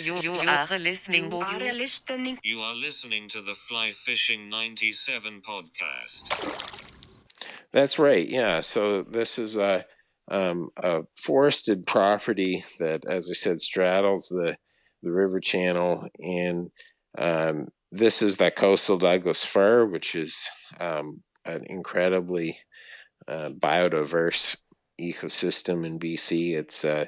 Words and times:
You, 0.00 0.16
you 0.16 0.32
are 0.32 0.78
listening. 0.78 1.30
You 1.30 1.40
are 1.40 1.58
listening. 1.58 2.38
You 2.42 2.60
are 2.60 2.74
listening 2.74 3.28
to 3.28 3.42
the 3.42 3.54
Fly 3.54 3.90
Fishing 3.90 4.48
97 4.48 5.42
podcast. 5.46 6.22
That's 7.70 7.98
right. 7.98 8.26
Yeah. 8.26 8.60
So 8.60 9.02
this 9.02 9.38
is 9.38 9.58
a 9.58 9.84
um, 10.30 10.70
a 10.78 11.02
forested 11.14 11.86
property 11.86 12.64
that, 12.78 13.04
as 13.06 13.28
I 13.28 13.34
said, 13.34 13.60
straddles 13.60 14.28
the 14.28 14.56
the 15.02 15.12
river 15.12 15.38
channel, 15.38 16.08
and 16.18 16.70
um, 17.18 17.68
this 17.92 18.22
is 18.22 18.38
the 18.38 18.50
coastal 18.50 18.96
Douglas 18.96 19.44
fir, 19.44 19.84
which 19.84 20.14
is 20.14 20.48
um, 20.78 21.22
an 21.44 21.64
incredibly 21.66 22.58
uh, 23.28 23.50
biodiverse 23.50 24.56
ecosystem 24.98 25.84
in 25.84 25.98
BC. 25.98 26.54
It's 26.54 26.86
uh, 26.86 27.04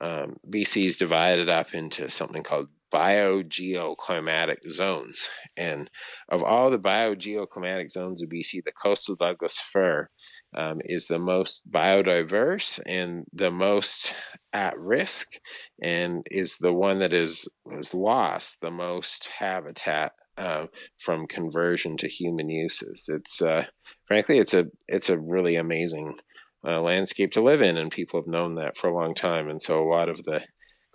um, 0.00 0.36
BC 0.48 0.86
is 0.86 0.96
divided 0.96 1.48
up 1.48 1.74
into 1.74 2.08
something 2.08 2.42
called 2.42 2.68
biogeoclimatic 2.92 4.70
zones, 4.70 5.26
and 5.56 5.90
of 6.28 6.42
all 6.42 6.70
the 6.70 6.78
biogeoclimatic 6.78 7.90
zones 7.90 8.22
of 8.22 8.28
BC, 8.28 8.64
the 8.64 8.72
coastal 8.72 9.16
Douglas 9.16 9.58
fir 9.58 10.08
um, 10.56 10.80
is 10.84 11.06
the 11.06 11.18
most 11.18 11.70
biodiverse 11.70 12.80
and 12.86 13.26
the 13.32 13.50
most 13.50 14.14
at 14.52 14.78
risk, 14.78 15.38
and 15.82 16.26
is 16.30 16.56
the 16.56 16.72
one 16.72 17.00
that 17.00 17.12
is 17.12 17.48
has 17.70 17.92
lost 17.92 18.56
the 18.60 18.70
most 18.70 19.28
habitat 19.38 20.12
uh, 20.38 20.66
from 20.98 21.26
conversion 21.26 21.96
to 21.98 22.08
human 22.08 22.48
uses. 22.48 23.08
It's 23.08 23.42
uh, 23.42 23.66
frankly, 24.06 24.38
it's 24.38 24.54
a 24.54 24.68
it's 24.86 25.10
a 25.10 25.18
really 25.18 25.56
amazing 25.56 26.18
uh, 26.66 26.80
landscape 26.80 27.32
to 27.32 27.40
live 27.40 27.62
in, 27.62 27.76
and 27.76 27.90
people 27.90 28.20
have 28.20 28.26
known 28.26 28.56
that 28.56 28.76
for 28.76 28.88
a 28.88 28.94
long 28.94 29.14
time. 29.14 29.48
And 29.48 29.62
so, 29.62 29.82
a 29.82 29.88
lot 29.88 30.08
of 30.08 30.22
the 30.24 30.42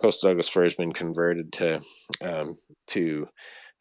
coastal 0.00 0.30
Douglas 0.30 0.48
fir 0.48 0.64
has 0.64 0.74
been 0.74 0.92
converted 0.92 1.52
to 1.54 1.80
um, 2.20 2.56
to 2.88 3.28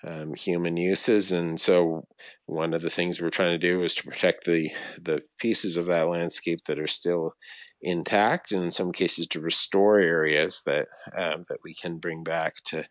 um, 0.05 0.33
human 0.33 0.77
uses, 0.77 1.31
and 1.31 1.59
so 1.59 2.05
one 2.45 2.73
of 2.73 2.81
the 2.81 2.89
things 2.89 3.21
we're 3.21 3.29
trying 3.29 3.57
to 3.59 3.67
do 3.67 3.83
is 3.83 3.93
to 3.95 4.03
protect 4.03 4.45
the 4.45 4.71
the 5.01 5.21
pieces 5.39 5.77
of 5.77 5.85
that 5.87 6.07
landscape 6.07 6.61
that 6.65 6.79
are 6.79 6.87
still 6.87 7.33
intact, 7.81 8.51
and 8.51 8.63
in 8.63 8.71
some 8.71 8.91
cases 8.91 9.27
to 9.27 9.41
restore 9.41 9.99
areas 9.99 10.61
that 10.65 10.87
um, 11.17 11.43
that 11.49 11.59
we 11.63 11.73
can 11.73 11.97
bring 11.97 12.23
back 12.23 12.55
to 12.65 12.85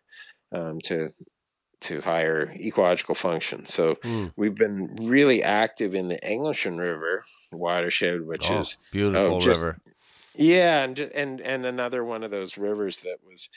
um, 0.53 0.79
to 0.85 1.09
to 1.83 2.01
higher 2.01 2.53
ecological 2.55 3.15
function. 3.15 3.65
So 3.65 3.95
mm. 3.95 4.31
we've 4.35 4.55
been 4.55 4.95
really 4.99 5.43
active 5.43 5.95
in 5.95 6.07
the 6.07 6.25
Englishman 6.27 6.77
River 6.77 7.23
watershed, 7.51 8.25
which 8.25 8.49
oh, 8.49 8.59
is 8.59 8.77
beautiful 8.91 9.35
oh, 9.35 9.39
just, 9.39 9.59
river. 9.59 9.77
Yeah, 10.35 10.83
and 10.83 10.97
and 10.99 11.41
and 11.41 11.65
another 11.65 12.03
one 12.03 12.23
of 12.23 12.31
those 12.31 12.57
rivers 12.57 13.01
that 13.01 13.17
was 13.27 13.49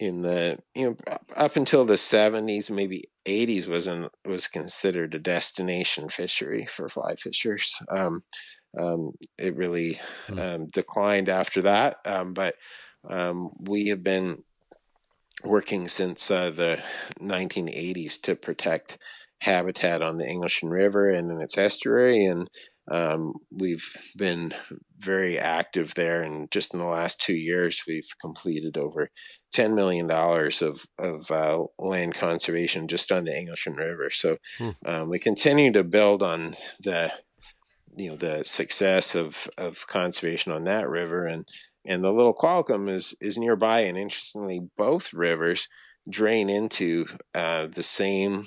in 0.00 0.22
the 0.22 0.58
you 0.74 0.84
know 0.86 1.16
up 1.36 1.56
until 1.56 1.84
the 1.84 1.94
70s 1.94 2.70
maybe 2.70 3.08
80s 3.26 3.66
was 3.66 3.88
in, 3.88 4.08
was 4.24 4.46
considered 4.46 5.14
a 5.14 5.18
destination 5.18 6.08
fishery 6.08 6.66
for 6.66 6.88
fly 6.88 7.16
fishers 7.16 7.76
um, 7.90 8.22
um, 8.78 9.12
it 9.38 9.56
really 9.56 10.00
mm. 10.28 10.38
um, 10.38 10.66
declined 10.66 11.28
after 11.28 11.62
that 11.62 11.96
um, 12.04 12.32
but 12.32 12.54
um, 13.10 13.50
we 13.60 13.88
have 13.88 14.02
been 14.02 14.42
working 15.44 15.88
since 15.88 16.30
uh, 16.30 16.50
the 16.50 16.82
1980s 17.20 18.20
to 18.22 18.34
protect 18.34 18.98
habitat 19.40 20.02
on 20.02 20.16
the 20.16 20.28
Englishman 20.28 20.72
River 20.72 21.08
and 21.08 21.30
in 21.30 21.40
its 21.40 21.56
estuary, 21.56 22.24
and 22.24 22.48
um, 22.90 23.34
we've 23.56 23.84
been 24.16 24.54
very 24.98 25.38
active 25.38 25.94
there. 25.94 26.22
And 26.22 26.50
just 26.50 26.72
in 26.72 26.80
the 26.80 26.86
last 26.86 27.20
two 27.20 27.34
years, 27.34 27.82
we've 27.86 28.08
completed 28.20 28.76
over 28.76 29.10
ten 29.52 29.74
million 29.74 30.06
dollars 30.06 30.62
of 30.62 30.84
of 30.98 31.30
uh, 31.30 31.64
land 31.78 32.14
conservation 32.14 32.88
just 32.88 33.12
on 33.12 33.24
the 33.24 33.36
Englishman 33.36 33.76
River. 33.76 34.10
So 34.10 34.38
hmm. 34.58 34.70
um, 34.86 35.08
we 35.08 35.18
continue 35.18 35.72
to 35.72 35.84
build 35.84 36.22
on 36.22 36.56
the 36.80 37.12
you 37.96 38.10
know 38.10 38.16
the 38.16 38.44
success 38.44 39.14
of 39.14 39.48
of 39.58 39.86
conservation 39.86 40.52
on 40.52 40.64
that 40.64 40.88
river 40.88 41.26
and 41.26 41.46
and 41.88 42.04
the 42.04 42.12
Little 42.12 42.34
Qualicum 42.34 42.88
is 42.88 43.16
is 43.20 43.38
nearby. 43.38 43.80
And 43.80 43.98
interestingly, 43.98 44.60
both 44.76 45.12
rivers 45.12 45.66
drain 46.08 46.48
into 46.48 47.06
uh, 47.34 47.66
the 47.66 47.82
same 47.82 48.46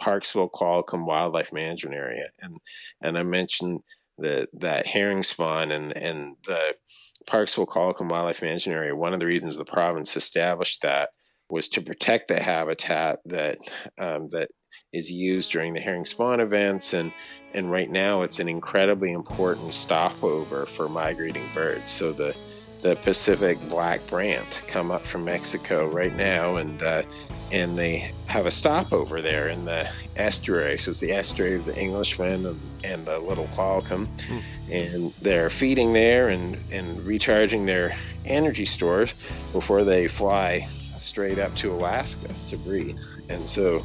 Parksville 0.00 0.50
Qualicum 0.50 1.06
Wildlife 1.06 1.52
Management 1.52 1.96
Area, 1.96 2.28
and 2.40 2.58
and 3.00 3.18
I 3.18 3.22
mentioned 3.24 3.80
the 4.18 4.48
that 4.52 4.86
herring 4.86 5.22
spawn 5.22 5.72
and 5.72 5.96
and 5.96 6.36
the 6.46 6.74
Parksville 7.26 7.66
Qualicum 7.66 8.10
Wildlife 8.10 8.42
Management 8.42 8.76
Area. 8.76 8.94
One 8.94 9.14
of 9.14 9.20
the 9.20 9.26
reasons 9.26 9.56
the 9.56 9.64
province 9.64 10.16
established 10.16 10.82
that 10.82 11.08
was 11.48 11.68
to 11.68 11.82
protect 11.82 12.28
the 12.28 12.40
habitat 12.40 13.20
that 13.24 13.58
um, 13.98 14.28
that 14.28 14.50
is 14.92 15.10
used 15.10 15.50
during 15.50 15.72
the 15.72 15.80
herring 15.80 16.04
spawn 16.04 16.40
events 16.40 16.92
and 16.92 17.12
and 17.54 17.70
right 17.70 17.90
now 17.90 18.22
it's 18.22 18.38
an 18.38 18.48
incredibly 18.48 19.12
important 19.12 19.72
stopover 19.72 20.66
for 20.66 20.88
migrating 20.88 21.46
birds 21.54 21.88
so 21.88 22.12
the 22.12 22.34
the 22.82 22.96
Pacific 22.96 23.58
black 23.68 24.04
brant 24.08 24.62
come 24.66 24.90
up 24.90 25.06
from 25.06 25.24
Mexico 25.24 25.88
right 25.88 26.14
now, 26.14 26.56
and 26.56 26.82
uh, 26.82 27.02
and 27.52 27.78
they 27.78 28.10
have 28.26 28.46
a 28.46 28.50
stopover 28.50 29.22
there 29.22 29.48
in 29.48 29.64
the 29.64 29.88
estuary. 30.16 30.78
So 30.78 30.90
it's 30.90 31.00
the 31.00 31.12
estuary 31.12 31.54
of 31.54 31.64
the 31.64 31.78
Englishman 31.78 32.46
and, 32.46 32.60
and 32.82 33.06
the 33.06 33.18
Little 33.18 33.46
Qualicum, 33.48 34.06
mm. 34.06 34.42
and 34.70 35.12
they're 35.22 35.48
feeding 35.48 35.92
there 35.92 36.28
and 36.28 36.58
and 36.70 37.04
recharging 37.06 37.66
their 37.66 37.96
energy 38.24 38.66
stores 38.66 39.10
before 39.52 39.84
they 39.84 40.08
fly 40.08 40.68
straight 40.98 41.38
up 41.38 41.54
to 41.56 41.72
Alaska 41.72 42.28
to 42.48 42.56
breed. 42.58 42.96
And 43.28 43.46
so 43.46 43.82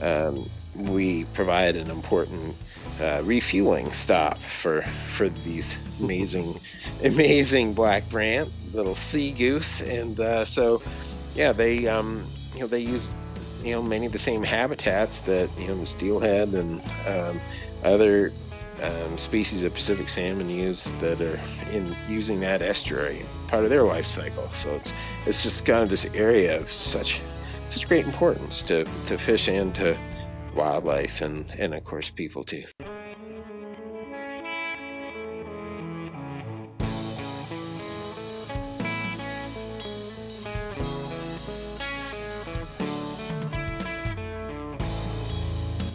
um, 0.00 0.48
we 0.74 1.24
provide 1.34 1.76
an 1.76 1.90
important 1.90 2.56
uh, 3.00 3.22
refueling 3.24 3.90
stop 3.92 4.38
for 4.38 4.82
for 5.14 5.28
these 5.28 5.76
amazing 6.00 6.58
amazing 7.04 7.74
black 7.74 8.08
brant 8.08 8.50
little 8.72 8.94
sea 8.94 9.32
goose. 9.32 9.80
And 9.82 10.18
uh, 10.18 10.44
so 10.44 10.82
yeah 11.34 11.52
they 11.52 11.86
um, 11.86 12.24
you 12.54 12.60
know 12.60 12.66
they 12.66 12.80
use 12.80 13.08
you 13.62 13.72
know 13.72 13.82
many 13.82 14.06
of 14.06 14.12
the 14.12 14.18
same 14.18 14.42
habitats 14.42 15.20
that 15.22 15.50
you 15.58 15.68
know 15.68 15.76
the 15.76 15.86
steelhead 15.86 16.48
and 16.50 16.82
um, 17.06 17.40
other 17.84 18.32
um, 18.82 19.18
species 19.18 19.64
of 19.64 19.74
Pacific 19.74 20.08
salmon 20.08 20.48
use 20.48 20.90
that 21.00 21.20
are 21.20 21.40
in 21.72 21.96
using 22.08 22.40
that 22.40 22.62
estuary 22.62 23.22
part 23.48 23.64
of 23.64 23.70
their 23.70 23.84
life 23.84 24.06
cycle. 24.06 24.48
So 24.54 24.70
it's 24.74 24.92
it's 25.26 25.42
just 25.42 25.64
kind 25.64 25.82
of 25.82 25.90
this 25.90 26.04
area 26.06 26.58
of 26.58 26.70
such 26.70 27.20
such 27.68 27.86
great 27.86 28.04
importance 28.06 28.62
to, 28.62 28.84
to 29.06 29.18
fish 29.18 29.48
and 29.48 29.74
to 29.74 29.96
wildlife 30.54 31.20
and, 31.20 31.46
and 31.58 31.74
of 31.74 31.84
course 31.84 32.10
people 32.10 32.44
too. 32.44 32.64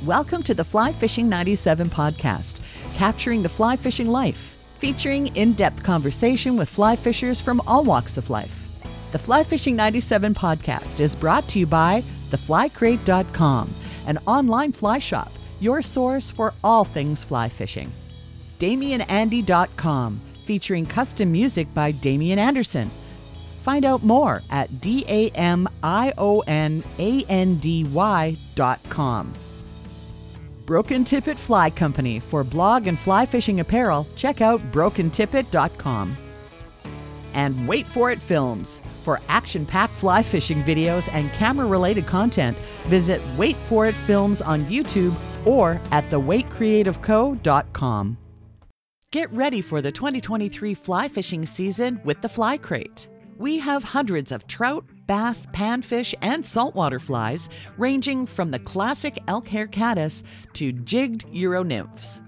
Welcome 0.05 0.43
to 0.43 0.53
the 0.53 0.65
Fly 0.65 0.91
Fishing 0.91 1.29
97 1.29 1.89
podcast, 1.89 2.59
capturing 2.95 3.41
the 3.41 3.47
fly 3.47 3.77
fishing 3.77 4.09
life, 4.09 4.55
featuring 4.77 5.27
in 5.27 5.53
depth 5.53 5.81
conversation 5.81 6.57
with 6.57 6.67
fly 6.67 6.97
fishers 6.97 7.39
from 7.39 7.61
all 7.65 7.85
walks 7.85 8.17
of 8.17 8.29
life. 8.29 8.67
The 9.13 9.19
Fly 9.19 9.43
Fishing 9.45 9.77
97 9.77 10.33
podcast 10.33 10.99
is 10.99 11.15
brought 11.15 11.47
to 11.49 11.59
you 11.59 11.65
by 11.65 12.01
theflycrate.com, 12.31 13.73
an 14.07 14.19
online 14.25 14.71
fly 14.71 14.99
shop, 14.99 15.31
your 15.59 15.81
source 15.81 16.29
for 16.29 16.53
all 16.63 16.83
things 16.83 17.23
fly 17.23 17.49
fishing. 17.49 17.91
DamionAndy.com, 18.59 20.21
featuring 20.45 20.85
custom 20.85 21.31
music 21.31 21.73
by 21.73 21.91
Damion 21.91 22.37
Anderson. 22.37 22.89
Find 23.63 23.85
out 23.85 24.03
more 24.03 24.41
at 24.49 24.81
D 24.81 25.05
A 25.07 25.29
M 25.29 25.67
I 25.81 26.13
O 26.17 26.41
N 26.41 26.83
A 26.99 27.23
N 27.29 27.55
D 27.57 27.85
Y.com. 27.85 29.33
Broken 30.65 31.03
Tippet 31.03 31.37
Fly 31.37 31.69
Company. 31.69 32.19
For 32.19 32.43
blog 32.43 32.87
and 32.87 32.97
fly 32.97 33.25
fishing 33.25 33.59
apparel, 33.59 34.07
check 34.15 34.41
out 34.41 34.61
brokentippet.com. 34.71 36.17
And 37.33 37.67
Wait 37.67 37.87
For 37.87 38.11
It 38.11 38.21
Films. 38.21 38.79
For 39.03 39.19
action 39.27 39.65
packed 39.65 39.95
fly 39.95 40.23
fishing 40.23 40.63
videos 40.63 41.09
and 41.11 41.29
camera 41.33 41.67
related 41.67 42.07
content, 42.07 42.57
visit 42.85 43.21
Wait 43.37 43.57
For 43.67 43.85
It 43.85 43.95
Films 44.07 44.41
on 44.41 44.63
YouTube 44.63 45.13
or 45.45 45.81
at 45.91 46.09
thewaitcreativeco.com. 46.09 48.17
Get 49.11 49.29
ready 49.31 49.61
for 49.61 49.81
the 49.81 49.91
2023 49.91 50.73
fly 50.73 51.07
fishing 51.07 51.45
season 51.45 52.01
with 52.03 52.19
the 52.21 52.29
Fly 52.29 52.57
Crate. 52.57 53.09
We 53.37 53.59
have 53.59 53.83
hundreds 53.83 54.31
of 54.31 54.47
trout, 54.47 54.85
bass, 55.05 55.45
panfish, 55.47 56.15
and 56.23 56.43
saltwater 56.43 56.99
flies, 56.99 57.49
ranging 57.77 58.25
from 58.25 58.49
the 58.49 58.57
classic 58.59 59.19
elk 59.27 59.47
hair 59.47 59.67
caddis 59.67 60.23
to 60.53 60.71
jigged 60.71 61.25
euro 61.31 61.61
nymphs. 61.61 62.22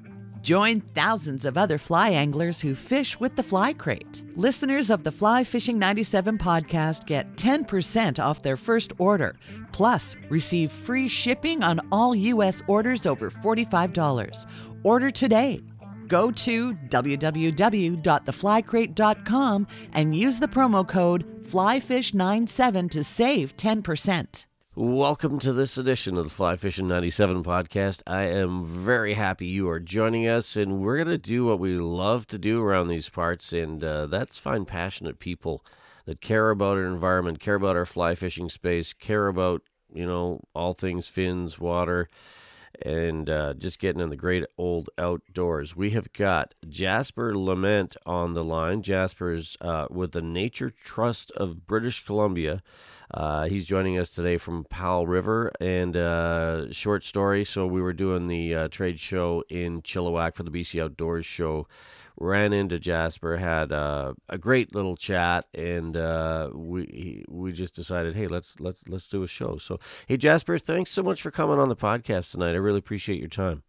Join 0.45 0.81
thousands 0.94 1.45
of 1.45 1.57
other 1.57 1.80
fly 1.80 2.12
anglers 2.12 2.59
who 2.59 2.75
fish 2.75 3.19
with 3.19 3.36
the 3.36 3.42
Fly 3.42 3.74
Crate. 3.74 4.21
Listeners 4.36 4.92
of 4.92 5.03
the 5.03 5.12
Fly 5.12 5.44
Fishing 5.44 5.80
97 5.80 6.38
podcast 6.38 7.07
get 7.07 7.36
10% 7.36 8.24
off 8.24 8.44
their 8.44 8.56
first 8.56 8.94
order, 9.00 9.36
plus 9.71 10.15
receive 10.30 10.71
free 10.71 11.07
shipping 11.07 11.63
on 11.63 11.81
all 11.92 12.13
U.S. 12.13 12.62
orders 12.68 13.07
over 13.07 13.31
$45. 13.31 14.45
Order 14.83 15.09
today. 15.09 15.63
Go 16.07 16.30
to 16.30 16.75
www.theflycrate.com 16.75 19.68
and 19.94 20.15
use 20.15 20.39
the 20.39 20.47
promo 20.47 20.88
code 20.88 21.44
FLYFISH97 21.50 22.92
to 22.92 23.03
save 23.03 23.57
10%. 23.57 24.45
Welcome 24.77 25.39
to 25.39 25.54
this 25.54 25.77
edition 25.77 26.18
of 26.18 26.25
the 26.25 26.30
Fly 26.30 26.57
Fishing 26.57 26.89
97 26.89 27.44
podcast. 27.45 28.01
I 28.06 28.24
am 28.24 28.66
very 28.66 29.13
happy 29.13 29.48
you 29.48 29.69
are 29.69 29.80
joining 29.80 30.27
us, 30.27 30.57
and 30.57 30.81
we're 30.81 30.98
going 30.98 31.07
to 31.07 31.18
do 31.18 31.45
what 31.45 31.60
we 31.60 31.77
love 31.77 32.27
to 32.27 32.38
do 32.38 32.62
around 32.62 32.89
these 32.89 33.07
parts, 33.07 33.54
and 33.54 33.81
uh, 33.81 34.07
that's 34.07 34.38
find 34.38 34.68
passionate 34.68 35.18
people 35.18 35.63
that 36.04 36.19
care 36.19 36.50
about 36.50 36.75
our 36.75 36.86
environment, 36.86 37.39
care 37.39 37.56
about 37.56 37.77
our 37.77 37.86
fly 37.86 38.16
fishing 38.16 38.50
space, 38.50 38.92
care 38.92 39.27
about, 39.27 39.62
you 39.94 40.06
know, 40.06 40.42
all 40.54 40.74
things 40.74 41.07
fins, 41.07 41.57
water, 41.57 42.10
and 42.81 43.30
uh, 43.30 43.54
just 43.54 43.80
getting 43.80 44.01
in 44.01 44.10
the 44.10 44.16
great 44.16 44.45
old 44.57 44.89
outdoors. 44.98 45.75
We 45.75 45.92
have 45.92 46.12
got 46.13 46.54
Jasper 46.68 47.38
Lament 47.38 47.95
on 48.06 48.33
the 48.33 48.44
line. 48.44 48.81
Jasper's 48.81 49.57
uh, 49.62 49.88
with 49.89 50.12
the 50.12 50.22
Nature 50.22 50.69
Trust 50.69 51.31
of 51.31 51.68
British 51.68 52.06
Columbia. 52.06 52.62
Uh, 53.13 53.45
he's 53.45 53.66
joining 53.66 53.98
us 53.98 54.10
today 54.10 54.38
from 54.38 54.66
Powell 54.66 55.07
River 55.07 55.51
and 55.60 55.95
uh, 55.95 56.72
short 56.72 57.04
story. 57.04 57.45
So 57.45 57.68
we 57.68 57.81
were 57.81 57.94
doing 57.94 58.27
the 58.27 58.56
uh, 58.56 58.68
trade 58.69 59.00
show 59.00 59.44
in 59.50 59.81
Chilliwack 59.81 60.36
for 60.36 60.44
the 60.44 60.51
BC 60.51 60.81
Outdoors 60.81 61.25
show. 61.25 61.68
Ran 62.17 62.53
into 62.53 62.79
Jasper, 62.79 63.38
had 63.38 63.71
uh, 63.71 64.13
a 64.29 64.38
great 64.38 64.73
little 64.73 64.95
chat, 64.95 65.45
and 65.53 65.97
uh, 65.97 66.50
we 66.53 67.25
we 67.27 67.51
just 67.51 67.75
decided, 67.75 68.15
hey, 68.15 68.27
let's 68.27 68.59
let's 68.59 68.81
let's 68.88 69.07
do 69.07 69.23
a 69.23 69.27
show. 69.27 69.57
So, 69.57 69.79
hey, 70.07 70.17
Jasper, 70.17 70.57
thanks 70.57 70.91
so 70.91 71.03
much 71.03 71.21
for 71.21 71.31
coming 71.31 71.59
on 71.59 71.69
the 71.69 71.75
podcast 71.75 72.31
tonight. 72.31 72.51
I 72.51 72.57
really 72.57 72.79
appreciate 72.79 73.19
your 73.19 73.29
time. 73.29 73.63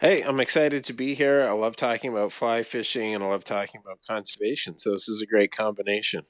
Hey, 0.00 0.22
I'm 0.22 0.40
excited 0.40 0.84
to 0.84 0.94
be 0.94 1.14
here. 1.14 1.42
I 1.46 1.52
love 1.52 1.76
talking 1.76 2.10
about 2.10 2.32
fly 2.32 2.62
fishing 2.62 3.14
and 3.14 3.22
I 3.22 3.26
love 3.26 3.44
talking 3.44 3.82
about 3.84 3.98
conservation. 4.08 4.78
So 4.78 4.92
this 4.92 5.10
is 5.10 5.20
a 5.20 5.26
great 5.26 5.52
combination. 5.54 6.22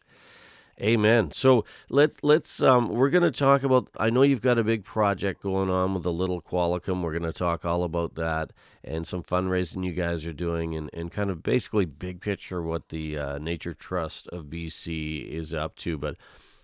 Amen. 0.81 1.31
So 1.31 1.67
let's 1.91 2.17
let's 2.23 2.63
um, 2.63 2.89
we're 2.89 3.11
going 3.11 3.23
to 3.23 3.31
talk 3.31 3.63
about. 3.63 3.89
I 3.99 4.09
know 4.09 4.23
you've 4.23 4.41
got 4.41 4.59
a 4.59 4.65
big 4.65 4.83
project 4.83 5.43
going 5.43 5.69
on 5.69 5.93
with 5.93 6.05
the 6.05 6.13
Little 6.13 6.41
Qualicum. 6.41 7.03
We're 7.03 7.19
going 7.19 7.31
to 7.31 7.39
talk 7.39 7.67
all 7.67 7.83
about 7.85 8.15
that 8.15 8.53
and 8.83 9.07
some 9.07 9.23
fundraising 9.23 9.85
you 9.85 9.93
guys 9.93 10.25
are 10.25 10.33
doing, 10.33 10.75
and, 10.75 10.89
and 10.95 11.13
kind 11.13 11.29
of 11.29 11.43
basically 11.43 11.85
big 11.85 12.23
picture 12.23 12.63
what 12.63 12.89
the 12.89 13.19
uh, 13.19 13.39
Nature 13.39 13.75
Trust 13.75 14.27
of 14.29 14.47
BC 14.47 15.29
is 15.29 15.53
up 15.53 15.77
to. 15.77 15.99
But 15.99 16.17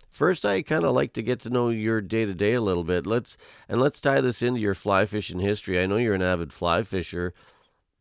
first, 0.09 0.45
I 0.45 0.63
kind 0.63 0.83
of 0.83 0.93
like 0.93 1.13
to 1.13 1.21
get 1.21 1.39
to 1.41 1.51
know 1.51 1.69
your 1.69 2.01
day 2.01 2.25
to 2.25 2.33
day 2.33 2.53
a 2.53 2.61
little 2.61 2.83
bit. 2.83 3.05
Let's 3.05 3.37
and 3.69 3.79
let's 3.79 4.01
tie 4.01 4.21
this 4.21 4.41
into 4.41 4.59
your 4.59 4.73
fly 4.73 5.05
fishing 5.05 5.39
history. 5.39 5.79
I 5.79 5.85
know 5.85 5.97
you're 5.97 6.15
an 6.15 6.23
avid 6.23 6.53
fly 6.53 6.81
fisher. 6.81 7.35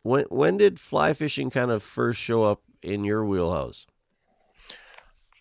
When 0.03 0.25
when 0.31 0.57
did 0.57 0.81
fly 0.81 1.13
fishing 1.13 1.51
kind 1.51 1.71
of 1.71 1.83
first 1.83 2.19
show 2.19 2.45
up 2.45 2.63
in 2.83 3.05
your 3.05 3.23
wheelhouse? 3.23 3.87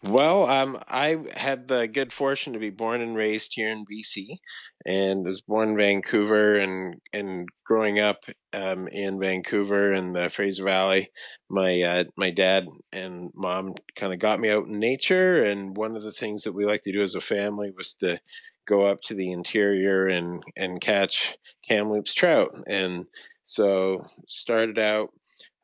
Well, 0.08 0.48
um, 0.48 0.80
I 0.88 1.18
had 1.36 1.68
the 1.68 1.88
good 1.88 2.14
fortune 2.14 2.54
to 2.54 2.60
be 2.60 2.70
born 2.70 3.02
and 3.02 3.16
raised 3.16 3.54
here 3.56 3.70
in 3.70 3.86
BC, 3.86 4.40
and 4.86 5.26
was 5.26 5.42
born 5.42 5.70
in 5.70 5.78
Vancouver. 5.78 6.56
and 6.56 7.02
And 7.12 7.50
growing 7.66 8.00
up 8.00 8.26
um, 8.54 8.88
in 8.90 9.20
Vancouver 9.20 9.92
in 9.94 10.14
the 10.14 10.30
Fraser 10.30 10.64
Valley, 10.64 11.10
my 11.50 11.82
uh, 11.82 12.04
my 12.18 12.30
dad 12.30 12.68
and 12.92 13.32
mom 13.34 13.74
kind 13.96 14.14
of 14.14 14.20
got 14.20 14.40
me 14.40 14.50
out 14.52 14.68
in 14.68 14.80
nature. 14.80 15.44
And 15.44 15.76
one 15.76 15.96
of 15.96 16.04
the 16.04 16.12
things 16.12 16.44
that 16.44 16.54
we 16.54 16.66
like 16.66 16.84
to 16.84 16.92
do 16.92 17.02
as 17.02 17.16
a 17.16 17.22
family 17.22 17.72
was 17.76 17.94
to 17.96 18.20
go 18.68 18.86
up 18.86 19.02
to 19.04 19.16
the 19.16 19.32
interior 19.32 20.08
and 20.08 20.44
and 20.56 20.82
catch 20.82 21.36
Kamloops 21.68 22.14
trout. 22.14 22.52
And 22.68 23.08
so 23.44 24.06
started 24.28 24.78
out 24.78 25.10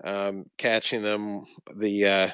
um, 0.03 0.45
catching 0.57 1.03
them. 1.03 1.43
The 1.77 2.05
uh, 2.05 2.29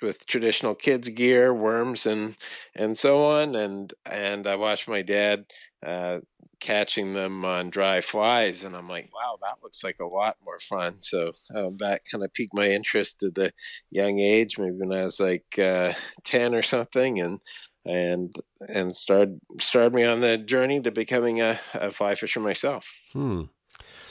with 0.00 0.26
traditional 0.26 0.74
kids 0.74 1.08
gear, 1.08 1.52
worms 1.52 2.06
and 2.06 2.36
and 2.74 2.96
so 2.96 3.24
on, 3.24 3.54
and 3.54 3.92
and 4.06 4.46
I 4.46 4.56
watched 4.56 4.88
my 4.88 5.02
dad 5.02 5.44
uh, 5.84 6.20
catching 6.60 7.12
them 7.12 7.44
on 7.44 7.70
dry 7.70 8.00
flies, 8.00 8.62
and 8.62 8.76
I'm 8.76 8.88
like, 8.88 9.10
wow, 9.12 9.38
that 9.42 9.58
looks 9.62 9.82
like 9.82 9.98
a 10.00 10.06
lot 10.06 10.36
more 10.44 10.60
fun. 10.60 11.00
So 11.00 11.32
um, 11.54 11.76
that 11.80 12.02
kind 12.10 12.24
of 12.24 12.32
piqued 12.32 12.54
my 12.54 12.70
interest 12.70 13.22
at 13.22 13.34
the 13.34 13.52
young 13.90 14.20
age, 14.20 14.58
maybe 14.58 14.76
when 14.76 14.96
I 14.96 15.04
was 15.04 15.20
like 15.20 15.58
uh, 15.58 15.92
ten 16.24 16.54
or 16.54 16.62
something, 16.62 17.20
and 17.20 17.40
and 17.84 18.34
and 18.68 18.94
started 18.94 19.40
started 19.60 19.92
me 19.92 20.04
on 20.04 20.20
the 20.20 20.38
journey 20.38 20.80
to 20.80 20.90
becoming 20.90 21.40
a, 21.40 21.58
a 21.74 21.90
fly 21.90 22.14
fisher 22.14 22.40
myself. 22.40 22.88
Hmm. 23.12 23.42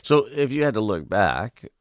So 0.01 0.27
if 0.29 0.51
you 0.51 0.63
had 0.63 0.73
to 0.73 0.81
look 0.81 1.07
back, 1.07 1.71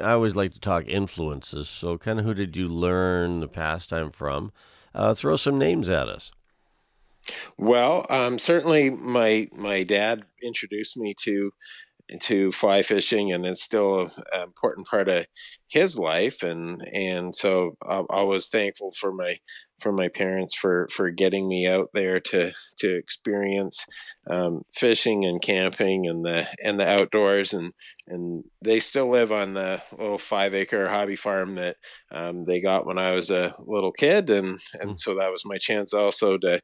I 0.00 0.12
always 0.12 0.36
like 0.36 0.52
to 0.54 0.60
talk 0.60 0.86
influences. 0.86 1.68
So, 1.68 1.98
kind 1.98 2.18
of 2.18 2.24
who 2.24 2.34
did 2.34 2.56
you 2.56 2.68
learn 2.68 3.40
the 3.40 3.48
pastime 3.48 4.10
from? 4.10 4.52
Uh, 4.94 5.14
throw 5.14 5.36
some 5.36 5.58
names 5.58 5.88
at 5.88 6.08
us. 6.08 6.32
Well, 7.58 8.06
um, 8.08 8.38
certainly 8.38 8.90
my 8.90 9.48
my 9.52 9.82
dad 9.82 10.24
introduced 10.42 10.96
me 10.96 11.14
to 11.22 11.52
to 12.18 12.52
fly 12.52 12.82
fishing, 12.82 13.32
and 13.32 13.46
it's 13.46 13.62
still 13.62 14.10
an 14.32 14.42
important 14.42 14.86
part 14.86 15.08
of 15.08 15.26
his 15.68 15.98
life, 15.98 16.42
and 16.42 16.82
and 16.92 17.34
so 17.34 17.76
I, 17.82 18.02
I 18.10 18.22
was 18.22 18.48
thankful 18.48 18.92
for 18.98 19.12
my 19.12 19.38
for 19.80 19.92
my 19.92 20.08
parents 20.08 20.54
for 20.54 20.88
for 20.90 21.10
getting 21.10 21.48
me 21.48 21.66
out 21.66 21.88
there 21.94 22.20
to 22.20 22.52
to 22.78 22.96
experience 22.96 23.86
um, 24.28 24.62
fishing 24.74 25.24
and 25.24 25.40
camping 25.40 26.06
and 26.06 26.24
the 26.24 26.46
and 26.62 26.78
the 26.78 26.88
outdoors 26.88 27.52
and 27.52 27.72
and 28.06 28.44
they 28.62 28.80
still 28.80 29.08
live 29.08 29.30
on 29.30 29.54
the 29.54 29.80
little 29.96 30.18
five 30.18 30.52
acre 30.54 30.88
hobby 30.88 31.16
farm 31.16 31.54
that 31.54 31.76
um, 32.10 32.44
they 32.44 32.60
got 32.60 32.84
when 32.84 32.98
I 32.98 33.12
was 33.12 33.30
a 33.30 33.54
little 33.60 33.92
kid, 33.92 34.30
and 34.30 34.58
and 34.80 34.98
so 34.98 35.14
that 35.14 35.30
was 35.30 35.44
my 35.44 35.58
chance 35.58 35.94
also 35.94 36.36
to 36.38 36.60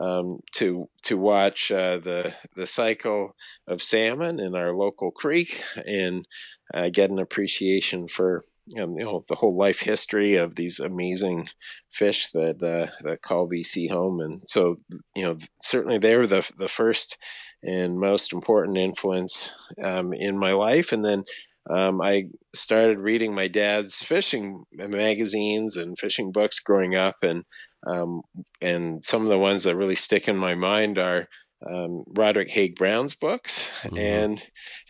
um, 0.00 0.40
to 0.52 0.88
to 1.02 1.16
watch 1.16 1.70
uh, 1.70 1.98
the 1.98 2.34
the 2.56 2.66
cycle 2.66 3.34
of 3.66 3.82
salmon 3.82 4.40
in 4.40 4.54
our 4.54 4.74
local 4.74 5.10
creek 5.10 5.62
and 5.86 6.26
uh, 6.74 6.90
get 6.90 7.10
an 7.10 7.18
appreciation 7.18 8.08
for 8.08 8.42
um, 8.78 8.98
you 8.98 9.04
know 9.04 9.22
the 9.28 9.34
whole 9.34 9.56
life 9.56 9.80
history 9.80 10.36
of 10.36 10.54
these 10.54 10.78
amazing 10.78 11.48
fish 11.90 12.30
that 12.32 12.62
uh, 12.62 12.90
that 13.02 13.22
call 13.22 13.48
BC 13.48 13.90
home. 13.90 14.20
And 14.20 14.42
so 14.44 14.76
you 15.14 15.22
know 15.22 15.38
certainly 15.62 15.98
they 15.98 16.16
were 16.16 16.26
the 16.26 16.48
the 16.58 16.68
first 16.68 17.16
and 17.62 17.98
most 17.98 18.32
important 18.32 18.78
influence 18.78 19.52
um, 19.82 20.12
in 20.12 20.38
my 20.38 20.52
life. 20.52 20.92
And 20.92 21.04
then 21.04 21.24
um, 21.68 22.00
I 22.00 22.26
started 22.54 22.98
reading 22.98 23.34
my 23.34 23.48
dad's 23.48 23.96
fishing 23.96 24.64
magazines 24.72 25.76
and 25.76 25.98
fishing 25.98 26.32
books 26.32 26.60
growing 26.60 26.94
up, 26.94 27.16
and 27.22 27.44
um, 27.86 28.22
and 28.60 29.04
some 29.04 29.22
of 29.22 29.28
the 29.28 29.38
ones 29.38 29.64
that 29.64 29.76
really 29.76 29.94
stick 29.94 30.28
in 30.28 30.36
my 30.36 30.54
mind 30.54 30.98
are 30.98 31.28
um, 31.66 32.04
Roderick 32.08 32.50
Haig 32.50 32.76
Brown's 32.76 33.14
books 33.14 33.68
mm-hmm. 33.82 33.98
and 33.98 34.42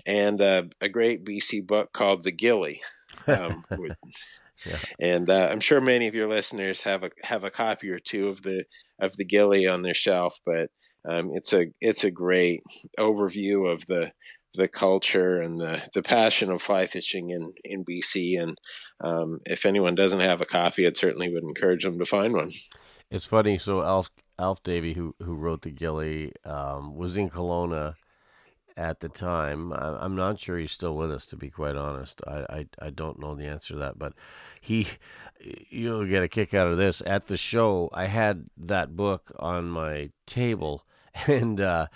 and 0.07 0.41
uh, 0.41 0.65
a 0.81 0.89
great 0.89 1.25
BC 1.25 1.67
book 1.67 1.93
called 1.93 2.25
The 2.25 2.33
Gilly. 2.33 2.81
Um, 3.27 3.65
yeah. 4.67 4.79
And 5.01 5.31
uh, 5.31 5.49
I'm 5.51 5.61
sure 5.61 5.81
many 5.81 6.09
of 6.09 6.15
your 6.15 6.29
listeners 6.29 6.83
have 6.83 7.05
a 7.05 7.11
have 7.23 7.45
a 7.45 7.51
copy 7.51 7.91
or 7.91 7.99
two 7.99 8.29
of 8.29 8.43
the 8.43 8.65
of 9.01 9.17
the 9.17 9.25
Gilly 9.25 9.67
on 9.67 9.83
their 9.83 9.95
shelf, 9.95 10.39
but 10.45 10.71
um, 11.09 11.31
it's 11.33 11.53
a 11.53 11.67
it's 11.81 12.05
a 12.05 12.11
great 12.11 12.63
overview 12.99 13.71
of 13.71 13.87
the 13.87 14.13
the 14.55 14.69
culture 14.69 15.41
and 15.41 15.61
the, 15.61 15.83
the 15.95 16.03
passion 16.03 16.51
of 16.51 16.63
fly 16.63 16.87
fishing 16.87 17.31
in, 17.31 17.53
in 17.65 17.85
BC. 17.85 18.41
And 18.41 18.59
um, 19.01 19.41
if 19.47 19.67
anyone 19.67 19.95
doesn't 19.95 20.21
have 20.21 20.41
a 20.41 20.47
copy, 20.47 20.85
it 20.85 20.97
certainly 20.97 21.33
would 21.33 21.45
encourage 21.45 21.85
them 21.85 21.99
to 21.99 22.05
find 22.05 22.35
one. 22.35 22.53
It's 23.11 23.27
funny. 23.27 23.59
So 23.59 23.83
Alf 23.83 24.11
Alf 24.39 24.63
Davy, 24.63 24.95
who 24.95 25.15
who 25.23 25.35
wrote 25.35 25.63
the 25.63 25.71
Gilly, 25.71 26.33
um, 26.45 26.95
was 26.95 27.17
in 27.17 27.31
Kelowna 27.31 27.95
at 28.79 29.01
the 29.01 29.09
time. 29.09 29.73
I, 29.73 30.05
am 30.05 30.15
not 30.15 30.39
sure 30.39 30.57
he's 30.57 30.71
still 30.71 30.97
with 30.97 31.11
us, 31.11 31.27
to 31.27 31.37
be 31.37 31.51
quite 31.51 31.77
honest. 31.77 32.21
I, 32.27 32.47
I, 32.49 32.67
I 32.87 32.91
don't 32.91 33.19
know 33.19 33.35
the 33.35 33.47
answer 33.47 33.75
to 33.75 33.81
that, 33.81 33.99
but 33.99 34.13
he, 34.61 34.87
you'll 35.69 36.07
get 36.07 36.23
a 36.23 36.29
kick 36.29 36.55
out 36.55 36.69
of 36.69 36.79
this. 36.79 37.03
At 37.05 37.27
the 37.27 37.37
show, 37.37 37.91
I 37.93 38.07
had 38.07 38.47
that 38.57 38.97
book 38.97 39.33
on 39.39 39.69
my 39.69 40.11
table, 40.27 40.87
and 41.27 41.61
uh, 41.61 41.89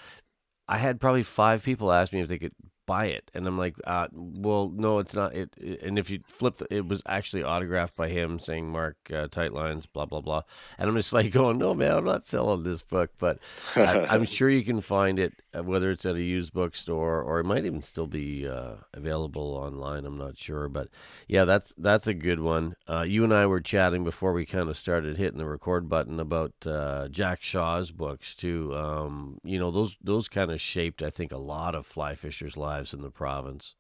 I 0.68 0.78
had 0.78 1.00
probably 1.00 1.22
five 1.22 1.62
people 1.62 1.92
ask 1.92 2.12
me 2.12 2.20
if 2.20 2.28
they 2.28 2.38
could 2.38 2.54
buy 2.86 3.06
it. 3.06 3.30
And 3.34 3.46
I'm 3.46 3.58
like, 3.58 3.74
uh, 3.84 4.08
well, 4.12 4.70
no, 4.74 4.98
it's 4.98 5.14
not. 5.14 5.34
It, 5.34 5.50
it- 5.56 5.82
and 5.82 5.98
if 5.98 6.10
you 6.10 6.20
flip, 6.26 6.58
the, 6.58 6.66
it 6.74 6.86
was 6.86 7.02
actually 7.06 7.42
autographed 7.44 7.96
by 7.96 8.08
him 8.08 8.38
saying 8.38 8.70
Mark 8.70 8.96
uh, 9.12 9.28
tight 9.28 9.52
lines, 9.52 9.86
blah 9.86 10.06
blah 10.06 10.20
blah. 10.20 10.42
And 10.78 10.88
I'm 10.88 10.96
just 10.96 11.12
like 11.12 11.30
going, 11.32 11.58
no 11.58 11.74
man, 11.74 11.96
I'm 11.96 12.04
not 12.04 12.26
selling 12.26 12.62
this 12.64 12.82
book, 12.82 13.10
but 13.18 13.38
I, 13.76 14.06
I'm 14.06 14.24
sure 14.36 14.48
you 14.50 14.64
can 14.64 14.80
find 14.80 15.18
it 15.18 15.32
whether 15.54 15.90
it's 15.90 16.06
at 16.06 16.16
a 16.16 16.22
used 16.22 16.52
bookstore 16.52 17.22
or 17.22 17.40
it 17.40 17.44
might 17.44 17.64
even 17.64 17.82
still 17.82 18.06
be 18.06 18.48
uh, 18.48 18.74
available 18.94 19.54
online. 19.54 20.06
I'm 20.06 20.18
not 20.18 20.38
sure, 20.38 20.68
but 20.68 20.88
yeah, 21.28 21.44
that's 21.44 21.74
that's 21.76 22.06
a 22.06 22.14
good 22.14 22.40
one. 22.40 22.74
Uh, 22.88 23.02
you 23.02 23.24
and 23.24 23.34
I 23.34 23.46
were 23.46 23.60
chatting 23.60 24.04
before 24.04 24.32
we 24.32 24.46
kind 24.46 24.68
of 24.68 24.76
started 24.76 25.16
hitting 25.16 25.38
the 25.38 25.46
record 25.46 25.88
button 25.88 26.18
about 26.20 26.52
uh, 26.66 27.08
Jack 27.08 27.42
Shaw's 27.42 27.90
books 27.90 28.34
too. 28.34 28.74
Um, 28.74 29.38
you 29.44 29.58
know, 29.58 29.70
those 29.70 29.96
those 30.02 30.28
kind 30.28 30.50
of 30.50 30.60
shaped, 30.60 31.02
I 31.02 31.10
think, 31.10 31.32
a 31.32 31.38
lot 31.38 31.74
of 31.74 31.86
fly 31.86 32.14
fishers' 32.14 32.56
lives 32.56 32.94
in 32.94 33.02
the 33.02 33.10
province. 33.10 33.74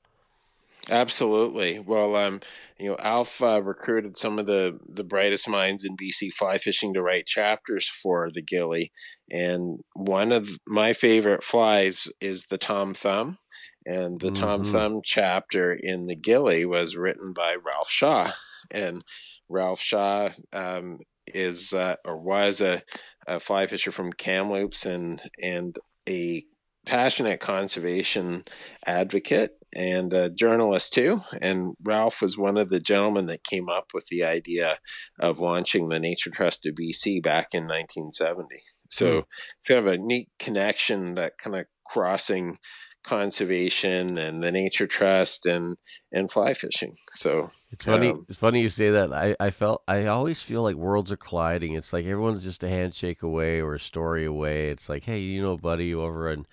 Absolutely. 0.88 1.78
Well, 1.78 2.16
um, 2.16 2.40
you 2.78 2.88
know, 2.88 2.96
Alf 2.98 3.40
uh, 3.40 3.62
recruited 3.62 4.16
some 4.16 4.38
of 4.40 4.46
the 4.46 4.78
the 4.88 5.04
brightest 5.04 5.48
minds 5.48 5.84
in 5.84 5.94
BC 5.96 6.28
fly 6.30 6.58
fishing 6.58 6.92
to 6.94 7.02
write 7.02 7.26
chapters 7.26 7.88
for 7.88 8.30
the 8.32 8.42
Gilly, 8.42 8.90
and 9.30 9.78
one 9.94 10.32
of 10.32 10.48
my 10.66 10.92
favorite 10.92 11.44
flies 11.44 12.08
is 12.20 12.46
the 12.46 12.58
Tom 12.58 12.94
Thumb, 12.94 13.38
and 13.86 14.20
the 14.20 14.32
Tom 14.32 14.64
Mhm. 14.64 14.64
Thumb 14.64 15.00
chapter 15.04 15.72
in 15.72 16.06
the 16.06 16.16
Gilly 16.16 16.64
was 16.64 16.96
written 16.96 17.32
by 17.32 17.54
Ralph 17.54 17.88
Shaw, 17.90 18.32
and 18.72 19.04
Ralph 19.48 19.80
Shaw 19.80 20.30
um, 20.52 20.98
is 21.28 21.72
uh, 21.72 21.94
or 22.04 22.16
was 22.20 22.60
a, 22.60 22.82
a 23.28 23.38
fly 23.38 23.68
fisher 23.68 23.92
from 23.92 24.12
Kamloops 24.12 24.84
and 24.84 25.22
and 25.40 25.78
a 26.08 26.44
passionate 26.86 27.40
conservation 27.40 28.44
advocate 28.86 29.52
and 29.74 30.12
a 30.12 30.28
journalist 30.30 30.92
too. 30.92 31.20
And 31.40 31.74
Ralph 31.82 32.20
was 32.20 32.36
one 32.36 32.56
of 32.56 32.70
the 32.70 32.80
gentlemen 32.80 33.26
that 33.26 33.44
came 33.44 33.68
up 33.68 33.88
with 33.94 34.06
the 34.06 34.24
idea 34.24 34.78
of 35.20 35.38
launching 35.38 35.88
the 35.88 35.98
Nature 36.00 36.30
Trust 36.30 36.66
of 36.66 36.74
BC 36.74 37.22
back 37.22 37.48
in 37.54 37.64
1970. 37.64 38.62
So 38.90 39.12
Hmm. 39.12 39.20
it's 39.58 39.68
kind 39.68 39.80
of 39.80 39.86
a 39.86 39.96
neat 39.98 40.28
connection 40.38 41.14
that 41.14 41.38
kind 41.38 41.56
of 41.56 41.66
crossing 41.86 42.58
conservation 43.04 44.16
and 44.16 44.42
the 44.42 44.52
nature 44.52 44.86
trust 44.86 45.44
and 45.44 45.76
and 46.12 46.30
fly 46.30 46.54
fishing 46.54 46.94
so 47.10 47.50
It's 47.72 47.84
funny. 47.84 48.10
Um, 48.10 48.26
it's 48.28 48.38
funny 48.38 48.62
you 48.62 48.68
say 48.68 48.90
that. 48.90 49.12
I, 49.12 49.34
I 49.40 49.50
felt. 49.50 49.82
I 49.88 50.06
always 50.06 50.40
feel 50.42 50.62
like 50.62 50.76
worlds 50.76 51.10
are 51.10 51.16
colliding. 51.16 51.74
It's 51.74 51.92
like 51.92 52.04
everyone's 52.04 52.44
just 52.44 52.62
a 52.62 52.68
handshake 52.68 53.22
away 53.22 53.60
or 53.60 53.74
a 53.74 53.80
story 53.80 54.24
away. 54.24 54.68
It's 54.70 54.88
like, 54.88 55.04
hey, 55.04 55.18
you 55.18 55.42
know, 55.42 55.56
buddy, 55.56 55.92
over 55.94 56.30
in. 56.30 56.46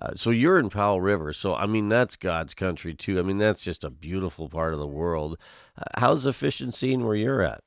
Uh, 0.00 0.12
so 0.14 0.30
you're 0.30 0.58
in 0.58 0.68
Powell 0.68 1.00
River. 1.00 1.32
So 1.32 1.54
I 1.54 1.66
mean, 1.66 1.88
that's 1.88 2.16
God's 2.16 2.54
country 2.54 2.94
too. 2.94 3.18
I 3.18 3.22
mean, 3.22 3.38
that's 3.38 3.62
just 3.62 3.84
a 3.84 3.90
beautiful 3.90 4.48
part 4.48 4.74
of 4.74 4.80
the 4.80 4.86
world. 4.86 5.38
Uh, 5.78 5.84
how's 6.00 6.24
the 6.24 6.32
fishing 6.32 6.70
scene 6.70 7.04
where 7.04 7.16
you're 7.16 7.42
at? 7.42 7.62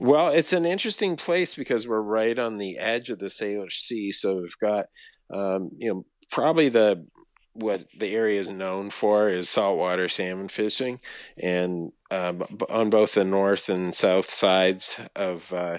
Well, 0.00 0.28
it's 0.28 0.52
an 0.52 0.64
interesting 0.64 1.16
place 1.16 1.54
because 1.54 1.86
we're 1.86 2.00
right 2.00 2.38
on 2.38 2.56
the 2.56 2.78
edge 2.78 3.10
of 3.10 3.18
the 3.18 3.26
Salish 3.26 3.78
Sea. 3.80 4.10
So 4.10 4.40
we've 4.40 4.58
got, 4.58 4.86
um, 5.32 5.70
you 5.76 5.92
know, 5.92 6.06
probably 6.30 6.68
the 6.68 7.06
what 7.54 7.86
the 7.98 8.14
area 8.14 8.40
is 8.40 8.48
known 8.48 8.90
for 8.90 9.28
is 9.28 9.48
saltwater 9.48 10.08
salmon 10.08 10.48
fishing, 10.48 11.00
and 11.36 11.92
b- 12.10 12.66
on 12.70 12.90
both 12.90 13.12
the 13.14 13.24
north 13.24 13.68
and 13.68 13.94
south 13.94 14.30
sides 14.30 14.96
of 15.14 15.52
uh, 15.52 15.78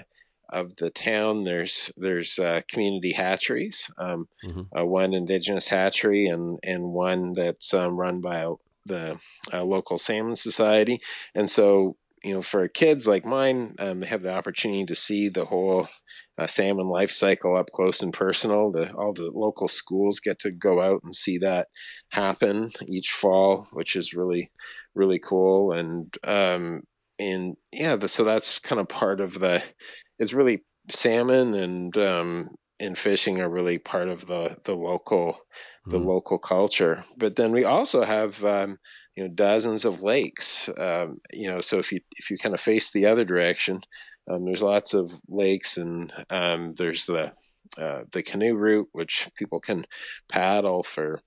of 0.54 0.76
the 0.76 0.90
town, 0.90 1.44
there's 1.44 1.90
there's 1.96 2.38
uh, 2.38 2.62
community 2.70 3.12
hatcheries. 3.12 3.90
Um, 3.98 4.26
Mhm. 4.42 4.70
uh, 4.78 4.84
one 4.86 5.14
indigenous 5.14 5.68
hatchery 5.68 6.26
and 6.26 6.58
and 6.64 6.92
one 6.92 7.32
that's 7.34 7.72
um, 7.74 7.96
run 7.98 8.20
by 8.20 8.46
the 8.86 9.18
uh, 9.52 9.64
local 9.64 9.98
salmon 9.98 10.36
society, 10.36 11.00
and 11.34 11.48
so 11.50 11.96
you 12.22 12.32
know, 12.32 12.40
for 12.42 12.66
kids 12.68 13.06
like 13.06 13.26
mine, 13.26 13.74
um, 13.78 14.00
they 14.00 14.06
have 14.06 14.22
the 14.22 14.32
opportunity 14.32 14.86
to 14.86 14.94
see 14.94 15.28
the 15.28 15.44
whole 15.44 15.86
uh, 16.38 16.46
salmon 16.46 16.86
life 16.86 17.10
cycle 17.10 17.56
up 17.56 17.66
close 17.72 18.00
and 18.02 18.14
personal. 18.14 18.72
The, 18.72 18.92
all 18.94 19.12
the 19.12 19.30
local 19.30 19.68
schools 19.68 20.20
get 20.20 20.38
to 20.40 20.50
go 20.50 20.80
out 20.80 21.00
and 21.04 21.14
see 21.14 21.38
that 21.38 21.68
happen 22.12 22.70
each 22.88 23.12
fall, 23.12 23.66
which 23.72 23.94
is 23.94 24.14
really, 24.14 24.50
really 24.94 25.18
cool. 25.18 25.72
And 25.72 26.16
um, 26.24 26.82
and 27.18 27.56
yeah, 27.72 27.96
the, 27.96 28.08
so 28.08 28.24
that's 28.24 28.58
kind 28.58 28.80
of 28.80 28.88
part 28.88 29.20
of 29.20 29.34
the. 29.40 29.62
It's 30.18 30.32
really 30.32 30.64
salmon 30.90 31.54
and 31.54 31.96
um, 31.96 32.54
and 32.80 32.98
fishing 32.98 33.40
are 33.40 33.48
really 33.48 33.78
part 33.78 34.08
of 34.08 34.26
the 34.26 34.56
the 34.64 34.76
local 34.76 35.38
the 35.90 35.98
Mhm. 35.98 36.00
local 36.00 36.38
culture. 36.38 37.04
But 37.16 37.36
then 37.36 37.52
we 37.52 37.64
also 37.64 38.02
have 38.02 38.44
um, 38.44 38.78
you 39.16 39.24
know 39.24 39.30
dozens 39.34 39.84
of 39.84 40.02
lakes. 40.02 40.68
Um, 40.78 41.18
you 41.32 41.48
know, 41.48 41.60
so 41.60 41.78
if 41.78 41.92
you 41.92 42.00
if 42.16 42.30
you 42.30 42.38
kind 42.38 42.54
of 42.54 42.60
face 42.60 42.92
the 42.92 43.06
other 43.06 43.24
direction, 43.24 43.80
um, 44.30 44.44
there's 44.44 44.62
lots 44.62 44.94
of 44.94 45.12
lakes, 45.28 45.76
and 45.76 46.12
um, 46.30 46.72
there's 46.72 47.06
the 47.06 47.32
uh, 47.78 48.04
the 48.12 48.22
canoe 48.22 48.54
route, 48.54 48.88
which 48.92 49.28
people 49.36 49.60
can 49.60 49.84
paddle 50.28 50.82
for 50.82 51.20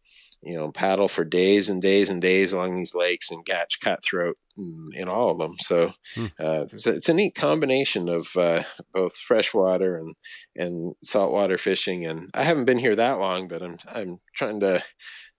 you 0.48 0.56
know 0.56 0.72
paddle 0.72 1.08
for 1.08 1.24
days 1.26 1.70
and 1.70 1.82
days 1.82 2.10
and 2.10 2.22
days 2.22 2.54
along 2.54 2.76
these 2.76 2.96
lakes 2.96 3.30
and 3.32 3.46
catch 3.46 3.80
cutthroat 3.82 4.38
in, 4.58 4.90
in 4.96 5.08
all 5.08 5.32
of 5.32 5.38
them. 5.38 5.56
So 5.60 5.92
Hmm. 6.16 6.26
uh, 6.40 6.66
it's, 6.72 6.88
a, 6.88 6.94
it's 6.96 7.10
a 7.10 7.14
neat 7.14 7.36
combination 7.36 8.10
of 8.10 8.28
uh, 8.36 8.64
both 8.94 9.16
freshwater 9.16 9.98
and 9.98 10.16
and 10.56 10.96
saltwater 11.04 11.58
fishing. 11.58 12.06
And 12.06 12.30
I 12.34 12.44
haven't 12.44 12.66
been 12.66 12.80
here 12.80 12.96
that 12.96 13.20
long, 13.20 13.48
but 13.48 13.62
I'm 13.62 13.78
I'm 13.88 14.20
trying 14.36 14.60
to 14.62 14.84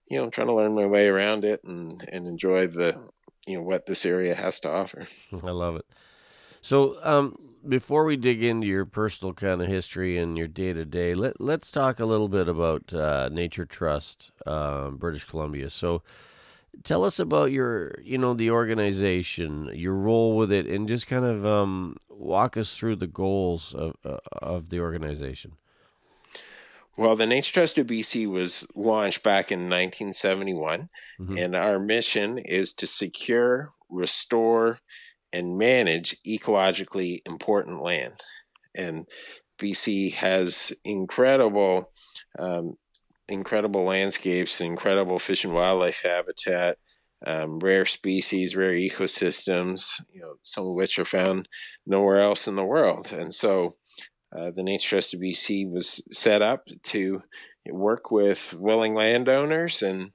you 0.09 0.17
know, 0.17 0.23
I'm 0.25 0.31
trying 0.31 0.47
to 0.47 0.55
learn 0.55 0.75
my 0.75 0.85
way 0.85 1.07
around 1.07 1.43
it 1.45 1.61
and 1.63 2.03
and 2.11 2.27
enjoy 2.27 2.67
the 2.67 3.09
you 3.47 3.57
know 3.57 3.63
what 3.63 3.85
this 3.85 4.05
area 4.05 4.35
has 4.35 4.59
to 4.61 4.69
offer. 4.69 5.07
I 5.33 5.51
love 5.51 5.75
it. 5.75 5.85
So, 6.61 6.99
um, 7.03 7.48
before 7.67 8.05
we 8.05 8.15
dig 8.17 8.43
into 8.43 8.67
your 8.67 8.85
personal 8.85 9.33
kind 9.33 9.61
of 9.61 9.67
history 9.67 10.17
and 10.17 10.37
your 10.37 10.47
day 10.47 10.73
to 10.73 10.85
day, 10.85 11.13
let 11.13 11.39
let's 11.41 11.71
talk 11.71 11.99
a 11.99 12.05
little 12.05 12.29
bit 12.29 12.47
about 12.47 12.93
uh, 12.93 13.29
Nature 13.29 13.65
Trust, 13.65 14.31
um, 14.45 14.97
British 14.97 15.25
Columbia. 15.25 15.69
So, 15.69 16.01
tell 16.83 17.03
us 17.03 17.19
about 17.19 17.51
your, 17.51 17.95
you 18.01 18.17
know, 18.17 18.33
the 18.33 18.51
organization, 18.51 19.69
your 19.73 19.95
role 19.95 20.37
with 20.37 20.51
it, 20.51 20.67
and 20.67 20.87
just 20.87 21.07
kind 21.07 21.25
of 21.25 21.45
um, 21.45 21.97
walk 22.09 22.57
us 22.57 22.75
through 22.75 22.97
the 22.97 23.07
goals 23.07 23.73
of 23.73 23.95
uh, 24.05 24.17
of 24.33 24.69
the 24.69 24.79
organization. 24.79 25.53
Well, 26.97 27.15
the 27.15 27.25
Nature 27.25 27.53
Trust 27.53 27.77
of 27.77 27.87
BC 27.87 28.27
was 28.27 28.67
launched 28.75 29.23
back 29.23 29.51
in 29.51 29.69
1971, 29.69 30.89
Mhm. 31.19 31.37
and 31.39 31.55
our 31.55 31.79
mission 31.79 32.37
is 32.37 32.73
to 32.73 32.87
secure, 32.87 33.71
restore, 33.89 34.79
and 35.33 35.57
manage 35.57 36.17
ecologically 36.25 37.21
important 37.25 37.81
land. 37.81 38.13
And 38.75 39.05
BC 39.59 40.13
has 40.13 40.73
incredible, 40.83 41.91
um, 42.37 42.77
incredible 43.27 43.83
landscapes, 43.83 44.61
incredible 44.61 45.19
fish 45.19 45.43
and 45.43 45.53
wildlife 45.53 46.01
habitat, 46.03 46.77
um, 47.25 47.59
rare 47.59 47.85
species, 47.85 48.55
rare 48.55 48.73
ecosystems. 48.73 50.01
You 50.11 50.21
know, 50.21 50.33
some 50.43 50.65
of 50.65 50.73
which 50.73 50.97
are 50.97 51.05
found 51.05 51.47
nowhere 51.85 52.21
else 52.21 52.47
in 52.47 52.55
the 52.55 52.63
world. 52.63 53.11
And 53.11 53.33
so, 53.33 53.75
uh, 54.35 54.51
the 54.51 54.63
Nature 54.63 54.89
Trust 54.89 55.13
of 55.13 55.19
BC 55.19 55.69
was 55.69 56.01
set 56.11 56.41
up 56.41 56.67
to 56.83 57.21
work 57.71 58.11
with 58.11 58.53
willing 58.53 58.93
landowners 58.93 59.81
and 59.81 60.11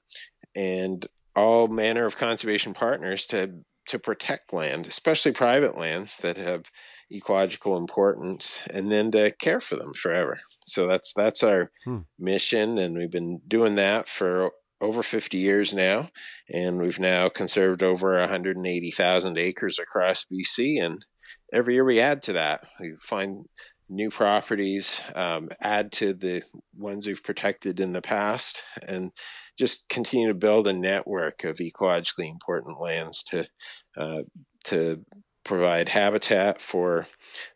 and 0.54 1.06
all 1.36 1.66
manner 1.68 2.06
of 2.06 2.16
conservation 2.16 2.74
partners 2.74 3.26
to 3.26 3.52
to 3.88 3.98
protect 3.98 4.52
land, 4.52 4.86
especially 4.86 5.32
private 5.32 5.76
lands 5.76 6.16
that 6.18 6.36
have 6.36 6.70
ecological 7.12 7.76
importance, 7.76 8.62
and 8.70 8.90
then 8.90 9.10
to 9.12 9.30
care 9.32 9.60
for 9.60 9.76
them 9.76 9.92
forever. 9.94 10.40
So 10.66 10.86
that's 10.86 11.12
that's 11.14 11.42
our 11.42 11.70
Hmm. 11.84 12.04
mission, 12.18 12.78
and 12.78 12.96
we've 12.96 13.10
been 13.10 13.40
doing 13.48 13.74
that 13.76 14.08
for 14.08 14.52
over 14.80 15.02
50 15.02 15.38
years 15.38 15.72
now, 15.72 16.10
and 16.52 16.80
we've 16.80 16.98
now 16.98 17.28
conserved 17.28 17.82
over 17.82 18.18
180,000 18.18 19.38
acres 19.38 19.78
across 19.78 20.24
BC, 20.24 20.78
and 20.78 21.04
every 21.52 21.74
year 21.74 21.84
we 21.84 22.00
add 22.00 22.22
to 22.24 22.32
that. 22.34 22.66
We 22.80 22.96
find 23.02 23.46
new 23.88 24.10
properties, 24.10 25.00
um, 25.14 25.50
add 25.60 25.92
to 25.92 26.14
the 26.14 26.42
ones 26.74 27.06
we've 27.06 27.22
protected 27.22 27.80
in 27.80 27.92
the 27.92 28.02
past, 28.02 28.62
and 28.86 29.12
just 29.58 29.88
continue 29.88 30.28
to 30.28 30.34
build 30.34 30.66
a 30.66 30.72
network 30.72 31.44
of 31.44 31.56
ecologically 31.58 32.28
important 32.28 32.80
lands 32.80 33.22
to 33.24 33.48
uh, 33.96 34.22
to 34.64 35.04
provide 35.44 35.88
habitat 35.88 36.60
for 36.60 37.06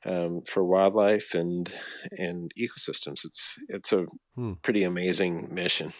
um, 0.04 0.42
for 0.42 0.64
wildlife 0.64 1.34
and 1.34 1.72
and 2.18 2.52
ecosystems. 2.58 3.24
It's 3.24 3.56
it's 3.68 3.92
a 3.92 4.06
Hmm. 4.36 4.52
pretty 4.62 4.82
amazing 4.84 5.52
mission. 5.54 5.92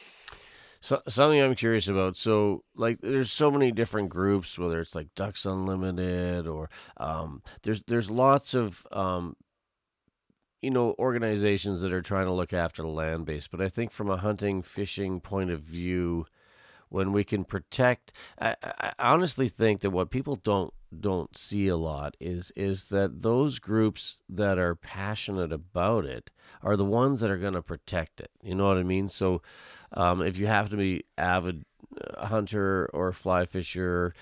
So, 0.80 1.02
something 1.08 1.40
I'm 1.40 1.54
curious 1.56 1.88
about. 1.88 2.16
So, 2.16 2.64
like, 2.74 3.00
there's 3.00 3.32
so 3.32 3.50
many 3.50 3.72
different 3.72 4.10
groups, 4.10 4.58
whether 4.58 4.80
it's 4.80 4.94
like 4.94 5.12
Ducks 5.14 5.44
Unlimited 5.44 6.46
or 6.46 6.70
um, 6.98 7.42
there's 7.62 7.82
there's 7.84 8.10
lots 8.10 8.54
of 8.54 8.86
um, 8.92 9.36
you 10.62 10.70
know 10.70 10.94
organizations 10.98 11.80
that 11.80 11.92
are 11.92 12.02
trying 12.02 12.26
to 12.26 12.32
look 12.32 12.52
after 12.52 12.82
the 12.82 12.88
land 12.88 13.26
base. 13.26 13.46
But 13.46 13.60
I 13.60 13.68
think 13.68 13.92
from 13.92 14.10
a 14.10 14.16
hunting 14.16 14.62
fishing 14.62 15.20
point 15.20 15.50
of 15.50 15.60
view, 15.60 16.26
when 16.88 17.12
we 17.12 17.24
can 17.24 17.44
protect. 17.44 18.12
I, 18.40 18.56
I 18.62 18.92
honestly 18.98 19.48
think 19.48 19.80
that 19.80 19.90
what 19.90 20.10
people 20.10 20.36
don't 20.36 20.72
don't 20.98 21.36
see 21.36 21.68
a 21.68 21.76
lot 21.76 22.16
is 22.18 22.50
is 22.56 22.84
that 22.86 23.22
those 23.22 23.58
groups 23.58 24.22
that 24.28 24.58
are 24.58 24.74
passionate 24.74 25.52
about 25.52 26.06
it 26.06 26.30
are 26.62 26.76
the 26.76 26.84
ones 26.84 27.20
that 27.20 27.30
are 27.30 27.36
going 27.36 27.52
to 27.52 27.62
protect 27.62 28.20
it. 28.20 28.30
You 28.42 28.54
know 28.54 28.68
what 28.68 28.78
I 28.78 28.82
mean? 28.82 29.08
So 29.08 29.42
um, 29.92 30.22
if 30.22 30.38
you 30.38 30.46
have 30.46 30.70
to 30.70 30.76
be 30.76 31.04
avid 31.18 31.64
uh, 32.00 32.26
hunter 32.26 32.88
or 32.94 33.12
fly 33.12 33.44
fisher, 33.44 34.14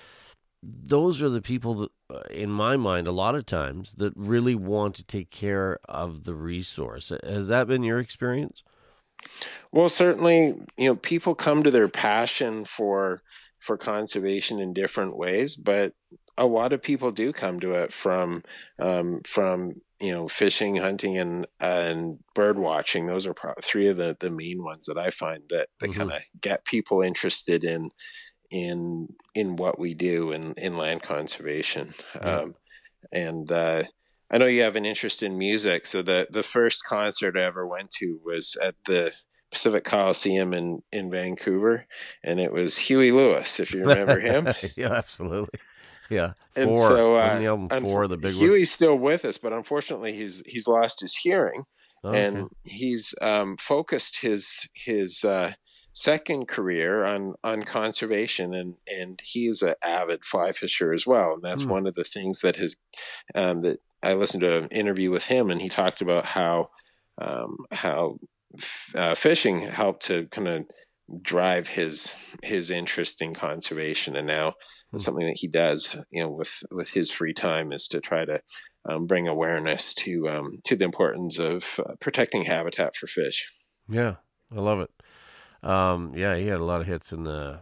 those 0.67 1.21
are 1.21 1.29
the 1.29 1.41
people 1.41 1.75
that, 1.75 1.91
uh, 2.13 2.19
in 2.29 2.51
my 2.51 2.75
mind, 2.75 3.07
a 3.07 3.11
lot 3.11 3.35
of 3.35 3.45
times 3.45 3.93
that 3.97 4.13
really 4.15 4.55
want 4.55 4.95
to 4.95 5.03
take 5.03 5.31
care 5.31 5.79
of 5.87 6.25
the 6.25 6.35
resource. 6.35 7.11
Has 7.23 7.47
that 7.47 7.67
been 7.67 7.83
your 7.83 7.99
experience? 7.99 8.63
Well, 9.71 9.89
certainly, 9.89 10.55
you 10.77 10.89
know, 10.89 10.95
people 10.95 11.35
come 11.35 11.63
to 11.63 11.71
their 11.71 11.87
passion 11.87 12.65
for 12.65 13.21
for 13.59 13.77
conservation 13.77 14.59
in 14.59 14.73
different 14.73 15.17
ways, 15.17 15.55
but 15.55 15.93
a 16.37 16.45
lot 16.45 16.73
of 16.73 16.81
people 16.81 17.11
do 17.11 17.33
come 17.33 17.59
to 17.59 17.71
it 17.73 17.91
from 17.91 18.43
um, 18.79 19.21
from 19.25 19.81
you 19.99 20.11
know 20.11 20.27
fishing, 20.27 20.75
hunting, 20.75 21.17
and 21.17 21.47
and 21.59 22.19
bird 22.35 22.59
watching. 22.59 23.05
Those 23.05 23.25
are 23.25 23.33
pro- 23.33 23.53
three 23.61 23.87
of 23.87 23.97
the 23.97 24.17
the 24.19 24.29
main 24.29 24.63
ones 24.63 24.85
that 24.85 24.97
I 24.97 25.09
find 25.09 25.43
that 25.49 25.69
that 25.79 25.89
mm-hmm. 25.89 25.99
kind 25.99 26.11
of 26.11 26.21
get 26.39 26.65
people 26.65 27.01
interested 27.01 27.63
in 27.63 27.89
in 28.49 29.13
in 29.35 29.55
what 29.55 29.79
we 29.79 29.93
do 29.93 30.31
in 30.31 30.53
in 30.53 30.77
land 30.77 31.03
conservation. 31.03 31.93
Yeah. 32.15 32.39
Um, 32.39 32.55
and 33.11 33.51
uh, 33.51 33.83
I 34.29 34.37
know 34.37 34.45
you 34.45 34.61
have 34.63 34.75
an 34.75 34.85
interest 34.85 35.23
in 35.23 35.37
music. 35.37 35.85
So 35.85 36.01
the 36.01 36.27
the 36.29 36.43
first 36.43 36.83
concert 36.83 37.37
I 37.37 37.43
ever 37.43 37.65
went 37.65 37.91
to 37.99 38.19
was 38.23 38.57
at 38.61 38.75
the 38.85 39.13
Pacific 39.51 39.83
Coliseum 39.83 40.53
in 40.53 40.81
in 40.91 41.09
Vancouver, 41.09 41.85
and 42.23 42.39
it 42.39 42.51
was 42.51 42.77
Huey 42.77 43.11
Lewis. 43.11 43.59
If 43.59 43.73
you 43.73 43.81
remember 43.81 44.19
him, 44.19 44.47
yeah, 44.75 44.93
absolutely. 44.93 45.59
Yeah, 46.09 46.33
four. 46.53 46.63
And 46.63 46.73
so, 46.73 47.15
uh, 47.15 47.39
the 47.39 47.45
album 47.47 47.81
four, 47.81 48.07
the 48.07 48.17
big 48.17 48.33
Huey's 48.35 48.69
one. 48.69 48.73
still 48.73 48.97
with 48.97 49.25
us, 49.25 49.37
but 49.37 49.53
unfortunately, 49.53 50.13
he's 50.13 50.41
he's 50.45 50.67
lost 50.67 51.01
his 51.01 51.15
hearing, 51.15 51.63
oh, 52.03 52.11
and 52.11 52.37
okay. 52.37 52.47
he's 52.63 53.13
um, 53.21 53.57
focused 53.57 54.19
his 54.21 54.67
his 54.73 55.23
uh, 55.23 55.53
second 55.99 56.47
career 56.47 57.03
on 57.05 57.35
on 57.43 57.63
conservation, 57.63 58.53
and 58.53 58.75
and 58.91 59.19
he 59.23 59.47
is 59.47 59.61
an 59.61 59.75
avid 59.83 60.23
fly 60.23 60.51
fisher 60.51 60.93
as 60.93 61.05
well, 61.05 61.33
and 61.33 61.43
that's 61.43 61.63
hmm. 61.63 61.69
one 61.69 61.87
of 61.87 61.95
the 61.95 62.03
things 62.03 62.41
that 62.41 62.55
has 62.55 62.75
um, 63.35 63.61
that 63.61 63.79
I 64.03 64.13
listened 64.13 64.41
to 64.41 64.57
an 64.57 64.69
interview 64.69 65.09
with 65.11 65.23
him, 65.23 65.49
and 65.49 65.61
he 65.61 65.69
talked 65.69 66.01
about 66.01 66.25
how 66.25 66.69
um, 67.17 67.57
how 67.71 68.19
uh, 68.95 69.15
fishing 69.15 69.59
helped 69.61 70.05
to 70.05 70.27
kind 70.27 70.47
of 70.47 70.65
drive 71.21 71.67
his 71.67 72.13
his 72.43 72.69
interest 72.69 73.21
in 73.21 73.33
conservation, 73.33 74.15
and 74.15 74.27
now 74.27 74.51
mm-hmm. 74.51 74.97
something 74.97 75.25
that 75.25 75.37
he 75.37 75.47
does, 75.47 75.95
you 76.11 76.21
know, 76.21 76.29
with 76.29 76.63
with 76.71 76.89
his 76.89 77.09
free 77.09 77.33
time 77.33 77.71
is 77.71 77.87
to 77.87 77.99
try 77.99 78.23
to 78.23 78.41
um, 78.87 79.07
bring 79.07 79.27
awareness 79.27 79.93
to 79.95 80.29
um, 80.29 80.59
to 80.65 80.75
the 80.75 80.85
importance 80.85 81.39
of 81.39 81.79
uh, 81.85 81.93
protecting 81.99 82.43
habitat 82.43 82.95
for 82.95 83.07
fish. 83.07 83.49
Yeah, 83.89 84.15
I 84.55 84.59
love 84.59 84.79
it. 84.79 84.91
Um, 85.63 86.13
yeah, 86.15 86.35
he 86.35 86.47
had 86.47 86.59
a 86.59 86.65
lot 86.65 86.81
of 86.81 86.87
hits 86.87 87.11
in 87.11 87.23
the 87.23 87.59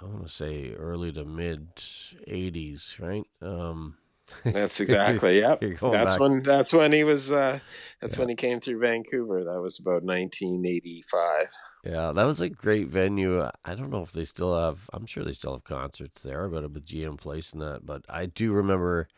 I 0.00 0.04
want 0.04 0.26
to 0.26 0.32
say 0.32 0.74
early 0.74 1.12
to 1.12 1.24
mid 1.24 1.74
'80s, 1.76 3.00
right? 3.00 3.24
Um, 3.42 3.96
that's 4.44 4.80
exactly 4.80 5.40
yep. 5.40 5.60
that's 5.60 5.80
back. 5.80 6.20
when 6.20 6.42
that's 6.42 6.72
when 6.72 6.92
he 6.92 7.04
was. 7.04 7.32
Uh, 7.32 7.58
that's 8.00 8.14
yeah. 8.14 8.20
when 8.20 8.28
he 8.28 8.34
came 8.34 8.60
through 8.60 8.78
Vancouver. 8.78 9.44
That 9.44 9.60
was 9.60 9.78
about 9.78 10.04
1985. 10.04 11.50
Yeah, 11.84 12.12
that 12.12 12.24
was 12.24 12.40
a 12.40 12.48
great 12.48 12.88
venue. 12.88 13.42
I 13.42 13.74
don't 13.74 13.90
know 13.90 14.02
if 14.02 14.12
they 14.12 14.24
still 14.24 14.56
have. 14.56 14.88
I'm 14.92 15.06
sure 15.06 15.24
they 15.24 15.32
still 15.32 15.54
have 15.54 15.64
concerts 15.64 16.22
there, 16.22 16.48
but 16.48 16.70
with 16.70 16.86
GM 16.86 17.18
Place 17.18 17.52
and 17.52 17.62
that. 17.62 17.84
But 17.84 18.04
I 18.08 18.26
do 18.26 18.52
remember 18.52 19.08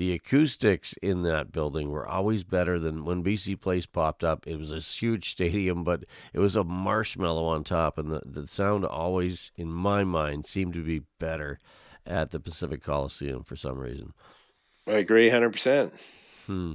the 0.00 0.14
acoustics 0.14 0.94
in 1.02 1.24
that 1.24 1.52
building 1.52 1.90
were 1.90 2.08
always 2.08 2.42
better 2.42 2.78
than 2.78 3.04
when 3.04 3.22
BC 3.22 3.60
Place 3.60 3.84
popped 3.84 4.24
up. 4.24 4.46
It 4.46 4.56
was 4.56 4.72
a 4.72 4.78
huge 4.78 5.30
stadium, 5.32 5.84
but 5.84 6.04
it 6.32 6.38
was 6.38 6.56
a 6.56 6.64
marshmallow 6.64 7.44
on 7.44 7.64
top, 7.64 7.98
and 7.98 8.10
the, 8.10 8.22
the 8.24 8.46
sound 8.46 8.86
always, 8.86 9.52
in 9.58 9.70
my 9.70 10.02
mind, 10.04 10.46
seemed 10.46 10.72
to 10.72 10.82
be 10.82 11.02
better 11.18 11.58
at 12.06 12.30
the 12.30 12.40
Pacific 12.40 12.82
Coliseum 12.82 13.44
for 13.44 13.56
some 13.56 13.78
reason. 13.78 14.14
I 14.86 14.92
agree, 14.92 15.28
hundred 15.28 15.52
percent. 15.52 15.92
Hmm. 16.46 16.72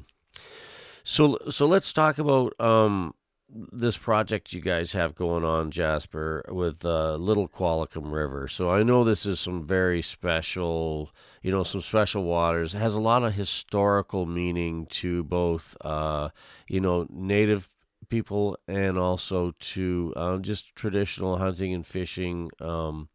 So 1.03 1.39
so 1.49 1.65
let's 1.65 1.91
talk 1.91 2.19
about 2.19 2.53
um, 2.59 3.15
this 3.49 3.95
project 3.95 4.53
you 4.53 4.61
guys 4.61 4.93
have 4.93 5.15
going 5.15 5.43
on, 5.43 5.71
Jasper, 5.71 6.43
with 6.49 6.83
uh, 6.83 7.15
Little 7.15 7.47
Qualicum 7.47 8.11
River. 8.11 8.47
So 8.47 8.69
I 8.69 8.83
know 8.83 9.03
this 9.03 9.25
is 9.25 9.39
some 9.39 9.65
very 9.65 10.01
special, 10.01 11.11
you 11.41 11.51
know, 11.51 11.63
some 11.63 11.81
special 11.81 12.23
waters. 12.23 12.73
It 12.73 12.79
has 12.79 12.95
a 12.95 13.01
lot 13.01 13.23
of 13.23 13.33
historical 13.33 14.25
meaning 14.25 14.87
to 14.87 15.23
both, 15.23 15.77
uh, 15.81 16.29
you 16.67 16.79
know, 16.79 17.07
native 17.09 17.69
people 18.09 18.57
and 18.67 18.97
also 18.97 19.53
to 19.59 20.13
um, 20.15 20.41
just 20.41 20.75
traditional 20.75 21.37
hunting 21.37 21.73
and 21.73 21.85
fishing. 21.85 22.49
Um, 22.59 23.09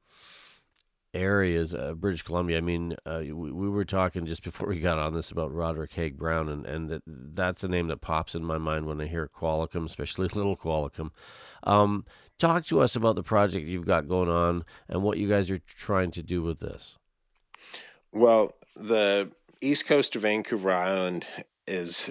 areas, 1.15 1.75
uh, 1.75 1.95
British 1.95 2.23
Columbia. 2.23 2.59
I 2.59 2.61
mean, 2.61 2.95
uh, 3.05 3.21
we, 3.23 3.53
we, 3.53 3.69
were 3.69 3.85
talking 3.85 4.27
just 4.27 4.43
before 4.43 4.69
we 4.69 4.81
got 4.81 4.99
on 4.99 5.15
this 5.15 5.31
about 5.31 5.53
Roderick 5.53 5.93
Haig 5.93 6.17
Brown, 6.17 6.49
and, 6.49 6.67
and 6.67 6.89
that, 6.89 7.03
that's 7.07 7.65
a 7.65 7.69
name 7.69 7.89
that 7.89 8.01
pops 8.01 8.35
in 8.35 8.45
my 8.45 8.59
mind 8.59 8.87
when 8.87 9.01
I 9.01 9.07
hear 9.07 9.29
Qualicum, 9.29 9.87
especially 9.87 10.29
Little 10.35 10.57
Qualicum. 10.57 11.11
Um, 11.65 12.05
talk 12.39 12.65
to 12.67 12.81
us 12.81 12.97
about 12.97 13.17
the 13.17 13.23
project 13.23 13.67
you've 13.67 13.87
got 13.87 14.09
going 14.09 14.29
on 14.29 14.65
and 14.89 15.03
what 15.03 15.19
you 15.19 15.29
guys 15.29 15.51
are 15.51 15.59
trying 15.59 16.11
to 16.13 16.23
do 16.23 16.43
with 16.43 16.61
this. 16.61 16.97
Well, 18.13 18.55
the 18.77 19.31
east 19.61 19.87
coast 19.87 20.17
of 20.17 20.23
Vancouver 20.23 20.73
Island 20.73 21.27
is 21.67 22.11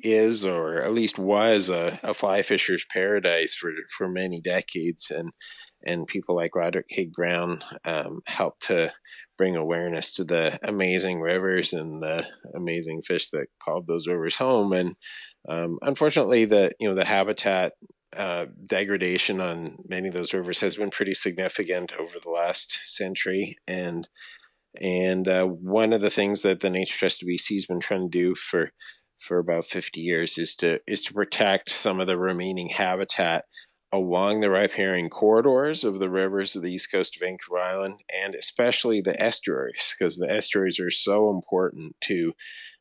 is 0.00 0.44
or 0.44 0.80
at 0.80 0.92
least 0.92 1.18
was 1.18 1.68
a, 1.68 1.98
a 2.04 2.14
fly 2.14 2.40
fisher's 2.42 2.84
paradise 2.92 3.52
for 3.52 3.72
for 3.96 4.08
many 4.08 4.40
decades 4.40 5.10
and 5.10 5.32
and 5.84 6.06
people 6.06 6.34
like 6.34 6.54
Roderick 6.54 6.86
Haig 6.88 7.12
Brown 7.12 7.62
um, 7.84 8.20
helped 8.26 8.66
to 8.66 8.92
bring 9.36 9.56
awareness 9.56 10.14
to 10.14 10.24
the 10.24 10.58
amazing 10.62 11.20
rivers 11.20 11.72
and 11.72 12.02
the 12.02 12.26
amazing 12.54 13.02
fish 13.02 13.30
that 13.30 13.46
called 13.62 13.86
those 13.86 14.06
rivers 14.06 14.36
home. 14.36 14.72
And 14.72 14.96
um, 15.48 15.78
unfortunately, 15.82 16.44
the 16.44 16.72
you 16.80 16.88
know 16.88 16.94
the 16.94 17.04
habitat 17.04 17.74
uh, 18.16 18.46
degradation 18.66 19.40
on 19.40 19.78
many 19.86 20.08
of 20.08 20.14
those 20.14 20.32
rivers 20.32 20.60
has 20.60 20.76
been 20.76 20.90
pretty 20.90 21.14
significant 21.14 21.92
over 21.98 22.14
the 22.22 22.30
last 22.30 22.78
century. 22.84 23.56
And 23.66 24.08
and 24.80 25.26
uh, 25.26 25.46
one 25.46 25.92
of 25.92 26.00
the 26.00 26.10
things 26.10 26.42
that 26.42 26.60
the 26.60 26.70
Nature 26.70 26.98
Trust 26.98 27.22
of 27.22 27.28
BC 27.28 27.54
has 27.54 27.66
been 27.66 27.80
trying 27.80 28.10
to 28.10 28.18
do 28.18 28.34
for 28.34 28.72
for 29.18 29.38
about 29.38 29.64
50 29.64 30.00
years 30.00 30.38
is 30.38 30.54
to 30.56 30.78
is 30.86 31.02
to 31.02 31.14
protect 31.14 31.70
some 31.70 32.00
of 32.00 32.06
the 32.06 32.18
remaining 32.18 32.68
habitat 32.68 33.44
along 33.92 34.40
the 34.40 34.50
riparian 34.50 35.08
corridors 35.08 35.82
of 35.82 35.98
the 35.98 36.10
rivers 36.10 36.54
of 36.54 36.62
the 36.62 36.72
east 36.72 36.90
coast 36.92 37.16
of 37.16 37.20
Vancouver 37.20 37.58
Island, 37.58 38.00
and 38.14 38.34
especially 38.34 39.00
the 39.00 39.20
estuaries, 39.20 39.94
because 39.98 40.16
the 40.16 40.30
estuaries 40.30 40.78
are 40.78 40.90
so 40.90 41.30
important 41.30 41.96
to 42.02 42.34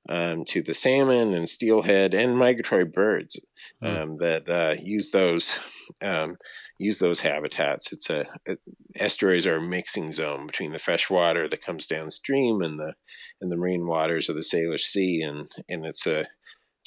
um, 0.10 0.46
to 0.46 0.62
the 0.62 0.74
salmon 0.74 1.34
and 1.34 1.50
steelhead 1.50 2.14
and 2.14 2.38
migratory 2.38 2.86
birds 2.86 3.40
hmm. 3.82 3.88
um, 3.88 4.10
mm. 4.10 4.20
that 4.20 4.50
uh, 4.50 4.76
use 4.82 5.12
those 5.12 5.54
um, 6.02 6.38
use 6.78 7.00
those 7.00 7.20
habitats. 7.20 7.92
It's 7.92 8.10
a 8.10 8.26
it, 8.46 8.60
estuaries 8.96 9.46
are 9.46 9.58
a 9.58 9.62
mixing 9.62 10.12
zone 10.12 10.48
between 10.48 10.72
the 10.72 10.80
fresh 10.80 11.10
water 11.10 11.50
that 11.50 11.62
comes 11.62 11.88
downstream 11.88 12.62
and 12.62 12.80
the 12.80 12.94
and 13.42 13.52
the 13.52 13.58
marine 13.58 13.86
waters 13.86 14.30
of 14.30 14.36
the 14.36 14.42
Salish 14.42 14.86
Sea, 14.86 15.22
and 15.22 15.48
and 15.68 15.86
it's 15.86 16.08
a 16.08 16.26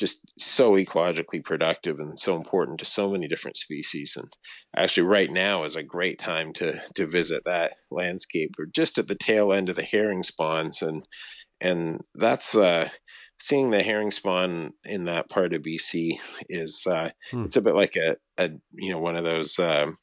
just 0.01 0.33
so 0.39 0.73
ecologically 0.73 1.45
productive 1.45 2.01
and 2.01 2.19
so 2.19 2.35
important 2.35 2.79
to 2.79 2.87
so 2.87 3.11
many 3.11 3.29
different 3.29 3.59
species. 3.59 4.15
And 4.17 4.29
actually, 4.75 5.07
right 5.07 5.31
now 5.31 5.63
is 5.65 5.77
a 5.77 5.83
great 5.83 6.19
time 6.19 6.55
to 6.55 6.81
to 6.95 7.07
visit 7.07 7.43
that 7.45 7.75
landscape. 7.91 8.53
We're 8.59 8.67
just 8.67 8.99
at 8.99 9.07
the 9.07 9.15
tail 9.15 9.53
end 9.53 9.69
of 9.69 9.77
the 9.77 9.83
herring 9.83 10.23
spawns, 10.23 10.81
and 10.81 11.07
and 11.61 12.01
that's 12.15 12.55
uh, 12.55 12.89
seeing 13.39 13.71
the 13.71 13.83
herring 13.83 14.11
spawn 14.11 14.73
in 14.85 15.05
that 15.05 15.29
part 15.29 15.53
of 15.53 15.63
BC 15.63 16.19
is 16.49 16.87
uh, 16.89 17.11
hmm. 17.31 17.45
it's 17.45 17.57
a 17.57 17.63
bit 17.63 17.75
like 17.75 17.97
a, 17.97 18.17
a 18.39 18.51
you 18.73 18.91
know 18.91 18.99
one 18.99 19.17
of 19.17 19.25
those. 19.25 19.59
Um, 19.59 19.99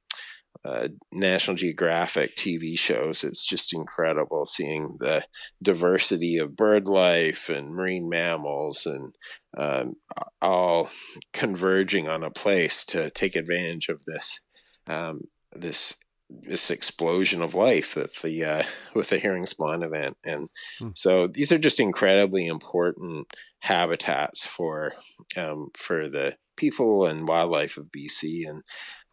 uh, 0.68 0.88
National 1.14 1.56
Geographic 1.56 2.36
TV 2.36 2.78
shows. 2.78 3.24
It's 3.24 3.46
just 3.46 3.74
incredible 3.74 4.46
seeing 4.46 4.98
the 5.00 5.24
diversity 5.64 6.38
of 6.40 6.56
bird 6.58 6.88
life 6.88 7.48
and 7.48 7.74
marine 7.74 8.10
mammals 8.10 8.86
and 8.86 9.16
um, 9.58 9.96
all 10.42 10.90
converging 11.32 12.10
on 12.10 12.24
a 12.24 12.32
place 12.32 12.84
to 12.86 13.10
take 13.12 13.36
advantage 13.36 13.88
of 13.88 14.04
this 14.06 14.40
um, 14.88 15.22
this 15.56 15.96
this 16.30 16.70
explosion 16.70 17.42
of 17.42 17.54
life 17.54 17.96
with 17.96 18.22
the 18.22 18.44
uh, 18.44 18.64
with 18.94 19.10
the 19.10 19.20
herring 19.20 19.46
spawn 19.46 19.84
event, 19.84 20.18
and 20.26 20.50
Hmm. 20.80 20.90
so 20.94 21.28
these 21.28 21.52
are 21.54 21.58
just 21.58 21.80
incredibly 21.80 22.48
important 22.48 23.28
habitats 23.60 24.44
for 24.46 24.94
um, 25.38 25.70
for 25.78 26.10
the 26.10 26.36
people 26.58 27.06
and 27.06 27.28
wildlife 27.28 27.78
of 27.78 27.86
BC, 27.96 28.44
and 28.50 28.64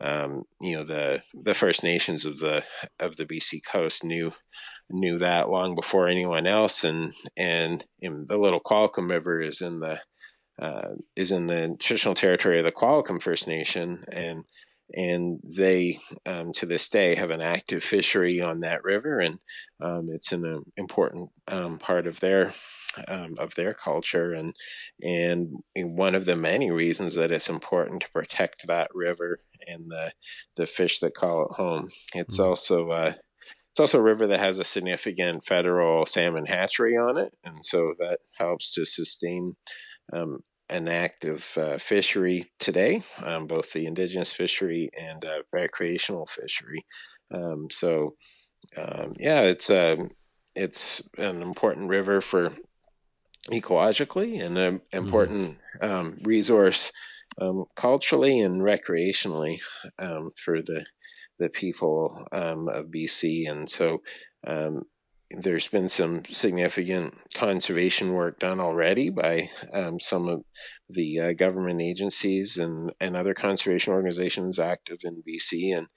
um, 0.01 0.45
you 0.61 0.77
know 0.77 0.85
the 0.85 1.23
the 1.35 1.55
First 1.55 1.83
Nations 1.83 2.25
of 2.25 2.39
the 2.39 2.65
of 2.99 3.17
the 3.17 3.27
BC 3.27 3.61
coast 3.65 4.05
knew 4.05 4.33
knew 4.91 5.19
that 5.19 5.49
long 5.49 5.75
before 5.75 6.09
anyone 6.09 6.47
else, 6.47 6.85
and 6.85 7.13
and 7.37 7.85
the 8.01 8.39
Little 8.39 8.61
Qualicum 8.61 9.11
River 9.11 9.41
is 9.41 9.61
in 9.61 9.81
the 9.81 10.01
uh, 10.61 10.95
is 11.17 11.33
in 11.33 11.47
the 11.47 11.77
traditional 11.79 12.15
territory 12.15 12.59
of 12.59 12.65
the 12.65 12.73
Qualicum 12.73 13.21
First 13.21 13.47
Nation, 13.47 14.05
and 14.11 14.45
and 14.95 15.41
they 15.43 15.99
um, 16.27 16.53
to 16.55 16.67
this 16.67 16.89
day 16.89 17.15
have 17.15 17.31
an 17.31 17.41
active 17.41 17.83
fishery 17.83 18.41
on 18.41 18.61
that 18.61 18.85
river, 18.85 19.19
and 19.19 19.39
um, 19.81 20.09
it's 20.13 20.33
an 20.33 20.45
uh, 20.45 20.59
important 20.77 21.31
um, 21.49 21.79
part 21.79 22.07
of 22.07 22.21
their 22.21 22.53
um, 23.09 23.37
of 23.39 23.55
their 23.55 23.75
culture, 23.75 24.33
and 24.33 24.55
and 25.03 25.51
one 25.75 26.15
of 26.15 26.25
the 26.27 26.37
many 26.37 26.71
reasons 26.71 27.15
that 27.15 27.33
it's 27.33 27.49
important 27.49 28.03
to 28.03 28.11
protect 28.11 28.67
that 28.67 28.91
river 28.95 29.39
and 29.67 29.91
the 29.91 30.13
the 30.57 30.67
fish 30.67 31.01
that 31.01 31.15
call 31.15 31.47
it 31.47 31.53
home. 31.55 31.91
It's 32.15 32.39
Mhm. 32.39 32.41
also 32.41 32.91
uh, 32.91 33.15
it's 33.73 33.81
also 33.81 33.99
a 33.99 34.03
river 34.03 34.27
that 34.29 34.41
has 34.41 34.59
a 34.59 34.65
significant 34.65 35.45
federal 35.45 36.07
salmon 36.07 36.47
hatchery 36.47 36.97
on 36.97 37.19
it, 37.19 37.37
and 37.45 37.65
so 37.65 37.95
that 37.99 38.21
helps 38.37 38.73
to 38.73 38.85
sustain 38.85 39.57
um, 40.13 40.41
an 40.69 40.89
active 40.89 41.53
uh, 41.57 41.79
fishery 41.79 42.51
today, 42.59 43.03
um, 43.19 43.47
both 43.47 43.73
the 43.73 43.87
indigenous 43.87 44.33
fishery 44.33 44.91
and 44.99 45.25
uh, 45.25 45.43
recreational 45.53 46.27
fishery. 46.27 46.85
Um, 47.33 47.71
so, 47.71 48.17
um, 48.77 49.15
yeah, 49.19 49.43
it's 49.43 49.71
a 49.71 49.99
it's 50.55 51.03
an 51.19 51.43
important 51.43 51.89
river 51.89 52.21
for 52.21 52.57
ecologically 53.51 54.45
and 54.45 54.57
an 54.57 54.81
important 54.93 55.59
um, 55.81 56.19
resource 56.23 56.91
um, 57.41 57.65
culturally 57.77 58.41
and 58.41 58.63
recreationally 58.63 59.59
um, 59.99 60.31
for 60.37 60.63
the 60.63 60.85
the 61.39 61.49
people 61.49 62.27
um, 62.33 62.69
of 62.69 62.87
BC. 62.87 63.51
And 63.51 63.69
so 63.69 64.03
um, 64.47 64.83
there's 65.31 65.69
been 65.69 65.89
some 65.89 66.23
significant 66.31 67.15
conservation 67.35 68.13
work 68.13 68.39
done 68.39 68.61
already 68.61 69.11
by 69.11 69.51
um, 69.73 69.99
some 69.99 70.29
of 70.29 70.45
the 70.89 71.19
uh, 71.21 71.33
government 71.33 71.81
agencies 71.83 72.57
and, 72.57 72.93
and 73.01 73.17
other 73.17 73.35
conservation 73.35 73.93
organizations 73.93 74.59
active 74.59 74.99
in 75.03 75.23
BC. 75.29 75.77
And 75.77 75.89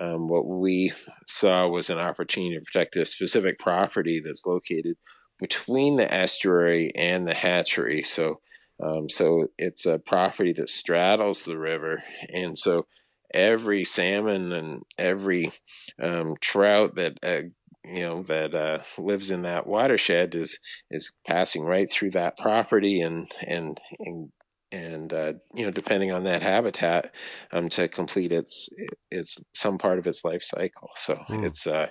um, 0.00 0.28
what 0.28 0.46
we 0.46 0.92
saw 1.26 1.68
was 1.68 1.90
an 1.90 1.98
opportunity 1.98 2.56
to 2.56 2.64
protect 2.64 2.96
a 2.96 3.04
specific 3.04 3.58
property 3.58 4.22
that's 4.24 4.46
located 4.46 4.96
between 5.38 5.96
the 5.96 6.12
estuary 6.12 6.94
and 6.94 7.26
the 7.26 7.34
hatchery. 7.34 8.02
So, 8.02 8.40
um, 8.82 9.08
so 9.08 9.48
it's 9.58 9.86
a 9.86 9.98
property 9.98 10.52
that 10.54 10.68
straddles 10.68 11.44
the 11.44 11.58
river, 11.58 12.02
and 12.32 12.56
so 12.58 12.86
every 13.32 13.84
salmon 13.84 14.52
and 14.52 14.82
every 14.98 15.52
um, 16.00 16.36
trout 16.40 16.94
that 16.96 17.18
uh, 17.22 17.42
you 17.84 18.00
know 18.02 18.22
that 18.24 18.54
uh, 18.54 18.82
lives 18.98 19.30
in 19.30 19.42
that 19.42 19.66
watershed 19.66 20.34
is 20.34 20.58
is 20.90 21.12
passing 21.26 21.64
right 21.64 21.90
through 21.90 22.10
that 22.10 22.36
property 22.36 23.00
and 23.00 23.30
and 23.46 23.80
and 24.00 24.32
and 24.72 25.12
uh, 25.12 25.32
you 25.54 25.64
know 25.64 25.70
depending 25.70 26.10
on 26.12 26.24
that 26.24 26.42
habitat 26.42 27.12
um, 27.52 27.68
to 27.70 27.88
complete 27.88 28.32
its 28.32 28.68
its 29.10 29.38
some 29.54 29.78
part 29.78 29.98
of 29.98 30.06
its 30.06 30.24
life 30.24 30.42
cycle. 30.42 30.90
So 30.96 31.18
Hmm. 31.28 31.42
it's 31.42 31.66
uh 31.66 31.88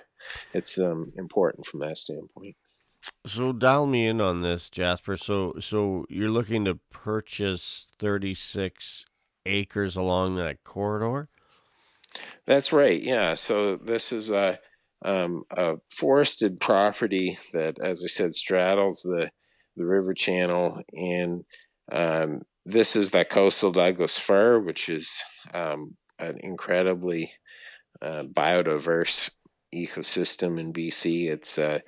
it's 0.52 0.78
um, 0.78 1.12
important 1.16 1.66
from 1.66 1.80
that 1.80 1.98
standpoint. 1.98 2.56
So 3.24 3.52
dial 3.52 3.86
me 3.86 4.06
in 4.06 4.20
on 4.20 4.42
this, 4.42 4.70
Jasper. 4.70 5.16
So 5.16 5.54
so 5.60 6.06
you're 6.08 6.30
looking 6.30 6.64
to 6.64 6.78
purchase 6.90 7.86
36 7.98 9.06
acres 9.46 9.96
along 9.96 10.36
that 10.36 10.64
corridor? 10.64 11.28
That's 12.46 12.72
right. 12.72 13.00
Yeah. 13.00 13.34
So 13.34 13.76
this 13.76 14.12
is 14.12 14.30
a 14.30 14.58
um, 15.04 15.44
a 15.50 15.76
forested 15.88 16.60
property 16.60 17.38
that, 17.52 17.78
as 17.78 18.02
I 18.02 18.08
said, 18.08 18.34
straddles 18.34 19.02
the 19.02 19.30
the 19.76 19.84
river 19.84 20.14
channel, 20.14 20.82
and 20.94 21.44
um, 21.92 22.42
this 22.64 22.96
is 22.96 23.10
the 23.10 23.24
coastal 23.24 23.72
Douglas 23.72 24.16
fir, 24.16 24.58
which 24.58 24.88
is 24.88 25.14
um, 25.52 25.96
an 26.18 26.38
incredibly 26.40 27.32
uh, 28.00 28.22
biodiverse 28.22 29.30
ecosystem 29.74 30.58
in 30.58 30.72
BC. 30.72 31.28
It's 31.28 31.58
uh, 31.58 31.80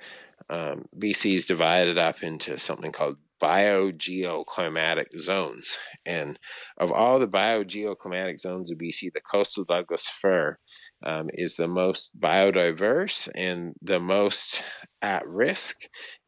um, 0.49 0.85
BC 0.97 1.35
is 1.35 1.45
divided 1.45 1.97
up 1.97 2.23
into 2.23 2.57
something 2.57 2.91
called 2.91 3.17
biogeoclimatic 3.41 5.17
zones, 5.17 5.75
and 6.05 6.37
of 6.77 6.91
all 6.91 7.19
the 7.19 7.27
biogeoclimatic 7.27 8.39
zones 8.39 8.71
of 8.71 8.77
BC, 8.77 9.13
the 9.13 9.21
coastal 9.21 9.63
Douglas 9.63 10.07
fir 10.07 10.57
um, 11.05 11.29
is 11.33 11.55
the 11.55 11.67
most 11.67 12.19
biodiverse 12.19 13.29
and 13.33 13.73
the 13.81 13.99
most 13.99 14.61
at 15.01 15.25
risk, 15.27 15.77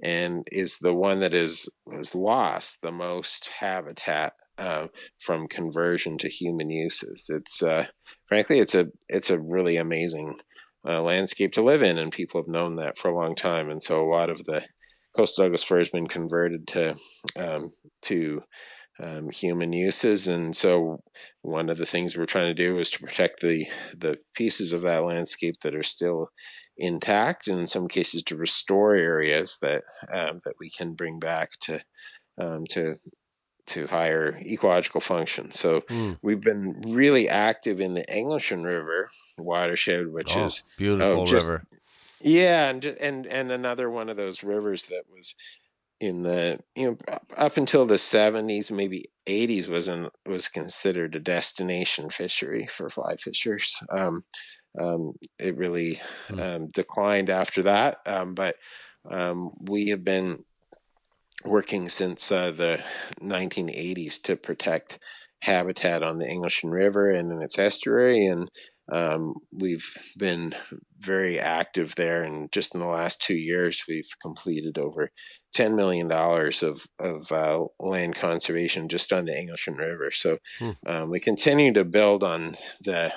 and 0.01 0.47
is 0.51 0.77
the 0.77 0.93
one 0.93 1.19
that 1.19 1.34
is 1.34 1.69
has 1.91 2.15
lost 2.15 2.77
the 2.81 2.91
most 2.91 3.49
habitat 3.60 4.34
uh, 4.57 4.88
from 5.19 5.47
conversion 5.47 6.17
to 6.19 6.29
human 6.29 6.69
uses. 6.69 7.25
It's 7.29 7.62
uh, 7.62 7.88
frankly, 8.27 8.60
it's 8.60 8.75
a 8.75 8.88
it's 9.10 9.29
a 9.29 9.39
really 9.39 9.77
amazing 9.77 10.38
uh, 10.88 11.02
landscape 11.02 11.54
to 11.54 11.62
live 11.62 11.84
in, 11.84 11.98
and 11.98 12.12
people 12.12 12.41
have 12.41 12.48
known 12.48 12.76
that 12.78 12.98
for 12.98 13.10
a 13.10 13.15
long 13.15 13.36
time. 13.36 13.70
And 13.70 13.82
so, 13.82 14.04
a 14.04 14.10
lot 14.10 14.30
of 14.30 14.44
the 14.46 14.63
coastal 15.15 15.46
Douglas 15.46 15.63
fir 15.63 15.80
has 15.80 15.89
been 15.89 16.08
converted 16.08 16.67
to 16.67 16.96
um, 17.36 17.72
to 18.04 18.44
um, 19.02 19.30
human 19.30 19.74
uses, 19.74 20.28
and 20.28 20.56
so 20.56 21.00
one 21.41 21.70
of 21.70 21.78
the 21.78 21.86
things 21.86 22.15
we're 22.15 22.26
trying 22.26 22.54
to 22.56 22.63
do 22.63 22.80
is 22.80 22.89
to 22.91 23.00
protect 23.00 23.41
the 23.41 23.67
the 23.98 24.17
pieces 24.36 24.74
of 24.74 24.82
that 24.82 25.04
landscape 25.04 25.56
that 25.63 25.76
are 25.76 25.84
still 25.84 26.30
intact, 26.78 27.48
and 27.48 27.60
in 27.60 27.67
some 27.67 27.88
cases 27.88 28.24
to 28.24 28.36
restore 28.36 28.96
areas 28.96 29.58
that 29.62 29.84
um, 30.13 30.39
that 30.46 30.56
we 30.60 30.70
can 30.70 30.94
bring 30.94 31.20
back 31.20 31.52
to 31.62 31.82
um, 32.39 32.65
to 32.70 32.96
to 33.73 33.88
higher 33.88 34.39
ecological 34.41 35.01
function. 35.01 35.51
So 35.51 35.81
Hmm. 35.89 36.13
we've 36.21 36.41
been 36.41 36.81
really 36.88 37.27
active 37.29 37.79
in 37.81 37.93
the 37.93 38.05
Englishman 38.13 38.63
River 38.63 39.10
watershed, 39.38 40.07
which 40.12 40.36
Oh, 40.36 40.45
is 40.45 40.63
beautiful 40.77 41.25
just- 41.25 41.45
river. 41.47 41.63
yeah, 42.19 42.69
and 42.69 42.84
and 42.86 43.25
and 43.25 43.51
another 43.51 43.89
one 43.89 44.10
of 44.10 44.17
those 44.17 44.43
rivers 44.43 44.86
that 44.88 45.03
was 45.13 45.36
in 45.99 46.23
the 46.23 46.60
you 46.75 46.86
know 46.91 46.97
up- 47.38 47.57
until 47.57 47.86
the 47.86 47.97
70s 47.97 48.71
maybe 48.71 49.10
80s 49.27 49.67
was 49.67 49.88
an 49.88 50.10
was 50.25 50.47
considered 50.47 51.15
a 51.15 51.19
destination 51.19 52.10
fishery 52.10 52.65
for 52.67 52.89
fly 52.89 53.15
fishers 53.17 53.77
um, 53.91 54.23
um, 54.79 55.13
it 55.38 55.55
really 55.57 56.01
Hmm. 56.27 56.39
um, 56.39 56.67
declined 56.71 57.29
after 57.29 57.62
that 57.63 57.99
um, 58.07 58.34
but 58.34 58.55
um, 59.12 59.51
we 59.62 59.89
have 59.89 60.03
been 60.03 60.43
working 61.45 61.89
since 61.89 62.32
uh, 62.32 62.51
the 62.51 62.84
1980s 63.21 64.21
to 64.23 64.36
protect 64.36 64.99
habitat 65.41 66.04
on 66.04 66.19
the 66.19 66.27
Englishman 66.27 66.71
River 66.71 67.10
and 67.10 67.32
in 67.32 67.41
its 67.41 67.58
estuary 67.58 68.25
and 68.25 68.49
um, 68.91 69.36
we've 69.58 69.89
been 70.17 70.54
very 70.99 71.39
active 71.39 71.95
there, 71.95 72.23
and 72.23 72.51
just 72.51 72.75
in 72.75 72.82
the 72.82 72.88
last 72.88 73.21
two 73.21 73.36
years, 73.36 73.84
we've 73.88 74.10
completed 74.21 74.77
over 74.77 75.12
ten 75.54 75.75
million 75.75 76.08
dollars 76.10 76.62
of 76.62 76.86
of 76.99 77.32
uh, 77.32 77.63
land 77.80 78.15
conservation 78.15 78.89
just 78.89 79.13
on 79.13 79.25
the 79.25 79.38
Englishman 79.38 79.77
River. 79.77 80.12
So 80.12 80.38
Hmm. 80.60 80.71
um, 80.86 81.10
we 81.10 81.19
continue 81.21 81.71
to 81.73 81.86
build 81.86 82.23
on 82.23 82.58
the 82.82 83.13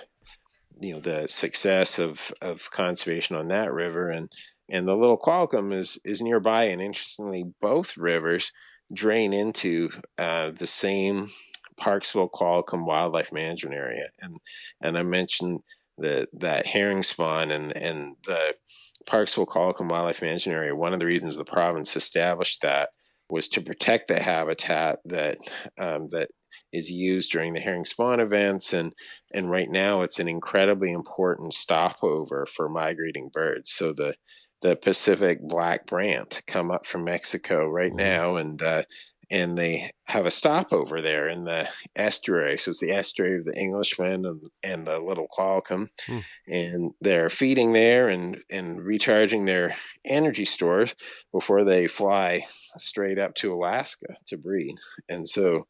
you 0.80 0.94
know 0.94 1.00
the 1.00 1.26
success 1.28 1.98
of 1.98 2.32
of 2.40 2.70
conservation 2.70 3.34
on 3.34 3.48
that 3.48 3.72
river, 3.72 4.10
and 4.10 4.30
and 4.68 4.88
the 4.88 4.94
Little 4.94 5.18
Qualicum 5.18 5.77
is 5.77 5.98
is 6.05 6.22
nearby, 6.22 6.64
and 6.64 6.81
interestingly, 6.81 7.44
both 7.61 7.96
rivers 7.96 8.53
drain 8.92 9.33
into 9.33 9.90
uh, 10.18 10.50
the 10.50 10.66
same 10.66 11.31
Parksville 11.81 12.31
Qualicum 12.31 12.87
Wildlife 12.87 13.33
Management 13.33 13.74
Area, 13.74 14.09
and 14.20 14.37
and 14.81 14.98
I 14.98 15.03
mentioned 15.03 15.61
the 15.98 16.29
that 16.33 16.66
herring 16.66 17.03
spawn 17.03 17.50
and 17.50 17.77
and 17.77 18.16
the 18.27 18.55
Parksville 19.07 19.46
Qualicum 19.46 19.88
Wildlife 19.88 20.22
Management 20.22 20.57
Area. 20.57 20.74
One 20.74 20.94
of 20.94 21.00
the 21.00 21.07
reasons 21.07 21.37
the 21.37 21.44
province 21.44 21.96
established 21.96 22.62
that 22.62 22.90
was 23.31 23.48
to 23.48 23.61
protect 23.61 24.09
the 24.09 24.20
habitat 24.20 25.00
that 25.05 25.38
um, 25.79 26.09
that 26.09 26.29
is 26.72 26.90
used 26.90 27.31
during 27.31 27.55
the 27.55 27.61
herring 27.61 27.85
spawn 27.85 28.20
events, 28.20 28.72
and 28.72 28.92
and 29.33 29.50
right 29.50 29.70
now 29.70 30.03
it's 30.03 30.18
an 30.18 30.29
incredibly 30.29 30.90
important 30.90 31.55
stopover 31.55 32.46
for 32.46 32.68
migrating 32.68 33.31
birds. 33.33 33.70
So 33.70 33.92
the 33.92 34.14
the 34.64 34.77
Pacific 34.77 35.40
black 35.42 35.87
brant 35.87 36.42
come 36.48 36.72
up 36.72 36.87
from 36.87 37.05
Mexico 37.05 37.68
right 37.68 37.94
Mhm. 37.94 37.96
now, 37.96 38.37
and 38.37 38.62
uh, 38.62 38.85
and 39.31 39.59
they 39.59 39.92
have 40.07 40.27
a 40.27 40.33
stopover 40.33 41.03
there 41.03 41.29
in 41.29 41.44
the 41.44 41.70
estuary. 41.96 42.59
So 42.59 42.70
it's 42.72 42.81
the 42.81 42.92
estuary 42.92 43.38
of 43.40 43.46
the 43.46 43.57
Englishman 43.59 44.27
and, 44.27 44.42
and 44.64 44.87
the 44.88 45.00
Little 45.00 45.29
Qualicum, 45.29 45.90
Hmm. 46.07 46.20
and 46.48 46.92
they're 47.00 47.31
feeding 47.31 47.72
there 47.72 48.09
and 48.09 48.42
and 48.50 48.83
recharging 48.85 49.46
their 49.46 49.77
energy 50.05 50.46
stores 50.46 50.94
before 51.33 51.64
they 51.64 51.87
fly 51.88 52.46
straight 52.79 53.18
up 53.18 53.35
to 53.37 53.55
Alaska 53.55 54.16
to 54.27 54.38
breed. 54.38 54.77
And 55.09 55.29
so 55.29 55.66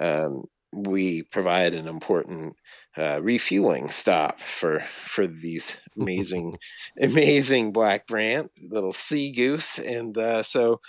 um, 0.00 0.44
we 0.72 1.22
provide 1.24 1.74
an 1.74 1.88
important 1.88 2.56
uh, 2.98 3.20
refueling 3.22 3.88
stop 3.90 4.40
for 4.40 4.80
for 4.80 5.26
these 5.26 5.76
amazing 5.98 6.58
amazing 7.00 7.72
black 7.72 8.06
brant 8.06 8.50
little 8.60 8.92
sea 8.92 9.32
goose. 9.32 9.78
And 9.78 10.16
uh, 10.18 10.42
so 10.42 10.80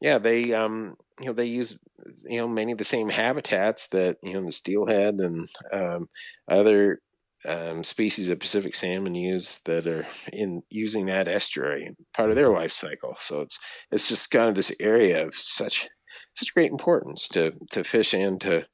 yeah 0.00 0.18
they 0.18 0.52
um 0.52 0.94
you 1.20 1.26
know 1.26 1.32
they 1.32 1.46
use 1.46 1.78
you 2.24 2.38
know 2.38 2.48
many 2.48 2.72
of 2.72 2.78
the 2.78 2.84
same 2.84 3.08
habitats 3.08 3.88
that 3.88 4.18
you 4.22 4.34
know 4.34 4.44
the 4.44 4.52
steelhead 4.52 5.14
and 5.14 5.48
um, 5.72 6.08
other 6.48 7.00
um, 7.46 7.84
species 7.84 8.28
of 8.28 8.40
Pacific 8.40 8.74
salmon 8.74 9.14
use 9.14 9.60
that 9.66 9.86
are 9.86 10.06
in 10.32 10.62
using 10.68 11.06
that 11.06 11.28
estuary 11.28 11.94
part 12.12 12.30
of 12.30 12.36
their 12.36 12.50
life 12.50 12.72
cycle. 12.72 13.16
So 13.20 13.40
it's 13.40 13.58
it's 13.90 14.08
just 14.08 14.30
kind 14.30 14.48
of 14.48 14.54
this 14.54 14.72
area 14.80 15.26
of 15.26 15.34
such 15.34 15.88
such 16.34 16.54
great 16.54 16.70
importance 16.70 17.28
to 17.28 17.52
to 17.70 17.84
fish 17.84 18.12
and 18.12 18.40
to 18.42 18.66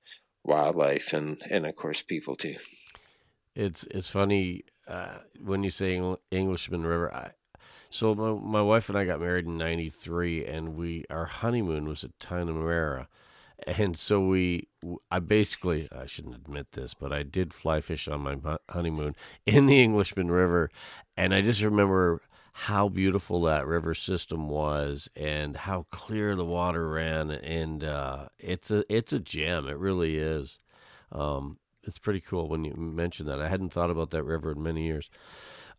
wildlife 0.44 1.12
and 1.12 1.40
and 1.50 1.66
of 1.66 1.76
course 1.76 2.02
people 2.02 2.34
too 2.34 2.56
It's 3.54 3.84
it's 3.90 4.08
funny 4.08 4.62
uh, 4.88 5.18
when 5.42 5.62
you 5.62 5.70
say 5.70 5.96
Engl- 5.96 6.18
Englishman 6.30 6.84
River. 6.84 7.12
I, 7.14 7.32
so 7.90 8.14
my 8.14 8.32
my 8.32 8.62
wife 8.62 8.88
and 8.88 8.98
I 8.98 9.04
got 9.04 9.20
married 9.20 9.46
in 9.46 9.58
'93, 9.58 10.46
and 10.46 10.76
we 10.76 11.04
our 11.10 11.26
honeymoon 11.26 11.86
was 11.86 12.04
at 12.04 12.18
Tigh-Na-Mara, 12.18 13.08
and 13.66 13.98
so 13.98 14.20
we 14.26 14.68
I 15.10 15.18
basically 15.20 15.88
I 15.92 16.06
shouldn't 16.06 16.36
admit 16.36 16.72
this, 16.72 16.94
but 16.94 17.12
I 17.12 17.22
did 17.24 17.54
fly 17.54 17.80
fish 17.80 18.08
on 18.08 18.20
my 18.22 18.36
honeymoon 18.70 19.16
in 19.46 19.66
the 19.66 19.82
Englishman 19.82 20.30
River, 20.30 20.70
and 21.16 21.34
I 21.34 21.42
just 21.42 21.62
remember 21.62 22.22
how 22.54 22.88
beautiful 22.88 23.42
that 23.42 23.66
river 23.66 23.94
system 23.94 24.48
was 24.48 25.08
and 25.16 25.56
how 25.56 25.86
clear 25.90 26.36
the 26.36 26.44
water 26.44 26.88
ran, 26.88 27.30
and 27.30 27.84
uh, 27.84 28.28
it's 28.38 28.70
a 28.70 28.84
it's 28.94 29.12
a 29.12 29.20
gem. 29.20 29.68
It 29.68 29.78
really 29.78 30.16
is. 30.18 30.58
Um, 31.12 31.58
it's 31.84 31.98
pretty 31.98 32.20
cool 32.20 32.48
when 32.48 32.64
you 32.64 32.74
mention 32.74 33.26
that. 33.26 33.40
I 33.40 33.48
hadn't 33.48 33.70
thought 33.70 33.90
about 33.90 34.10
that 34.10 34.24
river 34.24 34.52
in 34.52 34.62
many 34.62 34.84
years. 34.84 35.10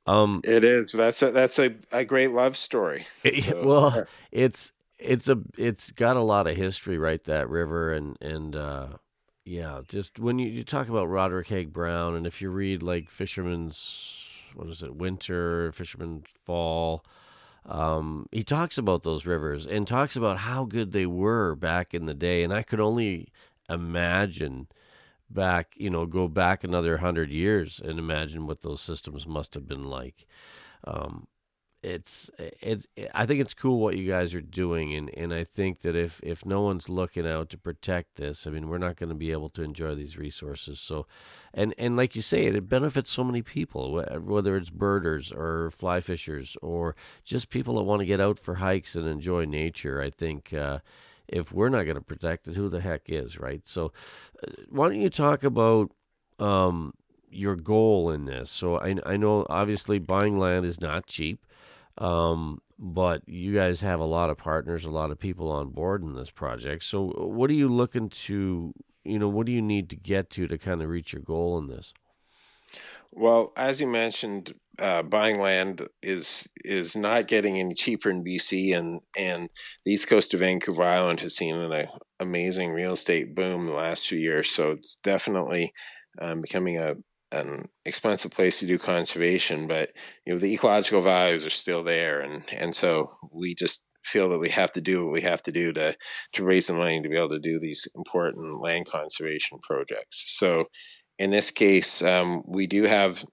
Um, 0.05 0.41
It 0.43 0.63
is. 0.63 0.91
That's 0.91 1.21
a 1.21 1.31
that's 1.31 1.59
a, 1.59 1.75
a 1.91 2.03
great 2.03 2.31
love 2.31 2.57
story. 2.57 3.07
So, 3.39 3.63
well, 3.65 4.05
it's 4.31 4.71
it's 4.99 5.27
a 5.27 5.39
it's 5.57 5.91
got 5.91 6.17
a 6.17 6.21
lot 6.21 6.47
of 6.47 6.55
history, 6.55 6.97
right? 6.97 7.23
That 7.23 7.49
river 7.49 7.93
and 7.93 8.17
and 8.21 8.55
uh, 8.55 8.87
yeah, 9.45 9.81
just 9.87 10.19
when 10.19 10.39
you, 10.39 10.49
you 10.49 10.63
talk 10.63 10.89
about 10.89 11.09
Roderick 11.09 11.47
Haig 11.47 11.71
Brown, 11.73 12.15
and 12.15 12.27
if 12.27 12.41
you 12.41 12.49
read 12.49 12.83
like 12.83 13.09
Fisherman's 13.09 14.27
what 14.53 14.67
is 14.67 14.83
it, 14.83 14.95
Winter, 14.95 15.71
Fisherman's 15.71 16.25
Fall, 16.45 17.03
um, 17.65 18.27
he 18.31 18.43
talks 18.43 18.77
about 18.77 19.03
those 19.03 19.25
rivers 19.25 19.65
and 19.65 19.87
talks 19.87 20.15
about 20.15 20.37
how 20.39 20.65
good 20.65 20.91
they 20.91 21.05
were 21.05 21.55
back 21.55 21.93
in 21.93 22.05
the 22.05 22.13
day, 22.13 22.43
and 22.43 22.53
I 22.53 22.61
could 22.63 22.79
only 22.79 23.29
imagine 23.69 24.67
back, 25.33 25.73
you 25.75 25.89
know, 25.89 26.05
go 26.05 26.27
back 26.27 26.63
another 26.63 26.97
hundred 26.97 27.29
years 27.29 27.81
and 27.83 27.99
imagine 27.99 28.47
what 28.47 28.61
those 28.61 28.81
systems 28.81 29.27
must 29.27 29.53
have 29.53 29.67
been 29.67 29.85
like. 29.89 30.25
Um, 30.85 31.27
it's 31.83 32.31
it's 32.37 32.87
I 33.13 33.25
think 33.25 33.41
it's 33.41 33.53
cool 33.53 33.79
what 33.79 33.97
you 33.97 34.09
guys 34.09 34.33
are 34.33 34.41
doing, 34.41 34.95
and, 34.95 35.09
and 35.17 35.33
I 35.33 35.43
think 35.43 35.81
that 35.81 35.97
if 35.97 36.21
if 36.23 36.45
no 36.45 36.61
one's 36.61 36.87
looking 36.87 37.27
out 37.27 37.49
to 37.49 37.57
protect 37.57 38.15
this, 38.15 38.47
I 38.47 38.51
mean, 38.51 38.69
we're 38.69 38.77
not 38.77 38.95
going 38.95 39.09
to 39.09 39.15
be 39.15 39.33
able 39.33 39.49
to 39.49 39.63
enjoy 39.63 39.93
these 39.93 40.17
resources. 40.17 40.79
So, 40.79 41.07
and 41.53 41.75
and 41.77 41.97
like 41.97 42.15
you 42.15 42.21
say, 42.21 42.45
it 42.45 42.69
benefits 42.69 43.11
so 43.11 43.25
many 43.25 43.41
people, 43.41 44.01
whether 44.21 44.55
it's 44.55 44.69
birders 44.69 45.33
or 45.33 45.71
fly 45.71 45.99
fishers 45.99 46.55
or 46.61 46.95
just 47.25 47.49
people 47.49 47.75
that 47.75 47.83
want 47.83 47.99
to 47.99 48.05
get 48.05 48.21
out 48.21 48.39
for 48.39 48.55
hikes 48.55 48.95
and 48.95 49.05
enjoy 49.05 49.43
nature. 49.45 50.01
I 50.01 50.09
think. 50.09 50.53
Uh, 50.53 50.79
if 51.27 51.51
we're 51.51 51.69
not 51.69 51.83
going 51.83 51.95
to 51.95 52.01
protect 52.01 52.47
it, 52.47 52.55
who 52.55 52.69
the 52.69 52.81
heck 52.81 53.03
is, 53.07 53.39
right? 53.39 53.61
So, 53.65 53.91
uh, 54.45 54.51
why 54.69 54.89
don't 54.89 55.01
you 55.01 55.09
talk 55.09 55.43
about 55.43 55.91
um, 56.39 56.93
your 57.29 57.55
goal 57.55 58.11
in 58.11 58.25
this? 58.25 58.49
So, 58.49 58.77
I, 58.79 58.95
I 59.05 59.17
know 59.17 59.45
obviously 59.49 59.99
buying 59.99 60.37
land 60.37 60.65
is 60.65 60.81
not 60.81 61.07
cheap, 61.07 61.45
um, 61.97 62.61
but 62.77 63.27
you 63.27 63.53
guys 63.53 63.81
have 63.81 63.99
a 63.99 64.05
lot 64.05 64.29
of 64.29 64.37
partners, 64.37 64.85
a 64.85 64.89
lot 64.89 65.11
of 65.11 65.19
people 65.19 65.51
on 65.51 65.69
board 65.69 66.03
in 66.03 66.15
this 66.15 66.29
project. 66.29 66.83
So, 66.83 67.07
what 67.07 67.49
are 67.49 67.53
you 67.53 67.69
looking 67.69 68.09
to, 68.09 68.73
you 69.03 69.19
know, 69.19 69.29
what 69.29 69.45
do 69.45 69.51
you 69.51 69.61
need 69.61 69.89
to 69.91 69.95
get 69.95 70.29
to 70.31 70.47
to 70.47 70.57
kind 70.57 70.81
of 70.81 70.89
reach 70.89 71.13
your 71.13 71.21
goal 71.21 71.57
in 71.57 71.67
this? 71.67 71.93
Well, 73.11 73.53
as 73.55 73.79
you 73.79 73.87
mentioned, 73.87 74.55
uh, 74.79 75.03
buying 75.03 75.39
land 75.39 75.87
is 76.01 76.47
is 76.65 76.95
not 76.95 77.27
getting 77.27 77.59
any 77.59 77.73
cheaper 77.75 78.09
in 78.09 78.23
BC, 78.23 78.75
and 78.75 79.01
and 79.17 79.49
the 79.85 79.93
east 79.93 80.07
coast 80.07 80.33
of 80.33 80.39
Vancouver 80.39 80.83
Island 80.83 81.19
has 81.19 81.35
seen 81.35 81.55
an 81.55 81.87
amazing 82.19 82.71
real 82.71 82.93
estate 82.93 83.35
boom 83.35 83.67
the 83.67 83.73
last 83.73 84.07
few 84.07 84.17
years. 84.17 84.49
So 84.49 84.71
it's 84.71 84.95
definitely 84.95 85.73
um, 86.21 86.41
becoming 86.41 86.77
a 86.79 86.95
an 87.31 87.67
expensive 87.85 88.31
place 88.31 88.59
to 88.59 88.67
do 88.67 88.77
conservation, 88.77 89.67
but 89.67 89.89
you 90.25 90.33
know 90.33 90.39
the 90.39 90.53
ecological 90.53 91.01
values 91.01 91.45
are 91.45 91.51
still 91.51 91.83
there, 91.83 92.21
and 92.21 92.43
and 92.51 92.75
so 92.75 93.11
we 93.31 93.55
just 93.55 93.83
feel 94.05 94.29
that 94.29 94.39
we 94.39 94.49
have 94.49 94.71
to 94.73 94.81
do 94.81 95.03
what 95.03 95.13
we 95.13 95.21
have 95.21 95.41
to 95.43 95.51
do 95.51 95.71
to 95.73 95.95
to 96.33 96.43
raise 96.43 96.67
the 96.67 96.73
money 96.73 97.01
to 97.01 97.09
be 97.09 97.17
able 97.17 97.29
to 97.29 97.39
do 97.39 97.59
these 97.59 97.87
important 97.95 98.61
land 98.61 98.87
conservation 98.87 99.59
projects. 99.59 100.35
So 100.37 100.65
in 101.19 101.31
this 101.31 101.51
case, 101.51 102.01
um, 102.01 102.43
we 102.47 102.67
do 102.67 102.83
have 102.83 103.23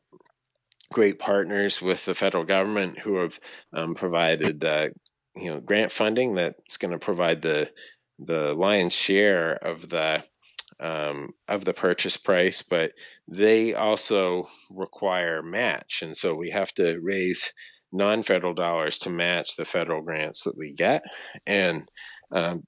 great 0.93 1.19
partners 1.19 1.81
with 1.81 2.05
the 2.05 2.15
federal 2.15 2.45
government 2.45 2.99
who 2.99 3.17
have 3.17 3.39
um, 3.73 3.95
provided 3.95 4.65
uh, 4.65 4.89
you 5.37 5.51
know 5.51 5.61
grant 5.61 5.93
funding 5.93 6.35
that's 6.35 6.77
going 6.77 6.93
to 6.93 6.99
provide 6.99 7.43
the 7.43 7.71
the 8.19 8.53
lion's 8.55 8.93
share 8.93 9.55
of 9.65 9.89
the 9.89 10.23
um, 10.81 11.31
of 11.49 11.65
the 11.65 11.75
purchase 11.75 12.17
price, 12.17 12.63
but 12.63 12.93
they 13.29 13.75
also 13.75 14.49
require 14.71 15.43
match, 15.43 16.01
and 16.03 16.17
so 16.17 16.35
we 16.35 16.51
have 16.51 16.73
to 16.75 16.99
raise 17.01 17.53
non-federal 17.93 18.55
dollars 18.55 18.99
to 19.01 19.11
match 19.11 19.57
the 19.57 19.65
federal 19.65 20.03
grants 20.03 20.43
that 20.45 20.57
we 20.57 20.73
get, 20.73 21.03
and 21.47 21.89
um, 22.33 22.63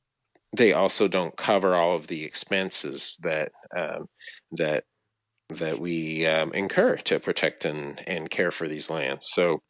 they 0.56 0.72
also 0.72 1.08
don't 1.08 1.36
cover 1.36 1.74
all 1.74 1.96
of 1.96 2.06
the 2.06 2.24
expenses 2.24 3.16
that 3.22 3.52
um, 3.76 4.06
that 4.52 4.84
that 5.58 5.78
we 5.78 6.26
um, 6.26 6.52
incur 6.52 6.96
to 6.96 7.20
protect 7.20 7.64
and, 7.64 8.02
and 8.08 8.30
care 8.30 8.50
for 8.50 8.68
these 8.68 8.90
lands. 8.90 9.28
So, 9.32 9.62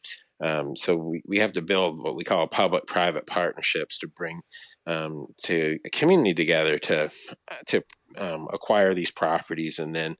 um, 0.45 0.75
so 0.77 0.97
we, 0.97 1.23
we 1.27 1.39
have 1.39 1.53
to 1.53 1.63
build 1.63 2.03
what 2.03 2.17
we 2.17 2.25
call 2.25 2.47
public-private 2.49 3.27
partnerships 3.27 3.99
to 3.99 4.09
bring 4.09 4.41
um, 4.87 5.27
to 5.45 5.79
a 5.87 5.91
community 5.91 6.35
together 6.35 6.79
to 6.79 7.11
to 7.69 7.83
um, 8.19 8.49
acquire 8.53 8.95
these 8.95 9.13
properties 9.13 9.79
and 9.79 9.95
then 9.95 10.17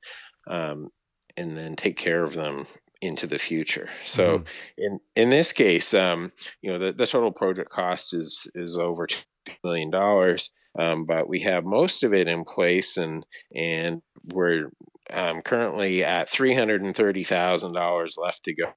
um, 0.47 0.87
and 1.35 1.57
then 1.57 1.75
take 1.75 1.97
care 1.97 2.23
of 2.23 2.33
them 2.33 2.65
into 3.01 3.27
the 3.27 3.39
future. 3.39 3.89
So, 4.05 4.39
Mhm. 4.39 4.47
in 4.77 4.99
in 5.15 5.29
this 5.29 5.51
case, 5.51 5.93
um, 5.93 6.31
you 6.61 6.71
know, 6.71 6.79
the, 6.79 6.93
the 6.93 7.07
total 7.07 7.31
project 7.31 7.69
cost 7.69 8.13
is 8.13 8.49
is 8.55 8.77
over 8.77 9.07
two 9.07 9.17
million 9.63 9.89
dollars. 9.89 10.51
Um, 10.79 11.05
but 11.05 11.29
we 11.29 11.41
have 11.41 11.65
most 11.65 12.03
of 12.03 12.13
it 12.13 12.27
in 12.27 12.45
place, 12.45 12.97
and 12.97 13.25
and 13.53 14.01
we're 14.33 14.69
um, 15.11 15.41
currently 15.41 16.03
at 16.03 16.29
three 16.29 16.53
hundred 16.53 16.81
and 16.83 16.95
thirty 16.95 17.23
thousand 17.23 17.73
dollars 17.73 18.15
left 18.17 18.43
to 18.45 18.55
go, 18.55 18.73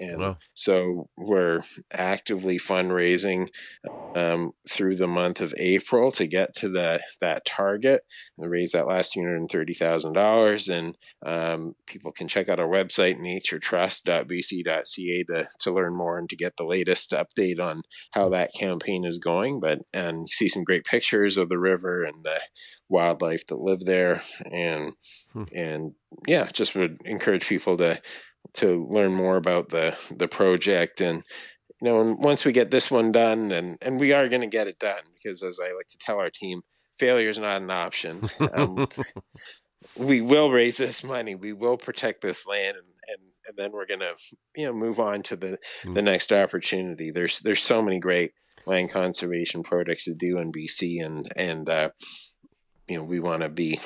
and 0.00 0.20
Wow. 0.20 0.38
so 0.54 1.08
we're 1.16 1.62
actively 1.92 2.58
fundraising 2.58 3.48
um, 4.14 4.52
through 4.68 4.96
the 4.96 5.06
month 5.06 5.40
of 5.40 5.54
April 5.58 6.10
to 6.12 6.26
get 6.26 6.54
to 6.56 6.68
the 6.68 7.00
that 7.20 7.44
target 7.44 8.02
and 8.38 8.50
raise 8.50 8.72
that 8.72 8.86
last 8.86 9.12
two 9.12 9.20
hundred 9.20 9.36
and 9.36 9.50
thirty 9.50 9.74
thousand 9.74 10.14
dollars. 10.14 10.68
And 10.68 10.96
um, 11.24 11.74
people 11.86 12.12
can 12.12 12.28
check 12.28 12.48
out 12.48 12.60
our 12.60 12.68
website 12.68 13.18
naturetrust.bc.ca 13.18 15.24
to 15.24 15.48
to 15.60 15.72
learn 15.72 15.96
more 15.96 16.18
and 16.18 16.28
to 16.30 16.36
get 16.36 16.56
the 16.56 16.64
latest 16.64 17.12
update 17.12 17.60
on 17.60 17.82
how 18.12 18.28
that 18.30 18.54
campaign 18.54 19.04
is 19.04 19.18
going. 19.18 19.60
But 19.60 19.80
and 19.92 20.28
see 20.28 20.48
some 20.48 20.64
great 20.64 20.84
pictures 20.84 21.36
of 21.36 21.48
the 21.48 21.58
river 21.58 22.04
and 22.04 22.24
the 22.24 22.40
wildlife 22.88 23.46
that 23.48 23.60
live 23.60 23.80
there, 23.84 24.22
and 24.50 24.92
Hmm. 25.32 25.44
and 25.52 25.94
yeah, 26.26 26.48
just 26.52 26.74
would 26.74 27.00
encourage 27.04 27.46
people 27.46 27.76
to 27.78 28.00
to 28.54 28.86
learn 28.90 29.12
more 29.12 29.36
about 29.36 29.70
the 29.70 29.96
the 30.10 30.28
project. 30.28 31.00
And 31.00 31.24
you 31.80 31.88
know 31.88 32.00
and 32.00 32.18
once 32.18 32.44
we 32.44 32.52
get 32.52 32.70
this 32.70 32.90
one 32.90 33.12
done 33.12 33.52
and 33.52 33.76
and 33.82 34.00
we 34.00 34.12
are 34.12 34.28
going 34.28 34.40
to 34.40 34.46
get 34.46 34.66
it 34.66 34.78
done 34.78 35.02
because 35.14 35.42
as 35.42 35.60
i 35.60 35.72
like 35.74 35.88
to 35.88 35.98
tell 35.98 36.18
our 36.18 36.30
team 36.30 36.62
failure 36.98 37.28
is 37.28 37.38
not 37.38 37.60
an 37.60 37.70
option. 37.70 38.22
Um, 38.54 38.86
we 39.96 40.20
will 40.20 40.50
raise 40.50 40.76
this 40.78 41.04
money. 41.04 41.34
We 41.34 41.52
will 41.52 41.76
protect 41.76 42.22
this 42.22 42.46
land 42.46 42.76
and 42.76 42.86
and, 43.08 43.18
and 43.46 43.56
then 43.56 43.72
we're 43.72 43.86
going 43.86 44.00
to 44.00 44.14
you 44.56 44.66
know 44.66 44.72
move 44.72 44.98
on 44.98 45.22
to 45.24 45.36
the 45.36 45.58
the 45.84 46.02
next 46.02 46.32
opportunity. 46.32 47.10
There's 47.10 47.40
there's 47.40 47.62
so 47.62 47.82
many 47.82 47.98
great 47.98 48.32
land 48.66 48.90
conservation 48.90 49.62
projects 49.62 50.04
to 50.04 50.14
do 50.14 50.38
in 50.38 50.52
BC, 50.52 51.04
and 51.04 51.30
and 51.36 51.68
uh, 51.68 51.90
you 52.88 52.96
know 52.96 53.04
we 53.04 53.20
want 53.20 53.42
to 53.42 53.48
be 53.48 53.80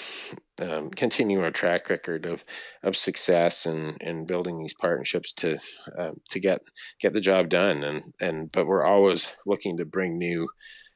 um, 0.58 0.90
continue 0.90 1.42
our 1.42 1.50
track 1.50 1.88
record 1.88 2.26
of 2.26 2.44
of 2.82 2.96
success 2.96 3.66
and 3.66 3.96
and 4.00 4.26
building 4.26 4.58
these 4.58 4.74
partnerships 4.74 5.32
to 5.32 5.58
uh, 5.98 6.12
to 6.30 6.40
get 6.40 6.60
get 7.00 7.12
the 7.14 7.20
job 7.20 7.48
done. 7.48 7.82
And 7.84 8.12
and 8.20 8.52
but 8.52 8.66
we're 8.66 8.84
always 8.84 9.32
looking 9.46 9.76
to 9.78 9.84
bring 9.84 10.18
new 10.18 10.48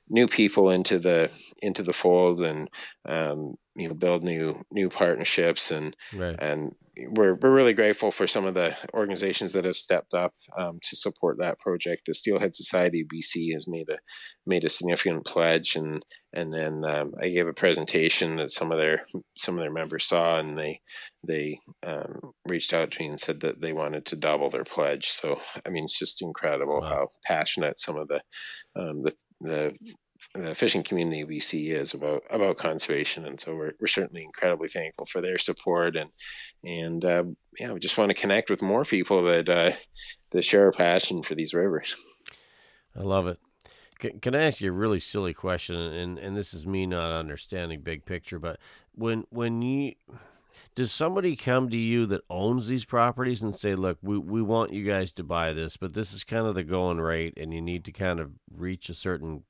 new 0.09 0.27
people 0.27 0.71
into 0.71 0.99
the 0.99 1.31
into 1.63 1.83
the 1.83 1.93
fold 1.93 2.43
and 2.43 2.69
um, 3.09 3.55
you 3.75 3.89
know 3.89 3.95
build 3.95 4.23
new 4.23 4.63
new 4.71 4.89
partnerships 4.89 5.71
and 5.71 5.97
Right. 6.13 6.39
and 6.39 6.73
we're 7.09 7.35
we're 7.35 7.53
really 7.53 7.73
grateful 7.73 8.13
for 8.13 8.27
some 8.29 8.45
of 8.45 8.55
the 8.55 8.77
organizations 8.95 9.53
that 9.53 9.65
have 9.65 9.77
stepped 9.77 10.15
up 10.15 10.33
um, 10.57 10.79
to 10.83 10.95
support 10.97 11.39
that 11.39 11.59
project. 11.59 12.03
The 12.07 12.15
Steelhead 12.15 12.55
Society 12.55 13.01
of 13.01 13.09
BC 13.09 13.53
has 13.53 13.67
made 13.67 13.89
a 13.89 13.99
made 14.47 14.65
a 14.65 14.69
significant 14.69 15.25
pledge, 15.27 15.75
and 15.75 16.05
and 16.33 16.53
then 16.53 16.85
um, 16.85 17.13
I 17.21 17.31
gave 17.31 17.47
a 17.47 17.53
presentation 17.53 18.37
that 18.37 18.51
some 18.51 18.71
of 18.71 18.79
their 18.79 19.03
some 19.39 19.57
of 19.57 19.61
their 19.63 19.73
members 19.73 20.07
saw, 20.07 20.39
and 20.39 20.57
they 20.59 20.81
they 21.27 21.59
um, 21.85 22.33
reached 22.49 22.73
out 22.73 22.91
to 22.93 23.01
me 23.01 23.09
and 23.09 23.21
said 23.21 23.41
that 23.41 23.61
they 23.61 23.73
wanted 23.73 24.07
to 24.07 24.17
double 24.17 24.51
their 24.51 24.65
pledge. 24.65 25.09
So 25.11 25.41
I 25.67 25.71
mean, 25.71 25.85
it's 25.85 25.99
just 25.99 26.23
incredible 26.23 26.81
Wow. 26.81 26.89
how 26.89 27.09
passionate 27.27 27.81
some 27.81 27.97
of 27.97 28.09
the 28.09 28.23
um, 28.77 29.03
the 29.03 29.15
the 29.45 29.75
the 30.35 30.55
fishing 30.55 30.83
community 30.83 31.21
of 31.21 31.29
BC 31.29 31.71
is 31.71 31.95
about 31.95 32.23
about 32.31 32.57
conservation, 32.57 33.27
and 33.27 33.39
so 33.39 33.55
we're 33.55 33.73
we're 33.81 33.87
certainly 33.87 34.25
incredibly 34.25 34.69
thankful 34.69 35.07
for 35.07 35.21
their 35.21 35.39
support, 35.39 35.97
and 35.97 36.11
and 36.65 37.05
uh, 37.05 37.25
yeah, 37.59 37.73
we 37.73 37.81
just 37.81 37.99
want 37.99 38.11
to 38.11 38.15
connect 38.15 38.51
with 38.51 38.63
more 38.63 38.85
people 38.85 39.23
that 39.25 39.49
uh, 39.49 39.73
that 40.31 40.43
share 40.43 40.69
a 40.69 40.73
passion 40.73 41.23
for 41.23 41.35
these 41.35 41.55
rivers. 41.55 41.95
I 42.97 43.03
love 43.03 43.27
it. 43.27 43.39
Can, 43.99 44.21
can 44.21 44.35
I 44.35 44.45
ask 44.45 44.61
you 44.61 44.71
a 44.71 44.73
really 44.73 45.01
silly 45.01 45.35
question? 45.35 45.77
And 45.77 46.19
and 46.19 46.37
this 46.37 46.55
is 46.55 46.67
me 46.67 46.87
not 46.87 47.13
understanding 47.13 47.81
big 47.83 48.05
picture, 48.05 48.39
but 48.39 48.59
when 48.95 49.27
when 49.31 49.63
you 49.63 49.95
does 50.75 50.93
somebody 50.93 51.37
come 51.37 51.71
to 51.71 51.77
you 51.77 52.07
that 52.07 52.23
owns 52.29 52.67
these 52.67 52.85
properties 52.85 53.43
and 53.43 53.55
say, 53.55 53.75
"Look, 53.75 53.99
we 54.03 54.19
we 54.19 54.43
want 54.43 54.73
you 54.73 54.85
guys 54.85 55.13
to 55.13 55.25
buy 55.25 55.53
this, 55.53 55.77
but 55.77 55.93
this 55.93 56.13
is 56.13 56.25
kind 56.25 56.47
of 56.47 56.55
the 56.55 56.65
going 56.65 57.01
rate, 57.01 57.35
and 57.37 57.53
you 57.53 57.61
need 57.61 57.85
to 57.85 57.93
kind 57.93 58.21
of 58.21 58.33
reach 58.51 58.89
a 58.89 58.95
certain." 58.95 59.45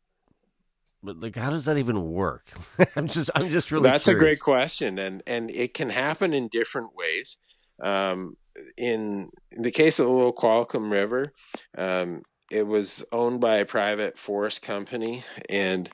But 1.03 1.21
like, 1.21 1.37
how 1.37 1.51
does 1.51 1.67
that 1.67 1.79
even 1.79 2.13
work? 2.13 2.51
I'm 2.97 3.07
just 3.07 3.31
I'm 3.35 3.51
just 3.51 3.71
really 3.71 3.89
That's 3.89 4.09
a 4.09 4.15
great 4.15 4.41
question, 4.41 4.99
and 4.99 5.23
and 5.27 5.51
it 5.51 5.75
can 5.75 5.91
happen 5.91 6.33
in 6.35 6.49
different 6.49 6.95
ways. 6.95 7.39
Um, 7.83 8.37
in 8.77 9.31
the 9.51 9.71
case 9.71 9.99
of 9.99 10.07
the 10.07 10.13
Little 10.13 10.33
Qualicum 10.33 10.91
River, 10.91 11.33
um, 11.77 12.23
it 12.51 12.67
was 12.67 13.05
owned 13.11 13.41
by 13.41 13.57
a 13.57 13.65
private 13.65 14.19
forest 14.19 14.63
company, 14.63 15.25
and 15.49 15.91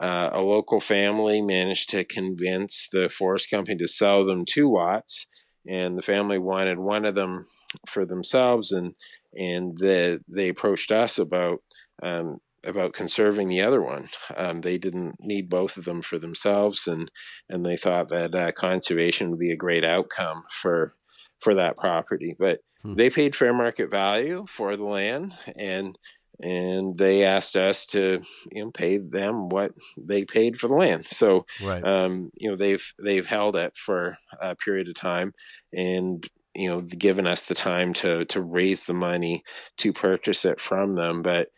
uh, 0.00 0.30
a 0.32 0.40
local 0.40 0.80
family 0.80 1.40
managed 1.42 1.90
to 1.90 2.04
convince 2.04 2.88
the 2.92 3.08
forest 3.08 3.50
company 3.50 3.76
to 3.78 3.88
sell 3.88 4.24
them 4.24 4.44
two 4.44 4.72
lots, 4.72 5.26
and 5.66 5.98
the 5.98 6.02
family 6.02 6.38
wanted 6.38 6.78
one 6.78 7.04
of 7.04 7.14
them 7.14 7.44
for 7.88 8.04
themselves, 8.06 8.72
and 8.72 8.94
and 9.36 9.76
the, 9.78 10.20
they 10.28 10.48
approached 10.48 10.90
us 10.90 11.18
about 11.18 11.62
um, 12.02 12.38
about 12.64 12.92
conserving 12.92 13.48
the 13.48 13.60
other 13.62 13.82
one. 13.82 14.08
Um, 14.36 14.60
they 14.60 14.78
didn't 14.78 15.16
need 15.20 15.48
both 15.48 15.76
of 15.76 15.84
them 15.84 16.02
for 16.02 16.18
themselves, 16.18 16.86
and 16.86 17.10
and 17.48 17.64
they 17.64 17.76
thought 17.76 18.08
that 18.10 18.34
uh, 18.34 18.52
conservation 18.52 19.30
would 19.30 19.38
be 19.38 19.52
a 19.52 19.56
great 19.56 19.84
outcome 19.84 20.42
for 20.50 20.94
for 21.40 21.54
that 21.54 21.76
property. 21.76 22.34
But 22.38 22.60
Hmm. 22.82 22.94
they 22.94 23.10
paid 23.10 23.34
fair 23.34 23.52
market 23.52 23.90
value 23.90 24.46
for 24.48 24.76
the 24.76 24.84
land, 24.84 25.34
and 25.56 25.98
and 26.40 26.96
they 26.98 27.24
asked 27.24 27.56
us 27.56 27.86
to 27.86 28.20
you 28.52 28.64
know 28.64 28.70
pay 28.70 28.98
them 28.98 29.48
what 29.48 29.72
they 29.96 30.24
paid 30.24 30.58
for 30.58 30.68
the 30.68 30.74
land. 30.74 31.06
So 31.06 31.46
Right. 31.58 31.86
um, 31.86 32.30
you 32.34 32.50
know 32.50 32.56
they've 32.56 32.84
they've 33.02 33.26
held 33.26 33.56
it 33.56 33.76
for 33.76 34.16
a 34.40 34.56
period 34.56 34.88
of 34.88 34.94
time, 34.94 35.32
and 35.72 36.26
you 36.54 36.68
know 36.68 36.80
given 36.82 37.26
us 37.26 37.46
the 37.46 37.54
time 37.54 37.92
to 37.94 38.24
to 38.26 38.40
raise 38.42 38.84
the 38.84 38.94
money 38.94 39.42
to 39.78 39.92
purchase 39.92 40.44
it 40.44 40.60
from 40.60 40.94
them. 40.94 41.22
But 41.22 41.48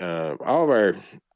uh, 0.00 0.36
all 0.40 0.64
of 0.64 0.70
our 0.70 0.94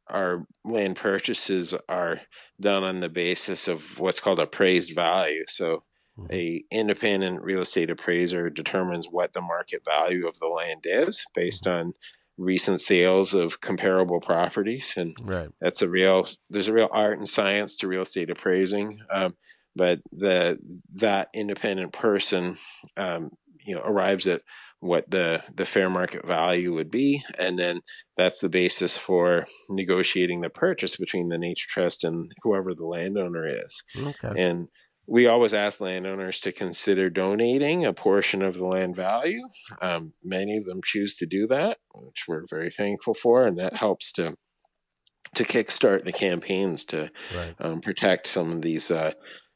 our 0.08 0.44
land 0.64 0.96
purchases 0.96 1.74
are 1.88 2.20
done 2.60 2.82
on 2.82 3.00
the 3.00 3.08
basis 3.08 3.68
of 3.68 3.98
what's 3.98 4.20
called 4.20 4.40
appraised 4.40 4.94
value. 4.94 5.44
So 5.48 5.84
Mhm. 6.16 6.30
a 6.32 6.64
independent 6.70 7.42
real 7.42 7.60
estate 7.60 7.90
appraiser 7.90 8.50
determines 8.50 9.06
what 9.08 9.32
the 9.32 9.40
market 9.40 9.82
value 9.84 10.26
of 10.26 10.38
the 10.38 10.46
land 10.46 10.82
is 10.84 11.24
based 11.34 11.66
on 11.66 11.92
recent 12.40 12.80
sales 12.80 13.34
of 13.34 13.60
comparable 13.60 14.18
properties 14.18 14.94
and 14.96 15.14
Right. 15.22 15.50
that's 15.60 15.82
a 15.82 15.88
real 15.88 16.26
there's 16.48 16.68
a 16.68 16.72
real 16.72 16.88
art 16.90 17.18
and 17.18 17.28
science 17.28 17.76
to 17.76 17.86
real 17.86 18.02
estate 18.02 18.30
appraising 18.30 18.98
um, 19.10 19.36
but 19.76 20.00
the 20.10 20.58
that 20.94 21.28
independent 21.34 21.92
person 21.92 22.56
um, 22.96 23.30
you 23.64 23.74
know 23.74 23.82
arrives 23.82 24.26
at 24.26 24.40
what 24.80 25.04
the 25.10 25.42
the 25.54 25.66
fair 25.66 25.90
market 25.90 26.26
value 26.26 26.72
would 26.72 26.90
be 26.90 27.22
and 27.38 27.58
then 27.58 27.80
that's 28.16 28.40
the 28.40 28.48
basis 28.48 28.96
for 28.96 29.46
negotiating 29.68 30.40
the 30.40 30.48
purchase 30.48 30.96
between 30.96 31.28
the 31.28 31.36
nature 31.36 31.66
trust 31.68 32.04
and 32.04 32.32
whoever 32.42 32.74
the 32.74 32.86
landowner 32.86 33.46
is 33.46 33.82
Okay. 33.98 34.32
and 34.34 34.68
we 35.10 35.26
always 35.26 35.52
ask 35.52 35.80
landowners 35.80 36.38
to 36.40 36.52
consider 36.52 37.10
donating 37.10 37.84
a 37.84 37.92
portion 37.92 38.42
of 38.42 38.56
the 38.56 38.64
land 38.64 38.94
value. 38.94 39.42
Um, 39.82 40.12
many 40.22 40.56
of 40.56 40.64
them 40.66 40.80
choose 40.84 41.16
to 41.16 41.26
do 41.26 41.48
that, 41.48 41.78
which 41.96 42.26
we're 42.28 42.46
very 42.48 42.70
thankful 42.70 43.14
for, 43.14 43.42
and 43.44 43.58
that 43.58 43.74
helps 43.74 44.12
to 44.12 44.36
to 45.34 45.44
kickstart 45.44 46.04
the 46.04 46.12
campaigns 46.12 46.84
to 46.84 47.10
Right. 47.34 47.54
um, 47.60 47.80
protect 47.80 48.26
some 48.28 48.52
of 48.52 48.62
these 48.62 48.90
uh, 48.90 49.12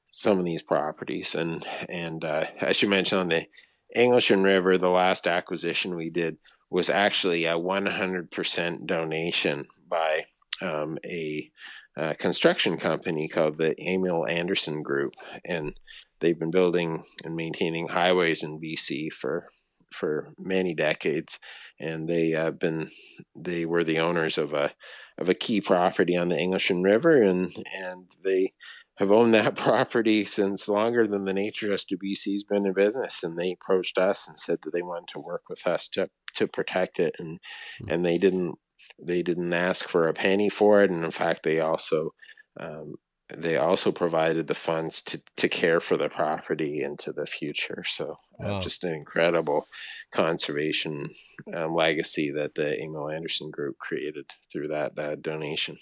some 0.06 0.38
of 0.40 0.44
these 0.44 0.62
properties. 0.62 1.34
And 1.36 1.64
and 1.88 2.24
uh, 2.24 2.46
as 2.60 2.82
you 2.82 2.88
mentioned 2.88 3.20
on 3.20 3.28
the 3.28 3.46
Englishman 3.94 4.42
River, 4.42 4.76
the 4.76 4.90
last 4.90 5.26
acquisition 5.28 5.94
we 5.94 6.10
did 6.10 6.36
was 6.68 6.88
actually 6.88 7.44
a 7.44 7.52
100% 7.54 8.86
donation 8.86 9.66
by 9.88 10.24
um, 10.60 10.98
a 11.04 11.48
uh, 11.96 12.14
construction 12.18 12.76
company 12.76 13.28
called 13.28 13.56
the 13.56 13.74
Emil 13.80 14.26
Anderson 14.26 14.82
Group, 14.82 15.14
and 15.44 15.78
they've 16.20 16.38
been 16.38 16.50
building 16.50 17.04
and 17.24 17.36
maintaining 17.36 17.88
highways 17.88 18.42
in 18.42 18.60
BC 18.60 19.12
for 19.12 19.48
for 19.92 20.34
many 20.38 20.74
decades, 20.74 21.38
and 21.78 22.08
they 22.08 22.30
have 22.30 22.58
been 22.58 22.90
they 23.36 23.64
were 23.64 23.84
the 23.84 23.98
owners 24.00 24.38
of 24.38 24.52
a 24.52 24.72
of 25.18 25.28
a 25.28 25.34
key 25.34 25.60
property 25.60 26.16
on 26.16 26.28
the 26.28 26.38
Englishman 26.38 26.82
River, 26.82 27.22
and 27.22 27.54
and 27.72 28.06
they 28.24 28.52
have 28.96 29.12
owned 29.12 29.34
that 29.34 29.54
property 29.56 30.24
since 30.24 30.68
longer 30.68 31.06
than 31.06 31.24
the 31.24 31.32
Nature 31.32 31.68
Trust 31.68 31.92
of 31.92 32.00
BC's 32.00 32.44
been 32.44 32.66
in 32.66 32.72
business, 32.72 33.22
and 33.22 33.38
they 33.38 33.52
approached 33.52 33.98
us 33.98 34.26
and 34.26 34.38
said 34.38 34.58
that 34.62 34.72
they 34.72 34.82
wanted 34.82 35.08
to 35.08 35.20
work 35.20 35.42
with 35.48 35.66
us 35.66 35.88
to 35.88 36.10
to 36.34 36.48
protect 36.48 36.98
it, 36.98 37.14
and 37.18 37.38
Hmm. 37.80 37.90
and 37.90 38.04
they 38.04 38.18
didn't 38.18 38.58
they 39.02 39.22
didn't 39.22 39.52
ask 39.52 39.88
for 39.88 40.08
a 40.08 40.14
penny 40.14 40.48
for 40.48 40.82
it, 40.82 40.90
and 40.90 41.04
in 41.04 41.10
fact 41.10 41.42
they 41.42 41.60
also 41.60 42.14
um, 42.58 42.94
they 43.28 43.56
also 43.56 43.90
provided 43.90 44.46
the 44.46 44.54
funds 44.54 45.00
to 45.02 45.20
to 45.36 45.48
care 45.48 45.80
for 45.80 45.96
the 45.96 46.08
property 46.08 46.82
into 46.82 47.12
the 47.12 47.26
future. 47.26 47.84
So 47.86 48.16
uh, 48.42 48.60
just 48.60 48.84
an 48.84 48.94
incredible 48.94 49.66
conservation 50.12 51.10
um, 51.54 51.74
legacy 51.74 52.30
that 52.32 52.54
the 52.54 52.78
Emil 52.80 53.10
Anderson 53.10 53.50
Group 53.50 53.78
created 53.78 54.26
through 54.52 54.68
that 54.68 54.98
uh, 54.98 55.16
donation. 55.16 55.78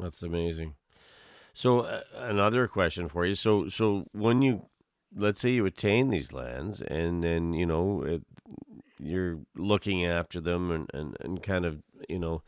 That's 0.00 0.22
amazing. 0.22 0.74
So 1.52 1.80
uh, 1.80 2.02
another 2.16 2.68
question 2.68 3.08
for 3.08 3.24
you. 3.24 3.34
So 3.34 3.68
so 3.68 4.06
when 4.12 4.42
you 4.42 4.66
let's 5.14 5.40
say 5.40 5.50
you 5.50 5.66
attain 5.66 6.10
these 6.10 6.32
lands 6.32 6.80
and 6.80 7.22
then 7.22 7.52
you 7.52 7.66
know 7.66 8.02
it, 8.02 8.22
you're 8.98 9.38
looking 9.56 10.04
after 10.04 10.40
them 10.40 10.70
and, 10.70 10.90
and, 10.92 11.16
and 11.20 11.42
kind 11.42 11.64
of 11.64 11.82
you 12.10 12.18
know 12.18 12.42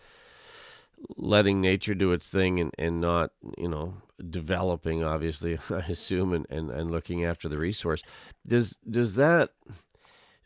letting 1.16 1.60
nature 1.60 1.94
do 1.94 2.12
its 2.12 2.28
thing 2.28 2.60
and, 2.60 2.72
and 2.78 3.00
not 3.00 3.30
you 3.58 3.68
know 3.68 3.94
developing 4.30 5.02
obviously 5.02 5.58
I 5.70 5.78
assume 5.88 6.32
and, 6.32 6.46
and, 6.50 6.70
and 6.70 6.90
looking 6.90 7.24
after 7.24 7.48
the 7.48 7.58
resource 7.58 8.02
does 8.46 8.78
does 8.88 9.14
that 9.16 9.50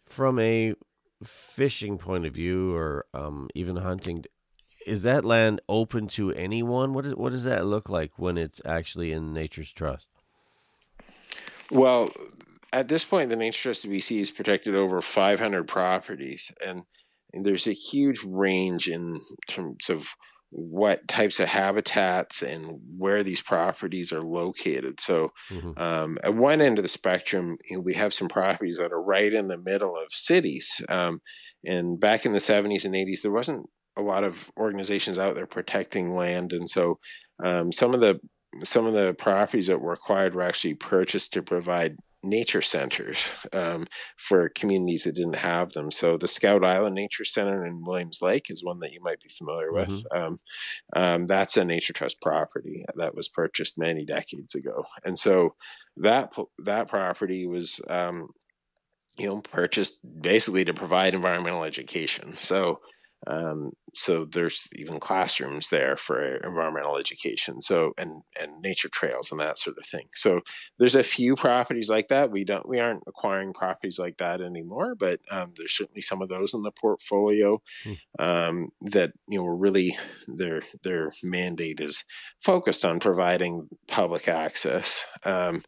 from 0.07 0.39
a 0.39 0.75
fishing 1.23 1.99
point 1.99 2.27
of 2.27 2.35
view 2.35 2.75
or 2.75 3.07
um, 3.15 3.49
even 3.55 3.77
hunting 3.77 4.25
is 4.87 5.03
that 5.03 5.25
land 5.25 5.61
open 5.69 6.07
to 6.07 6.33
anyone? 6.33 6.95
What 6.95 7.05
is, 7.05 7.15
what 7.17 7.33
does 7.33 7.45
that 7.45 7.67
look 7.67 7.91
like 7.91 8.13
when 8.17 8.39
it's 8.39 8.61
actually 8.65 9.11
in 9.11 9.35
Nature's 9.35 9.73
Trust? 9.73 10.07
Well, 11.73 12.13
at 12.73 12.87
this 12.87 13.05
point, 13.05 13.29
the 13.29 13.37
Nature 13.37 13.65
Trust 13.65 13.85
of 13.85 13.91
BC 13.91 14.19
has 14.21 14.31
protected 14.31 14.77
over 14.77 15.03
500 15.03 15.67
properties, 15.67 16.53
and 16.65 16.85
there's 17.33 17.67
a 17.67 17.73
huge 17.73 18.23
range 18.25 18.89
in 18.89 19.21
terms 19.49 19.89
of 19.89 20.09
what 20.51 21.07
types 21.09 21.41
of 21.41 21.49
habitats 21.49 22.43
and 22.43 22.79
where 22.97 23.23
these 23.25 23.41
properties 23.43 24.13
are 24.13 24.23
located. 24.23 25.01
So, 25.01 25.31
Mhm. 25.51 25.77
um, 25.77 26.19
at 26.23 26.35
one 26.35 26.61
end 26.61 26.79
of 26.79 26.83
the 26.83 26.89
spectrum, 26.89 27.57
you 27.69 27.77
know, 27.77 27.83
we 27.83 27.95
have 27.95 28.15
some 28.15 28.29
properties 28.29 28.79
that 28.79 28.93
are 28.93 29.03
right 29.03 29.33
in 29.33 29.49
the 29.49 29.59
middle 29.59 29.97
of 29.97 30.07
cities. 30.13 30.69
Um, 30.89 31.21
and 31.65 31.99
back 32.01 32.25
in 32.25 32.33
the 32.33 32.41
70s 32.41 32.85
and 32.85 32.95
80s, 32.97 33.23
there 33.23 33.33
wasn't 33.33 33.67
a 33.97 34.03
lot 34.03 34.25
of 34.25 34.51
organizations 34.59 35.19
out 35.19 35.35
there 35.35 35.47
protecting 35.47 36.15
land, 36.15 36.53
and 36.53 36.69
so 36.71 36.99
um, 37.45 37.73
some 37.73 37.95
of 37.95 38.01
the 38.01 38.21
some 38.63 38.87
of 38.87 38.95
the 38.95 39.15
properties 39.15 39.67
that 39.67 39.81
were 39.81 39.93
acquired 39.93 40.35
were 40.35 40.43
actually 40.43 40.75
purchased 40.75 41.33
to 41.33 41.43
provide 41.43 41.97
nature 42.23 42.63
centers 42.63 43.19
um, 43.53 43.87
for 44.17 44.49
communities 44.51 45.05
that 45.05 45.15
didn't 45.15 45.37
have 45.37 45.73
them. 45.73 45.91
So 45.91 46.17
the 46.17 46.29
Scout 46.29 46.65
Island 46.65 46.95
Nature 46.95 47.25
Center 47.25 47.65
in 47.67 47.85
Williams 47.85 48.21
Lake 48.23 48.47
is 48.51 48.65
one 48.65 48.81
that 48.81 48.93
you 48.93 49.01
might 49.03 49.21
be 49.21 49.29
familiar 49.29 49.73
with. 49.73 49.89
Mm-hmm. 49.89 50.19
Um, 50.19 50.41
um, 50.95 51.27
that's 51.27 51.57
a 51.57 51.65
nature 51.65 51.93
trust 51.93 52.21
property 52.21 52.85
that 52.97 53.15
was 53.15 53.29
purchased 53.29 53.79
many 53.79 54.05
decades 54.05 54.55
ago, 54.55 54.85
and 55.05 55.19
so 55.19 55.55
that 55.97 56.33
that 56.65 56.89
property 56.89 57.47
was. 57.47 57.81
Um, 57.89 58.31
you 59.19 59.27
know, 59.27 59.41
purchased 59.41 60.01
basically 60.21 60.63
to 60.67 60.75
provide 60.75 61.15
environmental 61.15 61.65
education. 61.65 62.37
So, 62.37 62.81
um, 63.27 63.73
so 63.95 64.25
there's 64.25 64.69
even 64.77 65.01
classrooms 65.01 65.69
there 65.71 65.97
for 65.97 66.21
environmental 66.21 66.99
education. 66.99 67.61
So 67.61 67.93
and 67.97 68.23
and 68.41 68.61
nature 68.61 68.89
trails 68.89 69.31
and 69.31 69.41
that 69.41 69.59
sort 69.59 69.79
of 69.79 69.87
thing. 69.87 70.09
So 70.15 70.43
there's 70.79 70.95
a 70.95 71.03
few 71.03 71.35
properties 71.35 71.89
like 71.89 72.09
that. 72.09 72.31
We 72.31 72.45
don't 72.45 72.69
we 72.69 72.79
aren't 72.79 73.05
acquiring 73.07 73.55
properties 73.55 73.99
like 73.99 74.19
that 74.19 74.41
anymore, 74.41 74.95
but 74.95 75.21
um, 75.31 75.55
there's 75.57 75.77
certainly 75.77 76.03
some 76.03 76.23
of 76.23 76.29
those 76.29 76.55
in 76.55 76.63
the 76.63 76.71
portfolio 76.71 77.61
hmm. 77.85 77.93
um, 78.25 78.69
that 78.83 79.13
you 79.29 79.39
know 79.39 79.45
were 79.45 79.57
really 79.57 79.97
their 80.29 80.63
their 80.83 81.11
mandate 81.23 81.81
is 81.81 82.05
focused 82.41 82.85
on 82.85 83.01
providing 83.01 83.69
public 83.89 84.29
access. 84.29 85.05
Um, 85.25 85.65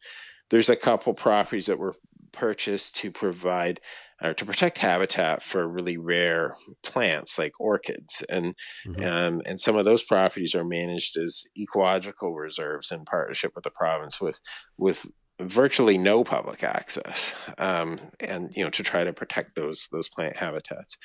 there's 0.50 0.68
a 0.68 0.76
couple 0.76 1.14
properties 1.14 1.66
that 1.66 1.78
were 1.78 1.94
purchased 2.32 2.96
to 2.96 3.10
provide 3.10 3.80
or 4.22 4.34
to 4.34 4.44
protect 4.44 4.78
habitat 4.78 5.42
for 5.42 5.66
really 5.66 5.96
rare 5.96 6.54
plants 6.82 7.38
like 7.38 7.52
orchids 7.60 8.24
and 8.28 8.54
mm-hmm. 8.86 9.02
um, 9.04 9.42
and 9.46 9.60
some 9.60 9.76
of 9.76 9.84
those 9.84 10.02
properties 10.02 10.54
are 10.54 10.64
managed 10.64 11.16
as 11.16 11.44
ecological 11.56 12.34
reserves 12.34 12.90
in 12.90 13.04
partnership 13.04 13.52
with 13.54 13.64
the 13.64 13.70
province 13.70 14.20
with 14.20 14.40
with 14.76 15.06
virtually 15.40 15.96
no 15.96 16.24
public 16.24 16.64
access 16.64 17.32
um, 17.58 17.98
and 18.20 18.50
you 18.56 18.64
know 18.64 18.70
to 18.70 18.82
try 18.82 19.04
to 19.04 19.12
protect 19.12 19.54
those 19.54 19.86
those 19.92 20.08
plant 20.08 20.36
habitats 20.36 20.96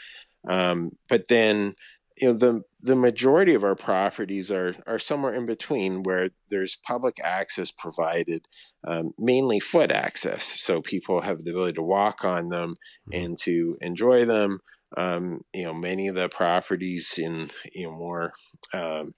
um, 0.49 0.91
but 1.07 1.27
then 1.29 1.75
you 2.17 2.27
know 2.27 2.33
the 2.33 2.61
the 2.81 2.95
majority 2.95 3.53
of 3.53 3.63
our 3.63 3.75
properties 3.75 4.51
are 4.51 4.75
are 4.85 4.99
somewhere 4.99 5.33
in 5.33 5.45
between 5.45 6.03
where 6.03 6.29
there's 6.49 6.75
public 6.75 7.19
access 7.23 7.71
provided 7.71 8.47
um, 8.85 9.13
mainly 9.17 9.59
foot 9.59 9.91
access 9.91 10.43
so 10.43 10.81
people 10.81 11.21
have 11.21 11.43
the 11.43 11.51
ability 11.51 11.73
to 11.73 11.81
walk 11.81 12.23
on 12.23 12.49
them 12.49 12.75
mm-hmm. 13.09 13.23
and 13.23 13.37
to 13.39 13.77
enjoy 13.81 14.25
them 14.25 14.59
um, 14.97 15.41
you 15.53 15.63
know 15.63 15.73
many 15.73 16.07
of 16.07 16.15
the 16.15 16.29
properties 16.29 17.17
in 17.17 17.49
you 17.73 17.85
know 17.85 17.95
more 17.95 18.31
um, 18.73 19.13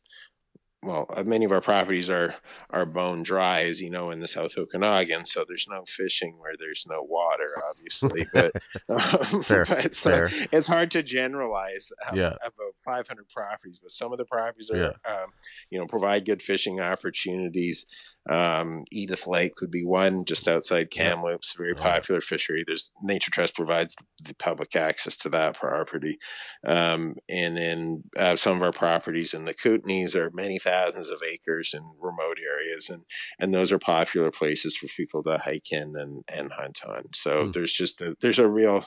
well, 0.85 1.07
uh, 1.15 1.23
many 1.23 1.45
of 1.45 1.51
our 1.51 1.61
properties 1.61 2.09
are 2.09 2.35
are 2.69 2.85
bone 2.85 3.23
dry, 3.23 3.63
as 3.63 3.81
you 3.81 3.89
know, 3.89 4.11
in 4.11 4.19
the 4.19 4.27
South 4.27 4.57
Okanagan. 4.57 5.25
So 5.25 5.43
there's 5.47 5.65
no 5.69 5.83
fishing 5.85 6.37
where 6.37 6.53
there's 6.57 6.85
no 6.87 7.01
water, 7.01 7.49
obviously. 7.69 8.27
But, 8.31 8.53
um, 8.89 9.41
fair, 9.43 9.65
but 9.65 9.93
fair. 9.95 10.29
it's 10.51 10.67
hard 10.67 10.91
to 10.91 11.01
generalize 11.01 11.91
um, 12.07 12.17
yeah. 12.17 12.33
about 12.43 12.74
500 12.85 13.27
properties. 13.29 13.79
But 13.79 13.91
some 13.91 14.11
of 14.11 14.17
the 14.17 14.25
properties 14.25 14.69
are, 14.69 14.77
yeah. 14.77 15.11
um, 15.11 15.29
you 15.69 15.79
know, 15.79 15.87
provide 15.87 16.25
good 16.25 16.41
fishing 16.41 16.79
opportunities. 16.79 17.85
Um, 18.29 18.85
Edith 18.91 19.27
Lake 19.27 19.61
would 19.61 19.69
be 19.69 19.85
one 19.85 20.25
just 20.25 20.47
outside 20.47 20.89
Kamloops, 20.89 21.53
very 21.55 21.75
popular 21.75 22.21
fishery. 22.21 22.63
There's 22.65 22.91
Nature 23.03 23.29
Trust 23.29 23.55
provides 23.55 23.95
the 24.21 24.33
public 24.33 24.75
access 24.75 25.15
to 25.17 25.29
that 25.29 25.55
property, 25.55 26.17
um, 26.65 27.15
and 27.29 27.55
then 27.55 28.03
uh, 28.17 28.35
some 28.35 28.57
of 28.57 28.63
our 28.63 28.71
properties 28.71 29.33
in 29.33 29.45
the 29.45 29.53
Kootenays 29.53 30.15
are 30.15 30.31
many 30.33 30.57
thousands 30.57 31.09
of 31.09 31.21
acres 31.27 31.73
in 31.73 31.83
remote 31.99 32.39
areas, 32.43 32.89
and 32.89 33.03
and 33.39 33.53
those 33.53 33.71
are 33.71 33.79
popular 33.79 34.31
places 34.31 34.75
for 34.75 34.87
people 34.87 35.21
to 35.23 35.37
hike 35.37 35.71
in 35.71 35.95
and 35.95 36.23
and 36.27 36.51
hunt 36.51 36.81
on. 36.83 37.03
So 37.13 37.45
mm. 37.45 37.53
there's 37.53 37.73
just 37.73 38.01
a, 38.01 38.15
there's 38.21 38.39
a 38.39 38.47
real 38.47 38.85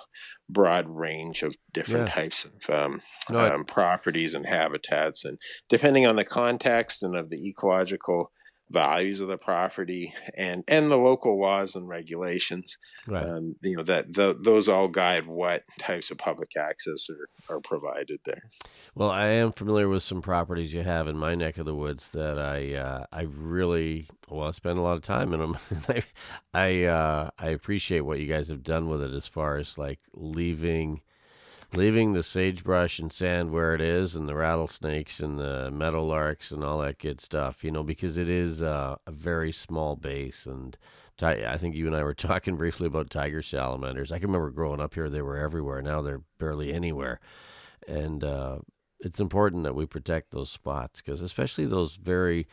broad 0.48 0.88
range 0.88 1.42
of 1.42 1.54
different 1.72 2.08
yeah. 2.08 2.14
types 2.14 2.44
of 2.44 2.74
um, 2.74 3.02
no, 3.30 3.54
um, 3.54 3.64
properties 3.64 4.34
and 4.34 4.46
habitats, 4.46 5.24
and 5.24 5.38
depending 5.68 6.06
on 6.06 6.16
the 6.16 6.24
context 6.24 7.04
and 7.04 7.14
of 7.14 7.30
the 7.30 7.48
ecological 7.48 8.32
values 8.70 9.20
of 9.20 9.28
the 9.28 9.38
property 9.38 10.12
and 10.34 10.62
and 10.68 10.90
the 10.90 10.96
local 10.96 11.40
laws 11.40 11.74
and 11.74 11.88
regulations 11.88 12.76
right. 13.06 13.26
um, 13.26 13.56
you 13.62 13.76
know 13.76 13.82
that 13.82 14.12
the, 14.12 14.36
those 14.42 14.68
all 14.68 14.88
guide 14.88 15.26
what 15.26 15.62
types 15.78 16.10
of 16.10 16.18
public 16.18 16.50
access 16.56 17.08
are, 17.08 17.56
are 17.56 17.60
provided 17.60 18.20
there 18.26 18.42
well 18.94 19.10
i 19.10 19.26
am 19.26 19.52
familiar 19.52 19.88
with 19.88 20.02
some 20.02 20.20
properties 20.20 20.72
you 20.72 20.82
have 20.82 21.08
in 21.08 21.16
my 21.16 21.34
neck 21.34 21.56
of 21.56 21.64
the 21.64 21.74
woods 21.74 22.10
that 22.10 22.38
i 22.38 22.74
uh, 22.74 23.04
i 23.12 23.22
really 23.22 24.06
well 24.28 24.48
I 24.48 24.50
spend 24.50 24.78
a 24.78 24.82
lot 24.82 24.96
of 24.96 25.02
time 25.02 25.32
in 25.32 25.40
them 25.40 25.56
i 25.88 26.02
I, 26.54 26.84
uh, 26.84 27.30
I 27.38 27.50
appreciate 27.50 28.00
what 28.00 28.18
you 28.18 28.26
guys 28.26 28.48
have 28.48 28.62
done 28.62 28.88
with 28.88 29.02
it 29.02 29.12
as 29.12 29.28
far 29.28 29.58
as 29.58 29.78
like 29.78 30.00
leaving 30.12 31.02
leaving 31.74 32.12
the 32.12 32.22
sagebrush 32.22 32.98
and 32.98 33.12
sand 33.12 33.50
where 33.50 33.74
it 33.74 33.80
is 33.80 34.14
and 34.16 34.28
the 34.28 34.34
rattlesnakes 34.34 35.20
and 35.20 35.38
the 35.38 35.70
meadowlarks 35.72 36.50
and 36.50 36.64
all 36.64 36.80
that 36.80 36.98
good 36.98 37.20
stuff, 37.20 37.62
you 37.62 37.70
know, 37.70 37.82
because 37.82 38.16
it 38.16 38.28
is 38.28 38.62
uh, 38.62 38.96
a 39.06 39.10
very 39.10 39.52
small 39.52 39.94
base. 39.94 40.46
And 40.46 40.76
I 41.20 41.58
think 41.58 41.74
you 41.74 41.86
and 41.86 41.94
I 41.94 42.02
were 42.02 42.14
talking 42.14 42.56
briefly 42.56 42.86
about 42.86 43.10
tiger 43.10 43.42
salamanders. 43.42 44.12
I 44.12 44.18
can 44.18 44.28
remember 44.28 44.50
growing 44.50 44.80
up 44.80 44.94
here, 44.94 45.10
they 45.10 45.22
were 45.22 45.36
everywhere. 45.36 45.82
Now 45.82 46.00
they're 46.00 46.22
barely 46.38 46.72
anywhere. 46.72 47.20
And 47.86 48.24
uh, 48.24 48.58
it's 49.00 49.20
important 49.20 49.64
that 49.64 49.74
we 49.74 49.86
protect 49.86 50.30
those 50.30 50.50
spots 50.50 51.02
because, 51.02 51.20
especially 51.20 51.66
those 51.66 51.96
very, 51.96 52.46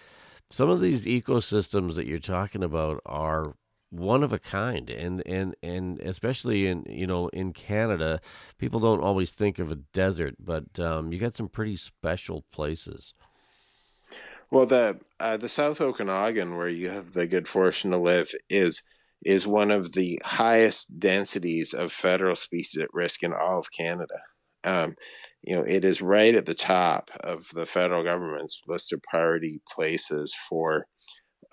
some 0.50 0.70
of 0.70 0.82
these 0.82 1.06
ecosystems 1.06 1.96
that 1.96 2.06
you're 2.06 2.20
talking 2.20 2.64
about 2.64 3.02
are 3.06 3.56
one 3.90 4.24
of 4.24 4.34
a 4.34 4.40
kind 4.40 4.90
and 4.90 5.26
and 5.26 5.56
and 5.62 6.00
especially 6.00 6.68
in 6.68 6.84
you 6.88 7.08
know 7.08 7.28
in 7.30 7.54
Canada 7.54 8.20
people 8.58 8.80
don't 8.80 9.04
always 9.04 9.32
think 9.32 9.60
of 9.60 9.72
a 9.72 9.76
desert 9.76 10.36
but 10.40 10.80
um, 10.80 11.12
you 11.12 11.20
got 11.20 11.36
some 11.36 11.48
pretty 11.48 11.78
special 11.78 12.44
places. 12.52 13.14
Well 14.52 14.66
the 14.66 15.00
uh, 15.20 15.38
the 15.38 15.50
South 15.50 15.82
Okanagan 15.82 16.58
where 16.58 16.70
you 16.70 16.90
have 16.90 17.14
the 17.14 17.28
good 17.28 17.48
fortune 17.48 17.92
to 17.92 17.98
live 17.98 18.32
is 18.50 18.82
is 19.24 19.48
one 19.48 19.72
of 19.72 19.94
the 19.94 20.22
highest 20.24 21.00
densities 21.00 21.74
of 21.74 21.92
federal 21.92 22.36
species 22.36 22.82
at 22.82 22.94
risk 22.94 23.24
in 23.24 23.34
all 23.34 23.60
of 23.60 23.72
Canada. 23.72 24.20
Um, 24.64 24.96
you 25.42 25.56
know 25.56 25.64
it 25.64 25.86
is 25.86 26.02
right 26.02 26.36
at 26.36 26.46
the 26.46 26.56
top 26.56 27.12
of 27.22 27.48
the 27.54 27.66
federal 27.66 28.04
government's 28.04 28.62
list 28.68 28.92
of 28.92 29.02
priority 29.04 29.62
places 29.72 30.36
for 30.50 30.88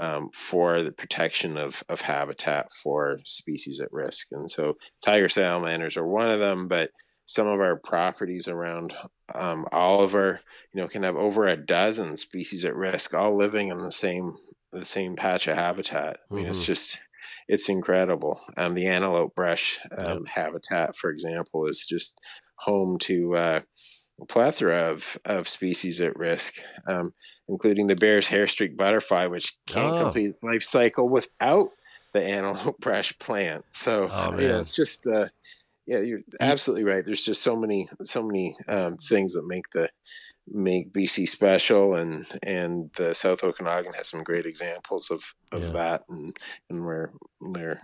um, 0.03 0.31
for 0.35 0.83
the 0.83 0.91
protection 0.91 1.57
of, 1.57 1.85
of 1.89 2.01
habitat 2.01 2.73
for 2.73 3.21
species 3.23 3.81
at 3.81 3.93
risk. 3.93 4.27
And 4.33 4.51
so 4.51 4.77
tiger 5.05 5.29
salamanders 5.29 5.97
are 5.97 6.07
one 6.07 6.29
of 6.29 6.41
them, 6.41 6.67
but 6.67 6.91
some 7.27 7.47
of 7.47 7.61
our 7.61 7.77
properties 7.77 8.49
around 8.49 8.93
um, 9.33 9.65
Oliver, 9.71 10.41
you 10.75 10.81
know, 10.81 10.89
can 10.89 11.05
have 11.05 11.15
over 11.15 11.47
a 11.47 11.57
dozen 11.57 12.17
species 12.17 12.65
at 12.65 12.75
risk, 12.75 13.15
all 13.15 13.37
living 13.37 13.69
in 13.69 13.79
the 13.79 13.93
same 13.93 14.33
the 14.73 14.85
same 14.85 15.15
patch 15.15 15.47
of 15.47 15.55
habitat. 15.57 16.17
I 16.31 16.35
mean, 16.35 16.45
mm-hmm. 16.45 16.51
it's 16.51 16.65
just 16.65 16.99
it's 17.47 17.69
incredible. 17.69 18.41
Um, 18.57 18.75
the 18.75 18.89
antelope 18.89 19.37
brush 19.37 19.79
um, 19.97 20.25
yep. 20.25 20.29
habitat, 20.29 20.97
for 20.97 21.11
example, 21.11 21.67
is 21.67 21.87
just 21.87 22.19
home 22.57 22.99
to 23.01 23.37
uh, 23.37 23.61
a 24.21 24.27
plethora 24.27 24.91
of, 24.91 25.19
of 25.25 25.49
species 25.49 26.01
at 26.01 26.17
risk. 26.17 26.55
Um, 26.89 27.13
including 27.53 27.87
the 27.87 27.97
Behr's 27.97 28.27
hair 28.27 28.47
streak 28.47 28.77
butterfly, 28.77 29.27
which 29.27 29.55
can't 29.67 29.95
oh. 29.95 30.03
complete 30.05 30.27
its 30.27 30.43
life 30.43 30.63
cycle 30.63 31.09
without 31.09 31.71
the 32.13 32.23
antelope 32.23 32.81
brush 32.81 33.17
plant. 33.19 33.65
So 33.71 34.09
oh, 34.11 34.39
you 34.39 34.49
know, 34.49 34.59
it's 34.59 34.75
just 34.75 35.07
uh, 35.07 35.29
yeah, 35.87 35.99
you're 35.99 36.21
absolutely 36.41 36.85
right. 36.85 37.05
There's 37.05 37.25
just 37.25 37.43
so 37.43 37.55
many 37.55 37.89
so 38.03 38.23
many 38.23 38.57
um, 38.69 38.97
things 38.97 39.35
that 39.35 39.47
make 39.47 39.69
the 39.71 39.91
make 40.49 40.93
BC 40.93 41.29
special, 41.29 41.97
and 41.97 42.27
and 42.43 42.91
the 42.97 43.15
South 43.15 43.45
Okanagan 43.45 43.93
has 43.95 44.09
some 44.09 44.25
great 44.25 44.47
examples 44.47 45.11
of 45.11 45.23
of 45.53 45.63
yeah. 45.63 45.71
that, 45.71 46.03
and 46.09 46.37
and 46.71 46.85
we're 46.85 47.11
we're 47.41 47.81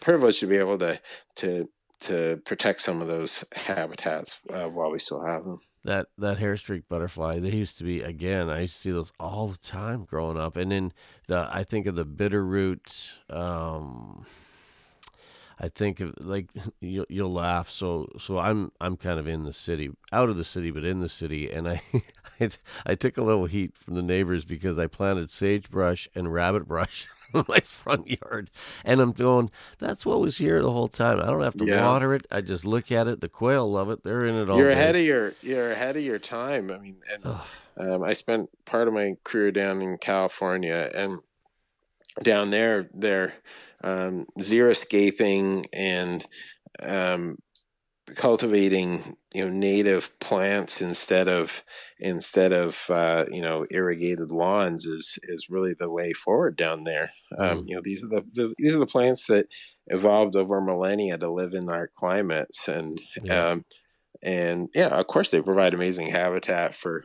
privileged 0.00 0.40
to 0.40 0.46
be 0.46 0.56
able 0.56 0.78
to 0.78 1.00
to 1.36 1.68
to 2.00 2.40
protect 2.44 2.80
some 2.80 3.00
of 3.02 3.08
those 3.08 3.44
habitats 3.52 4.38
uh, 4.50 4.68
while 4.68 4.90
we 4.90 4.98
still 4.98 5.24
have 5.24 5.44
them 5.44 5.58
that 5.84 6.06
that 6.18 6.38
hair 6.38 6.56
streak 6.56 6.88
butterfly 6.88 7.38
they 7.38 7.50
used 7.50 7.78
to 7.78 7.84
be 7.84 8.00
again 8.00 8.50
i 8.50 8.60
used 8.60 8.74
to 8.74 8.80
see 8.80 8.90
those 8.90 9.12
all 9.18 9.48
the 9.48 9.58
time 9.58 10.04
growing 10.04 10.36
up. 10.36 10.56
And 10.56 10.70
then 10.70 10.92
the 11.26 11.48
i 11.50 11.64
think 11.64 11.86
of 11.86 11.94
the 11.94 12.04
bitterroot 12.04 13.12
um 13.30 14.26
I 15.60 15.68
think 15.68 16.00
of 16.00 16.14
like 16.24 16.48
you'll, 16.80 17.06
you'll 17.08 17.32
laugh. 17.32 17.68
So 17.70 18.08
so 18.18 18.38
I'm 18.38 18.72
I'm 18.80 18.96
kind 18.96 19.18
of 19.18 19.26
in 19.26 19.44
the 19.44 19.52
city, 19.52 19.90
out 20.12 20.28
of 20.28 20.36
the 20.36 20.44
city, 20.44 20.70
but 20.70 20.84
in 20.84 21.00
the 21.00 21.08
city, 21.08 21.50
and 21.50 21.68
I 21.68 21.82
I, 22.40 22.50
I 22.86 22.94
took 22.94 23.16
a 23.16 23.22
little 23.22 23.46
heat 23.46 23.76
from 23.76 23.94
the 23.94 24.02
neighbors 24.02 24.44
because 24.44 24.78
I 24.78 24.86
planted 24.86 25.30
sagebrush 25.30 26.08
and 26.14 26.32
rabbit 26.32 26.66
brush 26.68 27.08
in 27.34 27.44
my 27.48 27.60
front 27.60 28.08
yard, 28.22 28.50
and 28.84 29.00
I'm 29.00 29.12
going. 29.12 29.50
That's 29.78 30.06
what 30.06 30.20
was 30.20 30.38
here 30.38 30.62
the 30.62 30.72
whole 30.72 30.88
time. 30.88 31.20
I 31.20 31.26
don't 31.26 31.42
have 31.42 31.56
to 31.58 31.64
Yeah. 31.64 31.82
water 31.82 32.14
it. 32.14 32.26
I 32.30 32.40
just 32.40 32.64
look 32.64 32.90
at 32.92 33.08
it. 33.08 33.20
The 33.20 33.28
quail 33.28 33.70
love 33.70 33.90
it. 33.90 34.04
They're 34.04 34.24
in 34.26 34.36
it 34.36 34.48
all 34.50 34.58
you're 34.58 34.68
day. 34.68 34.72
ahead 34.72 34.96
of 34.96 35.02
your 35.02 35.34
you're 35.42 35.72
ahead 35.72 35.96
of 35.96 36.02
your 36.02 36.18
time. 36.18 36.70
I 36.70 36.78
mean, 36.78 36.96
and 37.12 37.26
um, 37.76 38.02
I 38.02 38.12
spent 38.12 38.50
part 38.64 38.88
of 38.88 38.94
my 38.94 39.14
career 39.24 39.50
down 39.52 39.82
in 39.82 39.98
California, 39.98 40.90
and 40.94 41.18
down 42.22 42.50
there, 42.50 42.88
they're 42.94 43.34
um, 43.84 44.26
xeriscaping 44.38 45.66
and 45.72 46.26
um, 46.82 47.38
cultivating 48.16 49.16
you 49.34 49.44
know 49.44 49.50
native 49.50 50.18
plants 50.20 50.80
instead 50.80 51.28
of 51.28 51.62
instead 51.98 52.52
of 52.52 52.88
uh, 52.90 53.26
you 53.30 53.42
know 53.42 53.66
irrigated 53.70 54.32
lawns 54.32 54.86
is 54.86 55.18
is 55.24 55.50
really 55.50 55.74
the 55.78 55.90
way 55.90 56.12
forward 56.12 56.56
down 56.56 56.84
there. 56.84 57.10
Um, 57.38 57.62
Mm. 57.62 57.66
You 57.66 57.76
know 57.76 57.82
these 57.84 58.02
are 58.04 58.08
the, 58.08 58.22
the 58.32 58.54
these 58.58 58.74
are 58.74 58.78
the 58.80 58.86
plants 58.86 59.26
that 59.26 59.48
evolved 59.88 60.36
over 60.36 60.60
millennia 60.60 61.18
to 61.18 61.30
live 61.30 61.54
in 61.54 61.68
our 61.68 61.88
climates 61.96 62.68
and 62.68 63.00
Yeah. 63.22 63.44
um, 63.52 63.64
and 64.22 64.68
yeah 64.74 64.88
of 64.88 65.06
course 65.06 65.30
they 65.30 65.40
provide 65.40 65.74
amazing 65.74 66.08
habitat 66.08 66.74
for 66.74 67.04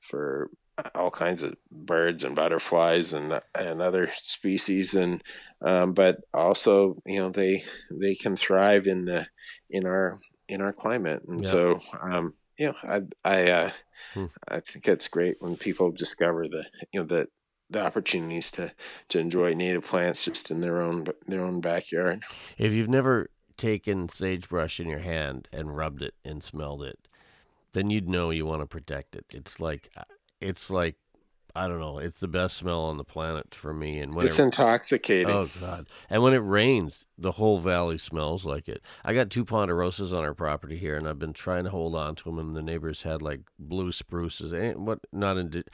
for 0.00 0.50
all 0.94 1.10
kinds 1.10 1.42
of 1.42 1.54
birds 1.70 2.24
and 2.24 2.34
butterflies 2.36 3.12
and 3.12 3.40
and 3.54 3.82
other 3.82 4.08
species 4.16 4.94
and 4.94 5.22
um, 5.64 5.92
but 5.94 6.18
also 6.34 6.96
you 7.06 7.18
know 7.20 7.30
they 7.30 7.62
they 7.90 8.14
can 8.14 8.36
thrive 8.36 8.86
in 8.86 9.04
the 9.04 9.26
in 9.70 9.86
our 9.86 10.18
in 10.48 10.60
our 10.60 10.72
climate 10.72 11.22
and 11.28 11.44
Yeah. 11.44 11.46
so 11.46 11.78
um 12.02 12.34
you 12.58 12.66
know 12.66 12.74
i 12.84 13.00
i 13.24 13.50
uh 13.50 13.70
Hmm. 14.14 14.26
i 14.48 14.60
think 14.60 14.88
it's 14.88 15.08
great 15.08 15.36
when 15.40 15.56
people 15.56 15.90
discover 15.92 16.48
the 16.48 16.64
you 16.92 17.00
know 17.00 17.06
the 17.06 17.28
the 17.70 17.80
opportunities 17.80 18.50
to 18.50 18.72
to 19.08 19.18
enjoy 19.18 19.54
native 19.54 19.84
plants 19.86 20.24
just 20.24 20.50
in 20.50 20.60
their 20.60 20.82
own 20.82 21.06
their 21.26 21.42
own 21.42 21.60
backyard 21.60 22.24
If 22.58 22.72
you've 22.72 22.88
never 22.88 23.30
taken 23.56 24.08
sagebrush 24.08 24.80
in 24.80 24.88
your 24.88 25.00
hand 25.00 25.48
and 25.52 25.76
rubbed 25.76 26.02
it 26.02 26.14
and 26.24 26.42
smelled 26.42 26.82
it, 26.82 27.08
then 27.72 27.90
you'd 27.90 28.08
know 28.08 28.30
you 28.30 28.46
want 28.46 28.62
to 28.62 28.66
protect 28.66 29.16
it. 29.16 29.26
It's 29.30 29.60
like 29.60 29.90
it's 30.40 30.70
like 30.70 30.96
I 31.54 31.68
don't 31.68 31.80
know. 31.80 31.98
It's 31.98 32.20
the 32.20 32.28
best 32.28 32.56
smell 32.56 32.80
on 32.80 32.96
the 32.96 33.04
planet 33.04 33.54
for 33.54 33.72
me. 33.72 33.98
And 34.00 34.14
when 34.14 34.26
it's 34.26 34.38
it, 34.38 34.44
intoxicating 34.44 35.30
oh 35.30 35.48
god, 35.60 35.86
and 36.08 36.22
when 36.22 36.34
it 36.34 36.38
rains, 36.38 37.06
the 37.18 37.32
whole 37.32 37.60
valley 37.60 37.98
smells 37.98 38.44
like 38.44 38.68
it. 38.68 38.82
I 39.04 39.14
got 39.14 39.30
two 39.30 39.44
ponderosas 39.44 40.16
on 40.16 40.24
our 40.24 40.34
property 40.34 40.76
here, 40.76 40.96
and 40.96 41.08
I've 41.08 41.18
been 41.18 41.32
trying 41.32 41.64
to 41.64 41.70
hold 41.70 41.94
on 41.94 42.14
to 42.16 42.24
them. 42.24 42.38
And 42.38 42.56
the 42.56 42.62
neighbors 42.62 43.02
had 43.02 43.22
like 43.22 43.40
blue 43.58 43.92
spruces, 43.92 44.52
and 44.52 44.86
what 44.86 45.00
not 45.12 45.36
in 45.36 45.64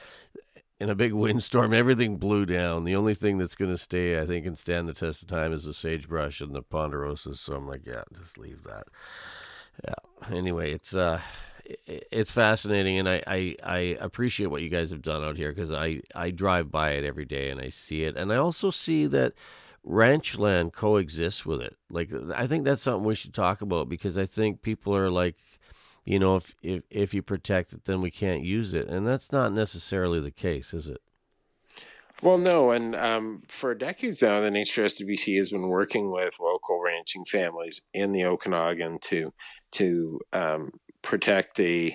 in 0.79 0.91
a 0.91 0.95
big 0.95 1.12
windstorm, 1.14 1.72
everything 1.72 2.16
blew 2.16 2.47
down. 2.47 2.85
The 2.85 2.97
only 2.97 3.14
thing 3.14 3.39
that's 3.39 3.57
going 3.57 3.70
to 3.70 3.79
stay, 3.79 4.20
I 4.20 4.27
think, 4.27 4.47
and 4.47 4.59
stand 4.59 4.89
the 4.89 4.95
test 4.95 5.22
of 5.22 5.29
time 5.29 5.53
is 5.53 5.64
the 5.64 5.74
sagebrush 5.74 6.41
and 6.41 6.55
the 6.55 6.62
ponderosas. 6.62 7.39
So 7.39 7.55
I'm 7.55 7.68
like, 7.68 7.87
yeah, 7.87 8.03
just 8.14 8.39
leave 8.39 8.62
that. 8.64 8.85
Yeah. 9.85 10.35
Anyway, 10.37 10.72
it's 10.72 10.95
uh, 10.95 11.20
it's 11.87 12.31
fascinating, 12.31 12.99
and 12.99 13.09
I 13.09 13.23
I, 13.27 13.57
I 13.62 13.79
appreciate 14.01 14.47
what 14.47 14.62
you 14.62 14.69
guys 14.69 14.91
have 14.91 15.03
done 15.03 15.25
out 15.25 15.37
here 15.37 15.53
because 15.53 15.73
I 15.73 16.01
I 16.14 16.31
drive 16.31 16.71
by 16.71 16.93
it 16.93 17.05
every 17.05 17.25
day 17.25 17.51
and 17.51 17.61
I 17.61 17.71
see 17.71 18.05
it, 18.05 18.17
and 18.17 18.33
I 18.33 18.37
also 18.37 18.71
see 18.71 19.07
that 19.09 19.35
ranch 19.85 20.37
land 20.37 20.73
coexists 20.73 21.47
with 21.47 21.61
it. 21.61 21.77
Like 21.91 22.11
I 22.35 22.47
think 22.47 22.64
that's 22.64 22.83
something 22.83 23.05
we 23.05 23.14
should 23.14 23.35
talk 23.35 23.61
about 23.61 23.89
because 23.89 24.19
I 24.19 24.27
think 24.27 24.62
people 24.62 24.95
are 24.97 25.11
like 25.11 25.37
you 26.07 26.21
know, 26.21 26.37
if, 26.37 26.55
if 26.62 26.83
if 26.89 27.14
you 27.14 27.21
protect 27.21 27.73
it, 27.73 27.85
then 27.85 28.01
we 28.01 28.11
can't 28.11 28.43
use 28.43 28.73
it, 28.73 28.87
and 28.87 29.07
that's 29.07 29.33
not 29.33 29.53
necessarily 29.53 30.21
the 30.21 30.31
case, 30.31 30.73
is 30.73 30.89
it? 30.89 31.03
Well, 32.23 32.39
no, 32.39 32.71
and 32.71 32.95
um, 32.95 33.43
for 33.49 33.75
decades 33.75 34.23
now, 34.23 34.41
the 34.41 34.49
BC 34.51 35.37
has 35.37 35.51
been 35.51 35.69
working 35.69 36.11
with 36.11 36.39
local 36.41 36.81
ranching 36.81 37.25
families 37.27 37.83
in 37.93 38.12
the 38.12 38.25
Okanagan 38.25 39.01
to 39.01 39.35
to 39.73 40.21
um, 40.33 40.71
protect 41.07 41.57
the 41.57 41.95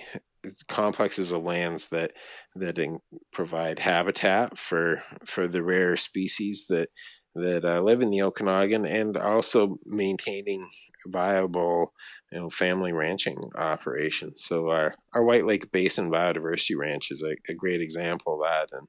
complexes 0.68 1.32
of 1.32 1.42
lands 1.42 1.88
that 1.88 2.12
that 2.56 2.78
in, 2.78 2.98
provide 3.30 3.78
habitat 3.78 4.58
for 4.58 5.02
for 5.24 5.46
the 5.46 5.62
rare 5.62 5.96
species 5.96 6.64
that 6.68 6.88
that 7.34 7.64
uh, 7.64 7.80
live 7.80 8.02
in 8.02 8.10
the 8.10 8.22
Okanagan, 8.22 8.84
and 8.86 9.16
also 9.16 9.78
maintaining 9.86 10.68
viable, 11.06 11.92
you 12.30 12.40
know, 12.40 12.50
family 12.50 12.92
ranching 12.92 13.38
operations. 13.56 14.44
So 14.44 14.70
our 14.70 14.94
our 15.14 15.22
White 15.22 15.46
Lake 15.46 15.70
Basin 15.70 16.10
Biodiversity 16.10 16.76
Ranch 16.76 17.10
is 17.10 17.22
a, 17.22 17.34
a 17.50 17.54
great 17.54 17.82
example 17.82 18.34
of 18.34 18.48
that, 18.48 18.68
and 18.72 18.88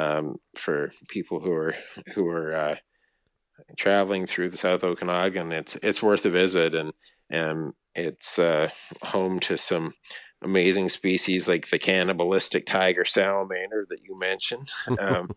um, 0.00 0.36
for 0.56 0.92
people 1.08 1.40
who 1.40 1.52
are 1.52 1.74
who 2.14 2.26
are 2.26 2.54
uh, 2.54 2.76
traveling 3.76 4.26
through 4.26 4.50
the 4.50 4.56
South 4.56 4.84
Okanagan, 4.84 5.52
it's 5.52 5.76
it's 5.76 6.02
worth 6.02 6.24
a 6.26 6.30
visit, 6.30 6.74
and 6.74 6.92
and 7.30 7.72
it's 7.94 8.38
uh, 8.38 8.68
home 9.02 9.40
to 9.40 9.58
some 9.58 9.94
amazing 10.42 10.88
species 10.88 11.48
like 11.48 11.68
the 11.68 11.78
cannibalistic 11.78 12.66
tiger 12.66 13.04
salamander 13.04 13.86
that 13.90 14.04
you 14.04 14.18
mentioned, 14.18 14.70
um, 14.98 15.30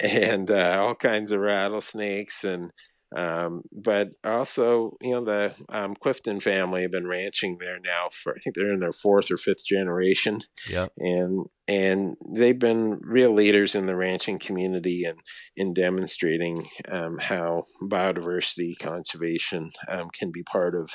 and 0.00 0.50
uh, 0.50 0.78
all 0.80 0.94
kinds 0.94 1.32
of 1.32 1.40
rattlesnakes 1.40 2.44
and. 2.44 2.70
Um, 3.16 3.62
but 3.72 4.10
also, 4.24 4.96
you 5.00 5.10
know, 5.10 5.24
the 5.24 5.54
um, 5.68 5.94
Clifton 5.94 6.40
family 6.40 6.82
have 6.82 6.90
been 6.90 7.06
ranching 7.06 7.58
there 7.60 7.78
now 7.78 8.08
for 8.12 8.34
I 8.34 8.40
think 8.40 8.56
they're 8.56 8.72
in 8.72 8.80
their 8.80 8.92
fourth 8.92 9.30
or 9.30 9.36
fifth 9.36 9.64
generation 9.66 10.40
Yeah. 10.68 10.86
and 10.98 11.46
and 11.68 12.16
they've 12.34 12.58
been 12.58 13.00
real 13.02 13.32
leaders 13.32 13.74
in 13.74 13.86
the 13.86 13.96
ranching 13.96 14.38
community 14.38 15.04
and 15.04 15.20
in 15.56 15.74
demonstrating 15.74 16.66
um, 16.88 17.18
how 17.18 17.64
biodiversity 17.82 18.78
conservation 18.78 19.70
um, 19.88 20.08
can 20.10 20.30
be 20.30 20.42
part 20.42 20.74
of 20.74 20.90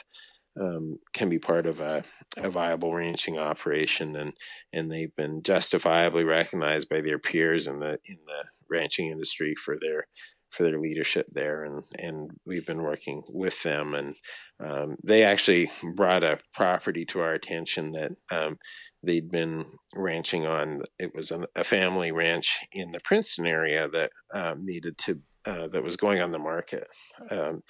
um, 0.60 0.98
can 1.14 1.30
be 1.30 1.38
part 1.40 1.68
of 1.68 1.80
a, 1.82 2.04
a 2.38 2.50
viable 2.50 2.94
ranching 2.94 3.38
operation 3.38 4.16
and 4.16 4.34
and 4.74 4.92
they've 4.92 5.16
been 5.16 5.44
justifiably 5.44 6.24
recognized 6.24 6.90
by 6.90 7.02
their 7.02 7.20
peers 7.20 7.68
in 7.68 7.80
the 7.80 8.00
in 8.06 8.18
the 8.26 8.44
ranching 8.70 9.10
industry 9.10 9.54
for 9.56 9.78
their 9.80 10.08
for 10.58 10.64
their 10.64 10.80
leadership 10.80 11.28
there 11.32 11.64
and 11.64 11.84
and 12.00 12.32
we've 12.46 12.66
been 12.66 12.82
working 12.82 13.24
with 13.30 13.62
them 13.64 13.94
and 13.94 14.16
um, 14.60 14.98
they 15.04 15.24
actually 15.24 15.70
brought 15.94 16.24
a 16.24 16.40
property 16.54 17.06
to 17.06 17.20
our 17.20 17.34
attention 17.34 17.92
that 17.92 18.12
um, 18.32 18.58
they'd 19.04 19.30
been 19.30 19.66
ranching 19.96 20.46
on. 20.46 20.82
It 21.00 21.14
was 21.14 21.32
an, 21.32 21.46
a 21.56 21.64
family 21.64 22.12
ranch 22.12 22.66
in 22.72 22.92
the 22.92 23.00
Princeton 23.04 23.46
area 23.46 23.88
that 23.90 24.12
um, 24.34 24.66
needed 24.66 24.98
to 25.00 25.22
uh, 25.46 25.68
that 25.70 25.84
was 25.84 25.96
going 25.96 26.22
on 26.22 26.32
the 26.32 26.40
market, 26.40 26.88
um, 27.32 27.62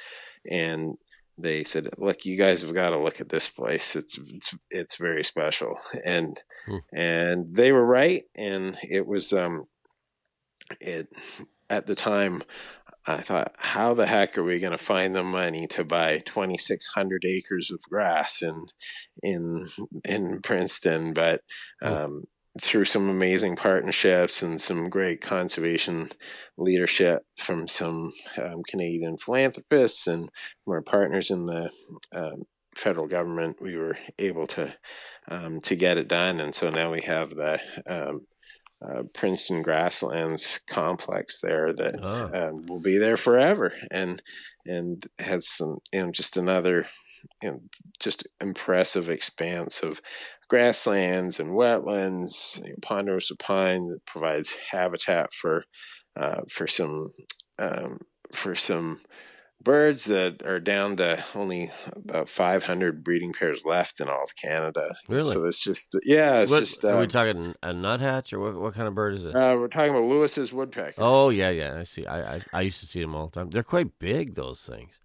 and 0.50 0.96
they 1.38 1.64
said, 1.64 1.90
"Look, 2.00 2.26
you 2.26 2.36
guys 2.38 2.62
have 2.62 2.74
got 2.74 2.90
to 2.90 2.98
look 3.00 3.22
at 3.22 3.30
this 3.30 3.50
place. 3.50 3.96
It's 3.96 4.18
it's 4.18 4.56
it's 4.72 4.96
very 4.96 5.24
special." 5.24 5.76
And 6.04 6.42
Hmm. 6.66 6.78
and 6.92 7.56
they 7.56 7.72
were 7.72 7.86
right, 7.86 8.24
and 8.36 8.78
it 8.82 9.06
was 9.06 9.32
um 9.32 9.66
it 10.82 11.08
at 11.70 11.86
the 11.86 11.96
time. 11.96 12.42
I 13.08 13.22
thought, 13.22 13.56
how 13.58 13.94
the 13.94 14.06
heck 14.06 14.38
are 14.38 14.44
we 14.44 14.60
going 14.60 14.72
to 14.72 14.78
find 14.78 15.16
the 15.16 15.24
money 15.24 15.66
to 15.68 15.86
buy 15.86 16.20
2,600 16.26 17.24
acres 17.26 17.72
of 17.72 17.82
grass 17.82 18.42
in 18.42 18.66
in 19.24 19.68
in 20.04 20.42
Princeton? 20.42 21.14
But 21.14 21.42
um, 21.82 22.26
through 22.62 22.86
some 22.86 23.10
amazing 23.10 23.56
partnerships 23.56 24.42
and 24.42 24.60
some 24.60 24.90
great 24.90 25.22
conservation 25.22 26.10
leadership 26.58 27.24
from 27.38 27.68
some 27.68 28.12
um, 28.42 28.62
Canadian 28.68 29.18
philanthropists 29.18 30.08
and 30.08 30.30
from 30.66 30.74
our 30.74 30.82
partners 30.82 31.30
in 31.32 31.46
the 31.46 31.72
um, 32.14 32.44
federal 32.76 33.08
government, 33.08 33.62
we 33.62 33.76
were 33.76 33.98
able 34.20 34.48
to 34.48 34.74
um, 35.30 35.60
to 35.62 35.76
get 35.76 35.98
it 35.98 36.08
done. 36.08 36.40
And 36.40 36.54
so 36.54 36.70
now 36.70 36.92
we 36.92 37.02
have 37.02 37.30
the 37.30 37.60
um, 37.86 38.26
uh, 38.82 39.04
Princeton 39.14 39.62
Grasslands 39.62 40.60
complex 40.68 41.40
there 41.42 41.74
that 41.74 41.96
Ah. 42.04 42.30
um, 42.32 42.66
will 42.68 42.80
be 42.80 42.98
there 42.98 43.18
forever, 43.18 43.74
and 43.92 44.22
and 44.66 45.06
has 45.20 45.48
some 45.50 45.80
you 45.92 46.06
know 46.06 46.12
just 46.12 46.38
another 46.38 46.86
you 47.42 47.50
know, 47.52 47.62
just 48.00 48.28
impressive 48.42 49.10
expanse 49.10 49.82
of 49.82 50.02
grasslands 50.50 51.40
and 51.40 51.50
wetlands, 51.52 52.58
you 52.64 52.70
know, 52.70 52.76
ponderosa 52.82 53.36
pine 53.36 53.88
that 53.90 54.06
provides 54.06 54.56
habitat 54.72 55.34
for 55.34 55.64
uh, 56.16 56.42
for 56.50 56.68
some 56.68 57.08
um, 57.60 58.00
for 58.34 58.56
some 58.56 59.02
birds 59.62 60.06
that 60.06 60.44
are 60.46 60.60
down 60.60 60.98
to 60.98 61.24
only 61.36 61.72
about 61.96 62.30
500 62.30 63.04
breeding 63.04 63.34
pairs 63.34 63.64
left 63.66 64.00
in 64.00 64.08
all 64.08 64.24
of 64.24 64.36
Canada. 64.36 64.96
Really? 65.10 65.34
So 65.34 65.44
it's 65.46 65.62
just 65.62 65.96
yeah, 66.04 66.40
it's 66.42 66.52
What, 66.52 66.60
just 66.60 66.86
are 66.86 66.98
we 66.98 67.04
um, 67.04 67.10
talking 67.10 67.56
a 67.64 67.74
nuthatch 67.74 68.32
or 68.34 68.40
what, 68.40 68.56
what 68.62 68.74
kind 68.76 68.88
of 68.88 68.96
bird 68.96 69.16
is 69.16 69.24
this? 69.24 69.36
uh, 69.36 69.56
we're 69.58 69.68
talking 69.68 69.92
about 69.92 70.04
Lewis's 70.08 70.54
woodpecker. 70.54 70.96
oh 70.98 71.30
yeah, 71.30 71.50
yeah. 71.50 71.76
I 71.78 71.84
see. 71.84 72.06
I, 72.06 72.36
I 72.36 72.42
I 72.54 72.62
used 72.62 72.80
to 72.82 72.86
see 72.86 73.02
them 73.02 73.16
all 73.16 73.28
the 73.28 73.40
time. 73.40 73.50
They're 73.50 73.64
quite 73.64 73.98
big. 74.00 74.36
Those 74.36 74.62
things. 74.62 75.00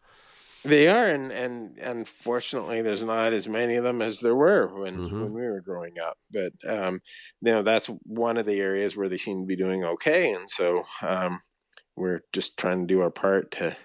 They 0.64 0.86
are, 0.86 1.08
and 1.08 1.32
and 1.32 1.76
unfortunately, 1.80 2.82
there's 2.82 3.02
not 3.02 3.32
as 3.32 3.48
many 3.48 3.74
of 3.74 3.82
them 3.82 4.00
as 4.00 4.20
there 4.20 4.36
were 4.36 4.68
when 4.68 4.96
Mhm. 4.96 5.20
when 5.22 5.32
we 5.32 5.42
were 5.42 5.60
growing 5.60 5.98
up. 5.98 6.18
But 6.30 6.52
um, 6.64 7.00
you 7.40 7.50
know, 7.50 7.62
that's 7.64 7.88
one 8.04 8.36
of 8.36 8.46
the 8.46 8.60
areas 8.60 8.96
where 8.96 9.08
they 9.08 9.18
seem 9.18 9.40
to 9.40 9.46
be 9.46 9.56
doing 9.56 9.82
okay, 9.84 10.32
and 10.32 10.48
so 10.48 10.84
um, 11.00 11.40
we're 12.02 12.24
just 12.32 12.58
trying 12.58 12.80
to 12.80 12.94
do 12.94 13.00
our 13.00 13.10
part 13.10 13.52
to 13.52 13.76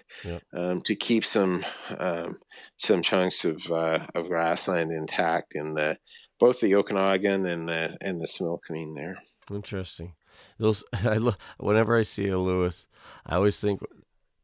um, 0.52 0.82
to 0.82 0.94
keep 0.94 1.24
some 1.24 1.64
um, 1.96 2.38
some 2.76 3.00
chunks 3.00 3.44
of 3.44 3.70
uh, 3.70 4.06
of 4.14 4.28
grassland 4.28 4.92
intact 4.92 5.54
in 5.54 5.74
the 5.74 5.96
both 6.38 6.60
the 6.60 6.74
Okanagan 6.74 7.46
and 7.46 7.68
the 7.68 7.96
and 8.00 8.20
the 8.20 8.26
Similkameen 8.26 8.94
there. 8.94 9.16
Interesting. 9.50 10.14
Those 10.58 10.84
I 10.92 11.16
look 11.16 11.38
whenever 11.58 11.96
I 11.96 12.02
see 12.02 12.28
a 12.28 12.38
Lewis, 12.38 12.86
I 13.24 13.36
always 13.36 13.58
think 13.58 13.80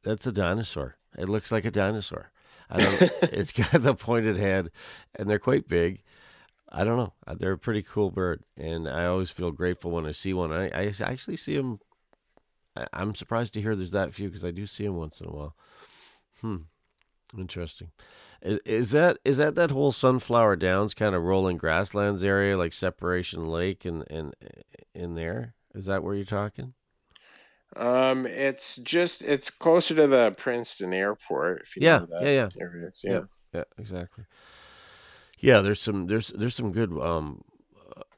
that's 0.02 0.26
a 0.26 0.32
dinosaur. 0.32 0.96
It 1.18 1.28
looks 1.28 1.52
like 1.52 1.64
a 1.64 1.70
dinosaur. 1.70 2.30
I 2.70 2.78
don't. 2.78 3.02
it's 3.32 3.52
got 3.52 3.82
the 3.82 3.94
pointed 3.94 4.36
head, 4.36 4.70
and 5.14 5.28
they're 5.28 5.38
quite 5.38 5.68
big. 5.68 6.02
I 6.70 6.82
don't 6.82 6.96
know. 6.96 7.12
They're 7.36 7.52
a 7.52 7.58
pretty 7.58 7.82
cool 7.82 8.10
bird, 8.10 8.42
and 8.56 8.88
I 8.88 9.06
always 9.06 9.30
feel 9.30 9.52
grateful 9.52 9.92
when 9.92 10.06
I 10.06 10.12
see 10.12 10.34
one. 10.34 10.52
I, 10.52 10.68
I 10.68 10.92
actually 11.02 11.36
see 11.36 11.56
them. 11.56 11.78
I, 12.76 12.86
I'm 12.92 13.14
surprised 13.14 13.54
to 13.54 13.62
hear 13.62 13.76
there's 13.76 13.92
that 13.92 14.14
few 14.14 14.28
because 14.28 14.44
I 14.44 14.50
do 14.50 14.66
see 14.66 14.84
them 14.84 14.96
once 14.96 15.20
in 15.20 15.28
a 15.28 15.32
while. 15.32 15.56
Hmm. 16.40 16.56
Interesting. 17.38 17.90
Is, 18.42 18.58
is 18.64 18.90
that 18.92 19.18
is 19.24 19.38
that 19.38 19.56
that 19.56 19.70
whole 19.72 19.92
Sunflower 19.92 20.56
Downs 20.56 20.94
kind 20.94 21.14
of 21.14 21.22
rolling 21.22 21.56
grasslands 21.58 22.24
area 22.24 22.56
like 22.56 22.72
Separation 22.72 23.48
Lake 23.48 23.84
and 23.84 24.04
and 24.10 24.34
in 24.94 25.14
there? 25.14 25.54
Is 25.74 25.86
that 25.86 26.02
where 26.04 26.14
you're 26.14 26.24
talking? 26.24 26.74
Um, 27.76 28.24
it's 28.26 28.76
just 28.76 29.22
it's 29.22 29.50
closer 29.50 29.94
to 29.96 30.06
the 30.06 30.32
Princeton 30.36 30.92
Airport. 30.92 31.62
If 31.62 31.76
you 31.76 31.82
Yeah, 31.82 31.98
know 32.00 32.06
that 32.06 32.22
yeah, 32.24 32.30
yeah. 32.30 32.48
Yeah. 33.02 33.20
Yeah, 33.52 33.64
exactly. 33.78 34.24
Yeah, 35.38 35.60
there's 35.60 35.80
some 35.80 36.06
there's 36.06 36.28
there's 36.28 36.54
some 36.54 36.72
good 36.72 36.92
um 36.98 37.42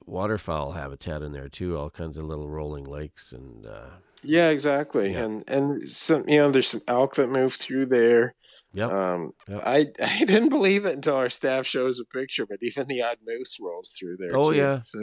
waterfowl 0.07 0.73
habitat 0.73 1.23
in 1.23 1.33
there 1.33 1.49
too. 1.49 1.77
All 1.77 1.91
kinds 1.91 2.17
of 2.19 2.25
little 2.25 2.49
rolling 2.49 2.85
lakes 2.85 3.33
and 3.33 3.67
uh, 3.67 3.89
Yeah, 4.23 4.51
exactly. 4.51 5.13
Yeah. 5.13 5.25
And 5.25 5.45
and 5.49 5.91
some 5.91 6.29
you 6.29 6.39
know, 6.39 6.51
there's 6.51 6.69
some 6.69 6.83
elk 6.89 7.17
that 7.17 7.29
move 7.31 7.55
through 7.55 7.87
there. 7.87 8.35
Yep. 8.73 8.91
Um, 8.93 9.33
Yep. 9.49 9.63
I 9.65 9.87
I 10.03 10.25
didn't 10.25 10.51
believe 10.51 10.85
it 10.85 10.95
until 10.97 11.17
our 11.17 11.31
staff 11.31 11.67
shows 11.67 11.99
a 11.99 12.05
picture, 12.05 12.47
but 12.47 12.59
even 12.63 12.87
the 12.89 13.03
odd 13.03 13.19
moose 13.27 13.57
rolls 13.61 13.91
through 13.99 14.17
there. 14.19 14.37
Oh, 14.37 14.53
too. 14.53 14.59
yeah. 14.59 14.79
So, 14.79 15.01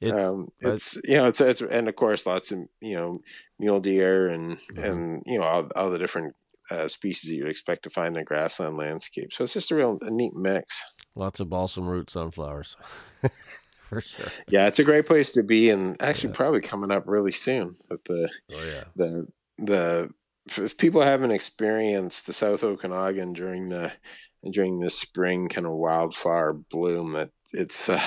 it's 0.00 0.22
um, 0.24 0.48
I- 0.64 0.68
it's 0.70 0.98
you 1.04 1.16
know 1.16 1.26
it's, 1.26 1.40
it's 1.40 1.60
and 1.60 1.88
of 1.88 1.96
course 1.96 2.24
lots 2.26 2.52
of 2.52 2.60
you 2.80 2.96
know 2.96 3.20
mule 3.58 3.80
deer 3.80 4.28
and 4.28 4.58
Mhm. 4.72 4.84
and 4.84 5.22
you 5.26 5.38
know 5.38 5.44
all, 5.44 5.68
all 5.76 5.90
the 5.90 5.98
different 5.98 6.34
uh, 6.70 6.86
species 6.86 7.30
that 7.30 7.36
you'd 7.36 7.48
expect 7.48 7.82
to 7.82 7.90
find 7.90 8.14
in 8.16 8.22
a 8.22 8.24
grassland 8.24 8.76
landscape. 8.76 9.32
So 9.32 9.42
it's 9.42 9.52
just 9.54 9.72
a 9.72 9.74
real 9.74 9.98
a 10.02 10.10
neat 10.10 10.34
mix. 10.36 10.80
lots 11.16 11.40
of 11.40 11.48
balsam 11.50 11.88
root 11.88 12.08
sunflowers, 12.10 12.76
for 13.90 14.00
sure. 14.00 14.28
Yeah, 14.48 14.66
it's 14.66 14.78
a 14.78 14.84
great 14.84 15.04
place 15.06 15.32
to 15.32 15.42
be, 15.42 15.68
and 15.68 16.00
actually 16.00 16.30
Yeah. 16.30 16.36
probably 16.36 16.60
coming 16.62 16.90
up 16.90 17.04
really 17.06 17.32
soon 17.32 17.74
with 17.90 18.02
the 18.04 18.30
Oh 18.52 18.64
yeah. 18.64 18.84
the 18.96 19.26
the 19.58 20.10
if- 20.46 20.76
people 20.78 21.02
haven't 21.02 21.32
experienced 21.32 22.26
the 22.26 22.32
South 22.32 22.64
Okanagan 22.64 23.34
during 23.34 23.68
the 23.68 23.92
during 24.50 24.80
the 24.80 24.88
spring 24.88 25.48
kind 25.48 25.66
of 25.66 25.74
wildflower 25.74 26.54
bloom, 26.54 27.14
it, 27.16 27.30
it's 27.52 27.88
uh, 27.90 28.00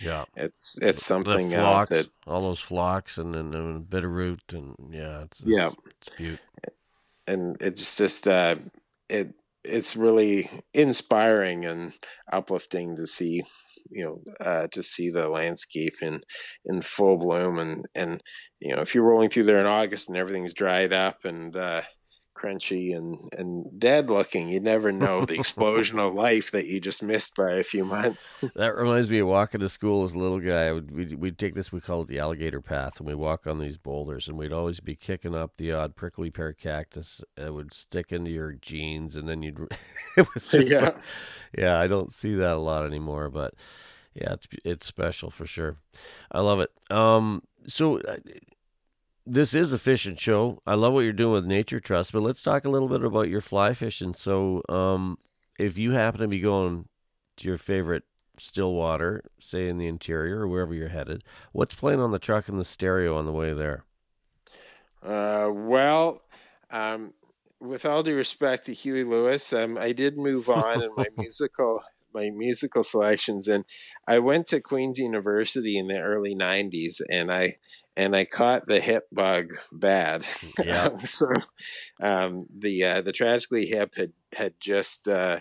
Yeah. 0.00 0.24
it's 0.36 0.78
it's 0.80 0.98
The 0.98 1.04
something 1.04 1.50
phlox, 1.50 1.80
else. 1.80 1.88
That 1.88 2.06
all 2.28 2.42
those 2.42 2.60
phlox 2.60 3.18
and 3.18 3.34
then 3.34 3.52
and 3.54 3.84
bitterroot 3.84 4.38
and 4.52 4.76
yeah, 4.94 5.22
it's, 5.24 5.40
Yeah. 5.42 5.66
it's, 5.66 5.76
it's 6.06 6.16
beaut. 6.16 6.38
and 7.26 7.56
it's 7.60 7.96
just 7.96 8.28
uh, 8.28 8.54
it 9.08 9.34
it's 9.64 9.94
really 9.96 10.48
inspiring 10.72 11.66
and 11.66 11.92
uplifting 12.32 12.96
to 12.96 13.06
see 13.06 13.42
you 13.90 14.04
know 14.04 14.22
uh, 14.44 14.66
to 14.68 14.82
see 14.82 15.10
the 15.10 15.28
landscape 15.28 15.96
in 16.02 16.20
in 16.66 16.82
full 16.82 17.16
bloom 17.16 17.58
and 17.58 17.86
and 17.94 18.22
you 18.60 18.74
know 18.74 18.82
if 18.82 18.94
you're 18.94 19.04
rolling 19.04 19.28
through 19.28 19.44
there 19.44 19.58
in 19.58 19.66
August 19.66 20.08
and 20.08 20.16
everything's 20.16 20.52
dried 20.52 20.92
up 20.92 21.24
and 21.24 21.56
uh, 21.56 21.82
crunchy 22.40 22.96
and 22.96 23.28
and 23.36 23.78
dead 23.78 24.08
looking 24.08 24.48
you 24.48 24.58
never 24.60 24.90
know 24.90 25.24
the 25.26 25.34
explosion 25.34 25.98
of 25.98 26.14
life 26.14 26.50
that 26.52 26.66
you 26.66 26.80
just 26.80 27.02
missed 27.02 27.34
by 27.36 27.52
a 27.52 27.62
few 27.62 27.84
months 27.84 28.34
That 28.54 28.74
reminds 28.76 29.10
me 29.10 29.18
of 29.18 29.26
walking 29.28 29.60
to 29.60 29.68
school 29.68 30.04
as 30.04 30.12
a 30.12 30.18
little 30.18 30.40
guy. 30.40 30.72
We'd, 30.72 31.14
we'd 31.14 31.38
take 31.38 31.54
this, 31.54 31.70
we 31.72 31.80
call 31.80 32.02
it 32.02 32.08
the 32.08 32.18
alligator 32.18 32.60
path, 32.60 32.98
and 32.98 33.06
we 33.06 33.14
walk 33.14 33.46
on 33.46 33.58
these 33.58 33.76
boulders, 33.76 34.28
and 34.28 34.36
we'd 34.38 34.52
always 34.52 34.80
be 34.80 34.94
kicking 34.94 35.34
up 35.34 35.52
the 35.56 35.72
odd 35.72 35.96
prickly 35.96 36.30
pear 36.30 36.52
cactus 36.52 37.22
that 37.36 37.52
would 37.54 37.72
stick 37.72 38.12
into 38.12 38.30
your 38.30 38.52
jeans, 38.52 39.16
and 39.16 39.28
then 39.28 39.42
you'd. 39.42 39.58
it 40.16 40.26
was 40.34 40.54
yeah 40.68 40.80
like- 40.80 40.96
yeah, 41.56 41.78
I 41.78 41.86
don't 41.86 42.12
see 42.12 42.34
that 42.36 42.54
a 42.54 42.58
lot 42.58 42.86
anymore, 42.86 43.28
but 43.30 43.54
yeah, 44.14 44.32
it's 44.32 44.48
it's 44.64 44.86
special 44.86 45.30
for 45.30 45.46
sure. 45.46 45.76
I 46.32 46.40
love 46.40 46.60
it. 46.60 46.70
Um, 46.90 47.42
so 47.66 48.00
uh, 48.00 48.16
this 49.30 49.54
is 49.54 49.72
a 49.72 49.78
fishing 49.78 50.16
show. 50.16 50.60
I 50.66 50.74
love 50.74 50.92
what 50.92 51.00
you're 51.00 51.12
doing 51.12 51.34
with 51.34 51.46
Nature 51.46 51.78
Trust, 51.78 52.12
but 52.12 52.22
let's 52.22 52.42
talk 52.42 52.64
a 52.64 52.68
little 52.68 52.88
bit 52.88 53.04
about 53.04 53.28
your 53.28 53.40
fly 53.40 53.74
fishing. 53.74 54.12
So, 54.12 54.62
um, 54.68 55.18
if 55.56 55.78
you 55.78 55.92
happen 55.92 56.20
to 56.20 56.28
be 56.28 56.40
going 56.40 56.88
to 57.36 57.46
your 57.46 57.56
favorite 57.56 58.02
Stillwater, 58.38 59.22
say 59.38 59.68
in 59.68 59.78
the 59.78 59.86
interior 59.86 60.40
or 60.40 60.48
wherever 60.48 60.74
you're 60.74 60.88
headed, 60.88 61.22
what's 61.52 61.76
playing 61.76 62.00
on 62.00 62.10
the 62.10 62.18
truck 62.18 62.48
and 62.48 62.58
the 62.58 62.64
stereo 62.64 63.16
on 63.16 63.24
the 63.24 63.32
way 63.32 63.52
there? 63.52 63.84
Uh, 65.00 65.50
well, 65.52 66.22
um, 66.70 67.12
with 67.60 67.84
all 67.84 68.02
due 68.02 68.16
respect 68.16 68.66
to 68.66 68.74
Huey 68.74 69.04
Lewis, 69.04 69.52
um, 69.52 69.78
I 69.78 69.92
did 69.92 70.18
move 70.18 70.48
on 70.48 70.82
in 70.82 70.90
my 70.96 71.06
musical 71.16 71.82
my 72.12 72.30
musical 72.30 72.82
selections, 72.82 73.46
and 73.46 73.64
I 74.08 74.18
went 74.18 74.48
to 74.48 74.60
Queen's 74.60 74.98
University 74.98 75.78
in 75.78 75.86
the 75.86 76.00
early 76.00 76.34
'90s, 76.34 77.00
and 77.08 77.30
I 77.30 77.52
and 78.00 78.16
I 78.16 78.24
caught 78.24 78.66
the 78.66 78.80
hip 78.80 79.04
bug 79.12 79.52
bad. 79.72 80.26
Yeah. 80.64 80.90
so 81.04 81.28
um, 82.02 82.46
the 82.58 82.84
uh, 82.84 83.00
the 83.02 83.12
tragically 83.12 83.66
hip 83.66 83.94
had 83.96 84.12
had 84.34 84.54
just. 84.60 85.08
Uh, 85.08 85.40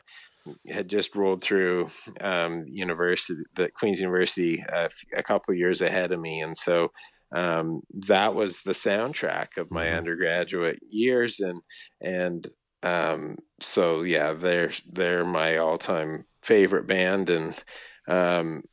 had 0.70 0.88
just 0.88 1.16
rolled 1.16 1.44
through 1.44 1.90
um, 2.22 2.62
university, 2.66 3.42
the 3.56 3.70
Queen's 3.72 4.00
University, 4.00 4.64
uh, 4.72 4.90
a 5.16 5.24
couple 5.24 5.54
years 5.54 5.82
ahead 5.82 6.12
of 6.12 6.20
me, 6.20 6.42
and 6.42 6.58
so 6.58 6.92
um, 7.36 7.82
that 8.08 8.34
was 8.36 8.62
the 8.62 8.72
soundtrack 8.72 9.58
of 9.58 9.72
my 9.72 9.92
Mhm. 9.92 9.94
undergraduate 9.94 10.80
years 10.82 11.40
and 11.40 11.62
and 12.02 12.48
um, 12.84 13.36
so 13.60 14.02
yeah 14.02 14.34
they're 14.34 14.72
they're 14.92 15.26
my 15.26 15.58
all-time 15.58 16.26
favorite 16.42 16.88
band 16.88 17.30
and 17.30 17.64
um, 18.08 18.64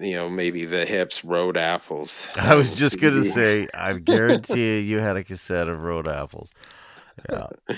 you 0.00 0.14
know 0.14 0.28
maybe 0.28 0.64
the 0.64 0.84
hips 0.86 1.24
road 1.24 1.56
apples 1.56 2.28
I 2.36 2.54
was 2.54 2.74
just 2.74 3.00
gonna 3.00 3.24
say, 3.24 3.68
I 3.74 3.92
guarantee 3.94 4.80
you, 4.80 4.98
had 4.98 5.16
a 5.16 5.24
cassette 5.24 5.68
of 5.68 5.82
Road 5.82 6.08
Apples. 6.08 6.50
Yeah, 7.28 7.46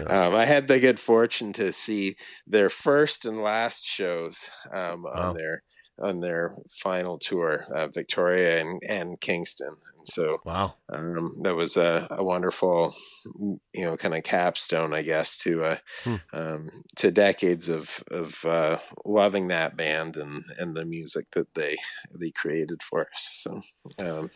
yeah. 0.00 0.26
um, 0.26 0.34
I 0.34 0.44
had 0.44 0.68
the 0.68 0.78
good 0.78 1.00
fortune 1.00 1.52
to 1.54 1.72
see 1.72 2.16
their 2.46 2.68
first 2.70 3.24
and 3.24 3.42
last 3.42 3.84
shows 3.84 4.48
um, 4.72 5.02
Wow. 5.02 5.30
on 5.30 5.34
their 5.36 5.62
on 5.98 6.20
their 6.20 6.56
final 6.70 7.18
tour, 7.18 7.66
uh, 7.74 7.86
Victoria 7.88 8.60
and, 8.60 8.82
and 8.88 9.20
Kingston, 9.20 9.68
and 9.96 10.06
so 10.06 10.38
wow. 10.44 10.74
um, 10.92 11.32
that 11.42 11.54
was 11.54 11.76
a, 11.76 12.06
a 12.10 12.22
wonderful, 12.22 12.94
you 13.40 13.84
know, 13.84 13.96
kind 13.96 14.14
of 14.14 14.24
capstone, 14.24 14.92
I 14.92 15.02
guess, 15.02 15.38
to 15.38 15.64
uh, 15.64 15.76
Hmm. 16.02 16.16
um, 16.32 16.70
to 16.96 17.10
decades 17.10 17.68
of 17.68 18.02
of 18.10 18.44
uh, 18.44 18.78
loving 19.04 19.48
that 19.48 19.76
band 19.76 20.16
and 20.16 20.44
and 20.58 20.74
the 20.76 20.84
music 20.84 21.30
that 21.32 21.52
they 21.54 21.76
they 22.12 22.30
created 22.32 22.82
for 22.82 23.02
us. 23.02 23.28
So 23.32 23.60
um, 23.98 24.30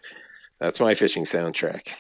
that's 0.61 0.81
my 0.81 0.95
fishing 0.95 1.25
soundtrack. 1.25 1.93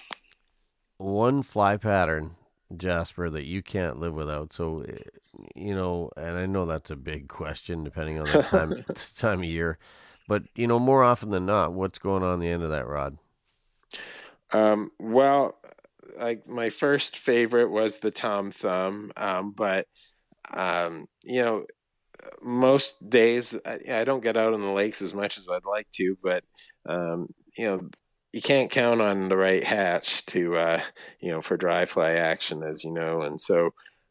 one 0.98 1.42
fly 1.42 1.76
pattern, 1.76 2.36
Jasper, 2.76 3.30
that 3.30 3.44
you 3.44 3.62
can't 3.62 3.98
live 3.98 4.14
without. 4.14 4.52
So, 4.52 4.82
eh, 4.82 4.98
you 5.54 5.74
know, 5.74 6.10
and 6.16 6.36
I 6.36 6.46
know 6.46 6.66
that's 6.66 6.90
a 6.90 6.96
big 6.96 7.28
question 7.28 7.84
depending 7.84 8.18
on 8.18 8.30
the 8.30 8.38
time 8.38 8.74
time 9.16 9.40
of 9.40 9.44
year, 9.44 9.78
but 10.26 10.44
you 10.54 10.66
know, 10.66 10.78
more 10.78 11.02
often 11.02 11.30
than 11.30 11.46
not, 11.46 11.72
what's 11.72 11.98
going 11.98 12.22
on 12.22 12.40
the 12.40 12.48
end 12.48 12.62
of 12.62 12.70
that 12.70 12.86
rod? 12.86 13.18
Um, 14.52 14.90
well, 14.98 15.56
like 16.16 16.46
my 16.48 16.70
first 16.70 17.18
favorite 17.18 17.70
was 17.70 17.98
the 17.98 18.10
Tom 18.10 18.50
Thumb, 18.50 19.12
um, 19.16 19.52
but 19.52 19.86
um, 20.50 21.06
you 21.22 21.42
know, 21.42 21.66
most 22.42 23.08
days 23.08 23.56
I, 23.66 23.80
I 23.90 24.04
don't 24.04 24.22
get 24.22 24.36
out 24.36 24.54
on 24.54 24.60
the 24.62 24.72
lakes 24.72 25.02
as 25.02 25.14
much 25.14 25.38
as 25.38 25.48
I'd 25.48 25.64
like 25.64 25.90
to, 25.92 26.16
but 26.22 26.44
um, 26.86 27.28
you 27.56 27.66
know, 27.66 27.90
you 28.32 28.42
can't 28.42 28.70
count 28.70 29.00
on 29.00 29.28
the 29.28 29.36
right 29.36 29.64
hatch 29.64 30.24
to 30.26 30.56
uh, 30.56 30.82
you 31.20 31.30
know 31.30 31.40
for 31.40 31.56
dry 31.56 31.84
fly 31.84 32.12
action, 32.12 32.62
as 32.62 32.84
you 32.84 32.92
know, 32.92 33.22
and 33.22 33.40
so 33.40 33.70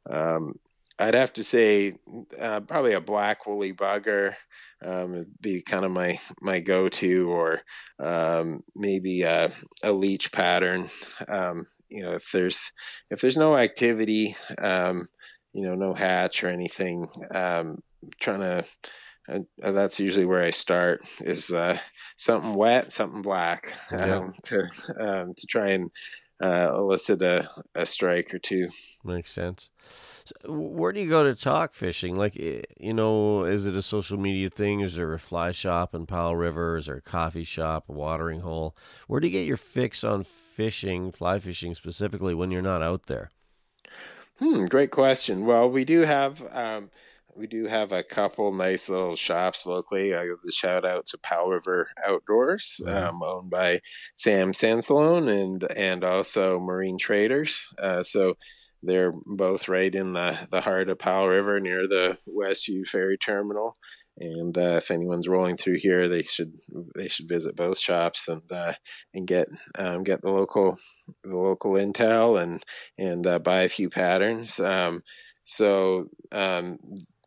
um, 0.10 0.54
I'd 1.00 1.14
have 1.14 1.34
to 1.34 1.44
say 1.44 1.94
uh, 2.40 2.62
probably 2.62 2.94
a 2.94 3.02
black 3.02 3.46
woolly 3.46 3.74
bugger 3.74 4.34
um, 4.86 5.26
be 5.42 5.62
kind 5.62 5.86
of 5.86 5.92
my 5.92 6.20
my 6.42 6.60
go-to, 6.60 7.30
or 7.30 7.62
um, 8.00 8.64
maybe 8.76 9.24
a, 9.24 9.52
a 9.84 9.92
leech 9.92 10.32
pattern. 10.32 10.90
Um, 11.28 11.66
you 11.90 12.04
know, 12.04 12.14
if 12.14 12.32
there's 12.32 12.72
if 13.10 13.22
there's 13.22 13.38
no 13.38 13.58
activity, 13.58 14.36
um, 14.60 15.08
you 15.54 15.64
know, 15.64 15.76
no 15.76 15.94
hatch 15.94 16.44
or 16.44 16.50
anything. 16.50 17.08
Um, 17.34 17.82
trying 18.20 18.42
to. 18.42 18.66
Uh, 19.30 19.72
that's 19.72 20.00
usually 20.00 20.26
where 20.26 20.44
I 20.44 20.52
start 20.52 21.02
is 21.22 21.52
uh, 21.52 21.78
something 22.16 22.54
wet, 22.54 22.92
something 22.92 23.22
black, 23.22 23.74
um, 23.92 24.00
yeah. 24.00 24.32
to 24.44 24.70
um, 25.00 25.34
to 25.36 25.48
try 25.48 25.70
and 25.70 25.92
uh, 26.42 26.72
elicit 26.74 27.22
a, 27.22 27.50
a 27.76 27.86
strike 27.86 28.34
or 28.34 28.40
two. 28.40 28.70
Makes 29.04 29.32
sense. 29.32 29.70
So 30.26 30.52
where 30.52 30.92
do 30.92 31.00
you 31.00 31.10
go 31.10 31.24
to 31.24 31.36
talk 31.36 31.74
fishing? 31.74 32.18
Like, 32.18 32.38
eh, 32.38 32.62
you 32.78 32.94
know, 32.94 33.46
is 33.46 33.66
it 33.66 33.76
a 33.76 33.82
social 33.82 34.18
media 34.18 34.50
thing? 34.50 34.82
Is 34.82 34.96
there 34.96 35.14
a 35.14 35.20
fly 35.20 35.52
shop 35.52 35.96
in 35.96 36.06
Powell 36.06 36.36
River? 36.36 36.78
Is 36.78 36.88
there 36.88 36.98
a 36.98 37.02
coffee 37.02 37.46
shop, 37.46 37.86
a 37.88 37.94
watering 37.94 38.42
hole? 38.42 38.76
Where 39.08 39.22
do 39.22 39.28
you 39.28 39.32
get 39.32 39.48
your 39.48 39.58
fix 39.58 40.04
on 40.04 40.24
fishing, 40.24 41.12
fly 41.14 41.40
fishing 41.40 41.76
specifically, 41.76 42.34
when 42.34 42.52
you're 42.52 42.62
not 42.62 42.82
out 42.82 43.08
there? 43.08 43.32
Hmm, 44.40 44.66
great 44.66 44.92
question. 44.92 45.46
Well, 45.46 45.70
we 45.70 45.86
do 45.86 46.02
have 46.02 46.44
um, 46.52 46.92
we 47.38 47.48
do 47.48 47.66
have 47.68 47.92
a 47.92 48.04
couple 48.04 48.52
nice 48.54 48.90
little 48.90 49.16
shops 49.16 49.66
locally. 49.66 50.16
I 50.16 50.26
give 50.26 50.42
the 50.44 50.52
shout 50.52 50.86
out 50.86 51.06
to 51.08 51.18
Powell 51.20 51.52
River 51.52 51.90
Outdoors, 52.06 52.82
um, 52.86 53.22
owned 53.24 53.50
by 53.50 53.82
Sam 54.16 54.52
Sansalone 54.52 55.30
and 55.30 55.78
and 55.78 56.04
also 56.04 56.60
Marine 56.60 56.98
Traders. 56.98 57.66
Uh, 57.78 58.04
so 58.04 58.38
they're 58.84 59.14
both 59.26 59.68
right 59.68 59.94
in 59.94 60.14
the, 60.14 60.38
the 60.52 60.62
heart 60.62 60.90
of 60.90 61.00
Powell 61.00 61.28
River 61.28 61.60
near 61.60 61.88
the 61.88 62.18
Westview 62.28 62.88
Ferry 62.88 63.18
Terminal. 63.18 63.76
And 64.20 64.58
uh, 64.58 64.78
if 64.78 64.90
anyone's 64.90 65.28
rolling 65.28 65.58
through 65.58 65.78
here, 65.78 66.08
they 66.08 66.24
should 66.24 66.54
they 66.96 67.08
should 67.08 67.30
visit 67.30 67.56
both 67.56 67.78
shops 67.78 68.28
and 68.28 68.42
uh, 68.52 68.74
and 69.14 69.28
get 69.28 69.48
um, 69.76 70.04
get 70.04 70.22
the 70.22 70.32
local 70.32 70.78
the 71.24 71.36
local 71.36 71.74
intel 71.74 72.42
and 72.42 72.64
and 72.98 73.28
uh, 73.28 73.38
buy 73.38 73.62
a 73.62 73.70
few 73.70 73.92
patterns. 73.92 74.60
Um, 74.60 75.04
so 75.44 76.10
um, 76.32 76.80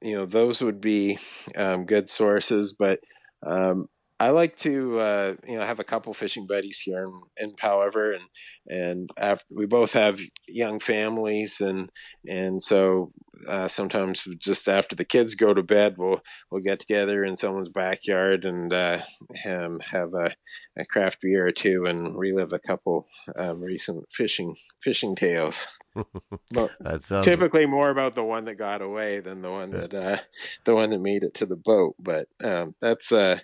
you 0.03 0.17
know 0.17 0.27
those 0.27 0.61
would 0.61 0.81
be 0.81 1.19
um, 1.57 1.85
good 1.85 2.09
sources, 2.09 2.73
but 2.73 3.01
um, 3.47 3.89
I 4.21 4.29
like 4.29 4.55
to 4.59 4.99
uh, 4.99 5.35
you 5.49 5.57
know 5.57 5.65
have 5.65 5.81
a 5.81 5.85
couple 5.85 6.13
fishing 6.13 6.47
buddies 6.47 6.79
here 6.79 7.05
in, 7.05 7.23
in 7.39 7.55
Powell 7.57 7.91
and 7.95 8.23
and 8.69 9.11
after, 9.17 9.47
we 9.51 9.65
both 9.65 9.95
have 9.95 10.21
young 10.47 10.79
families, 10.79 11.63
and 11.63 11.91
and 12.29 12.63
so 12.63 13.13
uh, 13.49 13.67
sometimes 13.67 14.29
just 14.39 14.69
after 14.69 14.95
the 14.95 15.07
kids 15.07 15.35
go 15.35 15.55
to 15.55 15.63
bed, 15.63 15.95
we'll 15.97 16.21
we'll 16.51 16.61
get 16.61 16.81
together 16.81 17.25
in 17.25 17.35
someone's 17.35 17.71
backyard 17.71 18.45
and 18.45 18.75
uh, 18.75 18.99
have 19.45 20.13
a, 20.15 20.35
a, 20.79 20.85
craft 20.85 21.23
beer 21.23 21.47
or 21.47 21.51
two 21.51 21.87
and 21.87 22.19
relive 22.19 22.53
a 22.53 22.59
couple 22.59 23.07
um, 23.37 23.63
recent 23.63 24.05
fishing 24.13 24.55
fishing 24.83 25.17
tales. 25.17 25.67
but 26.53 26.71
sounds... 27.03 27.25
typically 27.25 27.65
more 27.65 27.89
about 27.89 28.15
the 28.15 28.23
one 28.23 28.45
that 28.45 28.57
got 28.57 28.83
away 28.83 29.21
than 29.21 29.41
the 29.41 29.51
one 29.51 29.71
that 29.71 29.95
uh, 29.95 30.19
the 30.65 30.75
one 30.75 30.91
that 30.91 31.01
made 31.01 31.25
it 31.25 31.33
to 31.35 31.47
the 31.47 31.57
boat. 31.57 31.95
But 31.99 32.29
um, 32.45 32.75
that's 32.83 33.11
uh 33.13 33.39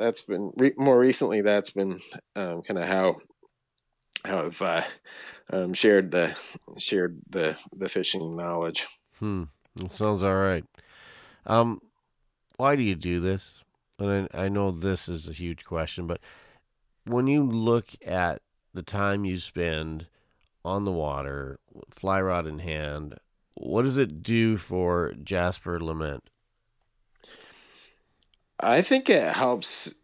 that's 0.00 0.22
been 0.22 0.52
re- 0.56 0.74
more 0.76 0.98
recently. 0.98 1.42
That's 1.42 1.70
been 1.70 1.98
um, 2.34 2.62
kind 2.62 2.78
of 2.78 2.86
how 2.86 3.16
how 4.24 4.46
I've 4.46 4.62
uh, 4.62 4.82
um, 5.52 5.72
shared 5.72 6.10
the 6.10 6.36
shared 6.78 7.20
the 7.28 7.56
the 7.72 7.88
fishing 7.88 8.36
knowledge. 8.36 8.86
Hmm. 9.18 9.44
sounds 9.92 10.22
all 10.22 10.34
right. 10.34 10.64
Um, 11.46 11.80
why 12.56 12.76
do 12.76 12.82
you 12.82 12.94
do 12.94 13.20
this? 13.20 13.62
And 13.98 14.28
I, 14.32 14.44
I 14.44 14.48
know 14.48 14.70
this 14.70 15.08
is 15.08 15.28
a 15.28 15.32
huge 15.32 15.64
question, 15.64 16.06
but 16.06 16.20
when 17.06 17.26
you 17.26 17.44
look 17.44 17.90
at 18.04 18.42
the 18.72 18.82
time 18.82 19.24
you 19.24 19.36
spend 19.36 20.06
on 20.64 20.84
the 20.84 20.92
water, 20.92 21.58
fly 21.90 22.20
rod 22.20 22.46
in 22.46 22.60
hand, 22.60 23.16
what 23.54 23.82
does 23.82 23.96
it 23.96 24.22
do 24.22 24.56
for 24.56 25.12
Jasper 25.22 25.80
Lament? 25.80 26.29
I 28.60 28.82
think 28.82 29.08
it 29.08 29.32
helps 29.32 29.94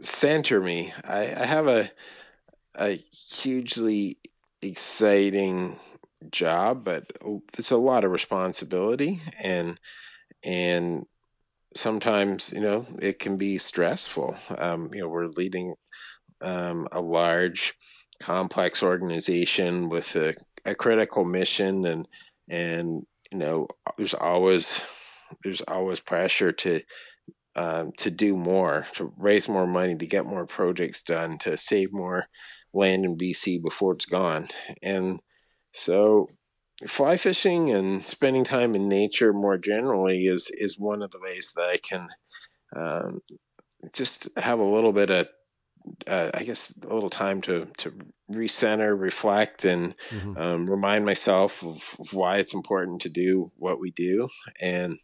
center 0.00 0.60
me. 0.60 0.92
I, 1.04 1.34
I 1.42 1.46
have 1.46 1.66
a 1.66 1.90
a 2.76 2.96
hugely 3.36 4.18
exciting 4.62 5.78
job, 6.30 6.84
but 6.84 7.06
it's 7.58 7.70
a 7.70 7.76
lot 7.76 8.04
of 8.04 8.10
responsibility 8.10 9.20
and 9.40 9.78
and 10.44 11.06
sometimes 11.76 12.52
you 12.52 12.60
know 12.60 12.86
it 13.00 13.18
can 13.18 13.36
be 13.36 13.58
stressful. 13.58 14.36
Um, 14.58 14.90
you 14.92 15.00
know, 15.02 15.08
we're 15.08 15.26
leading 15.26 15.74
um, 16.40 16.88
a 16.92 17.00
large, 17.00 17.74
complex 18.20 18.82
organization 18.82 19.88
with 19.88 20.14
a, 20.16 20.34
a 20.64 20.74
critical 20.74 21.24
mission, 21.24 21.86
and 21.86 22.08
and 22.48 23.06
you 23.32 23.38
know, 23.38 23.68
there's 23.96 24.14
always 24.14 24.80
there's 25.42 25.62
always 25.62 26.00
pressure 26.00 26.52
to 26.52 26.80
um, 27.56 27.92
to 27.98 28.10
do 28.10 28.36
more, 28.36 28.86
to 28.94 29.12
raise 29.16 29.48
more 29.48 29.66
money, 29.66 29.96
to 29.96 30.06
get 30.06 30.26
more 30.26 30.46
projects 30.46 31.02
done, 31.02 31.38
to 31.38 31.56
save 31.56 31.92
more 31.92 32.26
land 32.72 33.04
in 33.04 33.16
BC 33.16 33.62
before 33.62 33.92
it's 33.94 34.06
gone. 34.06 34.48
And 34.82 35.20
so 35.72 36.28
fly 36.86 37.16
fishing 37.16 37.70
and 37.70 38.04
spending 38.06 38.44
time 38.44 38.74
in 38.74 38.88
nature 38.88 39.32
more 39.32 39.56
generally 39.56 40.26
is 40.26 40.50
is 40.52 40.78
one 40.78 41.02
of 41.02 41.10
the 41.12 41.20
ways 41.20 41.52
that 41.54 41.68
I 41.68 41.76
can 41.76 42.08
um, 42.74 43.20
just 43.92 44.28
have 44.36 44.58
a 44.58 44.64
little 44.64 44.92
bit 44.92 45.10
of 45.10 45.28
uh, 46.06 46.30
I 46.32 46.44
guess 46.44 46.74
a 46.82 46.92
little 46.92 47.10
time 47.10 47.40
to 47.42 47.68
to 47.78 47.92
recenter, 48.32 48.98
reflect, 48.98 49.64
and 49.64 49.94
mm-hmm. 50.10 50.36
um, 50.38 50.70
remind 50.70 51.04
myself 51.04 51.62
of, 51.62 51.96
of, 51.98 52.14
why 52.14 52.38
it's 52.38 52.54
important 52.54 53.02
to 53.02 53.10
do 53.10 53.52
what 53.56 53.78
we 53.78 53.90
do, 53.90 54.28
and 54.60 54.98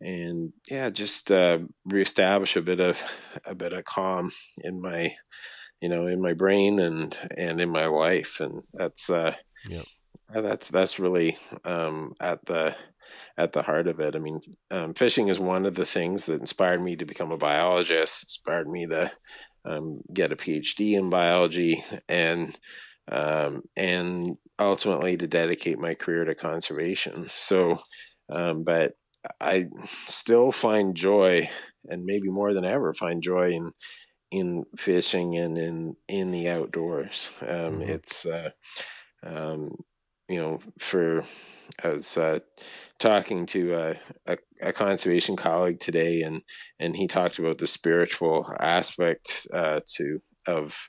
and 0.00 0.52
yeah, 0.70 0.90
just 0.90 1.30
uh, 1.32 1.58
reestablish 1.84 2.56
a 2.56 2.62
bit 2.62 2.80
of 2.80 3.00
a 3.44 3.54
bit 3.54 3.72
of 3.72 3.84
calm 3.84 4.30
in 4.58 4.80
my, 4.80 5.14
you 5.80 5.88
know, 5.88 6.06
in 6.06 6.20
my 6.20 6.32
brain 6.32 6.78
and 6.78 7.16
and 7.36 7.60
in 7.60 7.70
my 7.70 7.86
life, 7.86 8.40
and 8.40 8.62
that's 8.72 9.08
uh, 9.10 9.34
yeah, 9.68 9.82
that's 10.32 10.68
that's 10.68 10.98
really 10.98 11.38
um, 11.64 12.14
at 12.20 12.44
the 12.46 12.76
at 13.38 13.52
the 13.52 13.62
heart 13.62 13.86
of 13.86 14.00
it. 14.00 14.14
I 14.14 14.18
mean, 14.18 14.40
um, 14.70 14.94
fishing 14.94 15.28
is 15.28 15.38
one 15.38 15.66
of 15.66 15.74
the 15.74 15.86
things 15.86 16.26
that 16.26 16.40
inspired 16.40 16.82
me 16.82 16.96
to 16.96 17.04
become 17.04 17.32
a 17.32 17.38
biologist, 17.38 18.24
inspired 18.24 18.68
me 18.68 18.86
to 18.86 19.10
um, 19.64 20.00
get 20.12 20.32
a 20.32 20.36
PhD 20.36 20.92
in 20.98 21.10
biology, 21.10 21.84
and 22.08 22.56
um, 23.10 23.62
and 23.76 24.36
ultimately 24.58 25.16
to 25.16 25.26
dedicate 25.26 25.78
my 25.78 25.94
career 25.94 26.24
to 26.24 26.34
conservation. 26.34 27.28
So, 27.28 27.78
um, 28.28 28.64
but 28.64 28.92
I 29.40 29.66
still 30.06 30.52
find 30.52 30.94
joy, 30.94 31.48
and 31.88 32.04
maybe 32.04 32.28
more 32.28 32.52
than 32.52 32.64
ever, 32.64 32.92
find 32.92 33.22
joy 33.22 33.50
in 33.52 33.72
in 34.30 34.64
fishing 34.76 35.36
and 35.36 35.56
in 35.56 35.96
in 36.08 36.30
the 36.30 36.48
outdoors. 36.48 37.30
Um, 37.42 37.48
mm-hmm. 37.48 37.82
It's 37.82 38.26
uh, 38.26 38.50
um, 39.22 39.76
you 40.28 40.40
know, 40.40 40.60
for 40.78 41.24
I 41.82 41.88
was 41.88 42.16
uh, 42.16 42.40
talking 42.98 43.46
to 43.46 43.74
a, 43.74 43.96
a, 44.26 44.38
a, 44.62 44.72
conservation 44.72 45.36
colleague 45.36 45.80
today, 45.80 46.22
and 46.22 46.42
and 46.78 46.96
he 46.96 47.06
talked 47.06 47.38
about 47.38 47.58
the 47.58 47.66
spiritual 47.66 48.52
aspect 48.60 49.46
uh, 49.52 49.80
to 49.96 50.18
of 50.46 50.88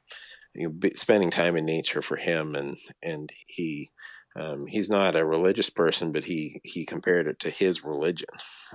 you 0.55 0.69
know, 0.69 0.89
spending 0.95 1.29
time 1.29 1.55
in 1.55 1.65
nature 1.65 2.01
for 2.01 2.17
him, 2.17 2.55
and 2.55 2.77
and 3.03 3.29
he 3.45 3.89
um, 4.37 4.67
he's 4.67 4.89
not 4.89 5.15
a 5.15 5.25
religious 5.25 5.69
person, 5.69 6.11
but 6.11 6.23
he 6.23 6.61
he 6.63 6.85
compared 6.85 7.27
it 7.27 7.39
to 7.39 7.49
his 7.49 7.83
religion, 7.83 8.29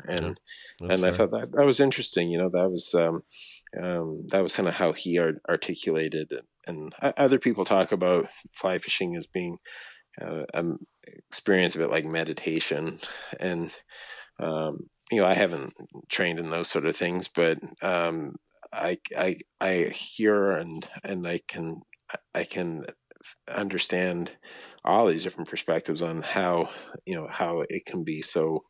and 0.09 0.41
yeah, 0.81 0.89
and 0.89 1.01
fair. 1.01 1.09
I 1.09 1.13
thought 1.13 1.31
that 1.31 1.53
that 1.53 1.67
was 1.67 1.81
interesting. 1.81 2.31
You 2.31 2.39
know, 2.39 2.49
that 2.51 2.71
was 2.71 2.95
um, 2.95 3.23
um, 3.81 4.27
that 4.29 4.43
was 4.43 4.57
kind 4.57 4.69
of 4.69 4.75
how 4.75 4.93
he 4.93 5.19
art- 5.19 5.41
articulated 5.49 6.33
it. 6.33 6.45
And 6.67 6.95
other 7.03 7.39
people 7.39 7.65
talk 7.65 7.91
about 7.93 8.29
fly 8.53 8.79
fishing 8.79 9.17
as 9.17 9.27
being 9.27 9.59
uh, 10.21 10.45
an 10.55 10.79
experience 11.07 11.75
of 11.75 11.81
it 11.81 11.91
like 11.91 12.05
meditation, 12.05 12.99
and 13.39 13.73
um, 14.41 14.89
you 15.11 15.21
know, 15.21 15.27
I 15.27 15.35
haven't 15.35 15.75
trained 16.09 16.39
in 16.39 16.51
those 16.51 16.69
sort 16.69 16.87
of 16.87 16.97
things, 16.97 17.29
but 17.29 17.59
um, 17.83 18.37
I 18.73 18.99
I 19.17 19.39
I 19.61 19.93
hear 19.95 20.53
and 20.53 20.89
and 21.05 21.27
I 21.27 21.41
can 21.47 21.83
I 22.35 22.45
can 22.45 22.87
understand 23.49 24.33
all 24.85 25.07
these 25.07 25.23
different 25.23 25.49
perspectives 25.49 26.03
on 26.03 26.23
how 26.23 26.69
you 27.07 27.15
know 27.15 27.29
how 27.31 27.63
it 27.69 27.85
can 27.87 28.05
be 28.05 28.23
so 28.23 28.65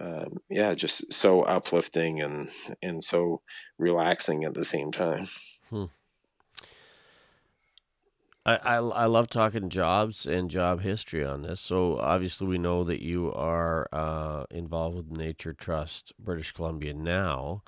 um, 0.00 0.38
yeah 0.48 0.74
just 0.74 1.12
so 1.12 1.42
uplifting 1.42 2.20
and 2.20 2.50
and 2.82 3.02
so 3.02 3.40
relaxing 3.78 4.44
at 4.44 4.54
the 4.54 4.64
same 4.64 4.90
time 4.90 5.28
hmm. 5.70 5.84
I, 8.46 8.56
I, 8.56 8.76
I 8.76 9.04
love 9.04 9.28
talking 9.28 9.68
jobs 9.68 10.24
and 10.24 10.48
job 10.48 10.80
history 10.80 11.22
on 11.22 11.42
this. 11.42 11.60
So 11.60 11.98
obviously, 11.98 12.46
we 12.46 12.56
know 12.56 12.82
that 12.84 13.02
you 13.02 13.30
are 13.34 13.86
uh, 13.92 14.44
involved 14.50 14.96
with 14.96 15.10
Nature 15.10 15.52
Trust 15.52 16.14
British 16.18 16.52
Columbia 16.52 16.94
now, 16.94 17.62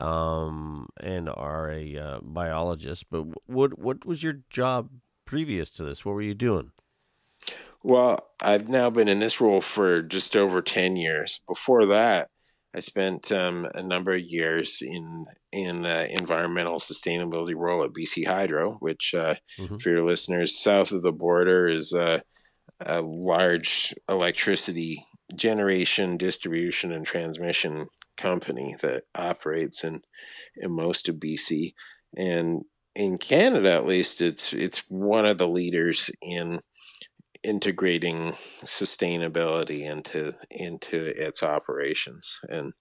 um, 0.00 0.88
and 0.98 1.28
are 1.28 1.70
a 1.70 1.98
uh, 1.98 2.20
biologist. 2.22 3.10
But 3.10 3.26
what 3.46 3.78
what 3.78 4.06
was 4.06 4.22
your 4.22 4.38
job 4.48 4.88
previous 5.26 5.68
to 5.72 5.84
this? 5.84 6.02
What 6.02 6.14
were 6.14 6.22
you 6.22 6.34
doing? 6.34 6.70
Well, 7.84 8.28
I've 8.40 8.68
now 8.68 8.90
been 8.90 9.08
in 9.08 9.18
this 9.18 9.40
role 9.40 9.60
for 9.60 10.02
just 10.02 10.36
over 10.36 10.62
10 10.62 10.96
years. 10.96 11.40
Before 11.48 11.86
that, 11.86 12.28
I 12.74 12.80
spent 12.80 13.30
um, 13.32 13.66
a 13.74 13.82
number 13.82 14.14
of 14.14 14.22
years 14.22 14.78
in 14.80 15.24
in 15.50 15.84
uh, 15.84 16.06
environmental 16.08 16.78
sustainability 16.78 17.54
role 17.54 17.84
at 17.84 17.92
BC 17.92 18.24
Hydro, 18.24 18.74
which, 18.80 19.12
uh, 19.14 19.34
Mhm. 19.58 19.80
for 19.82 19.90
your 19.90 20.04
listeners, 20.06 20.58
south 20.58 20.92
of 20.92 21.02
the 21.02 21.12
border 21.12 21.68
is 21.68 21.92
uh, 21.92 22.20
a 22.80 23.02
large 23.02 23.94
electricity 24.08 25.04
generation, 25.34 26.16
distribution, 26.18 26.92
and 26.92 27.06
transmission 27.06 27.88
company 28.16 28.76
that 28.82 29.04
operates 29.14 29.84
in 29.84 30.02
in 30.56 30.72
most 30.72 31.08
of 31.08 31.16
BC, 31.20 31.74
and 32.16 32.62
in 32.94 33.18
Canada, 33.18 33.72
at 33.72 33.86
least, 33.86 34.20
it's 34.22 34.52
it's 34.52 34.78
one 34.88 35.26
of 35.26 35.38
the 35.38 35.48
leaders 35.48 36.10
in 36.22 36.60
integrating 37.42 38.32
sustainability 38.64 39.82
into 39.84 40.34
into 40.50 41.06
its 41.16 41.42
operations. 41.42 42.38
And 42.48 42.72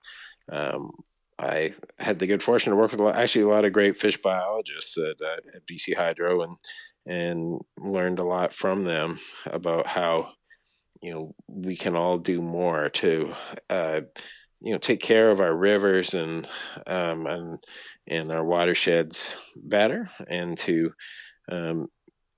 um, 0.52 0.92
I 1.40 1.74
had 1.98 2.20
the 2.20 2.28
good 2.28 2.44
fortune 2.44 2.72
to 2.72 2.78
work 2.78 2.92
with 2.92 3.00
a 3.00 3.04
lot, 3.04 3.16
actually 3.16 3.42
a 3.42 3.48
lot 3.48 3.66
of 3.66 3.74
great 3.74 4.00
fish 4.00 4.22
biologists 4.22 4.98
at, 4.98 5.22
uh, 5.22 5.56
at 5.56 5.66
BC 5.66 5.96
Hydro, 5.96 6.44
and 6.44 6.58
and 7.06 7.62
learned 7.80 8.20
a 8.20 8.24
lot 8.24 8.54
from 8.54 8.84
them 8.84 9.20
about 9.46 9.88
how 9.88 10.34
you 11.02 11.12
know 11.12 11.36
we 11.48 11.76
can 11.76 11.96
all 11.96 12.18
do 12.18 12.42
more 12.42 12.90
to 12.90 13.34
uh, 13.70 14.02
you 14.62 14.72
know 14.72 14.78
take 14.78 15.02
care 15.02 15.32
of 15.32 15.42
our 15.42 15.56
rivers 15.56 16.14
and 16.14 16.48
um, 16.86 17.26
and 17.26 17.60
and 18.08 18.32
our 18.32 18.44
watersheds 18.44 19.36
better, 19.56 20.10
and 20.28 20.58
to 20.60 20.94
um, 21.52 21.88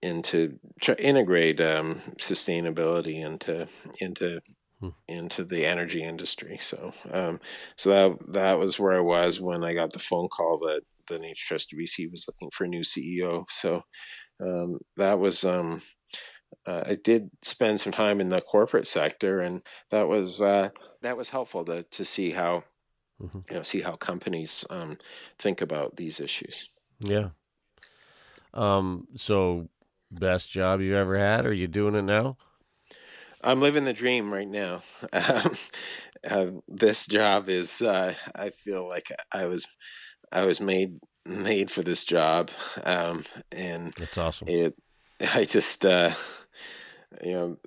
and 0.04 0.24
to 0.26 0.60
try, 0.82 0.96
integrate 0.96 1.62
um, 1.62 1.96
sustainability 2.20 3.26
into 3.26 3.68
into 4.00 4.42
Hmm. 4.80 4.90
into 5.08 5.44
the 5.46 5.66
energy 5.66 6.04
industry. 6.04 6.58
So 6.62 6.94
um, 7.12 7.40
so 7.78 7.90
that 7.90 8.34
that 8.34 8.60
was 8.60 8.80
where 8.80 8.94
I 8.94 9.02
was 9.02 9.40
when 9.42 9.64
I 9.64 9.74
got 9.74 9.94
the 9.94 10.00
phone 10.00 10.30
call 10.30 10.58
that 10.60 10.82
the 11.08 11.20
Nature 11.20 11.46
Trust 11.48 11.74
BC 11.74 12.12
was 12.12 12.26
looking 12.28 12.52
for 12.52 12.66
a 12.66 12.68
new 12.68 12.82
CEO. 12.84 13.46
So 13.50 13.84
um, 14.42 14.80
that 14.98 15.20
was 15.20 15.44
um, 15.46 15.82
uh, 16.66 16.84
I 16.86 16.96
did 16.96 17.30
spend 17.42 17.82
some 17.82 17.92
time 17.92 18.22
in 18.22 18.30
the 18.30 18.42
corporate 18.42 18.88
sector, 18.88 19.42
and 19.42 19.62
that 19.92 20.08
was 20.08 20.42
uh, 20.42 20.70
that 21.02 21.18
was 21.18 21.30
helpful 21.30 21.66
to 21.66 21.84
to 21.84 22.06
see 22.06 22.32
how 22.32 22.64
Mhm. 23.20 23.44
you 23.50 23.56
know 23.58 23.64
see 23.64 23.82
how 23.82 23.96
companies 23.96 24.66
um, 24.70 24.98
think 25.40 25.62
about 25.62 25.96
these 25.98 26.20
issues. 26.20 26.70
Yeah. 27.00 27.30
Um. 28.54 29.08
So, 29.16 29.70
best 30.14 30.52
job 30.52 30.82
you 30.82 30.94
ever 30.96 31.18
had? 31.18 31.46
Are 31.46 31.54
you 31.54 31.68
doing 31.68 31.96
it 31.96 32.04
now? 32.04 32.38
I'm 33.44 33.62
living 33.62 33.86
the 33.86 33.94
dream 33.94 34.34
right 34.34 34.48
now. 34.48 34.84
Um, 35.14 35.58
uh, 36.30 36.48
this 36.70 37.06
job 37.06 37.50
is 37.50 37.82
uh, 37.82 38.14
I 38.34 38.52
feel 38.52 38.88
like 38.88 39.12
I 39.32 39.46
was 39.46 39.68
I 40.32 40.46
was 40.46 40.62
made 40.62 41.00
made 41.26 41.70
for 41.72 41.84
this 41.84 42.04
job, 42.06 42.52
um, 42.84 43.26
and 43.52 43.94
That's 43.98 44.18
awesome. 44.18 44.48
it 44.48 44.76
I 45.34 45.46
just 45.46 45.86
uh, 45.86 46.14
you 47.24 47.34
know 47.34 47.58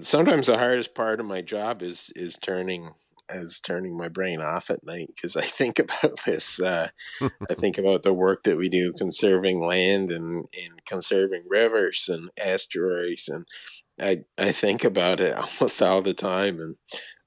sometimes 0.00 0.46
the 0.46 0.58
hardest 0.58 0.94
part 0.94 1.20
of 1.20 1.26
my 1.26 1.40
job 1.42 1.82
is 1.82 2.10
is 2.16 2.36
turning 2.36 2.92
is 3.30 3.60
turning 3.60 3.96
my 3.96 4.08
brain 4.08 4.40
off 4.40 4.70
at 4.70 4.84
night 4.84 5.08
because 5.14 5.36
I 5.36 5.42
think 5.42 5.78
about 5.78 6.24
this. 6.24 6.60
Uh, 6.60 6.88
I 7.20 7.30
think 7.54 7.78
about 7.78 8.02
the 8.02 8.14
work 8.14 8.44
that 8.44 8.56
we 8.56 8.68
do 8.68 8.92
conserving 8.92 9.60
land 9.60 10.10
and, 10.10 10.46
and 10.60 10.84
conserving 10.86 11.44
rivers 11.48 12.08
and 12.08 12.30
estuaries, 12.36 13.28
and 13.28 13.46
I 14.00 14.24
I 14.36 14.52
think 14.52 14.84
about 14.84 15.20
it 15.20 15.36
almost 15.60 15.82
all 15.82 16.02
the 16.02 16.14
time, 16.14 16.60
and 16.60 16.76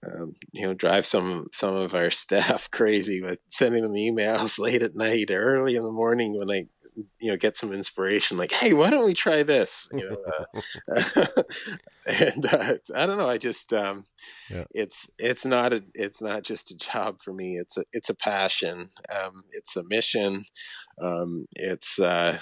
um, 0.05 0.33
you 0.51 0.65
know, 0.65 0.73
drive 0.73 1.05
some 1.05 1.47
some 1.51 1.75
of 1.75 1.93
our 1.93 2.09
staff 2.09 2.69
crazy 2.71 3.21
with 3.21 3.39
sending 3.47 3.83
them 3.83 3.93
emails 3.93 4.57
late 4.59 4.81
at 4.81 4.95
night, 4.95 5.31
or 5.31 5.57
early 5.57 5.75
in 5.75 5.83
the 5.83 5.91
morning 5.91 6.37
when 6.37 6.49
I 6.49 6.67
you 7.19 7.31
know 7.31 7.37
get 7.37 7.57
some 7.57 7.73
inspiration, 7.73 8.37
like, 8.37 8.51
hey, 8.51 8.73
why 8.73 8.89
don't 8.89 9.05
we 9.05 9.13
try 9.13 9.43
this? 9.43 9.87
You 9.93 10.09
know, 10.09 10.17
uh, 10.89 11.43
and 12.05 12.45
uh, 12.45 12.73
I 12.95 13.05
don't 13.05 13.17
know, 13.17 13.29
I 13.29 13.37
just 13.37 13.73
um, 13.73 14.05
Yeah. 14.49 14.65
it's 14.71 15.09
it's 15.17 15.45
not 15.45 15.73
a 15.73 15.83
it's 15.93 16.21
not 16.21 16.43
just 16.43 16.71
a 16.71 16.77
job 16.77 17.19
for 17.21 17.33
me. 17.33 17.57
It's 17.57 17.77
a 17.77 17.83
it's 17.93 18.09
a 18.09 18.15
passion. 18.15 18.89
Um, 19.09 19.43
it's 19.51 19.75
a 19.75 19.83
mission. 19.83 20.45
Um, 21.01 21.47
it's 21.53 21.99
uh, 21.99 22.39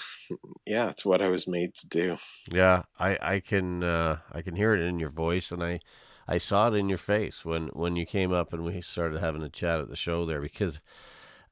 yeah, 0.65 0.89
it's 0.89 1.05
what 1.05 1.21
I 1.21 1.29
was 1.29 1.47
made 1.47 1.75
to 1.75 1.87
do. 1.87 2.17
Yeah, 2.51 2.83
I 2.99 3.17
I 3.21 3.39
can 3.39 3.83
uh, 3.83 4.19
I 4.31 4.41
can 4.41 4.55
hear 4.55 4.73
it 4.73 4.81
in 4.81 4.99
your 4.99 5.11
voice, 5.11 5.51
and 5.51 5.63
I 5.63 5.79
I 6.27 6.37
saw 6.37 6.67
it 6.67 6.75
in 6.75 6.89
your 6.89 6.97
face 6.97 7.45
when 7.45 7.67
when 7.67 7.95
you 7.95 8.05
came 8.05 8.31
up 8.31 8.53
and 8.53 8.63
we 8.63 8.81
started 8.81 9.19
having 9.19 9.43
a 9.43 9.49
chat 9.49 9.79
at 9.79 9.89
the 9.89 9.95
show 9.95 10.25
there 10.25 10.41
because 10.41 10.79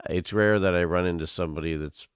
it's 0.09 0.33
rare 0.33 0.59
that 0.59 0.75
I 0.75 0.83
run 0.83 1.05
into 1.05 1.27
somebody 1.27 1.75
that's 1.75 2.07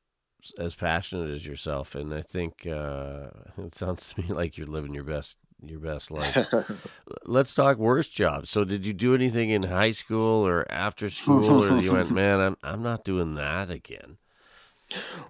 as 0.57 0.75
passionate 0.75 1.29
as 1.29 1.45
yourself, 1.45 1.95
and 1.95 2.13
I 2.13 2.21
think 2.21 2.67
uh, 2.67 3.29
it 3.57 3.75
sounds 3.75 4.13
to 4.13 4.21
me 4.21 4.27
like 4.29 4.57
you're 4.57 4.67
living 4.67 4.93
your 4.93 5.03
best 5.03 5.35
your 5.63 5.79
best 5.79 6.09
life. 6.09 6.53
Let's 7.25 7.53
talk 7.53 7.77
worst 7.77 8.13
job. 8.13 8.47
So, 8.47 8.63
did 8.63 8.85
you 8.85 8.93
do 8.93 9.13
anything 9.13 9.51
in 9.51 9.63
high 9.63 9.91
school 9.91 10.45
or 10.45 10.65
after 10.71 11.09
school, 11.09 11.63
or 11.63 11.77
you 11.77 11.93
went, 11.93 12.11
man, 12.11 12.39
I'm 12.39 12.57
I'm 12.63 12.83
not 12.83 13.03
doing 13.03 13.35
that 13.35 13.69
again? 13.69 14.17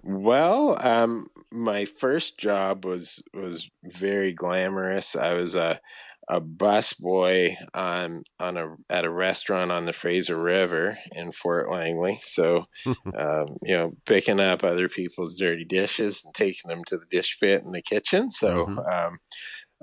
Well, 0.02 0.76
um, 0.80 1.28
my 1.50 1.84
first 1.84 2.38
job 2.38 2.84
was 2.84 3.22
was 3.32 3.70
very 3.84 4.32
glamorous. 4.32 5.14
I 5.14 5.34
was 5.34 5.54
a 5.54 5.80
a 6.28 6.40
bus 6.40 6.92
boy 6.94 7.56
on 7.74 8.22
on 8.38 8.56
a 8.56 8.76
at 8.88 9.04
a 9.04 9.10
restaurant 9.10 9.72
on 9.72 9.86
the 9.86 9.92
Fraser 9.92 10.40
River 10.40 10.98
in 11.12 11.32
Fort 11.32 11.70
Langley. 11.70 12.18
So, 12.22 12.66
um, 12.86 13.46
you 13.62 13.76
know, 13.76 13.92
picking 14.06 14.40
up 14.40 14.64
other 14.64 14.88
people's 14.88 15.36
dirty 15.36 15.64
dishes 15.64 16.24
and 16.24 16.34
taking 16.34 16.68
them 16.68 16.84
to 16.86 16.98
the 16.98 17.06
dish 17.10 17.38
pit 17.40 17.62
in 17.64 17.72
the 17.72 17.82
kitchen. 17.82 18.30
So, 18.30 18.68
um, 18.90 19.18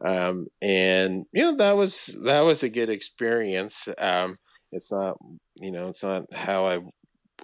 um, 0.03 0.47
and 0.61 1.25
you 1.33 1.43
know 1.43 1.57
that 1.57 1.73
was 1.73 2.17
that 2.23 2.41
was 2.41 2.63
a 2.63 2.69
good 2.69 2.89
experience. 2.89 3.87
Um, 3.97 4.37
it's 4.71 4.91
not 4.91 5.17
you 5.55 5.71
know 5.71 5.87
it's 5.89 6.03
not 6.03 6.31
how 6.33 6.67
I 6.67 6.79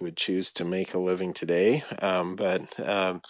would 0.00 0.16
choose 0.16 0.52
to 0.52 0.64
make 0.64 0.94
a 0.94 0.98
living 0.98 1.32
today, 1.32 1.82
um, 2.00 2.36
but 2.36 2.78
um, 2.80 3.20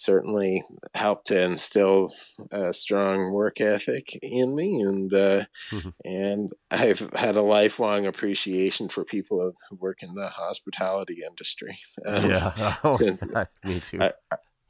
certainly 0.00 0.62
helped 0.94 1.26
to 1.28 1.40
instill 1.42 2.12
a 2.50 2.72
strong 2.72 3.32
work 3.32 3.60
ethic 3.60 4.18
in 4.22 4.56
me, 4.56 4.80
and 4.80 5.12
uh, 5.12 5.44
Mhm. 5.70 5.92
and 6.04 6.52
I've 6.70 7.10
had 7.14 7.36
a 7.36 7.42
lifelong 7.42 8.06
appreciation 8.06 8.88
for 8.88 9.04
people 9.04 9.52
who 9.68 9.76
work 9.76 9.98
in 10.02 10.14
the 10.14 10.28
hospitality 10.28 11.18
industry. 11.26 11.76
Um, 12.06 12.30
yeah, 12.30 12.76
since- 12.96 13.24
me 13.64 13.80
too. 13.80 14.00
I- 14.02 14.14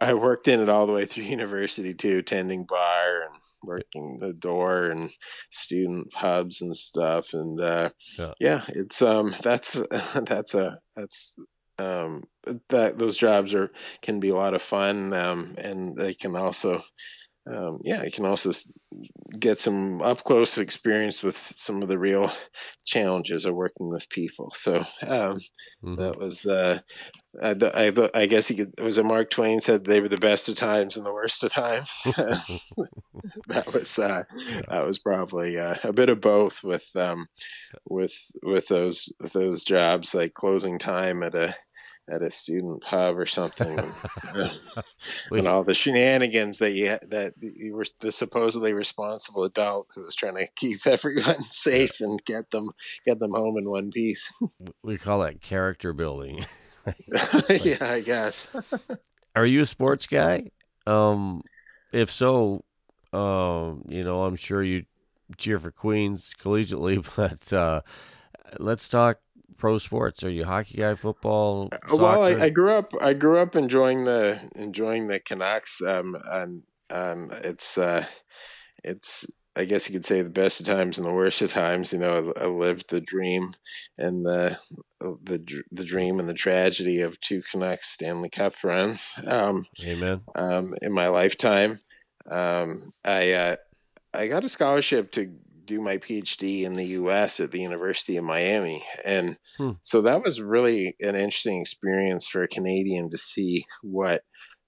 I 0.03 0.15
worked 0.15 0.49
in 0.49 0.61
it 0.61 0.71
all 0.71 0.87
the 0.87 0.95
way 0.95 1.05
through 1.05 1.25
university 1.25 1.93
too, 1.93 2.23
tending 2.23 2.65
bar 2.65 3.21
and 3.25 3.35
working 3.63 4.19
the 4.19 4.33
door 4.33 4.87
and 4.91 5.11
student 5.51 6.11
pubs 6.13 6.63
and 6.63 6.75
stuff. 6.75 7.35
And 7.35 7.61
uh, 7.61 7.91
Yeah. 8.19 8.33
yeah. 8.41 8.65
it's 8.69 9.03
um 9.03 9.35
that's 9.43 9.75
that's 10.25 10.55
a 10.55 10.79
that's 10.97 11.37
um 11.81 12.25
that 12.69 12.99
those 12.99 13.17
jobs 13.17 13.55
are 13.55 13.71
can 14.03 14.21
be 14.21 14.31
a 14.31 14.35
lot 14.35 14.55
of 14.55 14.63
fun 14.63 15.13
um 15.15 15.55
and 15.59 15.97
they 15.97 16.15
can 16.15 16.37
also 16.37 16.83
um 17.51 17.81
yeah 17.85 18.03
you 18.05 18.13
can 18.13 18.27
also 18.27 18.51
get 19.39 19.61
some 19.61 20.03
up 20.03 20.25
close 20.25 20.59
experience 20.59 21.23
with 21.23 21.37
some 21.57 21.83
of 21.83 21.89
the 21.89 21.99
real 21.99 22.31
challenges 22.87 23.45
of 23.45 23.55
working 23.55 23.91
with 23.91 24.09
people 24.11 24.53
so 24.55 24.85
um 25.07 25.39
Mhm. 25.83 25.97
that 25.99 26.19
was 26.19 26.47
uh 26.47 26.81
I, 27.43 27.55
I, 27.75 28.11
I 28.15 28.27
guess 28.27 28.49
he 28.49 28.57
could, 28.57 28.75
it 28.77 28.83
was 28.83 28.99
a 28.99 29.05
Mark 29.05 29.31
Twain 29.31 29.61
said 29.61 29.85
they 29.85 30.01
were 30.01 30.09
the 30.09 30.19
best 30.19 30.49
of 30.49 30.57
times 30.57 30.97
and 30.97 31.07
the 31.07 31.13
worst 31.13 31.45
of 31.45 31.53
times. 31.53 31.89
that 33.47 33.73
was 33.73 33.99
uh, 33.99 34.25
that 34.69 34.87
was 34.87 34.99
probably 34.99 35.59
uh, 35.59 35.77
a 35.85 35.93
bit 35.93 36.09
of 36.09 36.21
both 36.21 36.63
with 36.63 36.89
um, 36.97 37.27
with 37.89 38.15
with 38.43 38.69
those 38.69 39.13
those 39.33 39.65
jobs 39.65 40.15
like 40.15 40.35
closing 40.35 40.79
time 40.79 41.23
at 41.23 41.35
a 41.35 41.55
at 42.09 42.23
a 42.23 42.31
student 42.31 42.83
pub 42.83 43.19
or 43.19 43.27
something, 43.27 43.79
and, 44.35 44.53
and 45.31 45.49
all 45.49 45.63
the 45.65 45.75
shenanigans 45.75 46.59
that 46.59 46.73
you 46.73 46.99
that 47.09 47.35
you 47.41 47.75
were 47.75 47.87
the 48.01 48.13
supposedly 48.13 48.73
responsible 48.73 49.45
adult 49.45 49.89
who 49.95 50.03
was 50.03 50.15
trying 50.15 50.37
to 50.37 50.47
keep 50.57 50.87
everyone 50.87 51.43
safe 51.45 52.01
and 52.01 52.25
get 52.25 52.51
them 52.51 52.71
get 53.05 53.19
them 53.19 53.33
home 53.33 53.59
in 53.59 53.69
one 53.69 53.91
piece. 53.91 54.33
we 54.83 54.99
call 54.99 55.21
that 55.21 55.41
character 55.41 55.93
building. 55.93 56.45
yeah, 57.63 57.77
I 57.81 58.01
guess. 58.01 58.49
Are 59.37 59.47
you 59.47 59.61
a 59.61 59.67
sports 59.67 60.07
guy? 60.07 60.51
Um, 60.87 61.43
if 61.93 62.11
so, 62.11 62.65
um, 63.13 63.85
you 63.89 64.03
know, 64.03 64.25
I'm 64.25 64.37
sure 64.37 64.63
you 64.63 64.85
cheer 65.37 65.59
for 65.59 65.71
Queens 65.71 66.35
collegiately, 66.41 67.05
but 67.17 67.53
uh, 67.53 67.83
let's 68.59 68.89
talk 68.89 69.19
pro 69.61 69.79
sports. 69.79 70.25
Are 70.25 70.31
you 70.31 70.45
hockey 70.45 70.79
guy, 70.79 70.95
football, 70.95 71.69
Uh, 71.71 71.97
Well, 71.97 72.23
I. 72.23 72.31
I 72.31 72.49
grew 72.49 72.73
up. 72.73 72.93
I 73.01 73.13
grew 73.13 73.39
up 73.39 73.55
enjoying 73.55 74.05
the 74.05 74.41
enjoying 74.57 75.07
the 75.07 75.21
Canucks. 75.21 75.81
Um, 75.83 76.17
and 76.25 76.63
um, 76.91 77.31
it's 77.45 77.79
uh, 77.79 78.07
it's 78.83 79.27
I 79.55 79.65
guess 79.67 79.89
you 79.89 79.93
could 79.93 80.07
say 80.07 80.23
the 80.23 80.31
best 80.31 80.61
of 80.61 80.67
times 80.67 80.99
and 80.99 81.07
the 81.07 81.13
worst 81.13 81.43
of 81.43 81.51
times. 81.51 81.93
You 81.93 81.99
know, 81.99 82.33
I, 82.37 82.45
I 82.45 82.47
lived 82.47 82.89
the 82.89 83.01
dream 83.01 83.51
and 83.99 84.25
the 84.25 84.59
the 85.01 85.63
the 85.71 85.85
dream 85.85 86.19
and 86.19 86.29
the 86.29 86.35
tragedy 86.35 87.03
of 87.03 87.21
two 87.21 87.43
Canucks 87.43 87.91
Stanley 87.91 88.31
Cup 88.31 88.55
runs. 88.65 89.15
Um, 89.27 89.67
Amen. 89.85 90.23
Um, 90.35 90.75
in 90.81 90.93
my 90.93 91.09
lifetime, 91.09 91.81
um, 92.31 92.93
I 93.05 93.33
uh, 93.33 93.57
I 94.15 94.27
got 94.27 94.45
a 94.45 94.49
scholarship 94.49 95.13
to 95.13 95.33
do 95.65 95.81
my 95.81 95.99
PhD 95.99 96.63
in 96.63 96.75
the 96.75 96.87
U.S. 96.87 97.41
at 97.41 97.51
the 97.51 97.61
University 97.61 98.17
of 98.17 98.25
Miami, 98.25 98.85
and 99.05 99.37
hmm. 99.57 99.73
so 99.83 100.03
that 100.03 100.23
was 100.23 100.41
really 100.41 100.97
an 101.01 101.17
interesting 101.17 101.61
experience 101.61 102.27
for 102.27 102.43
a 102.43 102.49
Canadian 102.49 103.11
to 103.11 103.19
see 103.19 103.65
what 103.83 104.23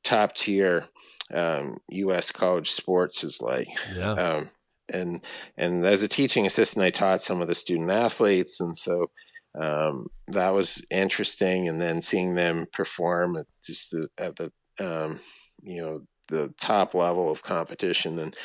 top 0.05 0.35
tier 0.35 0.87
um, 1.33 1.77
U.S. 1.91 2.31
college 2.31 2.71
sports 2.71 3.25
is 3.25 3.41
like. 3.41 3.69
Yeah. 3.95 4.13
Um, 4.13 4.51
and 4.89 5.21
and 5.57 5.87
as 5.87 6.03
a 6.03 6.09
teaching 6.09 6.47
assistant, 6.47 6.85
I 6.85 6.91
taught 6.91 7.23
some 7.23 7.41
of 7.41 7.49
the 7.49 7.55
student 7.55 7.91
athletes, 7.91 8.61
and 8.61 8.77
so 8.77 9.11
um, 9.59 10.07
that 10.29 10.51
was 10.51 10.85
interesting. 10.91 11.69
And 11.69 11.81
then 11.81 12.03
seeing 12.03 12.35
them 12.35 12.67
perform 12.73 13.37
at 13.37 13.47
just 13.65 13.93
the, 13.93 14.09
at 14.19 14.37
the 14.37 14.53
um, 14.79 15.21
you 15.63 15.83
know 15.83 16.01
the 16.29 16.53
top 16.61 16.95
level 16.95 17.31
of 17.31 17.43
competition 17.43 18.19
and 18.19 18.37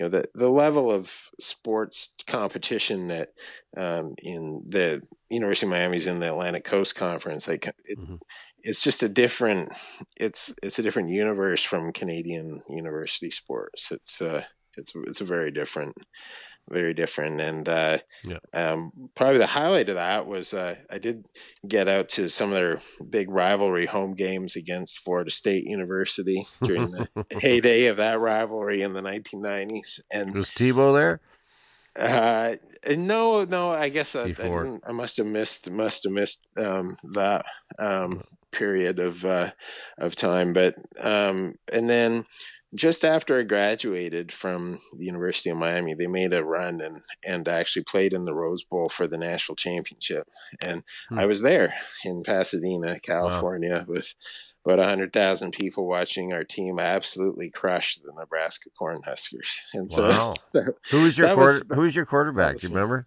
you 0.00 0.06
know 0.06 0.10
the 0.10 0.28
the 0.34 0.48
level 0.48 0.90
of 0.90 1.12
sports 1.38 2.14
competition 2.26 3.08
that 3.08 3.28
um, 3.76 4.14
in 4.22 4.62
the 4.66 5.02
University 5.28 5.66
of 5.66 5.70
Miami's 5.70 6.06
in 6.06 6.20
the 6.20 6.30
Atlantic 6.30 6.64
Coast 6.64 6.94
Conference, 6.94 7.46
like 7.46 7.66
it, 7.66 7.98
mm-hmm. 7.98 8.16
it's 8.62 8.80
just 8.80 9.02
a 9.02 9.10
different 9.10 9.70
it's 10.16 10.54
it's 10.62 10.78
a 10.78 10.82
different 10.82 11.10
universe 11.10 11.62
from 11.62 11.92
Canadian 11.92 12.62
university 12.70 13.30
sports. 13.30 13.92
It's 13.92 14.22
uh 14.22 14.44
it's 14.78 14.92
it's 15.06 15.20
a 15.20 15.26
very 15.26 15.50
different 15.50 15.94
very 16.70 16.94
different. 16.94 17.40
And 17.40 17.68
uh, 17.68 17.98
yeah. 18.24 18.38
um, 18.52 18.92
probably 19.14 19.38
the 19.38 19.46
highlight 19.46 19.88
of 19.88 19.96
that 19.96 20.26
was 20.26 20.54
uh, 20.54 20.76
I 20.90 20.98
did 20.98 21.28
get 21.66 21.88
out 21.88 22.08
to 22.10 22.28
some 22.28 22.48
of 22.48 22.54
their 22.54 22.80
big 23.08 23.30
rivalry 23.30 23.86
home 23.86 24.14
games 24.14 24.56
against 24.56 25.00
Florida 25.00 25.30
State 25.30 25.64
University 25.64 26.46
during 26.62 26.90
the 26.90 27.08
heyday 27.30 27.86
of 27.86 27.96
that 27.98 28.20
rivalry 28.20 28.82
in 28.82 28.92
the 28.92 29.02
1990s. 29.02 30.00
And 30.10 30.34
was 30.34 30.50
Tebow 30.50 30.94
there? 30.94 31.20
Uh, 31.98 32.56
no, 32.88 33.44
no. 33.44 33.72
I 33.72 33.88
guess 33.88 34.14
I, 34.14 34.32
I, 34.38 34.78
I, 34.86 34.92
must 34.92 35.16
have 35.16 35.26
missed 35.26 35.68
must 35.70 36.04
have 36.04 36.12
missed 36.12 36.46
um, 36.56 36.96
that 37.12 37.44
um, 37.80 38.22
period 38.52 39.00
of 39.00 39.24
uh, 39.24 39.50
of 39.98 40.14
time. 40.14 40.52
But 40.52 40.76
um, 41.00 41.54
and 41.72 41.90
then 41.90 42.26
just 42.74 43.04
after 43.04 43.38
I 43.38 43.42
graduated 43.42 44.30
from 44.32 44.80
the 44.96 45.04
University 45.04 45.50
of 45.50 45.56
Miami, 45.56 45.94
they 45.94 46.06
made 46.06 46.32
a 46.32 46.44
run 46.44 46.80
and 46.80 47.00
and 47.24 47.48
actually 47.48 47.84
played 47.84 48.12
in 48.12 48.24
the 48.24 48.34
Rose 48.34 48.64
Bowl 48.64 48.88
for 48.88 49.06
the 49.06 49.18
national 49.18 49.56
championship. 49.56 50.28
And 50.60 50.84
hmm. 51.08 51.18
I 51.18 51.26
was 51.26 51.42
there 51.42 51.74
in 52.04 52.22
Pasadena, 52.22 52.98
California, 53.00 53.84
wow. 53.88 53.94
with 53.94 54.14
about 54.64 54.84
hundred 54.84 55.12
thousand 55.12 55.52
people 55.52 55.86
watching 55.88 56.32
our 56.32 56.44
team 56.44 56.78
absolutely 56.78 57.50
crush 57.50 57.96
the 57.96 58.12
Nebraska 58.16 58.70
Cornhuskers. 58.80 59.60
And 59.74 59.90
so, 59.90 60.08
wow. 60.08 60.34
who 60.90 61.02
was 61.02 61.18
your 61.18 61.34
quarter, 61.34 61.64
was, 61.68 61.76
who 61.76 61.80
was 61.82 61.96
your 61.96 62.06
quarterback? 62.06 62.58
Do 62.58 62.68
you 62.68 62.74
remember? 62.74 63.06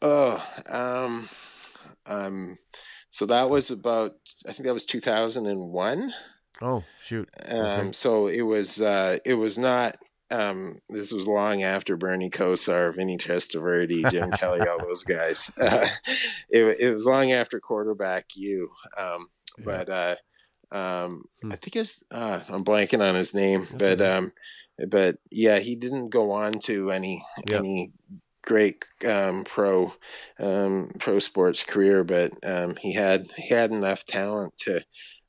Oh, 0.00 0.42
um, 0.68 1.28
um, 2.06 2.58
so 3.10 3.26
that 3.26 3.50
was 3.50 3.70
about 3.70 4.14
I 4.46 4.52
think 4.52 4.64
that 4.64 4.74
was 4.74 4.84
two 4.84 5.00
thousand 5.00 5.46
and 5.46 5.72
one. 5.72 6.12
Oh 6.60 6.84
shoot! 7.04 7.28
Um, 7.46 7.58
okay. 7.58 7.92
So 7.92 8.26
it 8.26 8.42
was 8.42 8.80
uh, 8.80 9.18
it 9.24 9.34
was 9.34 9.58
not. 9.58 9.96
Um, 10.30 10.80
this 10.90 11.10
was 11.10 11.26
long 11.26 11.62
after 11.62 11.96
Bernie 11.96 12.28
Kosar, 12.28 12.94
Vinny 12.94 13.16
Testaverde, 13.16 14.10
Jim 14.10 14.30
Kelly, 14.32 14.60
all 14.60 14.78
those 14.78 15.02
guys. 15.04 15.50
Uh, 15.58 15.88
it, 16.50 16.64
it, 16.80 16.92
was 16.92 17.06
long 17.06 17.32
after 17.32 17.60
quarterback 17.60 18.26
you, 18.34 18.68
um, 18.98 19.28
yeah. 19.56 19.64
but 19.64 19.88
uh, 19.88 20.16
um, 20.70 21.24
hmm. 21.40 21.52
I 21.52 21.56
think 21.56 21.76
it's 21.76 22.04
uh, 22.10 22.40
I'm 22.48 22.64
blanking 22.64 23.00
on 23.00 23.14
his 23.14 23.32
name, 23.32 23.60
That's 23.72 23.96
but 23.98 24.02
um, 24.02 24.32
but 24.88 25.16
yeah, 25.30 25.58
he 25.58 25.76
didn't 25.76 26.10
go 26.10 26.32
on 26.32 26.58
to 26.60 26.90
any 26.90 27.24
yep. 27.48 27.60
any 27.60 27.92
great 28.42 28.84
um, 29.06 29.44
pro 29.44 29.92
um, 30.38 30.90
pro 30.98 31.18
sports 31.18 31.62
career, 31.62 32.04
but 32.04 32.32
um, 32.42 32.76
he 32.76 32.92
had 32.92 33.26
he 33.36 33.48
had 33.48 33.70
enough 33.70 34.04
talent 34.04 34.56
to 34.58 34.82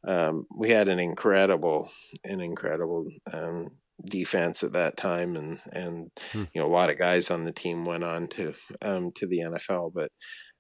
um, 0.08 0.46
we 0.58 0.70
had 0.70 0.88
an 0.88 1.00
incredible, 1.00 1.90
an 2.24 2.42
incredible 2.42 3.06
um, 3.32 3.70
defense 4.06 4.64
at 4.64 4.74
that 4.74 4.98
time, 4.98 5.36
and 5.36 5.60
and 5.72 6.12
hmm. 6.32 6.44
you 6.54 6.62
know 6.62 6.68
a 6.68 6.72
lot 6.72 6.90
of 6.90 6.98
guys 6.98 7.30
on 7.30 7.44
the 7.44 7.52
team 7.52 7.86
went 7.86 8.04
on 8.04 8.28
to 8.30 8.54
um, 8.82 9.12
to 9.16 9.28
the 9.28 9.40
NFL. 9.40 9.92
But 9.94 10.12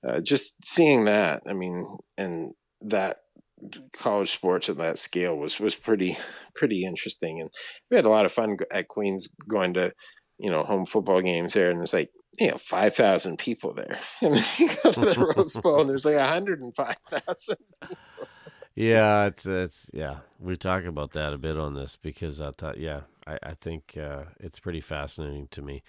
uh, 0.07 0.19
just 0.19 0.63
seeing 0.63 1.05
that, 1.05 1.43
I 1.47 1.53
mean, 1.53 1.85
and 2.17 2.53
that 2.81 3.17
college 3.93 4.31
sports 4.31 4.69
at 4.69 4.77
that 4.77 4.97
scale 4.97 5.35
was 5.35 5.59
was 5.59 5.75
pretty 5.75 6.17
pretty 6.55 6.83
interesting, 6.83 7.39
and 7.41 7.49
we 7.89 7.95
had 7.95 8.05
a 8.05 8.09
lot 8.09 8.25
of 8.25 8.31
fun 8.31 8.57
at 8.71 8.87
Queens 8.87 9.29
going 9.47 9.73
to 9.75 9.93
you 10.37 10.49
know 10.49 10.63
home 10.63 10.85
football 10.85 11.21
games 11.21 11.53
there, 11.53 11.69
and 11.69 11.81
it's 11.81 11.93
like 11.93 12.09
you 12.39 12.49
know 12.49 12.57
five 12.57 12.95
thousand 12.95 13.37
people 13.37 13.73
there, 13.73 13.99
and 14.21 14.35
then 14.35 14.45
you 14.57 14.69
go 14.83 14.91
to 14.91 14.99
the 15.01 15.33
Rose 15.37 15.55
Bowl, 15.57 15.81
and 15.81 15.89
there's 15.89 16.05
like 16.05 16.17
hundred 16.17 16.61
and 16.61 16.75
five 16.75 16.97
thousand. 17.09 17.57
Yeah, 18.79 19.25
it's 19.25 19.45
it's 19.45 19.91
yeah. 19.93 20.19
We 20.39 20.55
talk 20.55 20.85
about 20.85 21.11
that 21.11 21.33
a 21.33 21.37
bit 21.37 21.57
on 21.57 21.73
this 21.73 21.97
because 22.01 22.39
I 22.39 22.51
thought 22.51 22.77
yeah, 22.77 23.01
I 23.27 23.37
I 23.43 23.53
think 23.53 23.97
uh, 23.97 24.23
it's 24.39 24.57
pretty 24.57 24.79
fascinating 24.79 25.49
to 25.51 25.61
me, 25.61 25.83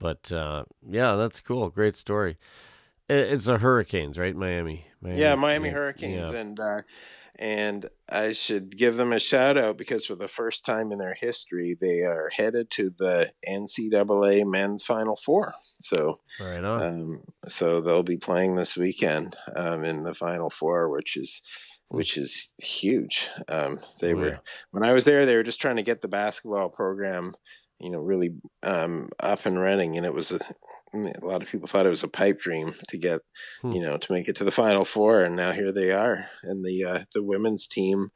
but 0.00 0.32
uh, 0.32 0.64
yeah, 0.88 1.14
that's 1.14 1.38
cool. 1.38 1.70
Great 1.70 1.94
story. 1.94 2.38
It's 3.08 3.44
the 3.44 3.58
Hurricanes, 3.58 4.18
right? 4.18 4.34
Miami. 4.34 4.86
Miami. 5.00 5.20
Yeah, 5.20 5.36
Miami 5.36 5.68
yeah. 5.68 5.74
Hurricanes, 5.74 6.32
yeah. 6.32 6.38
and 6.38 6.58
uh, 6.58 6.82
and 7.36 7.88
I 8.08 8.32
should 8.32 8.76
give 8.76 8.96
them 8.96 9.12
a 9.12 9.20
shout 9.20 9.56
out 9.56 9.76
because 9.76 10.06
for 10.06 10.16
the 10.16 10.26
first 10.26 10.66
time 10.66 10.90
in 10.90 10.98
their 10.98 11.14
history, 11.14 11.76
they 11.80 12.00
are 12.00 12.28
headed 12.34 12.70
to 12.72 12.90
the 12.90 13.30
NCAA 13.48 14.50
Men's 14.50 14.82
Final 14.82 15.14
Four. 15.14 15.52
So 15.78 16.18
right 16.40 16.64
on. 16.64 16.82
Um, 16.82 17.20
so 17.46 17.80
they'll 17.80 18.02
be 18.02 18.16
playing 18.16 18.56
this 18.56 18.76
weekend 18.76 19.36
um, 19.54 19.84
in 19.84 20.02
the 20.02 20.14
Final 20.14 20.50
Four, 20.50 20.88
which 20.88 21.16
is 21.16 21.40
which 21.92 22.16
is 22.16 22.54
huge. 22.58 23.28
Um, 23.48 23.78
they 24.00 24.14
oh, 24.14 24.16
were 24.16 24.40
when 24.70 24.82
I 24.82 24.92
was 24.92 25.04
there, 25.04 25.26
they 25.26 25.36
were 25.36 25.42
just 25.42 25.60
trying 25.60 25.76
to 25.76 25.82
get 25.82 26.00
the 26.00 26.08
basketball 26.08 26.70
program, 26.70 27.34
you 27.78 27.90
know, 27.90 28.00
really 28.00 28.30
um, 28.62 29.08
up 29.20 29.44
and 29.44 29.60
running, 29.60 29.98
and 29.98 30.06
it 30.06 30.14
was 30.14 30.32
a, 30.32 30.40
a, 30.94 31.26
lot 31.26 31.42
of 31.42 31.50
people 31.50 31.68
thought 31.68 31.84
it 31.84 31.90
was 31.90 32.02
a 32.02 32.08
pipe 32.08 32.40
dream 32.40 32.74
to 32.88 32.96
get, 32.96 33.20
hmm. 33.60 33.72
you 33.72 33.82
know, 33.82 33.98
to 33.98 34.12
make 34.12 34.26
it 34.26 34.36
to 34.36 34.44
the 34.44 34.50
Final 34.50 34.86
Four, 34.86 35.22
and 35.22 35.36
now 35.36 35.52
here 35.52 35.70
they 35.70 35.92
are, 35.92 36.24
and 36.44 36.64
the 36.64 36.84
uh, 36.84 37.04
the 37.12 37.22
women's 37.22 37.66
team 37.66 38.08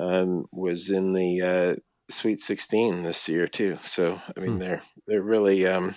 um, 0.00 0.46
was 0.50 0.88
in 0.88 1.12
the 1.12 1.42
uh, 1.42 1.76
Sweet 2.10 2.40
16 2.40 3.02
this 3.02 3.28
year 3.28 3.46
too. 3.46 3.78
So 3.82 4.18
I 4.36 4.40
mean, 4.40 4.52
hmm. 4.52 4.58
they're 4.58 4.82
they're 5.06 5.22
really 5.22 5.66
um, 5.66 5.94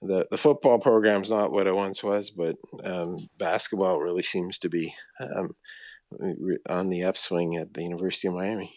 the 0.00 0.26
the 0.30 0.38
football 0.38 0.78
program's 0.78 1.30
not 1.30 1.52
what 1.52 1.66
it 1.66 1.74
once 1.74 2.02
was, 2.02 2.30
but 2.30 2.56
um, 2.82 3.28
basketball 3.36 4.00
really 4.00 4.22
seems 4.22 4.56
to 4.60 4.70
be 4.70 4.94
um, 5.20 5.50
on 6.68 6.88
the 6.88 7.04
upswing 7.04 7.56
at 7.56 7.74
the 7.74 7.82
University 7.82 8.28
of 8.28 8.34
Miami. 8.34 8.72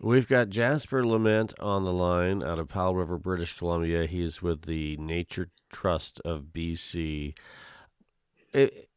We've 0.00 0.28
got 0.28 0.50
Jasper 0.50 1.06
Lament 1.06 1.54
on 1.60 1.84
the 1.84 1.92
line 1.92 2.42
out 2.42 2.58
of 2.58 2.68
Powell 2.68 2.96
River, 2.96 3.16
British 3.16 3.56
Columbia. 3.56 4.06
He's 4.06 4.42
with 4.42 4.62
the 4.62 4.96
Nature 4.98 5.48
Trust 5.72 6.20
of 6.24 6.46
BC. 6.52 7.34
It, 8.52 8.88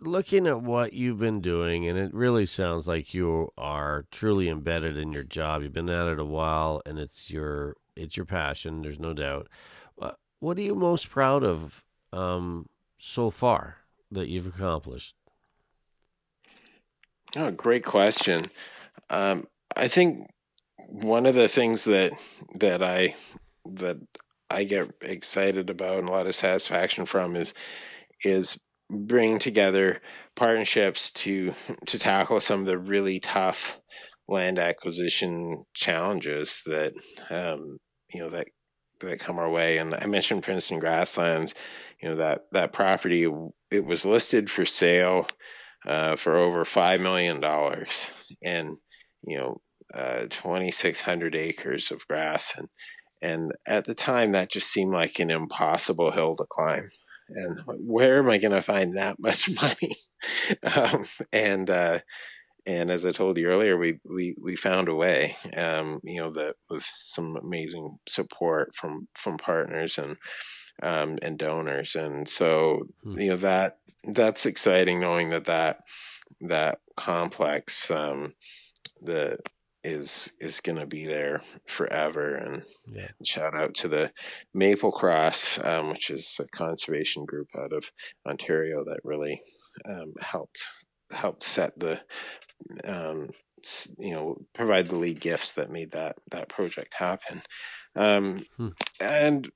looking 0.00 0.46
at 0.46 0.62
what 0.62 0.92
you've 0.92 1.18
been 1.18 1.40
doing, 1.40 1.88
and 1.88 1.98
it 1.98 2.12
really 2.12 2.46
sounds 2.46 2.88
like 2.88 3.14
you 3.14 3.52
are 3.56 4.06
truly 4.10 4.48
embedded 4.48 4.96
in 4.96 5.12
your 5.12 5.22
job. 5.22 5.62
You've 5.62 5.72
been 5.72 5.90
at 5.90 6.08
it 6.08 6.18
a 6.18 6.24
while, 6.24 6.82
and 6.84 6.98
it's 6.98 7.30
your 7.30 7.76
it's 7.94 8.16
your 8.16 8.26
passion. 8.26 8.82
There's 8.82 8.98
no 8.98 9.14
doubt. 9.14 9.48
Uh, 10.00 10.12
what 10.40 10.58
are 10.58 10.62
you 10.62 10.74
most 10.74 11.08
proud 11.08 11.44
of 11.44 11.84
um, 12.12 12.68
so 12.98 13.30
far 13.30 13.76
that 14.10 14.28
you've 14.28 14.46
accomplished? 14.46 15.14
Oh, 17.34 17.50
great 17.50 17.84
question. 17.84 18.46
Um, 19.10 19.46
I 19.74 19.88
think 19.88 20.28
one 20.88 21.26
of 21.26 21.34
the 21.34 21.48
things 21.48 21.84
that 21.84 22.12
that 22.56 22.82
I 22.82 23.16
that 23.64 23.96
I 24.50 24.64
get 24.64 24.90
excited 25.02 25.70
about 25.70 25.98
and 25.98 26.08
a 26.08 26.12
lot 26.12 26.26
of 26.26 26.34
satisfaction 26.34 27.06
from 27.06 27.36
is 27.36 27.52
is 28.24 28.58
bringing 28.90 29.38
together 29.38 30.00
partnerships 30.36 31.10
to 31.12 31.54
to 31.86 31.98
tackle 31.98 32.40
some 32.40 32.60
of 32.60 32.66
the 32.66 32.78
really 32.78 33.20
tough 33.20 33.80
land 34.28 34.58
acquisition 34.58 35.64
challenges 35.74 36.62
that 36.66 36.92
um, 37.30 37.78
you 38.12 38.20
know 38.20 38.30
that 38.30 38.46
that 39.00 39.18
come 39.20 39.38
our 39.38 39.50
way. 39.50 39.78
And 39.78 39.94
I 39.94 40.06
mentioned 40.06 40.42
Princeton 40.42 40.78
Grasslands. 40.78 41.54
You 42.00 42.10
know 42.10 42.16
that 42.16 42.42
that 42.52 42.72
property 42.72 43.26
it 43.70 43.84
was 43.84 44.06
listed 44.06 44.50
for 44.50 44.64
sale 44.64 45.26
uh, 45.86 46.16
for 46.16 46.36
over 46.36 46.64
five 46.64 47.00
million 47.00 47.40
dollars 47.40 48.08
and 48.42 48.76
you 49.22 49.36
know 49.36 49.60
uh, 49.94 50.26
2,600 50.30 51.36
acres 51.36 51.90
of 51.90 52.06
grass 52.08 52.52
and 52.56 52.68
and 53.22 53.52
at 53.66 53.84
the 53.84 53.94
time 53.94 54.32
that 54.32 54.50
just 54.50 54.70
seemed 54.70 54.92
like 54.92 55.18
an 55.18 55.30
impossible 55.30 56.10
hill 56.10 56.36
to 56.36 56.44
climb. 56.48 56.88
And 57.28 57.60
where 57.66 58.18
am 58.18 58.28
I 58.28 58.38
going 58.38 58.52
to 58.52 58.62
find 58.62 58.96
that 58.96 59.18
much 59.20 59.50
money? 59.50 59.96
um, 60.62 61.06
and 61.32 61.68
uh, 61.68 62.00
and 62.66 62.90
as 62.90 63.06
I 63.06 63.12
told 63.12 63.38
you 63.38 63.48
earlier, 63.48 63.76
we 63.76 64.00
we 64.04 64.36
we 64.40 64.56
found 64.56 64.88
a 64.88 64.94
way. 64.94 65.36
Um, 65.56 66.00
you 66.04 66.20
know 66.20 66.32
that 66.32 66.54
with 66.70 66.84
some 66.96 67.36
amazing 67.36 67.98
support 68.08 68.74
from 68.74 69.08
from 69.14 69.38
partners 69.38 69.98
and 69.98 70.16
um, 70.82 71.18
and 71.22 71.38
donors, 71.38 71.96
and 71.96 72.28
so 72.28 72.86
hmm. 73.02 73.18
you 73.18 73.28
know 73.30 73.36
that 73.38 73.78
that's 74.06 74.46
exciting 74.46 75.00
knowing 75.00 75.30
that 75.30 75.44
that 75.44 75.80
that 76.42 76.78
complex 76.96 77.90
um, 77.90 78.32
the 79.02 79.38
is 79.86 80.32
is 80.40 80.60
going 80.60 80.78
to 80.78 80.86
be 80.86 81.06
there 81.06 81.42
forever. 81.68 82.34
And 82.34 82.62
yeah. 82.92 83.08
shout 83.24 83.54
out 83.54 83.74
to 83.76 83.88
the 83.88 84.12
Maple 84.52 84.90
Cross, 84.90 85.60
um, 85.62 85.90
which 85.90 86.10
is 86.10 86.38
a 86.40 86.56
conservation 86.56 87.24
group 87.24 87.48
out 87.56 87.72
of 87.72 87.90
Ontario 88.28 88.84
that 88.84 89.00
really 89.04 89.40
um, 89.88 90.12
helped 90.20 90.62
helped 91.12 91.44
set 91.44 91.78
the 91.78 92.00
um, 92.84 93.30
you 93.98 94.12
know 94.12 94.36
provide 94.54 94.88
the 94.88 94.96
lead 94.96 95.20
gifts 95.20 95.52
that 95.52 95.70
made 95.70 95.92
that 95.92 96.18
that 96.30 96.48
project 96.48 96.94
happen. 96.94 97.42
Um, 97.94 98.44
hmm. 98.56 98.68
And 99.00 99.48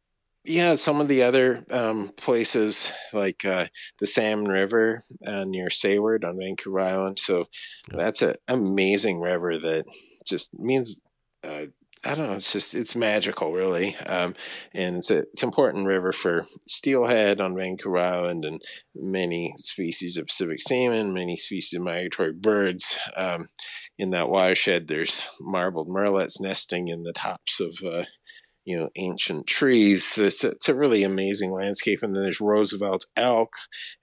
yeah, 0.45 0.75
some 0.75 1.01
of 1.01 1.09
the 1.09 1.23
other 1.23 1.65
um, 1.71 2.09
places 2.17 2.91
like 3.13 3.45
uh, 3.45 3.67
the 3.99 4.07
Salmon 4.07 4.49
River 4.49 5.03
uh, 5.27 5.45
near 5.45 5.71
Sayward 5.71 6.25
on 6.25 6.39
Vancouver 6.39 6.81
Island. 6.81 7.19
So 7.19 7.47
yeah. 7.91 7.97
that's 7.97 8.23
an 8.23 8.37
amazing 8.49 9.21
river 9.21 9.59
that 9.59 9.85
just 10.27 10.51
means 10.59 11.03
uh, 11.45 11.67
I 12.03 12.15
don't 12.15 12.29
know. 12.29 12.33
It's 12.33 12.51
just 12.51 12.75
it's 12.75 12.97
magical, 12.97 13.53
really, 13.53 13.95
um, 14.07 14.35
and 14.73 14.97
it's 14.97 15.11
a 15.11 15.19
it's 15.19 15.43
important 15.43 15.87
river 15.87 16.13
for 16.13 16.47
steelhead 16.67 17.43
on 17.43 17.55
Vancouver 17.55 17.99
Island 17.99 18.47
and 18.47 18.63
many 18.95 19.53
species 19.59 20.17
of 20.17 20.29
Pacific 20.29 20.63
salmon, 20.63 21.13
many 21.13 21.37
species 21.37 21.79
of 21.79 21.85
migratory 21.85 22.33
birds. 22.33 22.97
Um, 23.15 23.49
in 23.99 24.11
that 24.11 24.31
watershed, 24.31 24.89
there's 24.89 25.29
marbled 25.41 25.89
murrelets 25.89 26.41
nesting 26.41 26.89
in 26.89 27.03
the 27.03 27.13
tops 27.13 27.61
of 27.61 27.77
uh, 27.87 28.05
you 28.71 28.79
know 28.79 28.89
ancient 28.95 29.49
trees. 29.49 30.17
It's 30.17 30.45
a, 30.45 30.51
it's 30.51 30.69
a, 30.69 30.75
really 30.75 31.03
amazing 31.03 31.51
landscape, 31.51 32.05
and 32.05 32.15
then 32.15 32.23
there's 32.23 32.41
Roosevelt's 32.41 33.07
elk, 33.17 33.53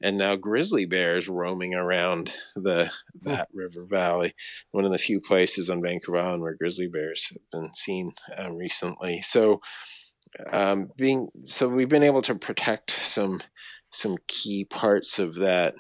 and 0.01 0.18
now 0.18 0.36
grizzly 0.36 0.84
bears 0.84 1.30
roaming 1.30 1.74
around 1.74 2.34
the 2.53 2.91
that 3.22 3.47
river 3.53 3.86
valley. 3.86 4.36
One 4.72 4.84
of 4.84 4.91
the 4.91 4.97
few 4.97 5.22
places 5.22 5.70
on 5.70 5.82
Vancouver 5.82 6.18
Island 6.18 6.41
where 6.41 6.53
grizzly 6.53 6.88
bears 6.88 7.30
have 7.30 7.38
been 7.53 7.74
seen 7.76 8.11
um, 8.38 8.57
recently. 8.57 9.22
So, 9.22 9.61
um, 10.51 10.91
being 10.97 11.30
so 11.45 11.70
we've 11.70 11.88
been 11.88 12.03
able 12.03 12.22
to 12.24 12.36
protect 12.36 12.91
some 13.01 13.41
some 13.91 14.18
key 14.28 14.65
parts 14.65 15.18
of 15.18 15.36
that, 15.36 15.76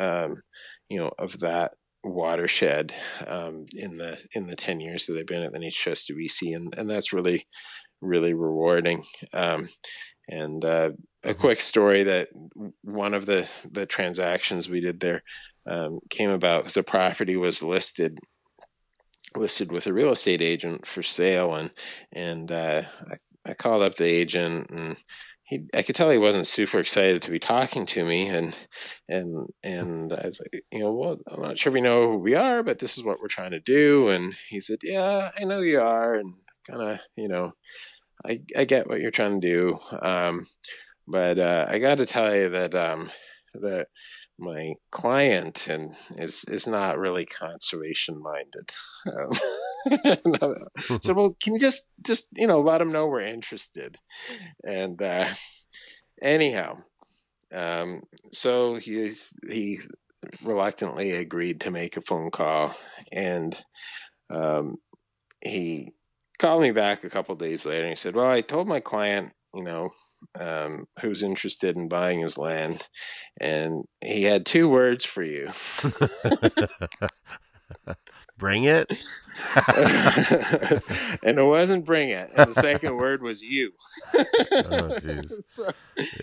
um, 0.00 0.42
you 0.88 0.98
know, 0.98 1.12
of 1.16 1.38
that 1.38 1.74
watershed 2.04 2.92
um, 3.28 3.66
in 3.72 3.96
the 3.98 4.18
in 4.32 4.48
the 4.48 4.56
10 4.56 4.80
years 4.80 5.06
that 5.06 5.16
I've 5.16 5.26
been 5.26 5.44
at 5.44 5.52
the 5.52 5.60
Nature 5.60 5.84
Trust 5.84 6.10
of 6.10 6.16
BC 6.16 6.56
and 6.56 6.74
and 6.76 6.90
that's 6.90 7.12
really 7.12 7.46
really 8.02 8.34
rewarding. 8.34 9.04
Um, 9.32 9.68
and 10.28 10.64
uh, 10.64 10.90
a 11.24 11.28
mm-hmm. 11.28 11.40
quick 11.40 11.60
story 11.60 12.04
that 12.04 12.28
one 12.82 13.14
of 13.14 13.26
the 13.26 13.48
the 13.70 13.86
transactions 13.86 14.68
we 14.68 14.80
did 14.80 15.00
there 15.00 15.22
um, 15.66 16.00
came 16.10 16.30
about 16.30 16.62
because 16.62 16.76
a 16.76 16.82
property 16.82 17.36
was 17.36 17.62
listed 17.62 18.18
listed 19.36 19.72
with 19.72 19.86
a 19.86 19.92
real 19.92 20.12
estate 20.12 20.42
agent 20.42 20.86
for 20.86 21.02
sale, 21.02 21.54
and 21.54 21.70
and 22.12 22.50
uh, 22.50 22.82
I, 23.10 23.50
I 23.50 23.54
called 23.54 23.82
up 23.82 23.96
the 23.96 24.04
agent 24.04 24.70
and. 24.70 24.96
He, 25.44 25.64
I 25.74 25.82
could 25.82 25.96
tell 25.96 26.08
he 26.08 26.16
wasn't 26.16 26.46
super 26.46 26.78
excited 26.78 27.20
to 27.20 27.30
be 27.30 27.38
talking 27.38 27.84
to 27.86 28.06
me, 28.06 28.28
and 28.28 28.56
and 29.06 29.48
and 29.62 30.10
I 30.10 30.26
was 30.28 30.40
like, 30.40 30.64
you 30.72 30.78
know, 30.78 30.92
well, 30.92 31.18
I'm 31.26 31.42
not 31.42 31.58
sure 31.58 31.70
if 31.70 31.76
you 31.76 31.82
know 31.82 32.12
who 32.12 32.16
we 32.16 32.34
are, 32.34 32.62
but 32.62 32.78
this 32.78 32.96
is 32.96 33.04
what 33.04 33.20
we're 33.20 33.28
trying 33.28 33.50
to 33.50 33.60
do. 33.60 34.08
And 34.08 34.34
he 34.48 34.62
said, 34.62 34.78
yeah, 34.82 35.30
I 35.36 35.44
know 35.44 35.60
you 35.60 35.78
are, 35.78 36.14
and 36.14 36.32
kind 36.70 36.92
of, 36.92 37.00
you 37.16 37.28
know, 37.28 37.52
I, 38.26 38.40
I 38.56 38.64
get 38.64 38.88
what 38.88 39.00
you're 39.00 39.10
trying 39.10 39.40
to 39.40 39.48
do. 39.50 39.78
Um, 40.00 40.46
but 41.06 41.38
uh, 41.38 41.66
I 41.68 41.78
got 41.78 41.98
to 41.98 42.06
tell 42.06 42.34
you 42.34 42.48
that 42.50 42.74
um, 42.74 43.10
that 43.54 43.88
my 44.38 44.74
client 44.90 45.68
and 45.68 45.94
is 46.16 46.44
is 46.48 46.66
not 46.66 46.98
really 46.98 47.26
conservation 47.26 48.20
minded. 48.22 48.70
Um, 49.06 51.00
so 51.02 51.14
well, 51.14 51.36
can 51.42 51.54
you 51.54 51.60
just 51.60 51.82
just 52.04 52.26
you 52.36 52.46
know 52.46 52.60
let 52.60 52.78
them 52.78 52.92
know 52.92 53.06
we're 53.06 53.20
interested? 53.20 53.98
And 54.64 55.00
uh, 55.02 55.28
anyhow, 56.20 56.78
um, 57.52 58.02
so 58.30 58.76
he's 58.76 59.32
he 59.48 59.80
reluctantly 60.42 61.12
agreed 61.12 61.60
to 61.62 61.70
make 61.70 61.96
a 61.96 62.02
phone 62.02 62.30
call, 62.30 62.74
and 63.10 63.60
um, 64.30 64.76
he 65.40 65.92
called 66.42 66.60
me 66.60 66.72
back 66.72 67.04
a 67.04 67.10
couple 67.10 67.36
days 67.36 67.64
later 67.64 67.84
and 67.84 67.90
he 67.90 67.96
said, 67.96 68.16
"Well, 68.16 68.28
I 68.28 68.40
told 68.40 68.66
my 68.66 68.80
client, 68.80 69.32
you 69.54 69.62
know, 69.62 69.90
um, 70.38 70.88
who's 71.00 71.22
interested 71.22 71.76
in 71.76 71.88
buying 71.88 72.18
his 72.18 72.36
land, 72.36 72.86
and 73.40 73.84
he 74.00 74.24
had 74.24 74.44
two 74.44 74.68
words 74.68 75.04
for 75.04 75.22
you." 75.22 75.50
bring 78.38 78.64
it. 78.64 78.90
and 81.22 81.38
it 81.38 81.44
wasn't 81.44 81.84
bring 81.84 82.10
it. 82.10 82.30
And 82.34 82.52
the 82.52 82.60
second 82.60 82.96
word 82.96 83.22
was 83.22 83.40
you. 83.40 83.70
oh, 84.14 84.98
so, 84.98 85.70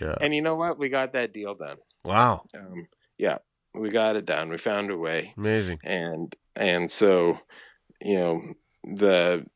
yeah. 0.00 0.16
And 0.20 0.34
you 0.34 0.42
know 0.42 0.54
what? 0.54 0.78
We 0.78 0.90
got 0.90 1.14
that 1.14 1.32
deal 1.32 1.54
done. 1.54 1.78
Wow. 2.04 2.42
Um, 2.54 2.88
yeah, 3.16 3.38
we 3.74 3.88
got 3.88 4.16
it 4.16 4.26
done. 4.26 4.50
We 4.50 4.58
found 4.58 4.90
a 4.90 4.98
way. 4.98 5.32
Amazing. 5.38 5.78
And 5.82 6.34
and 6.54 6.90
so, 6.90 7.38
you 8.02 8.16
know, 8.16 8.42
the 8.84 9.46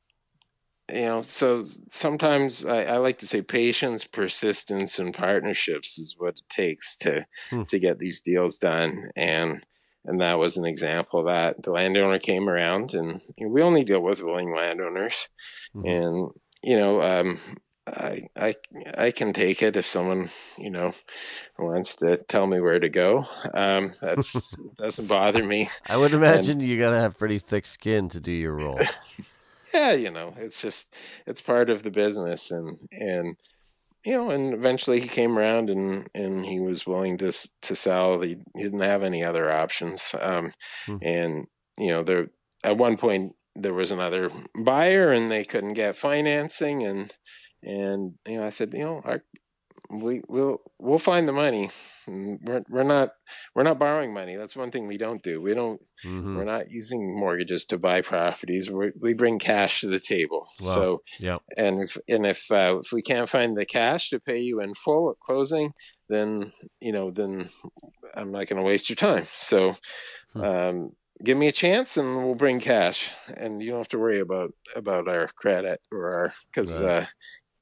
you 0.92 1.00
know 1.02 1.22
so 1.22 1.64
sometimes 1.90 2.64
I, 2.64 2.84
I, 2.84 2.96
like 2.98 3.18
to 3.18 3.26
say 3.26 3.40
patience 3.40 4.04
persistence 4.04 4.98
and 4.98 5.14
partnerships 5.14 5.98
is 5.98 6.14
what 6.18 6.38
it 6.38 6.42
takes 6.48 6.96
to 6.98 7.26
hmm. 7.50 7.62
to 7.64 7.78
get 7.78 7.98
these 7.98 8.20
deals 8.20 8.58
done 8.58 9.10
and 9.16 9.62
and 10.04 10.20
that 10.20 10.38
was 10.38 10.56
an 10.56 10.66
example 10.66 11.20
of 11.20 11.26
that 11.26 11.62
the 11.62 11.70
landowner 11.70 12.18
came 12.18 12.48
around 12.48 12.92
and 12.92 13.20
you 13.36 13.46
know, 13.46 13.52
we 13.52 13.62
only 13.62 13.84
deal 13.84 14.00
with 14.00 14.22
willing 14.22 14.54
landowners 14.54 15.28
hmm. 15.72 15.86
and 15.86 16.30
you 16.62 16.76
know 16.76 17.00
um, 17.00 17.38
I, 17.86 18.28
I 18.34 18.54
I 18.96 19.10
can 19.10 19.34
take 19.34 19.62
it 19.62 19.76
if 19.76 19.86
someone 19.86 20.30
you 20.56 20.70
know 20.70 20.94
wants 21.58 21.96
to 21.96 22.16
tell 22.16 22.46
me 22.46 22.58
where 22.58 22.80
to 22.80 22.88
go. 22.88 23.26
Um, 23.52 23.92
that's 24.00 24.56
doesn't 24.78 25.06
bother 25.06 25.44
me. 25.44 25.68
I 25.86 25.98
would 25.98 26.14
imagine 26.14 26.60
and, 26.60 26.68
you 26.68 26.78
got 26.78 26.90
to 26.90 26.98
have 26.98 27.18
pretty 27.18 27.38
thick 27.38 27.66
skin 27.66 28.08
to 28.10 28.20
do 28.20 28.32
your 28.32 28.54
role. 28.54 28.80
yeah, 29.74 29.92
you 29.92 30.10
know, 30.10 30.34
it's 30.38 30.62
just 30.62 30.94
it's 31.26 31.40
part 31.40 31.68
of 31.68 31.82
the 31.82 31.90
business, 31.90 32.50
and 32.50 32.78
and 32.92 33.36
you 34.04 34.12
know, 34.12 34.30
and 34.30 34.54
eventually 34.54 35.00
he 35.00 35.08
came 35.08 35.38
around 35.38 35.70
and 35.70 36.08
and 36.14 36.46
he 36.46 36.60
was 36.60 36.86
willing 36.86 37.18
to 37.18 37.32
to 37.62 37.74
sell. 37.74 38.20
He, 38.20 38.36
he 38.54 38.62
didn't 38.62 38.80
have 38.80 39.02
any 39.02 39.24
other 39.24 39.50
options, 39.50 40.14
um, 40.20 40.52
hmm. 40.86 40.96
and 41.02 41.46
you 41.76 41.88
know, 41.88 42.02
there 42.02 42.28
at 42.62 42.78
one 42.78 42.96
point 42.96 43.34
there 43.56 43.74
was 43.74 43.90
another 43.90 44.30
buyer 44.58 45.12
and 45.12 45.30
they 45.30 45.44
couldn't 45.44 45.74
get 45.74 45.96
financing, 45.96 46.84
and 46.84 47.12
and 47.62 48.14
you 48.26 48.38
know, 48.38 48.46
I 48.46 48.50
said, 48.50 48.72
you 48.72 48.84
know, 48.84 49.02
our 49.04 49.22
we 49.90 50.22
we'll 50.28 50.60
we'll 50.78 50.98
find 50.98 51.28
the 51.28 51.32
money. 51.32 51.70
We're 52.06 52.64
we're 52.68 52.82
not 52.82 53.12
we're 53.54 53.62
not 53.62 53.78
borrowing 53.78 54.12
money. 54.12 54.36
That's 54.36 54.56
one 54.56 54.70
thing 54.70 54.86
we 54.86 54.98
don't 54.98 55.22
do. 55.22 55.40
We 55.40 55.54
don't 55.54 55.80
mm-hmm. 56.04 56.36
we're 56.36 56.44
not 56.44 56.70
using 56.70 57.18
mortgages 57.18 57.64
to 57.66 57.78
buy 57.78 58.02
properties. 58.02 58.70
We 58.70 58.92
we 58.98 59.14
bring 59.14 59.38
cash 59.38 59.80
to 59.80 59.88
the 59.88 60.00
table. 60.00 60.48
Wow. 60.60 60.74
So 60.74 61.02
yeah, 61.18 61.38
and 61.56 61.82
if 61.82 61.96
and 62.08 62.26
if 62.26 62.50
uh, 62.50 62.80
if 62.82 62.92
we 62.92 63.02
can't 63.02 63.28
find 63.28 63.56
the 63.56 63.66
cash 63.66 64.10
to 64.10 64.20
pay 64.20 64.40
you 64.40 64.60
in 64.60 64.74
full 64.74 65.10
at 65.10 65.20
closing, 65.20 65.72
then 66.08 66.52
you 66.80 66.92
know 66.92 67.10
then 67.10 67.48
I'm 68.14 68.32
not 68.32 68.46
going 68.46 68.60
to 68.60 68.66
waste 68.66 68.88
your 68.88 68.96
time. 68.96 69.26
So. 69.36 69.76
Hmm. 70.32 70.42
Um, 70.42 70.90
give 71.22 71.38
me 71.38 71.46
a 71.46 71.52
chance 71.52 71.96
and 71.96 72.16
we'll 72.16 72.34
bring 72.34 72.58
cash 72.58 73.08
and 73.36 73.62
you 73.62 73.70
don't 73.70 73.78
have 73.78 73.88
to 73.88 73.98
worry 73.98 74.18
about 74.18 74.52
about 74.74 75.06
our 75.06 75.28
credit 75.28 75.80
or 75.92 76.12
our 76.12 76.34
because 76.52 76.82
right. 76.82 76.90
uh, 76.90 77.06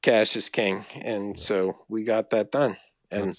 cash 0.03 0.37
is 0.37 0.49
king, 0.49 0.85
and 1.01 1.39
so 1.39 1.73
we 1.89 2.05
got 2.05 2.31
that 2.31 2.51
done, 2.51 2.77
and 3.11 3.37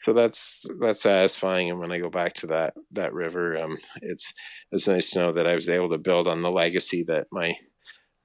so 0.00 0.12
that's 0.12 0.66
that's 0.80 1.02
satisfying. 1.02 1.70
And 1.70 1.78
when 1.78 1.92
I 1.92 1.98
go 1.98 2.10
back 2.10 2.34
to 2.34 2.46
that 2.48 2.74
that 2.92 3.12
river, 3.12 3.56
um, 3.56 3.76
it's 4.02 4.32
it's 4.72 4.88
nice 4.88 5.10
to 5.10 5.18
know 5.18 5.32
that 5.32 5.46
I 5.46 5.54
was 5.54 5.68
able 5.68 5.90
to 5.90 5.98
build 5.98 6.26
on 6.28 6.42
the 6.42 6.50
legacy 6.50 7.04
that 7.04 7.26
my 7.30 7.56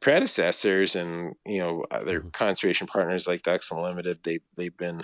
predecessors 0.01 0.95
and 0.95 1.35
you 1.45 1.59
know 1.59 1.85
other 1.91 2.19
mm-hmm. 2.19 2.29
conservation 2.29 2.87
partners 2.87 3.27
like 3.27 3.43
Ducks 3.43 3.71
Unlimited 3.71 4.19
they 4.23 4.39
they've 4.57 4.75
been 4.75 5.03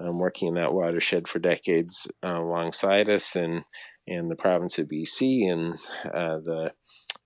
um, 0.00 0.18
working 0.18 0.48
in 0.48 0.54
that 0.54 0.72
watershed 0.72 1.28
for 1.28 1.38
decades 1.38 2.08
uh, 2.24 2.40
alongside 2.40 3.08
us 3.10 3.36
and 3.36 3.62
in 4.06 4.28
the 4.28 4.36
province 4.36 4.78
of 4.78 4.88
BC 4.88 5.52
and 5.52 5.74
uh, 6.14 6.38
the 6.38 6.72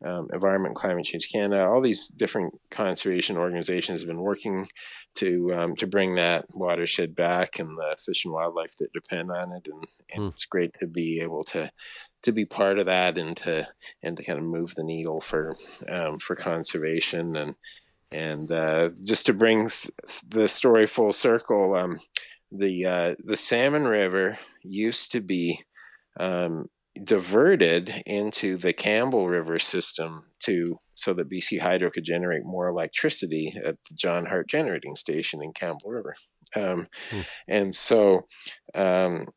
um, 0.05 0.29
Environment 0.33 0.75
Climate 0.75 1.05
Change 1.05 1.31
Canada, 1.31 1.65
all 1.65 1.81
these 1.81 2.09
different 2.09 2.55
conservation 2.71 3.37
organizations 3.37 4.01
have 4.01 4.09
been 4.09 4.21
working 4.21 4.69
to 5.17 5.53
um, 5.55 5.77
to 5.77 5.87
bring 5.87 6.15
that 6.17 6.47
watershed 6.55 7.15
back 7.15 7.59
and 7.59 7.77
the 7.77 7.97
fish 8.05 8.25
and 8.25 8.35
wildlife 8.35 8.77
that 8.79 8.93
depend 8.93 9.31
on 9.31 9.53
it, 9.53 9.69
and, 9.71 9.85
and 10.15 10.25
Hmm. 10.25 10.29
it's 10.29 10.45
great 10.47 10.75
to 10.75 10.87
be 10.87 11.21
able 11.21 11.45
to 11.45 11.71
to 12.23 12.33
be 12.33 12.45
part 12.45 12.79
of 12.79 12.87
that 12.87 13.19
and 13.19 13.37
to 13.39 13.67
and 14.03 14.17
to 14.17 14.23
kind 14.23 14.39
of 14.39 14.45
move 14.45 14.75
the 14.75 14.85
needle 14.85 15.21
for 15.21 15.55
um, 15.89 16.19
for 16.19 16.37
conservation 16.37 17.37
and 17.37 17.55
and 18.11 18.53
uh, 18.53 18.91
just 19.03 19.27
to 19.27 19.33
bring 19.33 19.71
the 20.29 20.49
story 20.49 20.87
full 20.87 21.13
circle, 21.13 21.75
um, 21.75 21.99
the 22.51 22.87
uh, 22.87 23.15
the 23.25 23.37
Salmon 23.37 23.85
River 23.85 24.39
used 24.63 25.13
to 25.13 25.21
be 25.21 25.61
um, 26.21 26.69
diverted 27.03 28.03
into 28.07 28.57
the 28.57 28.73
Campbell 28.73 29.29
River 29.29 29.59
system 29.59 30.23
to 30.41 30.77
so 30.95 31.15
that 31.15 31.31
BC 31.31 31.59
Hydro 31.61 31.91
could 31.91 32.05
generate 32.05 32.45
more 32.45 32.69
electricity 32.69 33.55
at 33.65 33.77
the 33.89 33.95
John 33.95 34.27
Hart 34.27 34.49
Generating 34.49 34.97
Station 34.97 35.43
in 35.43 35.53
Campbell 35.53 35.91
River, 35.91 36.15
um, 36.57 36.87
Hmm. 37.11 37.21
and 37.49 37.75
so. 37.75 38.27
Um, 38.75 39.29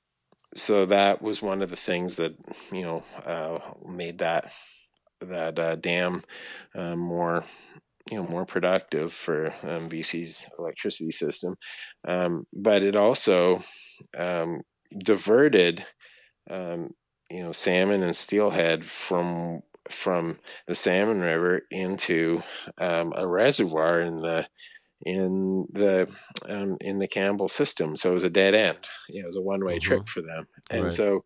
so 0.56 0.86
that 0.86 1.22
was 1.22 1.42
one 1.42 1.62
of 1.62 1.70
the 1.70 1.76
things 1.76 2.16
that 2.18 2.34
you 2.72 2.82
know 2.82 3.04
uh, 3.26 3.60
made 3.88 4.20
that 4.20 4.52
that 5.22 5.60
uh, 5.60 5.76
dam 5.76 6.24
uh, 6.76 6.96
more 6.96 7.44
you 8.10 8.18
know 8.18 8.28
more 8.28 8.46
productive 8.46 9.14
for 9.14 9.48
um, 9.64 9.90
BC's 9.90 10.48
electricity 10.60 11.12
system, 11.12 11.56
um, 12.08 12.46
but 12.54 12.84
it 12.84 12.96
also 12.96 13.64
um, 14.18 14.62
diverted 14.98 15.86
um, 16.50 16.92
you 17.30 17.44
know 17.44 17.52
salmon 17.52 18.04
and 18.04 18.16
steelhead 18.16 18.86
from 18.86 19.62
from 19.90 20.40
the 20.68 20.74
Salmon 20.76 21.22
River 21.22 21.62
into 21.70 22.42
um, 22.80 23.14
a 23.16 23.28
reservoir 23.28 24.02
in 24.02 24.18
the 24.18 24.48
in 25.02 25.68
the 25.72 26.14
um, 26.48 26.78
in 26.82 27.00
the 27.00 27.08
Campbell 27.08 27.48
system. 27.50 27.98
So 27.98 28.12
it 28.12 28.14
was 28.14 28.24
a 28.24 28.30
dead 28.30 28.56
end. 28.56 28.80
You 29.10 29.22
know, 29.22 29.26
it 29.28 29.30
was 29.30 29.38
a 29.38 29.42
one 29.42 29.66
way 29.66 29.80
Mhm. 29.80 29.80
trip 29.80 30.08
for 30.08 30.22
them, 30.22 30.48
and 30.72 30.92
Right. 30.92 30.94
so 30.94 31.26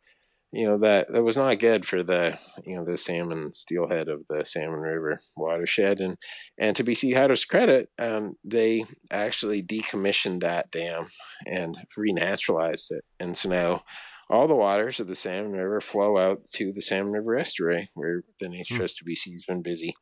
you 0.51 0.67
know 0.67 0.80
that 0.80 1.11
that 1.13 1.23
was 1.23 1.38
not 1.38 1.59
good 1.59 1.85
for 1.85 2.03
the 2.03 2.39
you 2.65 2.76
know 2.76 2.85
the 2.85 2.97
salmon 2.97 3.53
steelhead 3.53 4.09
of 4.09 4.23
the 4.30 4.45
Salmon 4.45 4.80
River 4.80 5.21
watershed. 5.38 5.99
And 5.99 6.17
and 6.57 6.76
to 6.76 6.84
BC 6.84 7.13
Hydro's 7.13 7.45
credit, 7.45 7.89
um, 7.99 8.35
they 8.43 8.85
actually 9.11 9.63
decommissioned 9.63 10.41
that 10.41 10.71
dam 10.71 11.09
and 11.47 11.77
renaturalized 11.97 12.91
it, 12.91 13.05
and 13.19 13.38
so 13.38 13.49
now. 13.49 13.84
All 14.30 14.47
the 14.47 14.56
waters 14.56 14.99
of 14.99 15.07
the 15.07 15.15
Salmon 15.15 15.53
River 15.53 15.81
flow 15.81 16.18
out 16.18 16.43
to 16.53 16.72
the 16.72 16.81
Salmon 16.81 17.14
River 17.14 17.38
estuary, 17.38 17.89
where 17.95 18.23
the 18.39 18.49
Nature 18.49 18.76
Hmm. 18.76 18.77
Trust 18.77 19.01
of 19.01 19.07
BC 19.07 19.31
has 19.31 19.43
been 19.47 19.61
busy 19.61 19.93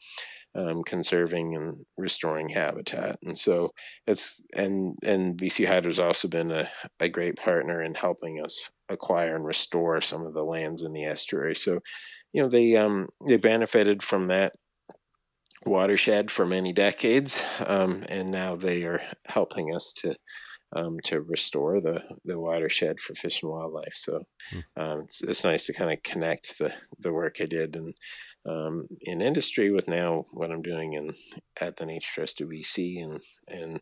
um, 0.55 0.83
conserving 0.83 1.55
and 1.55 1.85
restoring 1.97 2.49
habitat. 2.49 3.19
And 3.23 3.37
so 3.37 3.71
it's 4.07 4.41
and 4.53 4.95
and 5.03 5.37
BC 5.37 5.67
Hydro's 5.67 5.99
also 5.99 6.27
been 6.27 6.51
a, 6.51 6.69
a 6.99 7.09
great 7.09 7.35
partner 7.35 7.81
in 7.81 7.93
helping 7.93 8.41
us 8.43 8.69
acquire 8.89 9.35
and 9.35 9.45
restore 9.45 10.01
some 10.01 10.25
of 10.25 10.33
the 10.33 10.43
lands 10.43 10.83
in 10.83 10.93
the 10.93 11.05
estuary. 11.05 11.55
So, 11.55 11.79
you 12.33 12.41
know, 12.41 12.49
they 12.49 12.75
um 12.75 13.07
they 13.27 13.37
benefited 13.37 14.01
from 14.03 14.27
that 14.27 14.53
watershed 15.65 16.31
for 16.31 16.45
many 16.45 16.73
decades, 16.73 17.41
um, 17.65 18.03
and 18.09 18.31
now 18.31 18.55
they 18.55 18.83
are 18.83 19.01
helping 19.27 19.73
us 19.75 19.93
to 19.97 20.15
um, 20.75 20.97
to 21.05 21.21
restore 21.21 21.81
the 21.81 22.03
the 22.25 22.39
watershed 22.39 22.99
for 22.99 23.15
fish 23.15 23.41
and 23.41 23.51
wildlife. 23.51 23.95
So 23.95 24.23
Hmm. 24.51 24.59
um, 24.75 25.01
it's 25.01 25.21
it's 25.21 25.43
nice 25.43 25.65
to 25.67 25.73
kind 25.73 25.91
of 25.91 26.03
connect 26.03 26.57
the 26.57 26.73
the 26.99 27.13
work 27.13 27.37
I 27.41 27.45
did 27.45 27.75
and 27.75 27.93
um, 28.45 28.87
in 29.01 29.21
industry 29.21 29.71
with 29.71 29.87
now 29.87 30.25
what 30.31 30.51
I'm 30.51 30.61
doing 30.61 30.93
in 30.93 31.13
at 31.59 31.77
the 31.77 31.85
Nature 31.85 32.11
Trust 32.15 32.41
of 32.41 32.49
BC 32.49 33.03
and 33.03 33.21
and 33.47 33.81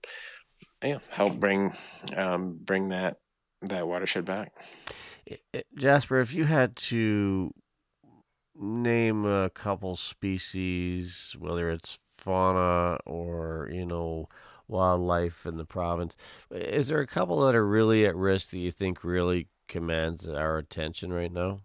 yeah, 0.83 0.99
help 1.09 1.39
bring 1.39 1.73
um, 2.15 2.59
bring 2.61 2.89
that 2.89 3.17
that 3.61 3.87
watershed 3.87 4.25
back. 4.25 4.53
Jasper, 5.75 6.19
if 6.19 6.33
you 6.33 6.45
had 6.45 6.75
to 6.75 7.51
name 8.55 9.25
a 9.25 9.49
couple 9.49 9.95
species, 9.95 11.35
whether 11.37 11.69
it's 11.69 11.99
fauna 12.17 12.97
or 13.05 13.69
you 13.71 13.85
know 13.85 14.27
wildlife 14.67 15.45
in 15.45 15.57
the 15.57 15.65
province, 15.65 16.15
is 16.51 16.87
there 16.87 16.99
a 16.99 17.07
couple 17.07 17.41
that 17.41 17.55
are 17.55 17.67
really 17.67 18.05
at 18.05 18.15
risk 18.15 18.49
that 18.51 18.59
you 18.59 18.71
think 18.71 19.03
really 19.03 19.47
commands 19.67 20.27
our 20.27 20.57
attention 20.57 21.11
right 21.11 21.31
now? 21.31 21.61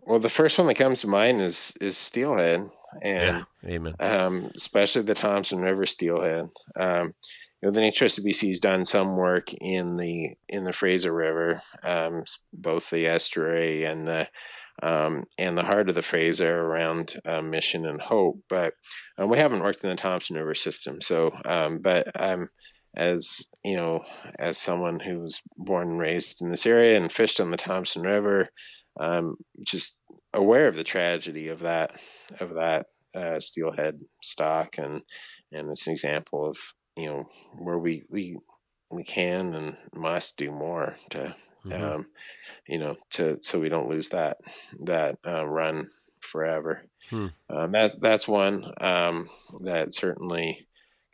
Well, 0.00 0.18
the 0.18 0.28
first 0.28 0.58
one 0.58 0.66
that 0.66 0.74
comes 0.74 1.00
to 1.00 1.06
mind 1.06 1.40
is 1.40 1.74
is 1.80 1.96
steelhead, 1.96 2.68
and 3.00 3.46
amen. 3.64 3.94
um, 4.00 4.50
especially 4.56 5.02
the 5.02 5.14
Thompson 5.14 5.60
River 5.60 5.86
steelhead. 5.86 6.48
Um, 6.78 7.14
you 7.60 7.68
know, 7.68 7.70
the 7.70 7.80
Nature 7.80 8.08
Trust 8.08 8.18
of 8.18 8.60
done 8.60 8.84
some 8.84 9.16
work 9.16 9.54
in 9.54 9.96
the 9.96 10.34
in 10.48 10.64
the 10.64 10.72
Fraser 10.72 11.14
River, 11.14 11.62
um, 11.84 12.24
both 12.52 12.90
the 12.90 13.06
estuary 13.06 13.84
and 13.84 14.08
the 14.08 14.28
um, 14.82 15.24
and 15.38 15.56
the 15.56 15.64
heart 15.64 15.88
of 15.88 15.94
the 15.94 16.02
Fraser 16.02 16.60
around 16.60 17.14
uh, 17.24 17.42
Mission 17.42 17.86
and 17.86 18.00
Hope, 18.00 18.40
but 18.48 18.74
um, 19.18 19.28
we 19.28 19.38
haven't 19.38 19.62
worked 19.62 19.84
in 19.84 19.90
the 19.90 19.96
Thompson 19.96 20.36
River 20.36 20.54
system. 20.54 21.00
So, 21.00 21.32
um, 21.44 21.78
but 21.78 22.08
um, 22.20 22.48
as 22.96 23.46
you 23.64 23.76
know, 23.76 24.04
as 24.38 24.58
someone 24.58 25.00
who 25.00 25.20
was 25.20 25.40
born 25.56 25.88
and 25.88 26.00
raised 26.00 26.42
in 26.42 26.50
this 26.50 26.66
area 26.66 26.96
and 26.96 27.12
fished 27.12 27.40
on 27.40 27.50
the 27.50 27.56
Thompson 27.56 28.02
River, 28.02 28.48
um, 28.98 29.36
just 29.64 29.98
aware 30.34 30.66
of 30.66 30.74
the 30.74 30.84
tragedy 30.84 31.48
of 31.48 31.60
that 31.60 31.92
of 32.40 32.54
that 32.54 32.86
uh, 33.14 33.38
steelhead 33.38 34.00
stock, 34.22 34.78
and 34.78 35.02
and 35.52 35.70
it's 35.70 35.86
an 35.86 35.92
example 35.92 36.46
of 36.46 36.58
you 36.96 37.06
know 37.06 37.24
where 37.58 37.78
we 37.78 38.04
we 38.10 38.36
we 38.90 39.04
can 39.04 39.54
and 39.54 39.76
must 39.94 40.36
do 40.36 40.50
more 40.50 40.96
to 41.10 41.34
Mhm. 41.66 41.82
um, 41.82 42.06
you 42.66 42.78
know 42.78 42.96
to 43.10 43.38
so 43.40 43.60
we 43.60 43.68
don't 43.68 43.88
lose 43.88 44.08
that 44.10 44.38
that 44.84 45.18
uh, 45.26 45.46
run 45.46 45.88
forever. 46.20 46.82
Hmm. 47.10 47.26
Um, 47.50 47.72
that 47.72 48.00
that's 48.00 48.26
one 48.26 48.72
um, 48.80 49.28
that 49.60 49.92
certainly 49.94 50.66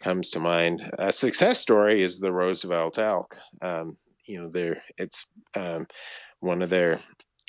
comes 0.02 0.30
to 0.30 0.40
mind. 0.40 0.88
A 0.98 1.12
success 1.12 1.58
story 1.58 2.02
is 2.02 2.18
the 2.18 2.32
Roosevelt 2.32 2.98
elk. 2.98 3.36
Um, 3.62 3.96
you 4.26 4.40
know, 4.40 4.48
they're 4.50 4.82
it's 4.96 5.26
um, 5.54 5.86
one 6.40 6.62
of 6.62 6.70
their 6.70 7.00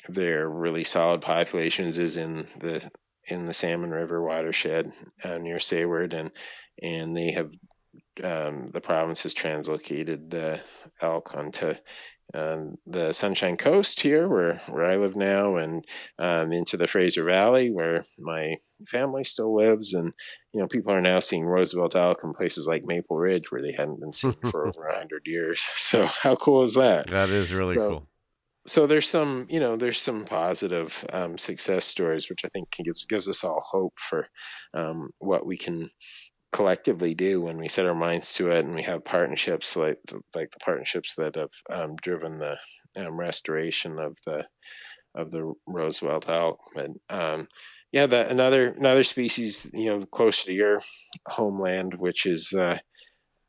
their 0.08 0.48
really 0.48 0.84
solid 0.84 1.20
populations 1.20 1.98
is 1.98 2.16
in 2.16 2.46
the 2.58 2.90
in 3.26 3.46
the 3.46 3.52
Salmon 3.52 3.90
River 3.90 4.22
watershed 4.22 4.90
uh, 5.22 5.38
near 5.38 5.58
Sayward, 5.58 6.12
and 6.12 6.32
and 6.82 7.16
they 7.16 7.30
have 7.32 7.50
um, 8.24 8.70
the 8.72 8.80
province 8.80 9.22
has 9.22 9.34
translocated 9.34 10.30
the 10.30 10.60
elk 11.00 11.34
onto 11.34 11.74
um, 12.34 12.76
the 12.86 13.12
Sunshine 13.12 13.56
Coast 13.56 14.00
here, 14.00 14.28
where 14.28 14.54
where 14.68 14.84
I 14.86 14.96
live 14.96 15.16
now, 15.16 15.56
and 15.56 15.84
um, 16.18 16.52
into 16.52 16.76
the 16.76 16.86
Fraser 16.86 17.24
Valley, 17.24 17.70
where 17.70 18.04
my 18.18 18.54
family 18.86 19.24
still 19.24 19.54
lives, 19.56 19.94
and 19.94 20.12
you 20.52 20.60
know 20.60 20.68
people 20.68 20.92
are 20.92 21.00
now 21.00 21.20
seeing 21.20 21.44
Roosevelt 21.44 21.96
elk 21.96 22.18
in 22.24 22.32
places 22.32 22.66
like 22.66 22.84
Maple 22.84 23.16
Ridge, 23.18 23.50
where 23.50 23.62
they 23.62 23.72
hadn't 23.72 24.00
been 24.00 24.12
seen 24.12 24.34
for 24.50 24.66
over 24.68 24.86
a 24.86 24.96
hundred 24.98 25.22
years. 25.26 25.62
So 25.76 26.06
how 26.06 26.36
cool 26.36 26.62
is 26.62 26.74
that? 26.74 27.08
That 27.10 27.30
is 27.30 27.52
really 27.52 27.74
So- 27.74 27.88
cool. 27.88 28.08
so 28.66 28.86
there's 28.86 29.08
some 29.08 29.46
you 29.48 29.58
know 29.58 29.76
there's 29.76 30.00
some 30.00 30.24
positive 30.24 31.04
um, 31.12 31.38
success 31.38 31.84
stories 31.86 32.28
which 32.28 32.44
i 32.44 32.48
think 32.52 32.70
can 32.70 32.84
gives 32.84 33.06
gives 33.06 33.26
us 33.26 33.42
all 33.42 33.62
hope 33.70 33.94
for 33.98 34.28
um, 34.74 35.08
what 35.18 35.46
we 35.46 35.56
can 35.56 35.90
collectively 36.52 37.14
do 37.14 37.40
when 37.40 37.58
we 37.58 37.68
set 37.68 37.86
our 37.86 37.94
minds 37.94 38.34
to 38.34 38.50
it 38.50 38.64
and 38.64 38.74
we 38.74 38.82
have 38.82 39.04
partnerships 39.04 39.76
like 39.76 39.98
the, 40.08 40.20
like 40.34 40.50
the 40.50 40.58
partnerships 40.58 41.14
that 41.14 41.36
have 41.36 41.50
um, 41.70 41.94
driven 42.02 42.38
the 42.38 42.56
um, 42.96 43.18
restoration 43.18 43.98
of 43.98 44.16
the 44.26 44.44
of 45.14 45.30
the 45.30 45.52
roosevelt 45.66 46.28
elk 46.28 46.58
but 46.74 46.90
um, 47.08 47.46
yeah 47.92 48.06
that 48.06 48.30
another 48.30 48.66
another 48.72 49.04
species 49.04 49.68
you 49.72 49.86
know 49.86 50.04
closer 50.06 50.46
to 50.46 50.52
your 50.52 50.82
homeland 51.28 51.94
which 51.94 52.26
is 52.26 52.52
uh, 52.52 52.78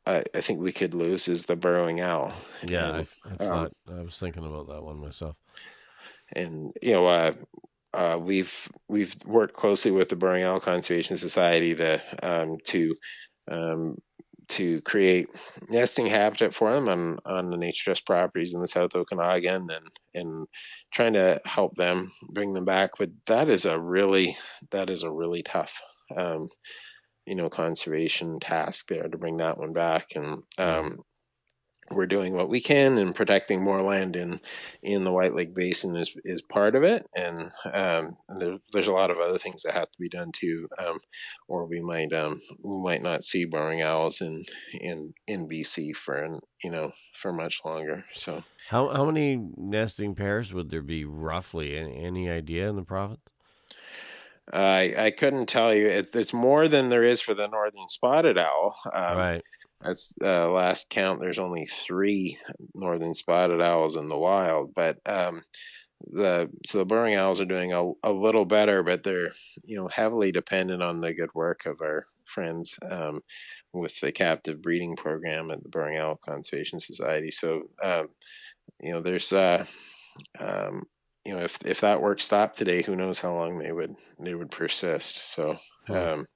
I, 0.06 0.24
I 0.34 0.40
think 0.40 0.60
we 0.60 0.72
could 0.72 0.94
lose 0.94 1.28
is 1.28 1.46
the 1.46 1.56
burrowing 1.56 2.00
owl 2.00 2.32
Yeah, 2.66 2.86
I, 2.90 2.98
And, 2.98 3.08
I 3.24 3.28
um, 3.30 3.38
thought 3.38 3.72
I 3.88 4.02
was 4.02 4.18
thinking 4.18 4.44
about 4.44 4.68
that 4.68 4.82
one 4.82 5.00
myself. 5.00 5.36
and 6.34 6.72
you 6.80 6.92
know 6.92 7.06
uh, 7.06 7.34
uh, 7.94 8.18
we've 8.20 8.68
we've 8.88 9.14
worked 9.24 9.54
closely 9.54 9.90
with 9.90 10.08
the 10.08 10.16
Burrowing 10.16 10.44
Owl 10.44 10.60
Conservation 10.60 11.16
Society 11.16 11.74
to 11.74 12.00
um, 12.22 12.56
to 12.66 12.94
um, 13.50 13.96
to 14.48 14.80
create 14.82 15.28
nesting 15.68 16.06
habitat 16.06 16.54
for 16.54 16.72
them 16.72 16.88
on 16.88 17.18
on 17.24 17.50
the 17.50 17.56
nature 17.56 17.84
trust 17.84 18.06
properties 18.06 18.54
in 18.54 18.60
the 18.60 18.66
South 18.66 18.94
Okanagan 18.94 19.68
and 19.70 19.86
and 20.14 20.46
trying 20.92 21.12
to 21.14 21.40
help 21.44 21.74
them 21.76 22.12
bring 22.30 22.52
them 22.52 22.64
back. 22.64 22.92
But 22.98 23.10
that 23.26 23.48
is 23.48 23.64
a 23.64 23.78
really 23.78 24.36
that 24.70 24.90
is 24.90 25.02
a 25.02 25.10
really 25.10 25.42
tough 25.42 25.80
um, 26.16 26.48
you 27.26 27.34
know 27.34 27.48
conservation 27.48 28.38
task 28.40 28.88
there 28.88 29.08
to 29.08 29.18
bring 29.18 29.36
that 29.36 29.58
one 29.58 29.72
back 29.72 30.06
and 30.14 30.42
um, 30.58 30.98
we're 31.94 32.06
doing 32.06 32.34
what 32.34 32.48
we 32.48 32.60
can 32.60 32.98
and 32.98 33.14
protecting 33.14 33.62
more 33.62 33.82
land 33.82 34.16
in 34.16 34.40
in 34.82 35.04
the 35.04 35.12
White 35.12 35.34
Lake 35.34 35.54
Basin 35.54 35.96
is 35.96 36.14
is 36.24 36.42
part 36.42 36.74
of 36.74 36.82
it, 36.82 37.06
and 37.14 37.50
um, 37.72 38.16
there, 38.38 38.58
there's 38.72 38.88
a 38.88 38.92
lot 38.92 39.10
of 39.10 39.18
other 39.18 39.38
things 39.38 39.62
that 39.62 39.74
have 39.74 39.90
to 39.90 39.98
be 40.00 40.08
done 40.08 40.32
too, 40.32 40.68
um, 40.78 40.98
or 41.48 41.66
we 41.66 41.80
might 41.80 42.12
um, 42.12 42.40
we 42.62 42.82
might 42.82 43.02
not 43.02 43.24
see 43.24 43.44
burrowing 43.44 43.82
owls 43.82 44.20
in 44.20 44.44
in 44.72 45.14
in 45.26 45.48
BC 45.48 45.94
for 45.94 46.16
an, 46.16 46.40
you 46.62 46.70
know 46.70 46.92
for 47.14 47.32
much 47.32 47.60
longer. 47.64 48.04
So 48.14 48.44
how 48.68 48.88
how 48.88 49.04
many 49.04 49.40
nesting 49.56 50.14
pairs 50.14 50.52
would 50.52 50.70
there 50.70 50.82
be 50.82 51.04
roughly? 51.04 51.76
Any, 51.76 52.04
any 52.04 52.30
idea 52.30 52.68
in 52.68 52.76
the 52.76 52.82
province? 52.82 53.20
I 54.52 54.94
I 54.96 55.10
couldn't 55.10 55.46
tell 55.46 55.74
you. 55.74 55.86
It, 55.86 56.14
it's 56.14 56.32
more 56.32 56.68
than 56.68 56.88
there 56.88 57.04
is 57.04 57.20
for 57.20 57.34
the 57.34 57.46
northern 57.46 57.88
spotted 57.88 58.38
owl. 58.38 58.76
Um, 58.92 59.16
right. 59.16 59.42
That's 59.82 60.14
uh, 60.22 60.50
last 60.50 60.90
count. 60.90 61.20
There's 61.20 61.38
only 61.38 61.66
three 61.66 62.38
northern 62.74 63.14
spotted 63.14 63.60
owls 63.60 63.96
in 63.96 64.08
the 64.08 64.18
wild, 64.18 64.72
but 64.74 64.98
um, 65.06 65.42
the 66.06 66.50
so 66.66 66.78
the 66.78 66.86
burrowing 66.86 67.14
owls 67.16 67.40
are 67.40 67.46
doing 67.46 67.72
a, 67.72 67.92
a 68.04 68.12
little 68.12 68.44
better, 68.44 68.82
but 68.82 69.02
they're 69.02 69.32
you 69.64 69.76
know 69.76 69.88
heavily 69.88 70.32
dependent 70.32 70.82
on 70.82 71.00
the 71.00 71.14
good 71.14 71.34
work 71.34 71.66
of 71.66 71.80
our 71.80 72.06
friends 72.26 72.78
um, 72.90 73.22
with 73.72 73.98
the 74.00 74.12
captive 74.12 74.62
breeding 74.62 74.96
program 74.96 75.50
at 75.50 75.62
the 75.62 75.68
Burrowing 75.68 75.98
Owl 75.98 76.20
Conservation 76.24 76.80
Society. 76.80 77.30
So 77.30 77.62
um, 77.82 78.08
you 78.80 78.92
know 78.92 79.02
there's 79.02 79.32
uh, 79.32 79.64
um, 80.40 80.84
you 81.24 81.34
know 81.34 81.42
if 81.42 81.58
if 81.64 81.80
that 81.80 82.02
work 82.02 82.20
stopped 82.20 82.56
today, 82.58 82.82
who 82.82 82.96
knows 82.96 83.18
how 83.18 83.34
long 83.34 83.58
they 83.58 83.72
would 83.72 83.94
they 84.20 84.34
would 84.34 84.50
persist. 84.50 85.24
So. 85.32 85.58
Um, 85.88 86.26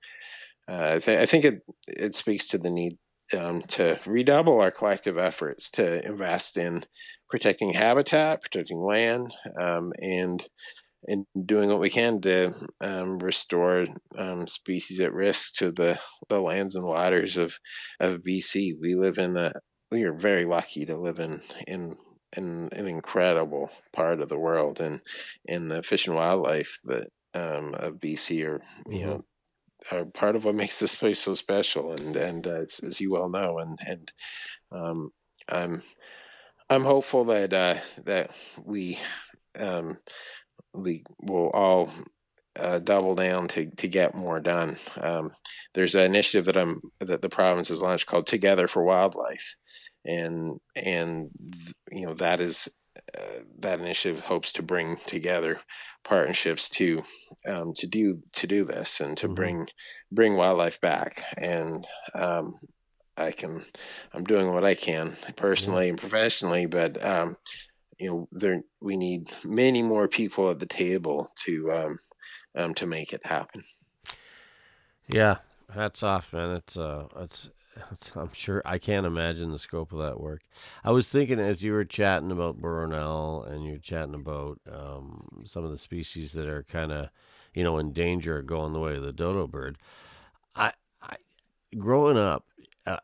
uh, 0.68 0.94
I, 0.96 0.98
th- 0.98 1.18
I 1.18 1.26
think 1.26 1.44
it 1.44 1.62
it 1.88 2.14
speaks 2.14 2.48
to 2.48 2.58
the 2.58 2.70
need 2.70 2.98
um, 3.32 3.62
to 3.62 3.98
redouble 4.06 4.60
our 4.60 4.70
collective 4.70 5.18
efforts 5.18 5.70
to 5.70 6.04
invest 6.04 6.56
in 6.56 6.84
protecting 7.28 7.72
habitat, 7.72 8.42
protecting 8.42 8.78
land, 8.78 9.32
um, 9.60 9.92
and 10.00 10.44
and 11.08 11.24
doing 11.44 11.68
what 11.68 11.80
we 11.80 11.90
can 11.90 12.20
to 12.20 12.52
um, 12.80 13.18
restore 13.18 13.86
um, 14.18 14.48
species 14.48 15.00
at 15.00 15.12
risk 15.12 15.54
to 15.54 15.70
the, 15.70 15.98
the 16.28 16.40
lands 16.40 16.74
and 16.74 16.84
waters 16.84 17.36
of 17.36 17.58
of 18.00 18.22
BC. 18.22 18.72
We 18.80 18.94
live 18.94 19.18
in 19.18 19.36
a 19.36 19.52
we 19.90 20.02
are 20.04 20.12
very 20.12 20.44
lucky 20.44 20.84
to 20.86 20.96
live 20.96 21.20
in 21.20 21.42
in 21.66 21.96
in 22.36 22.68
an 22.72 22.88
incredible 22.88 23.70
part 23.92 24.20
of 24.20 24.28
the 24.28 24.38
world, 24.38 24.80
and 24.80 25.00
in 25.44 25.68
the 25.68 25.82
fish 25.82 26.06
and 26.06 26.16
wildlife 26.16 26.78
that 26.84 27.08
um, 27.34 27.74
of 27.74 27.94
BC 27.94 28.44
are 28.46 28.62
you 28.86 28.98
mm-hmm. 28.98 29.08
know 29.08 29.24
are 29.90 30.04
part 30.04 30.36
of 30.36 30.44
what 30.44 30.54
makes 30.62 30.78
this 30.78 30.94
place 30.94 31.20
so 31.20 31.34
special, 31.34 31.92
and 31.92 32.16
and 32.16 32.46
uh, 32.46 32.62
as, 32.82 33.00
you 33.00 33.12
well 33.12 33.28
know, 33.28 33.58
and 33.58 33.78
and 33.86 34.12
um, 34.72 35.10
I'm 35.48 35.82
I'm 36.68 36.84
hopeful 36.84 37.24
that 37.26 37.52
uh, 37.52 37.76
that 38.04 38.30
we 38.64 38.98
um, 39.58 39.98
we 40.74 41.04
will 41.20 41.50
all 41.50 41.90
uh, 42.56 42.78
double 42.78 43.14
down 43.14 43.48
to 43.48 43.70
to 43.76 43.88
get 43.88 44.14
more 44.14 44.40
done. 44.40 44.76
Um, 45.00 45.32
there's 45.74 45.94
an 45.94 46.02
initiative 46.02 46.46
that 46.46 46.56
I'm 46.56 46.80
that 47.00 47.22
the 47.22 47.28
province 47.28 47.68
has 47.68 47.82
launched 47.82 48.06
called 48.06 48.26
Together 48.26 48.68
for 48.68 48.82
Wildlife, 48.84 49.56
and 50.04 50.58
and 50.74 51.30
you 51.90 52.06
know 52.06 52.14
that 52.14 52.40
is 52.40 52.68
uh, 53.18 53.42
that 53.58 53.80
initiative 53.80 54.24
hopes 54.24 54.52
to 54.52 54.62
bring 54.62 54.96
together 55.06 55.60
partnerships 56.04 56.68
to 56.68 57.02
um, 57.46 57.72
to 57.74 57.86
do 57.86 58.22
to 58.32 58.46
do 58.46 58.64
this 58.64 59.00
and 59.00 59.16
to 59.18 59.26
mm-hmm. 59.26 59.34
bring 59.34 59.66
bring 60.12 60.34
wildlife 60.34 60.80
back. 60.80 61.22
And 61.36 61.86
um, 62.14 62.58
I 63.16 63.32
can 63.32 63.64
I'm 64.12 64.24
doing 64.24 64.52
what 64.52 64.64
I 64.64 64.74
can 64.74 65.16
personally 65.36 65.88
and 65.88 65.98
professionally, 65.98 66.66
but 66.66 67.02
um, 67.04 67.36
you 67.98 68.10
know 68.10 68.28
there 68.32 68.62
we 68.80 68.96
need 68.96 69.32
many 69.44 69.82
more 69.82 70.08
people 70.08 70.50
at 70.50 70.58
the 70.58 70.66
table 70.66 71.30
to 71.44 71.72
um, 71.72 71.98
um, 72.56 72.74
to 72.74 72.86
make 72.86 73.12
it 73.12 73.24
happen. 73.26 73.62
Yeah, 75.08 75.38
hats 75.72 76.02
off, 76.02 76.32
man. 76.32 76.50
It's 76.56 76.76
uh, 76.76 77.06
it's 77.16 77.50
I'm 78.16 78.32
sure 78.32 78.62
I 78.64 78.78
can't 78.78 79.06
imagine 79.06 79.50
the 79.50 79.58
scope 79.58 79.92
of 79.92 79.98
that 79.98 80.20
work. 80.20 80.42
I 80.84 80.90
was 80.90 81.08
thinking 81.08 81.40
as 81.40 81.62
you 81.62 81.72
were 81.72 81.84
chatting 81.84 82.30
about 82.30 82.62
owl 82.64 83.42
and 83.42 83.64
you're 83.64 83.78
chatting 83.78 84.14
about 84.14 84.60
um, 84.70 85.42
some 85.44 85.64
of 85.64 85.70
the 85.70 85.78
species 85.78 86.32
that 86.32 86.48
are 86.48 86.62
kind 86.64 86.92
of, 86.92 87.10
you 87.54 87.64
know, 87.64 87.78
in 87.78 87.92
danger 87.92 88.38
of 88.38 88.46
going 88.46 88.72
the 88.72 88.80
way 88.80 88.96
of 88.96 89.02
the 89.02 89.12
dodo 89.12 89.46
bird. 89.46 89.78
I, 90.54 90.72
I 91.02 91.16
growing 91.76 92.18
up, 92.18 92.44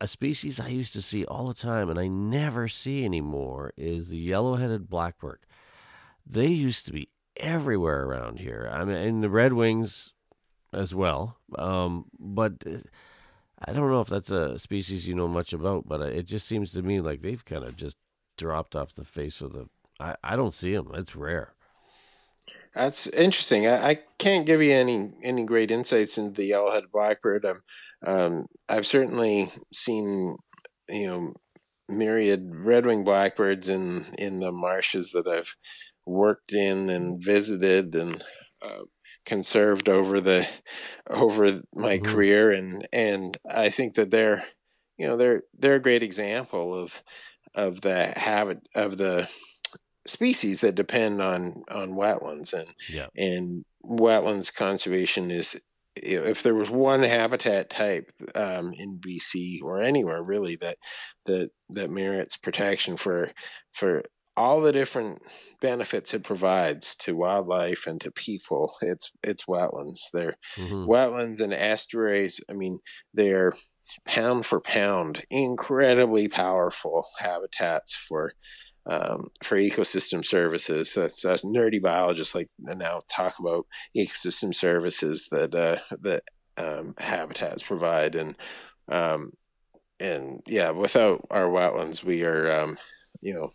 a 0.01 0.07
species 0.07 0.61
I 0.61 0.69
used 0.69 0.93
to 0.93 1.03
see 1.03 1.25
all 1.25 1.49
the 1.49 1.55
time 1.55 1.91
and 1.91 1.99
I 1.99 2.07
never 2.07 2.69
see 2.69 3.05
anymore 3.05 3.73
is 3.77 4.11
the 4.11 4.19
yellow-headed 4.19 4.89
blackbird. 4.89 5.41
They 6.25 6.47
used 6.47 6.87
to 6.87 6.93
be 6.93 7.09
everywhere 7.37 8.05
around 8.05 8.39
here. 8.39 8.71
I 8.73 8.85
mean, 8.85 8.97
and 8.97 9.25
the 9.25 9.29
red 9.29 9.55
wings 9.55 10.15
as 10.73 10.95
well. 10.95 11.39
Um, 11.59 12.07
but 12.19 12.55
uh, 12.65 12.79
I 13.67 13.73
don't 13.73 13.91
know 13.91 14.01
if 14.01 14.09
that's 14.09 14.31
a 14.31 14.59
species 14.59 15.07
you 15.07 15.15
know 15.15 15.29
much 15.29 15.53
about, 15.53 15.87
but 15.87 16.01
it 16.01 16.27
just 16.27 16.47
seems 16.47 16.73
to 16.73 16.83
me 16.83 17.01
like 17.01 17.23
they've 17.23 17.45
kind 17.45 17.65
of 17.65 17.77
just 17.77 17.97
dropped 18.37 18.75
off 18.75 18.95
the 18.95 19.05
face 19.05 19.41
of 19.41 19.53
the. 19.53 19.69
I, 20.01 20.17
I 20.25 20.37
don't 20.37 20.55
see 20.55 20.75
them. 20.75 20.91
It's 20.95 21.15
rare. 21.15 21.55
That's 22.75 23.07
interesting. 23.09 23.67
I, 23.67 23.91
I 23.91 23.99
can't 24.19 24.47
give 24.47 24.63
you 24.63 24.73
any 24.73 25.13
any 25.23 25.45
great 25.45 25.71
insights 25.71 26.17
into 26.19 26.41
the 26.41 26.51
yellowhead 26.51 26.91
blackbird. 26.93 27.45
Um, 27.45 27.63
um, 28.05 28.47
I've 28.69 28.87
certainly 28.87 29.51
seen 29.73 30.37
you 30.89 31.07
know 31.07 31.35
myriad 31.89 32.51
red-winged 32.55 33.05
blackbirds 33.05 33.69
in 33.69 34.07
in 34.19 34.41
the 34.41 34.53
marshes 34.53 35.13
that 35.13 35.29
I've 35.29 35.55
worked 36.07 36.53
in 36.53 36.89
and 36.89 37.23
visited, 37.23 37.95
and 37.95 38.25
uh, 38.63 38.85
conserved 39.25 39.89
over 39.89 40.21
the 40.21 40.47
over 41.09 41.63
my 41.75 41.99
mm-hmm. 41.99 42.13
career 42.13 42.51
and 42.51 42.87
and 42.93 43.37
I 43.49 43.71
think 43.71 43.95
that 43.95 44.11
they're 44.11 44.43
you 44.99 45.07
know 45.07 45.17
they're 45.17 45.43
they're 45.59 45.77
a 45.77 45.83
great 45.83 46.03
example 46.03 46.75
of 46.75 47.03
of 47.55 47.81
the 47.83 48.07
habit 48.17 48.61
of 48.75 48.97
the 48.97 49.29
species 50.07 50.61
that 50.61 50.75
depend 50.75 51.23
on 51.23 51.63
on 51.71 51.93
wetlands 51.93 52.53
and 52.53 52.69
yeah. 52.89 53.07
and 53.17 53.65
wetlands 53.85 54.53
conservation 54.53 55.31
is 55.31 55.61
if 55.95 56.43
there 56.43 56.55
was 56.55 56.71
one 56.71 57.03
habitat 57.03 57.69
type 57.69 58.11
um, 58.35 58.73
in 58.73 58.99
BC 58.99 59.63
or 59.63 59.83
anywhere 59.83 60.23
really 60.23 60.57
that 60.57 60.79
that 61.27 61.51
that 61.71 61.91
merits 61.91 62.37
protection 62.37 62.97
for 62.97 63.31
for 63.73 64.03
all 64.37 64.61
the 64.61 64.73
different 64.73 65.23
benefits 65.61 66.15
it 66.15 66.25
provides 66.25 66.97
to 66.97 67.15
wildlife 67.17 67.87
and 67.87 68.01
to 68.01 68.11
people. 68.11 68.75
It's 68.81 69.13
it's 69.23 69.45
wetlands. 69.45 70.01
They're 70.13 70.37
mm-hmm. 70.57 70.91
wetlands 70.91 71.41
and 71.41 71.53
estuaries. 71.53 72.41
I 72.49 72.55
mean, 72.55 72.79
they're 73.15 73.55
pound 74.05 74.47
for 74.47 74.61
pound 74.61 75.23
incredibly 75.31 76.29
powerful 76.29 77.07
habitats 77.19 77.95
for 77.95 78.33
um, 78.87 79.29
for 79.45 79.57
ecosystem 79.57 80.25
services. 80.25 80.93
That's 80.95 81.25
us 81.25 81.45
nerdy 81.45 81.81
biologists 81.81 82.35
like 82.35 82.49
now 82.59 83.03
talk 83.09 83.35
about 83.39 83.67
ecosystem 83.97 84.55
services 84.55 85.29
that 85.31 85.55
uh, 85.55 85.79
that 86.01 86.25
um, 86.57 86.95
habitats 86.99 87.63
provide 87.63 88.15
and 88.15 88.37
um, 88.91 89.33
and 90.01 90.41
yeah, 90.47 90.71
without 90.71 91.25
our 91.31 91.47
wetlands, 91.47 92.03
we 92.03 92.25
are 92.25 92.61
um, 92.61 92.79
you 93.21 93.35
know 93.35 93.53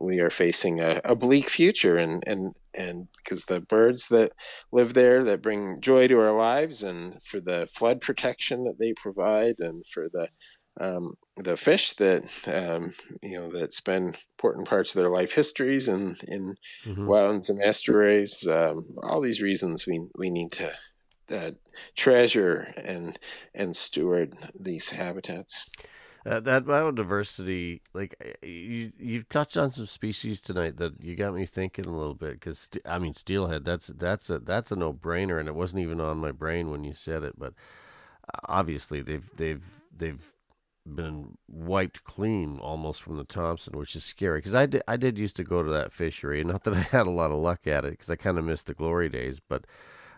we 0.00 0.20
are 0.20 0.30
facing 0.30 0.80
a, 0.80 1.00
a, 1.04 1.14
bleak 1.14 1.48
future 1.48 1.96
and 1.96 2.22
and 2.26 2.54
and 2.74 3.08
because 3.16 3.44
the 3.44 3.60
birds 3.60 4.08
that 4.08 4.32
live 4.72 4.94
there 4.94 5.24
that 5.24 5.42
bring 5.42 5.80
joy 5.80 6.06
to 6.08 6.18
our 6.18 6.36
lives 6.36 6.82
and 6.82 7.22
for 7.22 7.40
the 7.40 7.68
flood 7.74 8.00
protection 8.00 8.64
that 8.64 8.78
they 8.78 8.92
provide 8.92 9.56
and 9.60 9.84
for 9.86 10.08
the 10.12 10.28
um, 10.80 11.14
the 11.36 11.56
fish 11.56 11.92
that 11.94 12.24
um, 12.46 12.94
you 13.22 13.38
know 13.38 13.50
that 13.52 13.72
spend 13.72 14.16
important 14.38 14.68
parts 14.68 14.94
of 14.94 15.00
their 15.00 15.10
life 15.10 15.32
histories 15.32 15.88
in 15.88 16.16
in 16.26 16.54
mm-hmm. 16.86 17.08
wetlands 17.08 17.48
and 17.48 17.62
estuaries 17.62 18.46
um, 18.46 18.84
all 19.02 19.20
these 19.20 19.42
reasons 19.42 19.86
we 19.86 20.00
we 20.16 20.30
need 20.30 20.52
to 20.52 20.72
uh, 21.30 21.50
treasure 21.96 22.72
and 22.76 23.18
and 23.54 23.74
steward 23.74 24.34
these 24.58 24.90
habitats 24.90 25.68
uh, 26.28 26.40
that 26.40 26.64
biodiversity, 26.64 27.80
like 27.94 28.14
eh, 28.20 28.46
you, 28.46 28.92
you've 28.98 29.28
touched 29.28 29.56
on 29.56 29.70
some 29.70 29.86
species 29.86 30.40
tonight 30.40 30.76
that 30.76 31.00
you 31.00 31.16
got 31.16 31.34
me 31.34 31.46
thinking 31.46 31.86
a 31.86 31.96
little 31.96 32.14
bit. 32.14 32.34
Because 32.34 32.68
I 32.84 32.98
mean, 32.98 33.14
steelhead, 33.14 33.64
that's 33.64 33.86
that's 33.86 34.28
a 34.28 34.38
that's 34.38 34.70
a 34.70 34.76
no 34.76 34.92
brainer, 34.92 35.40
and 35.40 35.48
it 35.48 35.54
wasn't 35.54 35.82
even 35.82 36.00
on 36.00 36.18
my 36.18 36.32
brain 36.32 36.70
when 36.70 36.84
you 36.84 36.92
said 36.92 37.22
it. 37.22 37.38
But 37.38 37.54
uh, 38.34 38.40
obviously, 38.44 39.00
they've 39.00 39.30
they've 39.36 39.64
they've 39.96 40.34
been 40.84 41.36
wiped 41.48 42.04
clean 42.04 42.58
almost 42.60 43.02
from 43.02 43.16
the 43.16 43.24
Thompson, 43.24 43.78
which 43.78 43.96
is 43.96 44.04
scary. 44.04 44.38
Because 44.38 44.54
I 44.54 44.66
did 44.66 44.82
I 44.86 44.96
did 44.96 45.18
used 45.18 45.36
to 45.36 45.44
go 45.44 45.62
to 45.62 45.70
that 45.70 45.92
fishery, 45.92 46.44
not 46.44 46.64
that 46.64 46.74
I 46.74 46.80
had 46.80 47.06
a 47.06 47.10
lot 47.10 47.30
of 47.30 47.38
luck 47.38 47.66
at 47.66 47.84
it, 47.86 47.92
because 47.92 48.10
I 48.10 48.16
kind 48.16 48.38
of 48.38 48.44
missed 48.44 48.66
the 48.66 48.74
glory 48.74 49.08
days, 49.08 49.40
but 49.40 49.64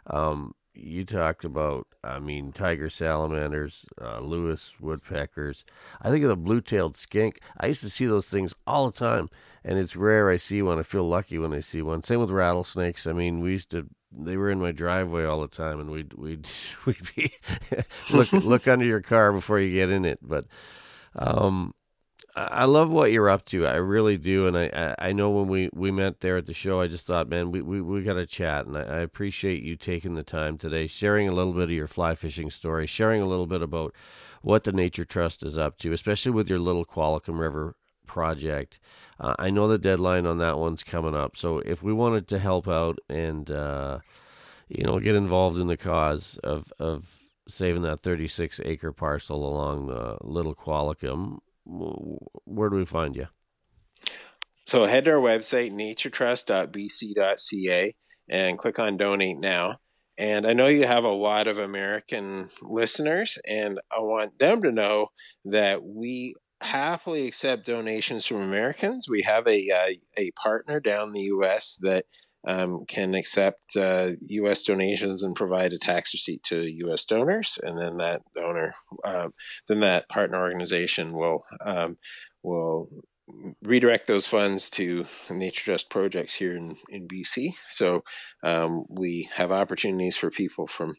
um, 0.06 0.54
you 0.80 1.04
talked 1.04 1.44
about, 1.44 1.86
I 2.02 2.18
mean, 2.18 2.52
tiger 2.52 2.88
salamanders, 2.88 3.86
uh, 4.00 4.20
Lewis 4.20 4.74
woodpeckers. 4.80 5.64
I 6.00 6.10
think 6.10 6.22
of 6.24 6.28
the 6.28 6.36
blue-tailed 6.36 6.96
skink. 6.96 7.40
I 7.58 7.66
used 7.66 7.82
to 7.82 7.90
see 7.90 8.06
those 8.06 8.28
things 8.28 8.54
all 8.66 8.90
the 8.90 8.98
time, 8.98 9.28
and 9.64 9.78
it's 9.78 9.96
rare 9.96 10.30
I 10.30 10.36
see 10.36 10.62
one. 10.62 10.78
I 10.78 10.82
feel 10.82 11.08
lucky 11.08 11.38
when 11.38 11.52
I 11.52 11.60
see 11.60 11.82
one. 11.82 12.02
Same 12.02 12.20
with 12.20 12.30
rattlesnakes. 12.30 13.06
I 13.06 13.12
mean, 13.12 13.40
we 13.40 13.52
used 13.52 13.70
to. 13.70 13.86
They 14.12 14.36
were 14.36 14.50
in 14.50 14.60
my 14.60 14.72
driveway 14.72 15.24
all 15.24 15.40
the 15.40 15.48
time, 15.48 15.78
and 15.78 15.90
we'd 15.90 16.14
we'd 16.14 16.48
we'd 16.86 17.14
be 17.14 17.32
look 18.12 18.32
look 18.32 18.66
under 18.66 18.84
your 18.84 19.00
car 19.00 19.32
before 19.32 19.60
you 19.60 19.72
get 19.72 19.90
in 19.90 20.04
it. 20.04 20.18
But 20.20 20.46
um, 21.14 21.74
I 22.36 22.64
love 22.64 22.90
what 22.90 23.12
you're 23.12 23.28
up 23.28 23.44
to. 23.46 23.66
I 23.66 23.74
really 23.74 24.16
do, 24.16 24.46
and 24.46 24.56
I, 24.56 24.94
I 24.98 25.12
know 25.12 25.30
when 25.30 25.48
we, 25.48 25.68
we 25.72 25.90
met 25.90 26.20
there 26.20 26.36
at 26.36 26.46
the 26.46 26.54
show, 26.54 26.80
I 26.80 26.86
just 26.86 27.06
thought, 27.06 27.28
man, 27.28 27.50
we 27.50 27.60
we, 27.60 27.80
we 27.80 28.02
got 28.02 28.14
to 28.14 28.26
chat, 28.26 28.66
and 28.66 28.76
I, 28.76 28.82
I 28.82 28.98
appreciate 29.00 29.62
you 29.62 29.76
taking 29.76 30.14
the 30.14 30.22
time 30.22 30.56
today, 30.56 30.86
sharing 30.86 31.28
a 31.28 31.32
little 31.32 31.52
bit 31.52 31.64
of 31.64 31.70
your 31.70 31.88
fly 31.88 32.14
fishing 32.14 32.50
story, 32.50 32.86
sharing 32.86 33.20
a 33.20 33.26
little 33.26 33.46
bit 33.46 33.62
about 33.62 33.94
what 34.42 34.64
the 34.64 34.72
Nature 34.72 35.04
Trust 35.04 35.44
is 35.44 35.58
up 35.58 35.78
to, 35.78 35.92
especially 35.92 36.32
with 36.32 36.48
your 36.48 36.58
little 36.58 36.84
Qualicum 36.84 37.38
River 37.38 37.74
project. 38.06 38.78
Uh, 39.18 39.34
I 39.38 39.50
know 39.50 39.68
the 39.68 39.78
deadline 39.78 40.26
on 40.26 40.38
that 40.38 40.58
one's 40.58 40.84
coming 40.84 41.14
up, 41.14 41.36
so 41.36 41.58
if 41.58 41.82
we 41.82 41.92
wanted 41.92 42.28
to 42.28 42.38
help 42.38 42.68
out 42.68 42.98
and 43.08 43.50
uh, 43.50 43.98
you 44.68 44.84
know 44.84 44.98
get 45.00 45.16
involved 45.16 45.58
in 45.58 45.66
the 45.66 45.76
cause 45.76 46.38
of 46.44 46.72
of 46.78 47.16
saving 47.48 47.82
that 47.82 48.02
36 48.02 48.60
acre 48.64 48.92
parcel 48.92 49.44
along 49.44 49.88
the 49.88 50.16
Little 50.20 50.54
Qualicum, 50.54 51.40
where 52.44 52.68
do 52.68 52.76
we 52.76 52.84
find 52.84 53.16
you? 53.16 53.26
So 54.66 54.84
head 54.84 55.06
to 55.06 55.12
our 55.12 55.18
website, 55.18 55.72
naturetrust.bc.ca, 55.72 57.94
and 58.28 58.58
click 58.58 58.78
on 58.78 58.96
donate 58.96 59.38
now. 59.38 59.80
And 60.16 60.46
I 60.46 60.52
know 60.52 60.68
you 60.68 60.86
have 60.86 61.02
a 61.04 61.08
lot 61.08 61.48
of 61.48 61.58
American 61.58 62.50
listeners, 62.62 63.36
and 63.46 63.80
I 63.90 63.98
want 64.00 64.38
them 64.38 64.62
to 64.62 64.70
know 64.70 65.08
that 65.46 65.82
we 65.82 66.36
happily 66.60 67.26
accept 67.26 67.66
donations 67.66 68.26
from 68.26 68.42
Americans. 68.42 69.08
We 69.08 69.22
have 69.22 69.48
a 69.48 69.70
uh, 69.70 69.94
a 70.18 70.30
partner 70.32 70.78
down 70.78 71.08
in 71.08 71.14
the 71.14 71.22
U.S. 71.22 71.78
that 71.80 72.04
um, 72.46 72.84
can 72.86 73.14
accept 73.14 73.76
uh, 73.76 74.12
U.S. 74.20 74.62
donations 74.62 75.22
and 75.22 75.34
provide 75.34 75.72
a 75.72 75.78
tax 75.78 76.14
receipt 76.14 76.42
to 76.44 76.62
U.S. 76.62 77.04
donors, 77.04 77.58
and 77.62 77.78
then 77.78 77.98
that 77.98 78.22
donor, 78.34 78.74
um, 79.04 79.34
then 79.68 79.80
that 79.80 80.08
partner 80.08 80.40
organization 80.40 81.12
will 81.12 81.44
um, 81.64 81.98
will 82.42 82.88
redirect 83.62 84.06
those 84.06 84.26
funds 84.26 84.70
to 84.70 85.06
nature 85.28 85.64
trust 85.64 85.90
projects 85.90 86.34
here 86.34 86.54
in, 86.56 86.76
in 86.88 87.06
BC. 87.06 87.54
So 87.68 88.02
um, 88.42 88.84
we 88.88 89.28
have 89.34 89.52
opportunities 89.52 90.16
for 90.16 90.30
people 90.30 90.66
from 90.66 90.96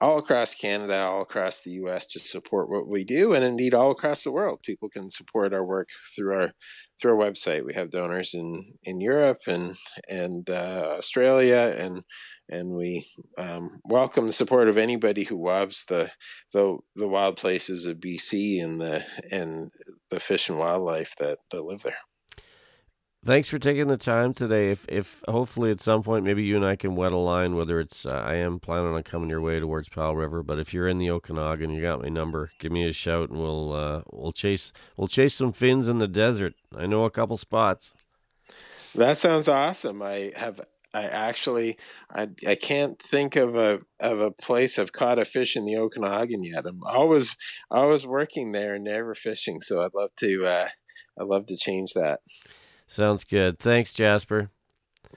all 0.00 0.18
across 0.18 0.54
Canada, 0.54 0.98
all 0.98 1.22
across 1.22 1.62
the 1.62 1.72
US 1.72 2.06
to 2.08 2.18
support 2.18 2.68
what 2.68 2.88
we 2.88 3.04
do, 3.04 3.32
and 3.32 3.44
indeed 3.44 3.74
all 3.74 3.90
across 3.90 4.22
the 4.24 4.32
world. 4.32 4.60
People 4.62 4.88
can 4.88 5.10
support 5.10 5.54
our 5.54 5.64
work 5.64 5.88
through 6.14 6.34
our 6.34 6.52
through 7.04 7.20
our 7.20 7.30
website. 7.30 7.66
We 7.66 7.74
have 7.74 7.90
donors 7.90 8.32
in 8.32 8.64
in 8.82 8.98
Europe 8.98 9.42
and 9.46 9.76
and 10.08 10.48
uh, 10.48 10.96
Australia, 10.98 11.76
and 11.78 12.02
and 12.48 12.70
we 12.70 13.06
um, 13.36 13.80
welcome 13.84 14.26
the 14.26 14.32
support 14.32 14.68
of 14.70 14.78
anybody 14.78 15.24
who 15.24 15.46
loves 15.46 15.84
the 15.84 16.10
the 16.54 16.78
the 16.96 17.08
wild 17.08 17.36
places 17.36 17.84
of 17.84 17.98
BC 17.98 18.64
and 18.64 18.80
the 18.80 19.04
and 19.30 19.70
the 20.10 20.18
fish 20.18 20.48
and 20.48 20.58
wildlife 20.58 21.14
that 21.18 21.40
that 21.50 21.62
live 21.62 21.82
there 21.82 21.98
thanks 23.24 23.48
for 23.48 23.58
taking 23.58 23.88
the 23.88 23.96
time 23.96 24.34
today. 24.34 24.70
If 24.70 24.86
if 24.88 25.22
hopefully 25.28 25.70
at 25.70 25.80
some 25.80 26.02
point 26.02 26.24
maybe 26.24 26.44
you 26.44 26.56
and 26.56 26.64
I 26.64 26.76
can 26.76 26.94
wet 26.94 27.12
a 27.12 27.16
line. 27.16 27.56
Whether 27.56 27.80
it's 27.80 28.06
uh, 28.06 28.10
I 28.10 28.34
am 28.34 28.60
planning 28.60 28.94
on 28.94 29.02
coming 29.02 29.30
your 29.30 29.40
way 29.40 29.58
towards 29.60 29.88
Powell 29.88 30.16
River, 30.16 30.42
but 30.42 30.58
if 30.58 30.74
you're 30.74 30.88
in 30.88 30.98
the 30.98 31.10
Okanagan, 31.10 31.70
you 31.70 31.82
got 31.82 32.02
my 32.02 32.08
number. 32.08 32.50
Give 32.58 32.72
me 32.72 32.88
a 32.88 32.92
shout 32.92 33.30
and 33.30 33.38
we'll 33.38 33.72
uh, 33.72 34.02
we'll 34.12 34.32
chase 34.32 34.72
we'll 34.96 35.08
chase 35.08 35.34
some 35.34 35.52
fins 35.52 35.88
in 35.88 35.98
the 35.98 36.08
desert. 36.08 36.54
I 36.76 36.86
know 36.86 37.04
a 37.04 37.10
couple 37.10 37.36
spots. 37.36 37.94
That 38.94 39.18
sounds 39.18 39.48
awesome. 39.48 40.02
I 40.02 40.32
have 40.36 40.60
I 40.92 41.04
actually 41.04 41.76
I 42.14 42.28
I 42.46 42.54
can't 42.54 43.00
think 43.00 43.36
of 43.36 43.56
a 43.56 43.80
of 43.98 44.20
a 44.20 44.30
place 44.30 44.78
I've 44.78 44.92
caught 44.92 45.18
a 45.18 45.24
fish 45.24 45.56
in 45.56 45.64
the 45.64 45.76
Okanagan 45.76 46.44
yet. 46.44 46.66
I'm 46.66 46.82
always 46.84 47.34
always 47.70 48.06
working 48.06 48.52
there 48.52 48.74
and 48.74 48.84
never 48.84 49.14
fishing, 49.14 49.60
so 49.60 49.80
I'd 49.80 49.94
love 49.94 50.10
to 50.18 50.46
uh, 50.46 50.68
I'd 51.18 51.26
love 51.26 51.46
to 51.46 51.56
change 51.56 51.92
that. 51.94 52.20
Sounds 52.86 53.24
good. 53.24 53.58
Thanks, 53.58 53.92
Jasper. 53.92 54.50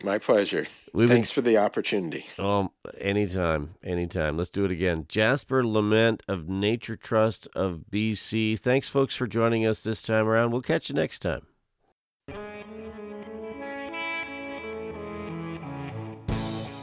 My 0.03 0.19
pleasure. 0.19 0.67
We've 0.93 1.09
Thanks 1.09 1.31
been... 1.31 1.35
for 1.35 1.41
the 1.41 1.57
opportunity. 1.57 2.25
Um, 2.37 2.69
anytime, 2.99 3.75
anytime. 3.83 4.37
Let's 4.37 4.49
do 4.49 4.65
it 4.65 4.71
again. 4.71 5.05
Jasper 5.07 5.63
Lament 5.63 6.23
of 6.27 6.47
Nature 6.47 6.95
Trust 6.95 7.47
of 7.55 7.81
BC. 7.91 8.59
Thanks, 8.59 8.89
folks, 8.89 9.15
for 9.15 9.27
joining 9.27 9.65
us 9.65 9.81
this 9.81 10.01
time 10.01 10.27
around. 10.27 10.51
We'll 10.51 10.61
catch 10.61 10.89
you 10.89 10.95
next 10.95 11.19
time. 11.19 11.47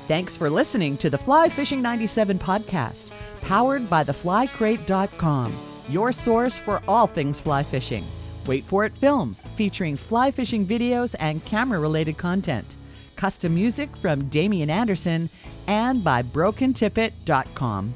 Thanks 0.07 0.37
for 0.37 0.51
listening 0.51 0.99
to 0.99 1.09
the 1.09 1.17
Fly 1.17 1.49
Fishing 1.49 1.81
97 1.81 2.39
podcast, 2.39 3.11
powered 3.41 3.89
by 3.89 4.05
theflycrate.com, 4.05 5.55
your 5.89 6.13
source 6.13 6.59
for 6.59 6.83
all 6.87 7.07
things 7.07 7.41
fly 7.41 7.63
fishing. 7.63 8.05
Wait 8.47 8.65
for 8.65 8.85
It 8.85 8.97
Films, 8.97 9.45
featuring 9.57 9.97
fly 9.97 10.31
fishing 10.31 10.67
videos 10.67 11.15
and 11.19 11.45
camera 11.45 11.79
related 11.79 12.19
content. 12.19 12.77
Custom 13.17 13.55
music 13.55 13.97
from 13.97 14.29
Damion 14.29 14.69
Anderson 14.69 15.31
and 15.67 16.03
by 16.05 16.23
BrokenTippet.com. 16.23 17.95